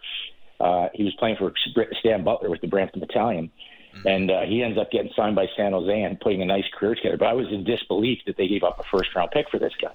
Uh, 0.60 0.88
he 0.94 1.04
was 1.04 1.14
playing 1.18 1.36
for 1.36 1.52
Stan 2.00 2.24
Butler 2.24 2.50
with 2.50 2.60
the 2.60 2.66
Brampton 2.66 3.00
Battalion, 3.00 3.50
mm-hmm. 3.94 4.08
and 4.08 4.30
uh, 4.30 4.40
he 4.42 4.62
ends 4.62 4.78
up 4.78 4.90
getting 4.90 5.10
signed 5.14 5.36
by 5.36 5.46
San 5.56 5.72
Jose 5.72 6.02
and 6.02 6.18
putting 6.20 6.42
a 6.42 6.46
nice 6.46 6.64
career 6.78 6.94
together. 6.94 7.16
But 7.16 7.28
I 7.28 7.34
was 7.34 7.46
in 7.50 7.64
disbelief 7.64 8.20
that 8.26 8.36
they 8.36 8.48
gave 8.48 8.62
up 8.62 8.78
a 8.78 8.84
first 8.84 9.14
round 9.14 9.30
pick 9.32 9.50
for 9.50 9.58
this 9.58 9.74
guy. 9.80 9.94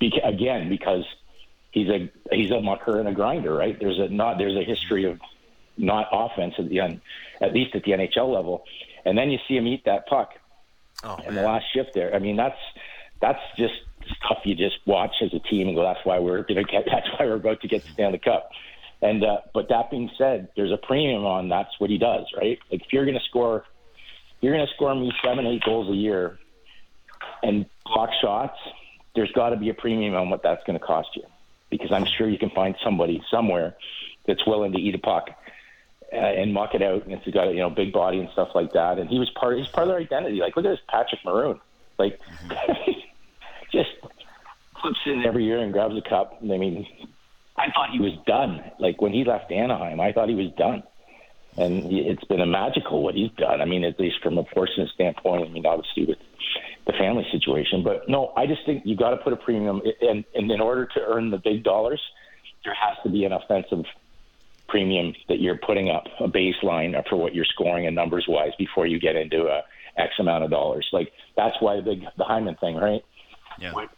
Beca- 0.00 0.26
again, 0.26 0.68
because 0.68 1.04
he's 1.72 1.88
a 1.88 2.10
he's 2.32 2.50
a 2.50 2.60
mucker 2.60 2.98
and 2.98 3.08
a 3.08 3.12
grinder, 3.12 3.54
right? 3.54 3.78
There's 3.78 3.98
a 3.98 4.08
not 4.08 4.38
there's 4.38 4.56
a 4.56 4.64
history 4.64 5.04
of 5.04 5.20
not 5.76 6.08
offense 6.12 6.54
at 6.58 6.68
the 6.68 6.80
end, 6.80 7.00
at 7.40 7.52
least 7.52 7.74
at 7.74 7.84
the 7.84 7.92
NHL 7.92 8.32
level. 8.32 8.64
And 9.04 9.16
then 9.16 9.30
you 9.30 9.38
see 9.46 9.56
him 9.56 9.66
eat 9.66 9.84
that 9.84 10.06
puck 10.06 10.32
oh, 11.04 11.18
in 11.26 11.34
the 11.34 11.42
last 11.42 11.66
shift 11.72 11.94
there. 11.94 12.14
I 12.14 12.18
mean, 12.18 12.36
that's 12.36 12.58
that's 13.20 13.40
just 13.56 13.74
stuff 14.18 14.38
you 14.44 14.54
just 14.54 14.78
watch 14.86 15.14
as 15.22 15.32
a 15.32 15.38
team 15.38 15.68
and 15.68 15.76
go, 15.76 15.82
that's 15.82 16.04
why 16.04 16.18
we're 16.18 16.42
going 16.42 16.64
to 16.64 16.64
get, 16.64 16.84
that's 16.90 17.08
why 17.12 17.26
we're 17.26 17.34
about 17.34 17.60
to 17.62 17.68
get 17.68 17.84
the 17.84 17.90
Stanley 17.90 18.18
Cup. 18.18 18.50
And 19.02 19.22
uh, 19.22 19.38
but 19.52 19.68
that 19.68 19.90
being 19.90 20.10
said, 20.16 20.48
there's 20.56 20.72
a 20.72 20.78
premium 20.78 21.24
on 21.24 21.48
that's 21.48 21.78
what 21.78 21.90
he 21.90 21.98
does, 21.98 22.26
right? 22.36 22.58
Like 22.70 22.82
if 22.82 22.92
you're 22.92 23.04
going 23.04 23.18
to 23.18 23.24
score, 23.24 23.64
you're 24.40 24.54
going 24.54 24.66
to 24.66 24.72
score 24.74 24.94
me 24.94 25.12
seven, 25.22 25.46
eight 25.46 25.62
goals 25.64 25.90
a 25.90 25.94
year, 25.94 26.38
and 27.42 27.66
block 27.84 28.10
shots. 28.22 28.58
There's 29.14 29.30
got 29.32 29.50
to 29.50 29.56
be 29.56 29.68
a 29.68 29.74
premium 29.74 30.14
on 30.14 30.30
what 30.30 30.42
that's 30.42 30.64
going 30.64 30.78
to 30.78 30.84
cost 30.84 31.10
you, 31.14 31.24
because 31.70 31.92
I'm 31.92 32.06
sure 32.06 32.28
you 32.28 32.38
can 32.38 32.50
find 32.50 32.74
somebody 32.82 33.22
somewhere 33.30 33.76
that's 34.26 34.46
willing 34.46 34.72
to 34.72 34.78
eat 34.78 34.94
a 34.94 34.98
puck 34.98 35.28
uh, 36.12 36.16
and 36.16 36.52
muck 36.52 36.74
it 36.74 36.82
out. 36.82 37.06
And 37.06 37.20
he's 37.20 37.34
got 37.34 37.48
a 37.48 37.52
you 37.52 37.58
know 37.58 37.70
big 37.70 37.92
body 37.92 38.18
and 38.18 38.28
stuff 38.32 38.48
like 38.54 38.72
that. 38.72 38.98
And 38.98 39.08
he 39.08 39.18
was 39.18 39.30
part. 39.30 39.58
He's 39.58 39.68
part 39.68 39.88
of 39.88 39.92
their 39.92 40.00
identity. 40.00 40.38
Like 40.38 40.56
look 40.56 40.64
at 40.64 40.70
this 40.70 40.80
Patrick 40.88 41.24
Maroon. 41.24 41.60
Like 41.98 42.20
mm-hmm. 42.48 42.92
just 43.72 43.90
flips 44.80 44.98
in 45.06 45.24
every 45.24 45.44
year 45.44 45.58
and 45.58 45.72
grabs 45.72 45.94
a 45.96 46.08
cup. 46.08 46.38
I 46.42 46.44
mean, 46.44 46.86
I 47.56 47.70
thought 47.70 47.90
he 47.90 48.00
was 48.00 48.12
done. 48.26 48.62
Like 48.78 49.00
when 49.00 49.12
he 49.12 49.24
left 49.24 49.50
Anaheim, 49.50 50.00
I 50.00 50.12
thought 50.12 50.28
he 50.28 50.34
was 50.34 50.52
done. 50.56 50.82
And 51.58 51.90
it's 51.90 52.24
been 52.24 52.42
a 52.42 52.46
magical 52.46 53.02
what 53.02 53.14
he's 53.14 53.30
done. 53.38 53.62
I 53.62 53.64
mean, 53.64 53.82
at 53.84 53.98
least 53.98 54.16
from 54.22 54.36
a 54.36 54.44
fortunate 54.52 54.90
standpoint. 54.94 55.48
I 55.48 55.48
mean, 55.48 55.64
obviously 55.64 56.04
with 56.04 56.18
the 56.86 56.92
family 56.92 57.26
situation, 57.32 57.82
but 57.82 58.08
no, 58.08 58.32
I 58.36 58.46
just 58.46 58.64
think 58.66 58.82
you 58.84 58.94
got 58.94 59.10
to 59.10 59.16
put 59.16 59.32
a 59.32 59.36
premium. 59.36 59.80
And, 60.02 60.24
and 60.34 60.50
in 60.50 60.60
order 60.60 60.84
to 60.84 61.00
earn 61.00 61.30
the 61.30 61.38
big 61.38 61.64
dollars, 61.64 62.00
there 62.62 62.74
has 62.74 62.98
to 63.04 63.08
be 63.08 63.24
an 63.24 63.32
offensive 63.32 63.86
premium 64.68 65.14
that 65.28 65.40
you're 65.40 65.56
putting 65.56 65.90
up 65.90 66.04
a 66.20 66.28
baseline 66.28 66.96
for 67.08 67.16
what 67.16 67.34
you're 67.34 67.44
scoring 67.44 67.86
and 67.86 67.94
numbers 67.94 68.26
wise 68.28 68.52
before 68.58 68.86
you 68.86 68.98
get 68.98 69.16
into 69.16 69.46
a 69.46 69.62
X 69.96 70.14
amount 70.18 70.44
of 70.44 70.50
dollars. 70.50 70.86
Like 70.92 71.12
that's 71.36 71.56
why 71.60 71.76
the 71.76 71.82
big 71.82 72.06
the 72.16 72.24
Hyman 72.24 72.56
thing, 72.56 72.76
right? 72.76 73.04
Yeah. 73.58 73.72
What, 73.72 73.90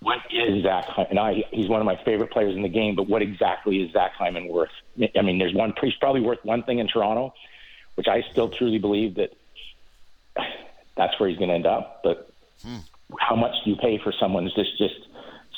what 0.00 0.18
is 0.30 0.62
Zach? 0.62 0.84
And 1.10 1.18
I, 1.18 1.44
he's 1.50 1.68
one 1.68 1.80
of 1.80 1.86
my 1.86 1.96
favorite 2.04 2.30
players 2.30 2.56
in 2.56 2.62
the 2.62 2.68
game. 2.68 2.96
But 2.96 3.08
what 3.08 3.22
exactly 3.22 3.82
is 3.82 3.92
Zach 3.92 4.12
Hyman 4.14 4.48
worth? 4.48 4.70
I 5.16 5.22
mean, 5.22 5.38
there's 5.38 5.54
one. 5.54 5.72
He's 5.80 5.94
probably 5.94 6.20
worth 6.20 6.44
one 6.44 6.64
thing 6.64 6.78
in 6.78 6.88
Toronto, 6.88 7.34
which 7.94 8.08
I 8.08 8.22
still 8.32 8.48
truly 8.48 8.78
believe 8.78 9.14
that 9.16 9.32
that's 10.96 11.18
where 11.18 11.28
he's 11.28 11.38
going 11.38 11.50
to 11.50 11.54
end 11.54 11.66
up. 11.66 12.00
But 12.02 12.30
hmm. 12.62 12.78
how 13.18 13.36
much 13.36 13.54
do 13.64 13.70
you 13.70 13.76
pay 13.76 13.98
for 14.02 14.12
someone 14.18 14.44
who's 14.44 14.54
just 14.54 14.76
just 14.76 15.06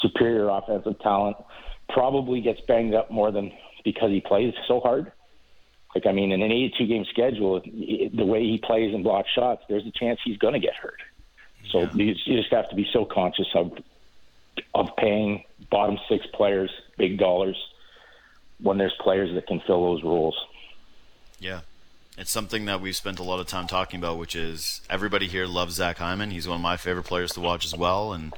superior 0.01 0.49
offensive 0.49 0.99
talent? 1.01 1.37
Probably 1.89 2.41
gets 2.41 2.61
banged 2.63 2.95
up 2.95 3.11
more 3.11 3.31
than 3.31 3.53
because 3.85 4.11
he 4.11 4.20
plays 4.20 4.55
so 4.66 4.80
hard. 4.80 5.12
Like 5.95 6.07
I 6.07 6.12
mean, 6.12 6.32
in 6.32 6.43
an 6.43 6.51
82 6.51 6.87
game 6.87 7.05
schedule, 7.05 7.61
the 7.61 8.24
way 8.24 8.43
he 8.43 8.59
plays 8.59 8.93
and 8.95 9.05
blocks 9.05 9.30
shots, 9.30 9.62
there's 9.68 9.87
a 9.87 9.93
chance 9.93 10.18
he's 10.24 10.39
going 10.39 10.55
to 10.55 10.61
get 10.61 10.74
hurt. 10.74 11.01
So 11.70 11.82
yeah. 11.82 11.93
you, 11.95 12.14
you 12.24 12.37
just 12.39 12.53
have 12.53 12.68
to 12.70 12.76
be 12.76 12.89
so 12.93 13.05
conscious 13.05 13.49
of 13.55 13.72
of 14.74 14.91
paying 14.97 15.45
bottom 15.70 15.99
six 16.09 16.26
players 16.32 16.70
big 16.97 17.18
dollars 17.18 17.57
when 18.61 18.78
there's 18.78 18.95
players 19.01 19.35
that 19.35 19.47
can 19.47 19.61
fill 19.61 19.82
those 19.85 20.03
roles. 20.03 20.37
Yeah. 21.39 21.61
It's 22.16 22.30
something 22.30 22.66
that 22.66 22.80
we've 22.80 22.95
spent 22.95 23.18
a 23.18 23.24
lot 23.24 23.41
of 23.41 23.49
time 23.49 23.66
talking 23.66 23.99
about, 23.99 24.18
which 24.18 24.37
is 24.37 24.80
everybody 24.89 25.26
here 25.26 25.47
loves 25.47 25.74
Zach 25.74 25.99
Hyman. 25.99 26.30
He's 26.30 26.47
one 26.47 26.57
of 26.57 26.62
my 26.62 26.76
favorite 26.76 27.05
players 27.05 27.32
to 27.32 27.41
watch 27.41 27.64
as 27.64 27.74
well. 27.74 28.12
And 28.12 28.32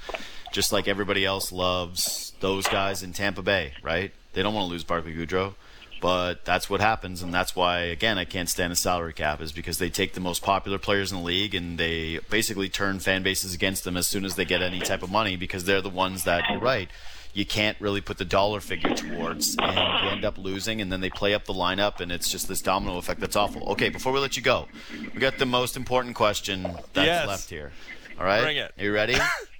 just 0.53 0.72
like 0.72 0.88
everybody 0.88 1.26
else 1.26 1.53
loves 1.53 2.26
those 2.41 2.66
guys 2.68 3.03
in 3.03 3.12
Tampa 3.12 3.43
Bay, 3.43 3.72
right? 3.82 4.12
They 4.32 4.43
don't 4.43 4.55
want 4.55 4.66
to 4.66 4.70
lose 4.70 4.84
Barclay 4.84 5.14
Goodrow, 5.14 5.55
but 6.01 6.45
that's 6.45 6.68
what 6.68 6.80
happens, 6.80 7.22
and 7.22 7.32
that's 7.32 7.57
why 7.57 7.80
again 7.80 8.18
I 8.18 8.24
can't 8.24 8.49
stand 8.49 8.72
a 8.72 8.76
salary 8.76 9.12
cap 9.12 9.41
is 9.41 9.53
because 9.53 9.78
they 9.78 9.91
take 9.91 10.14
the 10.14 10.20
most 10.20 10.43
popular 10.43 10.78
players 10.78 11.11
in 11.11 11.18
the 11.18 11.24
league 11.24 11.55
and 11.55 11.78
they 11.78 12.20
basically 12.30 12.68
turn 12.68 12.99
fan 12.99 13.22
bases 13.22 13.55
against 13.55 13.84
them 13.84 13.97
as 13.97 14.07
soon 14.07 14.24
as 14.24 14.34
they 14.34 14.45
get 14.45 14.62
any 14.62 14.80
type 14.80 15.03
of 15.03 15.11
money 15.11 15.37
because 15.37 15.64
they're 15.64 15.80
the 15.80 15.89
ones 15.89 16.24
that 16.24 16.45
you're 16.51 16.61
right 16.61 16.91
you 17.37 17.45
can't 17.45 17.78
really 17.82 18.01
put 18.01 18.16
the 18.16 18.24
dollar 18.24 18.61
figure 18.61 18.95
towards, 18.95 19.57
and 19.59 19.76
you 19.76 20.11
end 20.11 20.24
up 20.24 20.39
losing, 20.39 20.80
and 20.80 20.91
then 20.91 21.03
they 21.03 21.11
play 21.11 21.34
up 21.34 21.45
the 21.45 21.53
lineup, 21.53 22.01
and 22.01 22.11
it's 22.11 22.30
just 22.30 22.49
this 22.49 22.62
domino 22.62 22.97
effect 22.97 23.20
that's 23.20 23.37
awful. 23.37 23.62
Okay, 23.72 23.91
before 23.91 24.11
we 24.11 24.18
let 24.20 24.39
you 24.39 24.43
go, 24.43 24.66
we 25.12 25.20
got 25.20 25.37
the 25.37 25.45
most 25.45 25.76
important 25.76 26.14
question 26.14 26.62
that's 26.95 27.07
yes. 27.07 27.28
left 27.28 27.51
here. 27.51 27.72
All 28.18 28.24
right, 28.24 28.43
bring 28.43 28.57
it. 28.57 28.72
Are 28.78 28.84
you 28.84 28.93
ready? 28.93 29.16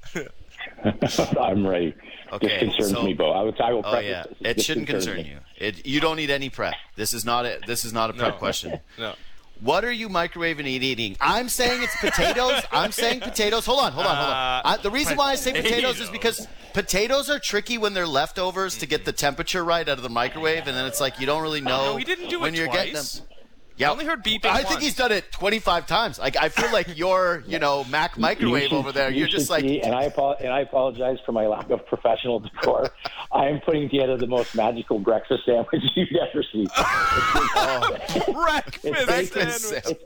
I'm 1.41 1.67
ready. 1.67 1.95
Okay, 2.33 2.49
this 2.49 2.59
concerns 2.59 2.91
so, 2.93 3.03
me, 3.03 3.15
Bo. 3.15 3.31
I, 3.31 3.43
would, 3.43 3.61
I 3.61 3.73
will. 3.73 3.83
Oh 3.85 3.99
yeah, 3.99 4.25
it 4.41 4.61
shouldn't 4.61 4.87
concern 4.87 5.19
me. 5.19 5.31
you. 5.31 5.39
It 5.57 5.87
you 5.87 6.01
don't 6.01 6.17
need 6.17 6.31
any 6.31 6.51
prep. 6.51 6.75
This 6.97 7.13
is 7.13 7.25
not 7.25 7.47
a 7.47 7.59
this 7.67 7.85
is 7.85 7.93
not 7.93 8.11
a 8.11 8.13
prep 8.13 8.35
no. 8.35 8.39
question. 8.39 8.81
No. 8.99 9.15
What 9.61 9.87
are 9.87 9.93
you 9.93 10.11
microwaving 10.11 10.59
and 10.59 10.69
eating? 10.69 11.17
I'm 11.19 11.49
saying 11.49 11.83
it's 11.83 11.97
potatoes. 11.97 12.63
I'm 12.71 12.93
saying 12.93 13.21
potatoes. 13.21 13.65
Hold 13.65 13.81
on, 13.81 13.93
hold 13.93 14.07
on, 14.07 14.15
hold 14.15 14.29
on. 14.29 14.35
Uh, 14.35 14.63
I, 14.65 14.77
the 14.83 14.91
reason 14.91 15.17
why 15.17 15.33
I 15.33 15.35
say 15.35 15.53
potatoes 15.53 15.99
is 15.99 16.11
because 16.11 16.47
potatoes 16.75 17.31
are 17.31 17.39
tricky 17.39 17.79
when 17.79 17.95
they're 17.95 18.07
leftovers 18.07 18.77
to 18.79 18.87
get 18.87 19.07
the 19.07 19.13
temperature 19.13 19.65
right 19.65 19.89
out 19.89 19.97
of 19.97 20.03
the 20.03 20.11
microwave, 20.11 20.67
and 20.67 20.77
then 20.77 20.85
it's 20.85 21.01
like 21.01 21.19
you 21.21 21.27
don't 21.27 21.41
really 21.41 21.63
know 21.63 21.87
no, 21.87 21.95
we 21.95 22.05
didn't 22.05 22.29
do 22.29 22.41
when 22.41 22.53
it 22.53 22.59
you're 22.59 22.67
twice. 22.67 22.77
getting 22.77 22.95
them. 22.95 23.36
Yeah, 23.77 23.89
I 23.89 23.93
only 23.93 24.07
heard 24.07 24.25
beeping. 24.25 24.47
I 24.47 24.57
once. 24.57 24.69
think 24.69 24.81
he's 24.81 24.97
done 24.97 25.13
it 25.13 25.31
25 25.33 25.87
times. 25.87 26.19
Like 26.19 26.37
I 26.37 26.49
feel 26.49 26.73
like 26.73 26.97
your, 26.97 27.45
you 27.47 27.59
know, 27.59 27.85
Mac 27.85 28.19
microwave 28.19 28.71
you 28.71 28.79
over 28.79 28.93
there. 28.93 29.11
You're 29.11 29.29
just 29.29 29.51
like, 29.51 29.63
see, 29.63 29.83
and 29.83 29.95
I 29.95 30.05
and 30.41 30.53
I 30.53 30.61
apologize 30.61 31.19
for 31.27 31.33
my 31.33 31.47
lack 31.47 31.71
of 31.71 31.87
professional 31.87 32.41
decor. 32.41 32.91
I 33.33 33.49
am 33.49 33.61
putting 33.61 33.89
together 33.89 34.17
the 34.17 34.27
most 34.27 34.55
magical 34.55 34.99
breakfast 34.99 35.45
sandwich 35.45 35.83
you've 35.95 36.09
ever 36.21 36.43
seen. 36.53 36.67
oh. 36.77 37.97
breakfast 38.33 39.33
sandwich. 39.35 39.99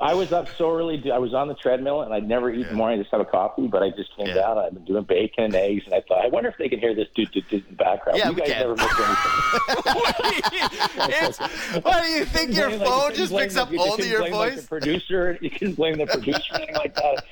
I 0.00 0.14
was 0.14 0.32
up 0.32 0.48
so 0.56 0.74
early. 0.74 1.10
I 1.12 1.18
was 1.18 1.34
on 1.34 1.48
the 1.48 1.54
treadmill, 1.54 2.00
and 2.02 2.14
I'd 2.14 2.26
never 2.26 2.50
eat 2.50 2.60
yeah. 2.60 2.64
in 2.64 2.68
the 2.70 2.74
morning. 2.74 2.98
I 2.98 3.02
just 3.02 3.12
have 3.12 3.20
a 3.20 3.26
coffee, 3.26 3.66
but 3.66 3.82
I 3.82 3.90
just 3.90 4.16
came 4.16 4.28
yeah. 4.28 4.34
down. 4.34 4.56
I've 4.56 4.72
been 4.72 4.84
doing 4.86 5.04
bacon 5.04 5.44
and 5.44 5.54
eggs, 5.54 5.84
and 5.84 5.94
I 5.94 6.00
thought, 6.00 6.24
I 6.24 6.28
wonder 6.28 6.48
if 6.48 6.56
they 6.56 6.70
can 6.70 6.78
hear 6.78 6.94
this 6.94 7.08
dude 7.14 7.28
in 7.36 7.42
the 7.68 7.74
background. 7.76 8.18
Yeah, 8.18 8.30
you 8.30 8.36
guys 8.36 8.48
can. 8.48 8.60
never 8.60 8.76
miss 8.76 8.84
anything. 8.84 9.32
what 11.82 12.02
do 12.02 12.08
you 12.08 12.24
think? 12.24 12.56
Your 12.56 12.70
phone 12.70 12.80
like, 12.80 13.14
just 13.14 13.32
picks 13.32 13.56
up 13.56 13.68
only 13.78 14.08
your 14.08 14.20
voice. 14.20 14.32
Like 14.32 14.56
the 14.56 14.62
producer, 14.62 15.38
you 15.42 15.50
can 15.50 15.74
blame 15.74 15.98
the 15.98 16.06
producer, 16.06 16.54
anything 16.54 16.76
like 16.76 16.94
that. 16.94 17.24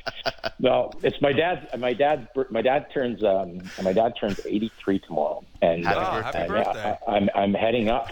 No, 0.58 0.90
it's 1.02 1.20
my 1.22 1.32
dad. 1.32 1.70
My 1.78 1.94
dad. 1.94 2.28
My 2.50 2.60
dad 2.60 2.88
turns. 2.92 3.24
Um, 3.24 3.62
my 3.82 3.94
dad 3.94 4.12
turns 4.20 4.40
83 4.44 4.98
tomorrow, 5.00 5.42
and 5.62 5.86
happy 5.86 5.98
uh, 5.98 6.22
birthday. 6.22 6.38
Happy 6.38 6.48
birthday. 6.52 6.98
I, 7.06 7.16
I'm 7.16 7.30
I'm 7.34 7.54
heading 7.54 7.88
up 7.88 8.10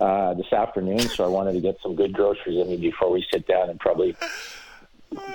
uh, 0.00 0.34
this 0.34 0.52
afternoon, 0.52 1.00
so 1.00 1.24
I 1.24 1.28
wanted 1.28 1.52
to 1.54 1.60
get 1.60 1.78
some 1.82 1.94
good 1.94 2.12
groceries 2.12 2.58
in 2.58 2.68
me 2.68 2.76
before 2.76 3.10
we 3.10 3.24
sit 3.32 3.46
down 3.46 3.70
and 3.70 3.78
probably 3.78 4.16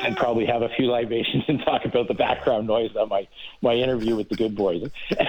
I'd 0.02 0.18
probably 0.18 0.46
have 0.46 0.62
a 0.62 0.70
few 0.70 0.88
libations 0.88 1.46
and 1.48 1.60
talk 1.64 1.86
about 1.86 2.08
the 2.08 2.14
background 2.14 2.68
noise 2.68 2.96
on 2.96 3.10
my 3.10 3.28
my 3.62 3.74
interview 3.74 4.16
with 4.16 4.30
the 4.30 4.36
good 4.36 4.56
boys. 4.56 4.90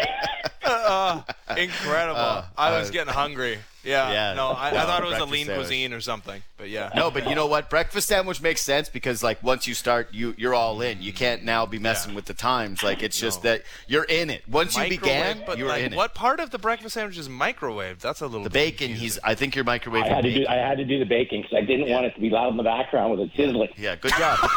Uh, 0.62 1.22
incredible. 1.56 2.44
I 2.56 2.78
was 2.78 2.90
getting 2.90 3.12
hungry. 3.12 3.58
Yeah. 3.84 4.12
Yeah. 4.12 4.34
No, 4.34 4.48
I, 4.48 4.68
I 4.68 4.70
thought 4.84 5.02
it 5.02 5.08
was 5.08 5.18
a 5.18 5.24
lean 5.24 5.46
sandwich. 5.46 5.66
cuisine 5.68 5.92
or 5.92 6.00
something. 6.00 6.42
But 6.58 6.68
yeah. 6.68 6.90
No, 6.94 7.10
but 7.10 7.28
you 7.28 7.34
know 7.34 7.46
what? 7.46 7.70
Breakfast 7.70 8.08
sandwich 8.08 8.42
makes 8.42 8.60
sense 8.60 8.88
because 8.88 9.22
like 9.22 9.42
once 9.42 9.66
you 9.66 9.74
start, 9.74 10.08
you 10.12 10.34
you're 10.36 10.54
all 10.54 10.80
in. 10.82 11.00
You 11.00 11.12
can't 11.12 11.44
now 11.44 11.64
be 11.66 11.78
messing 11.78 12.10
Yeah. 12.10 12.16
with 12.16 12.26
the 12.26 12.34
times. 12.34 12.82
Like 12.82 13.02
it's 13.02 13.18
just 13.18 13.42
that 13.42 13.62
you're 13.86 14.04
in 14.04 14.28
it. 14.30 14.46
Once 14.48 14.74
you 14.76 14.82
Microwave, 14.82 15.00
began, 15.00 15.42
but 15.46 15.56
you 15.58 15.64
were 15.64 15.70
like, 15.70 15.82
in 15.84 15.92
it. 15.94 15.96
what 15.96 16.14
part 16.14 16.40
of 16.40 16.50
the 16.50 16.58
breakfast 16.58 16.94
sandwich 16.94 17.16
is 17.16 17.28
microwaved? 17.28 18.00
That's 18.00 18.20
a 18.20 18.26
little 18.26 18.44
The 18.44 18.50
bacon. 18.50 18.88
confusing. 18.88 19.02
He's. 19.02 19.18
I 19.24 19.34
think 19.34 19.56
you're 19.56 19.64
microwaving 19.64 20.04
I 20.04 20.08
had 20.08 20.16
to 20.24 20.28
bacon. 20.28 20.42
do 20.42 20.48
I 20.48 20.54
had 20.56 20.76
to 20.78 20.84
do 20.84 20.98
the 20.98 21.04
baking 21.06 21.42
because 21.42 21.56
I 21.56 21.62
didn't 21.62 21.88
want 21.88 22.04
it 22.06 22.14
to 22.14 22.20
be 22.20 22.28
loud 22.30 22.50
in 22.50 22.56
the 22.58 22.62
background 22.62 23.12
with 23.12 23.20
it 23.20 23.30
sizzling. 23.36 23.70
yeah, 23.78 23.96
good 23.96 24.12
job. 24.18 24.38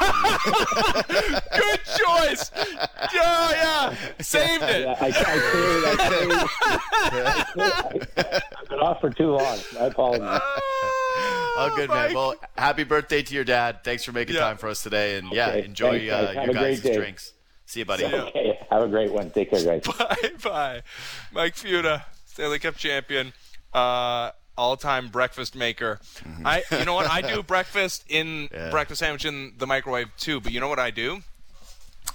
good 1.07 1.79
choice. 1.97 2.51
Yeah, 3.13 3.49
yeah. 3.51 3.95
Saved 4.19 4.63
it. 4.63 4.81
Yeah, 4.81 4.95
I, 4.99 5.07
I 5.07 5.39
clearly, 5.51 5.87
I 5.87 5.95
clearly, 6.07 6.35
I've 8.57 8.62
been 8.62 8.62
off 8.83 9.01
for 9.01 9.09
too 9.09 9.31
long. 9.31 9.57
I 9.79 9.85
apologize. 9.85 10.41
oh, 10.45 11.73
good 11.75 11.89
man. 11.89 12.07
Mike. 12.07 12.15
Well, 12.15 12.35
happy 12.57 12.83
birthday 12.83 13.21
to 13.23 13.33
your 13.35 13.43
dad. 13.43 13.83
Thanks 13.83 14.03
for 14.03 14.11
making 14.11 14.35
Yeah. 14.35 14.41
time 14.41 14.57
for 14.57 14.67
us 14.67 14.83
today, 14.83 15.17
and 15.17 15.31
yeah, 15.31 15.53
enjoy 15.53 15.99
thanks, 16.07 16.11
guys. 16.11 16.37
uh, 16.37 16.41
your 16.43 16.53
guys' 16.53 16.81
drinks. 16.81 17.33
See 17.65 17.79
you, 17.79 17.85
buddy. 17.85 18.05
Okay, 18.05 18.59
have 18.69 18.83
a 18.83 18.87
great 18.87 19.11
one. 19.11 19.31
Take 19.31 19.49
care, 19.51 19.63
guys. 19.63 19.81
Bye 19.97 20.31
bye. 20.43 20.81
Mike 21.31 21.55
Futa, 21.55 22.03
Stanley 22.25 22.59
Cup 22.59 22.75
champion, 22.75 23.33
uh, 23.73 24.31
all 24.57 24.77
time 24.77 25.07
breakfast 25.07 25.55
maker. 25.55 25.99
I 26.45 26.63
you 26.71 26.85
know 26.85 26.93
what? 26.93 27.09
I 27.09 27.21
do 27.21 27.41
breakfast 27.55 28.03
in 28.09 28.49
Yeah. 28.53 28.69
breakfast 28.69 28.99
sandwich 28.99 29.25
in 29.25 29.53
the 29.57 29.65
microwave 29.65 30.09
too, 30.17 30.39
but 30.41 30.51
you 30.51 30.59
know 30.59 30.67
what 30.67 30.79
I 30.79 30.91
do? 30.91 31.21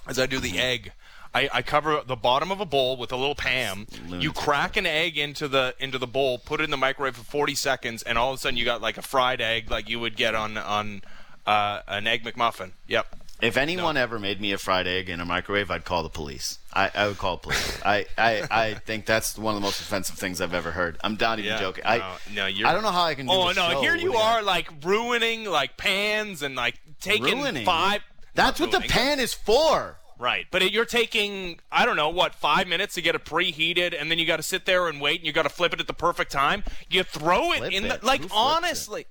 Is 0.08 0.18
I 0.18 0.26
do 0.26 0.38
the 0.38 0.58
egg. 0.58 0.92
I, 1.34 1.48
I 1.52 1.62
cover 1.62 2.02
the 2.06 2.16
bottom 2.16 2.50
of 2.50 2.60
a 2.60 2.64
bowl 2.66 2.96
with 2.96 3.12
a 3.12 3.16
little 3.16 3.34
Pam. 3.34 3.86
You 4.08 4.32
crack 4.32 4.76
an 4.76 4.86
egg 4.86 5.18
into 5.18 5.46
the 5.48 5.74
into 5.78 5.98
the 5.98 6.06
bowl, 6.06 6.38
put 6.38 6.60
it 6.60 6.64
in 6.64 6.70
the 6.70 6.76
microwave 6.76 7.16
for 7.16 7.24
40 7.24 7.54
seconds, 7.54 8.02
and 8.02 8.16
all 8.18 8.32
of 8.32 8.36
a 8.36 8.40
sudden 8.40 8.56
you 8.56 8.64
got 8.64 8.80
like 8.80 8.96
a 8.98 9.02
fried 9.02 9.40
egg, 9.40 9.70
like 9.70 9.88
you 9.88 10.00
would 10.00 10.16
get 10.16 10.34
on 10.34 10.56
on 10.56 11.02
uh, 11.46 11.80
an 11.86 12.06
egg 12.06 12.24
McMuffin. 12.24 12.72
Yep. 12.86 13.14
If 13.40 13.56
anyone 13.56 13.96
ever 13.96 14.18
made 14.18 14.40
me 14.40 14.52
a 14.52 14.58
fried 14.58 14.88
egg 14.88 15.08
in 15.08 15.20
a 15.20 15.24
microwave, 15.24 15.70
I'd 15.70 15.84
call 15.84 16.02
the 16.02 16.08
police. 16.08 16.58
I, 16.74 16.90
I 16.92 17.06
would 17.06 17.18
call 17.18 17.36
the 17.36 17.42
police. 17.42 17.80
I, 17.84 18.06
I, 18.18 18.48
I 18.50 18.74
think 18.74 19.06
that's 19.06 19.38
one 19.38 19.54
of 19.54 19.60
the 19.60 19.64
most 19.64 19.80
offensive 19.80 20.16
things 20.16 20.40
I've 20.40 20.54
ever 20.54 20.72
heard. 20.72 20.98
I'm 21.04 21.16
not 21.20 21.38
even 21.38 21.52
Yeah. 21.52 21.60
joking. 21.60 21.84
I, 21.86 22.16
no, 22.34 22.46
you're, 22.46 22.66
I 22.66 22.72
don't 22.72 22.82
know 22.82 22.90
how 22.90 23.04
I 23.04 23.14
can 23.14 23.26
do 23.26 23.32
Oh 23.32 23.52
no! 23.52 23.80
Here 23.80 23.94
you 23.94 24.14
are, 24.14 24.42
like 24.42 24.68
ruining 24.84 25.44
like 25.44 25.76
pans 25.76 26.42
and 26.42 26.56
like 26.56 26.80
taking 27.00 27.38
Ruining? 27.42 27.64
five. 27.64 28.02
That's 28.34 28.58
what 28.58 28.72
the 28.72 28.80
pan 28.80 29.20
is 29.20 29.34
for. 29.34 29.98
Right, 30.18 30.46
but 30.50 30.62
it, 30.62 30.72
you're 30.72 30.84
taking 30.84 31.60
I 31.70 31.84
don't 31.86 31.96
know 31.96 32.08
what 32.08 32.34
five 32.34 32.66
minutes 32.66 32.94
to 32.94 33.02
get 33.02 33.14
it 33.14 33.24
preheated, 33.24 33.94
and 33.98 34.10
then 34.10 34.18
you 34.18 34.26
got 34.26 34.38
to 34.38 34.42
sit 34.42 34.66
there 34.66 34.88
and 34.88 35.00
wait, 35.00 35.20
and 35.20 35.26
you 35.26 35.32
got 35.32 35.44
to 35.44 35.48
flip 35.48 35.72
it 35.72 35.80
at 35.80 35.86
the 35.86 35.94
perfect 35.94 36.32
time. 36.32 36.64
You 36.90 37.04
throw 37.04 37.52
it 37.52 37.58
Flip 37.58 37.72
in 37.72 37.84
it? 37.84 38.00
the 38.00 38.06
like 38.06 38.22
Who 38.22 38.28
honestly. 38.32 39.06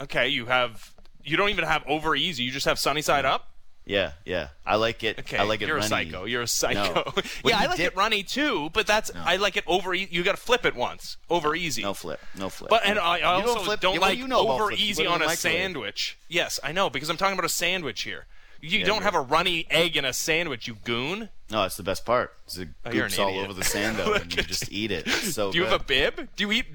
Okay, 0.00 0.28
you 0.28 0.46
have 0.46 0.92
you 1.22 1.36
don't 1.36 1.50
even 1.50 1.64
have 1.64 1.84
over 1.86 2.14
easy. 2.16 2.44
You 2.44 2.50
just 2.50 2.66
have 2.66 2.78
sunny 2.78 3.02
side 3.02 3.24
up. 3.24 3.50
Yeah, 3.88 4.12
yeah. 4.24 4.48
I 4.66 4.76
like 4.76 5.04
it. 5.04 5.18
Okay, 5.20 5.36
I 5.38 5.44
like 5.44 5.62
it 5.62 5.68
you're 5.68 5.76
runny. 5.76 5.86
a 5.86 5.88
psycho. 5.88 6.24
You're 6.24 6.42
a 6.42 6.48
psycho. 6.48 6.94
No. 6.94 7.22
Yeah, 7.44 7.58
I 7.60 7.66
like 7.66 7.76
dip- 7.76 7.92
it 7.92 7.96
runny 7.96 8.22
too, 8.24 8.68
but 8.72 8.84
that's 8.86 9.12
I 9.14 9.36
like 9.36 9.56
it 9.56 9.62
over. 9.68 9.94
E- 9.94 10.08
you 10.10 10.24
got 10.24 10.32
to 10.34 10.40
flip 10.42 10.64
it 10.66 10.74
once 10.74 11.18
over 11.30 11.54
easy. 11.54 11.82
No 11.82 11.94
flip. 11.94 12.20
No 12.36 12.48
flip. 12.48 12.68
But 12.68 12.84
and 12.84 12.98
I, 12.98 13.18
I 13.18 13.18
You 13.18 13.24
also 13.42 13.54
don't 13.54 13.64
flip- 13.64 13.80
don't 13.80 13.94
yeah, 13.94 14.00
what 14.00 14.06
do 14.08 14.12
like 14.14 14.18
you 14.18 14.26
know 14.28 14.48
over 14.48 14.72
easy 14.72 14.94
put 14.94 15.02
it 15.02 15.06
in 15.06 15.12
on 15.12 15.16
a 15.22 15.26
microwave. 15.26 15.38
sandwich. 15.38 16.18
Yes, 16.28 16.58
I 16.64 16.72
know 16.72 16.90
because 16.90 17.08
I'm 17.08 17.16
talking 17.16 17.34
about 17.34 17.44
a 17.44 17.48
sandwich 17.50 18.02
here. 18.02 18.26
You 18.60 18.80
Yeah, 18.80 18.86
don't 18.86 19.02
have 19.02 19.14
a 19.14 19.20
runny 19.20 19.66
egg 19.70 19.96
in 19.96 20.04
a 20.04 20.12
sandwich, 20.12 20.66
you 20.66 20.76
goon. 20.84 21.28
No, 21.50 21.64
it's 21.64 21.76
the 21.76 21.82
best 21.82 22.04
part. 22.04 22.32
It's 22.44 22.54
the 22.56 22.68
Oh, 22.84 22.90
goops 22.90 23.18
an 23.18 23.24
all 23.24 23.38
over 23.40 23.52
the 23.52 23.64
sand 23.64 23.96
though, 23.98 24.14
and 24.20 24.34
you 24.34 24.42
just 24.42 24.70
eat 24.72 24.90
it. 24.90 25.06
It's 25.06 25.34
so 25.34 25.52
Do 25.52 25.58
you 25.58 25.64
good. 25.64 25.72
have 25.72 25.80
a 25.82 25.84
bib? 25.84 26.28
Do 26.36 26.44
you 26.44 26.52
eat 26.52 26.66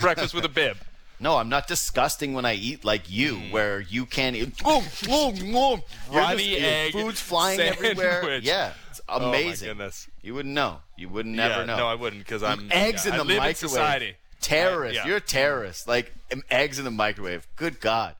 breakfast 0.00 0.34
with 0.34 0.44
a 0.44 0.48
bib? 0.48 0.78
No, 1.18 1.36
I'm 1.38 1.48
not 1.48 1.66
disgusting 1.66 2.34
when 2.34 2.44
I 2.44 2.54
eat 2.54 2.84
like 2.84 3.10
you, 3.10 3.36
hmm. 3.36 3.50
where 3.50 3.80
you 3.80 4.04
can't 4.06 4.36
eat. 4.36 4.52
Oh, 4.64 4.84
oh, 5.08 5.34
oh. 5.54 5.80
You're 6.12 6.20
Runny 6.20 6.50
just- 6.50 6.62
egg 6.62 6.92
Food's 6.92 7.20
flying 7.20 7.58
everywhere. 7.60 8.20
sandwich. 8.20 8.44
Yeah, 8.44 8.72
it's 8.90 9.00
Oh 9.08 9.20
my 9.20 9.28
amazing. 9.28 9.68
goodness. 9.68 10.08
You 10.22 10.34
wouldn't 10.34 10.54
know. 10.54 10.80
You 10.98 11.08
would 11.08 11.24
never 11.26 11.60
yeah, 11.60 11.64
know. 11.64 11.76
No, 11.78 11.86
I 11.86 11.94
wouldn't 11.94 12.22
because 12.22 12.42
I'm 12.42 12.68
eggs 12.70 13.04
yeah, 13.06 13.14
in 13.14 13.14
I 13.14 13.18
the 13.18 13.24
live 13.24 13.38
microwave. 13.38 13.48
In 13.62 13.68
society. 13.68 14.14
Terrorist. 14.40 14.98
I- 14.98 15.02
yeah. 15.02 15.06
You're 15.06 15.16
a 15.16 15.20
terrorist. 15.20 15.88
Like 15.88 16.12
eggs 16.50 16.78
in 16.78 16.84
the 16.84 16.90
microwave. 16.90 17.46
Good 17.56 17.80
God. 17.80 18.14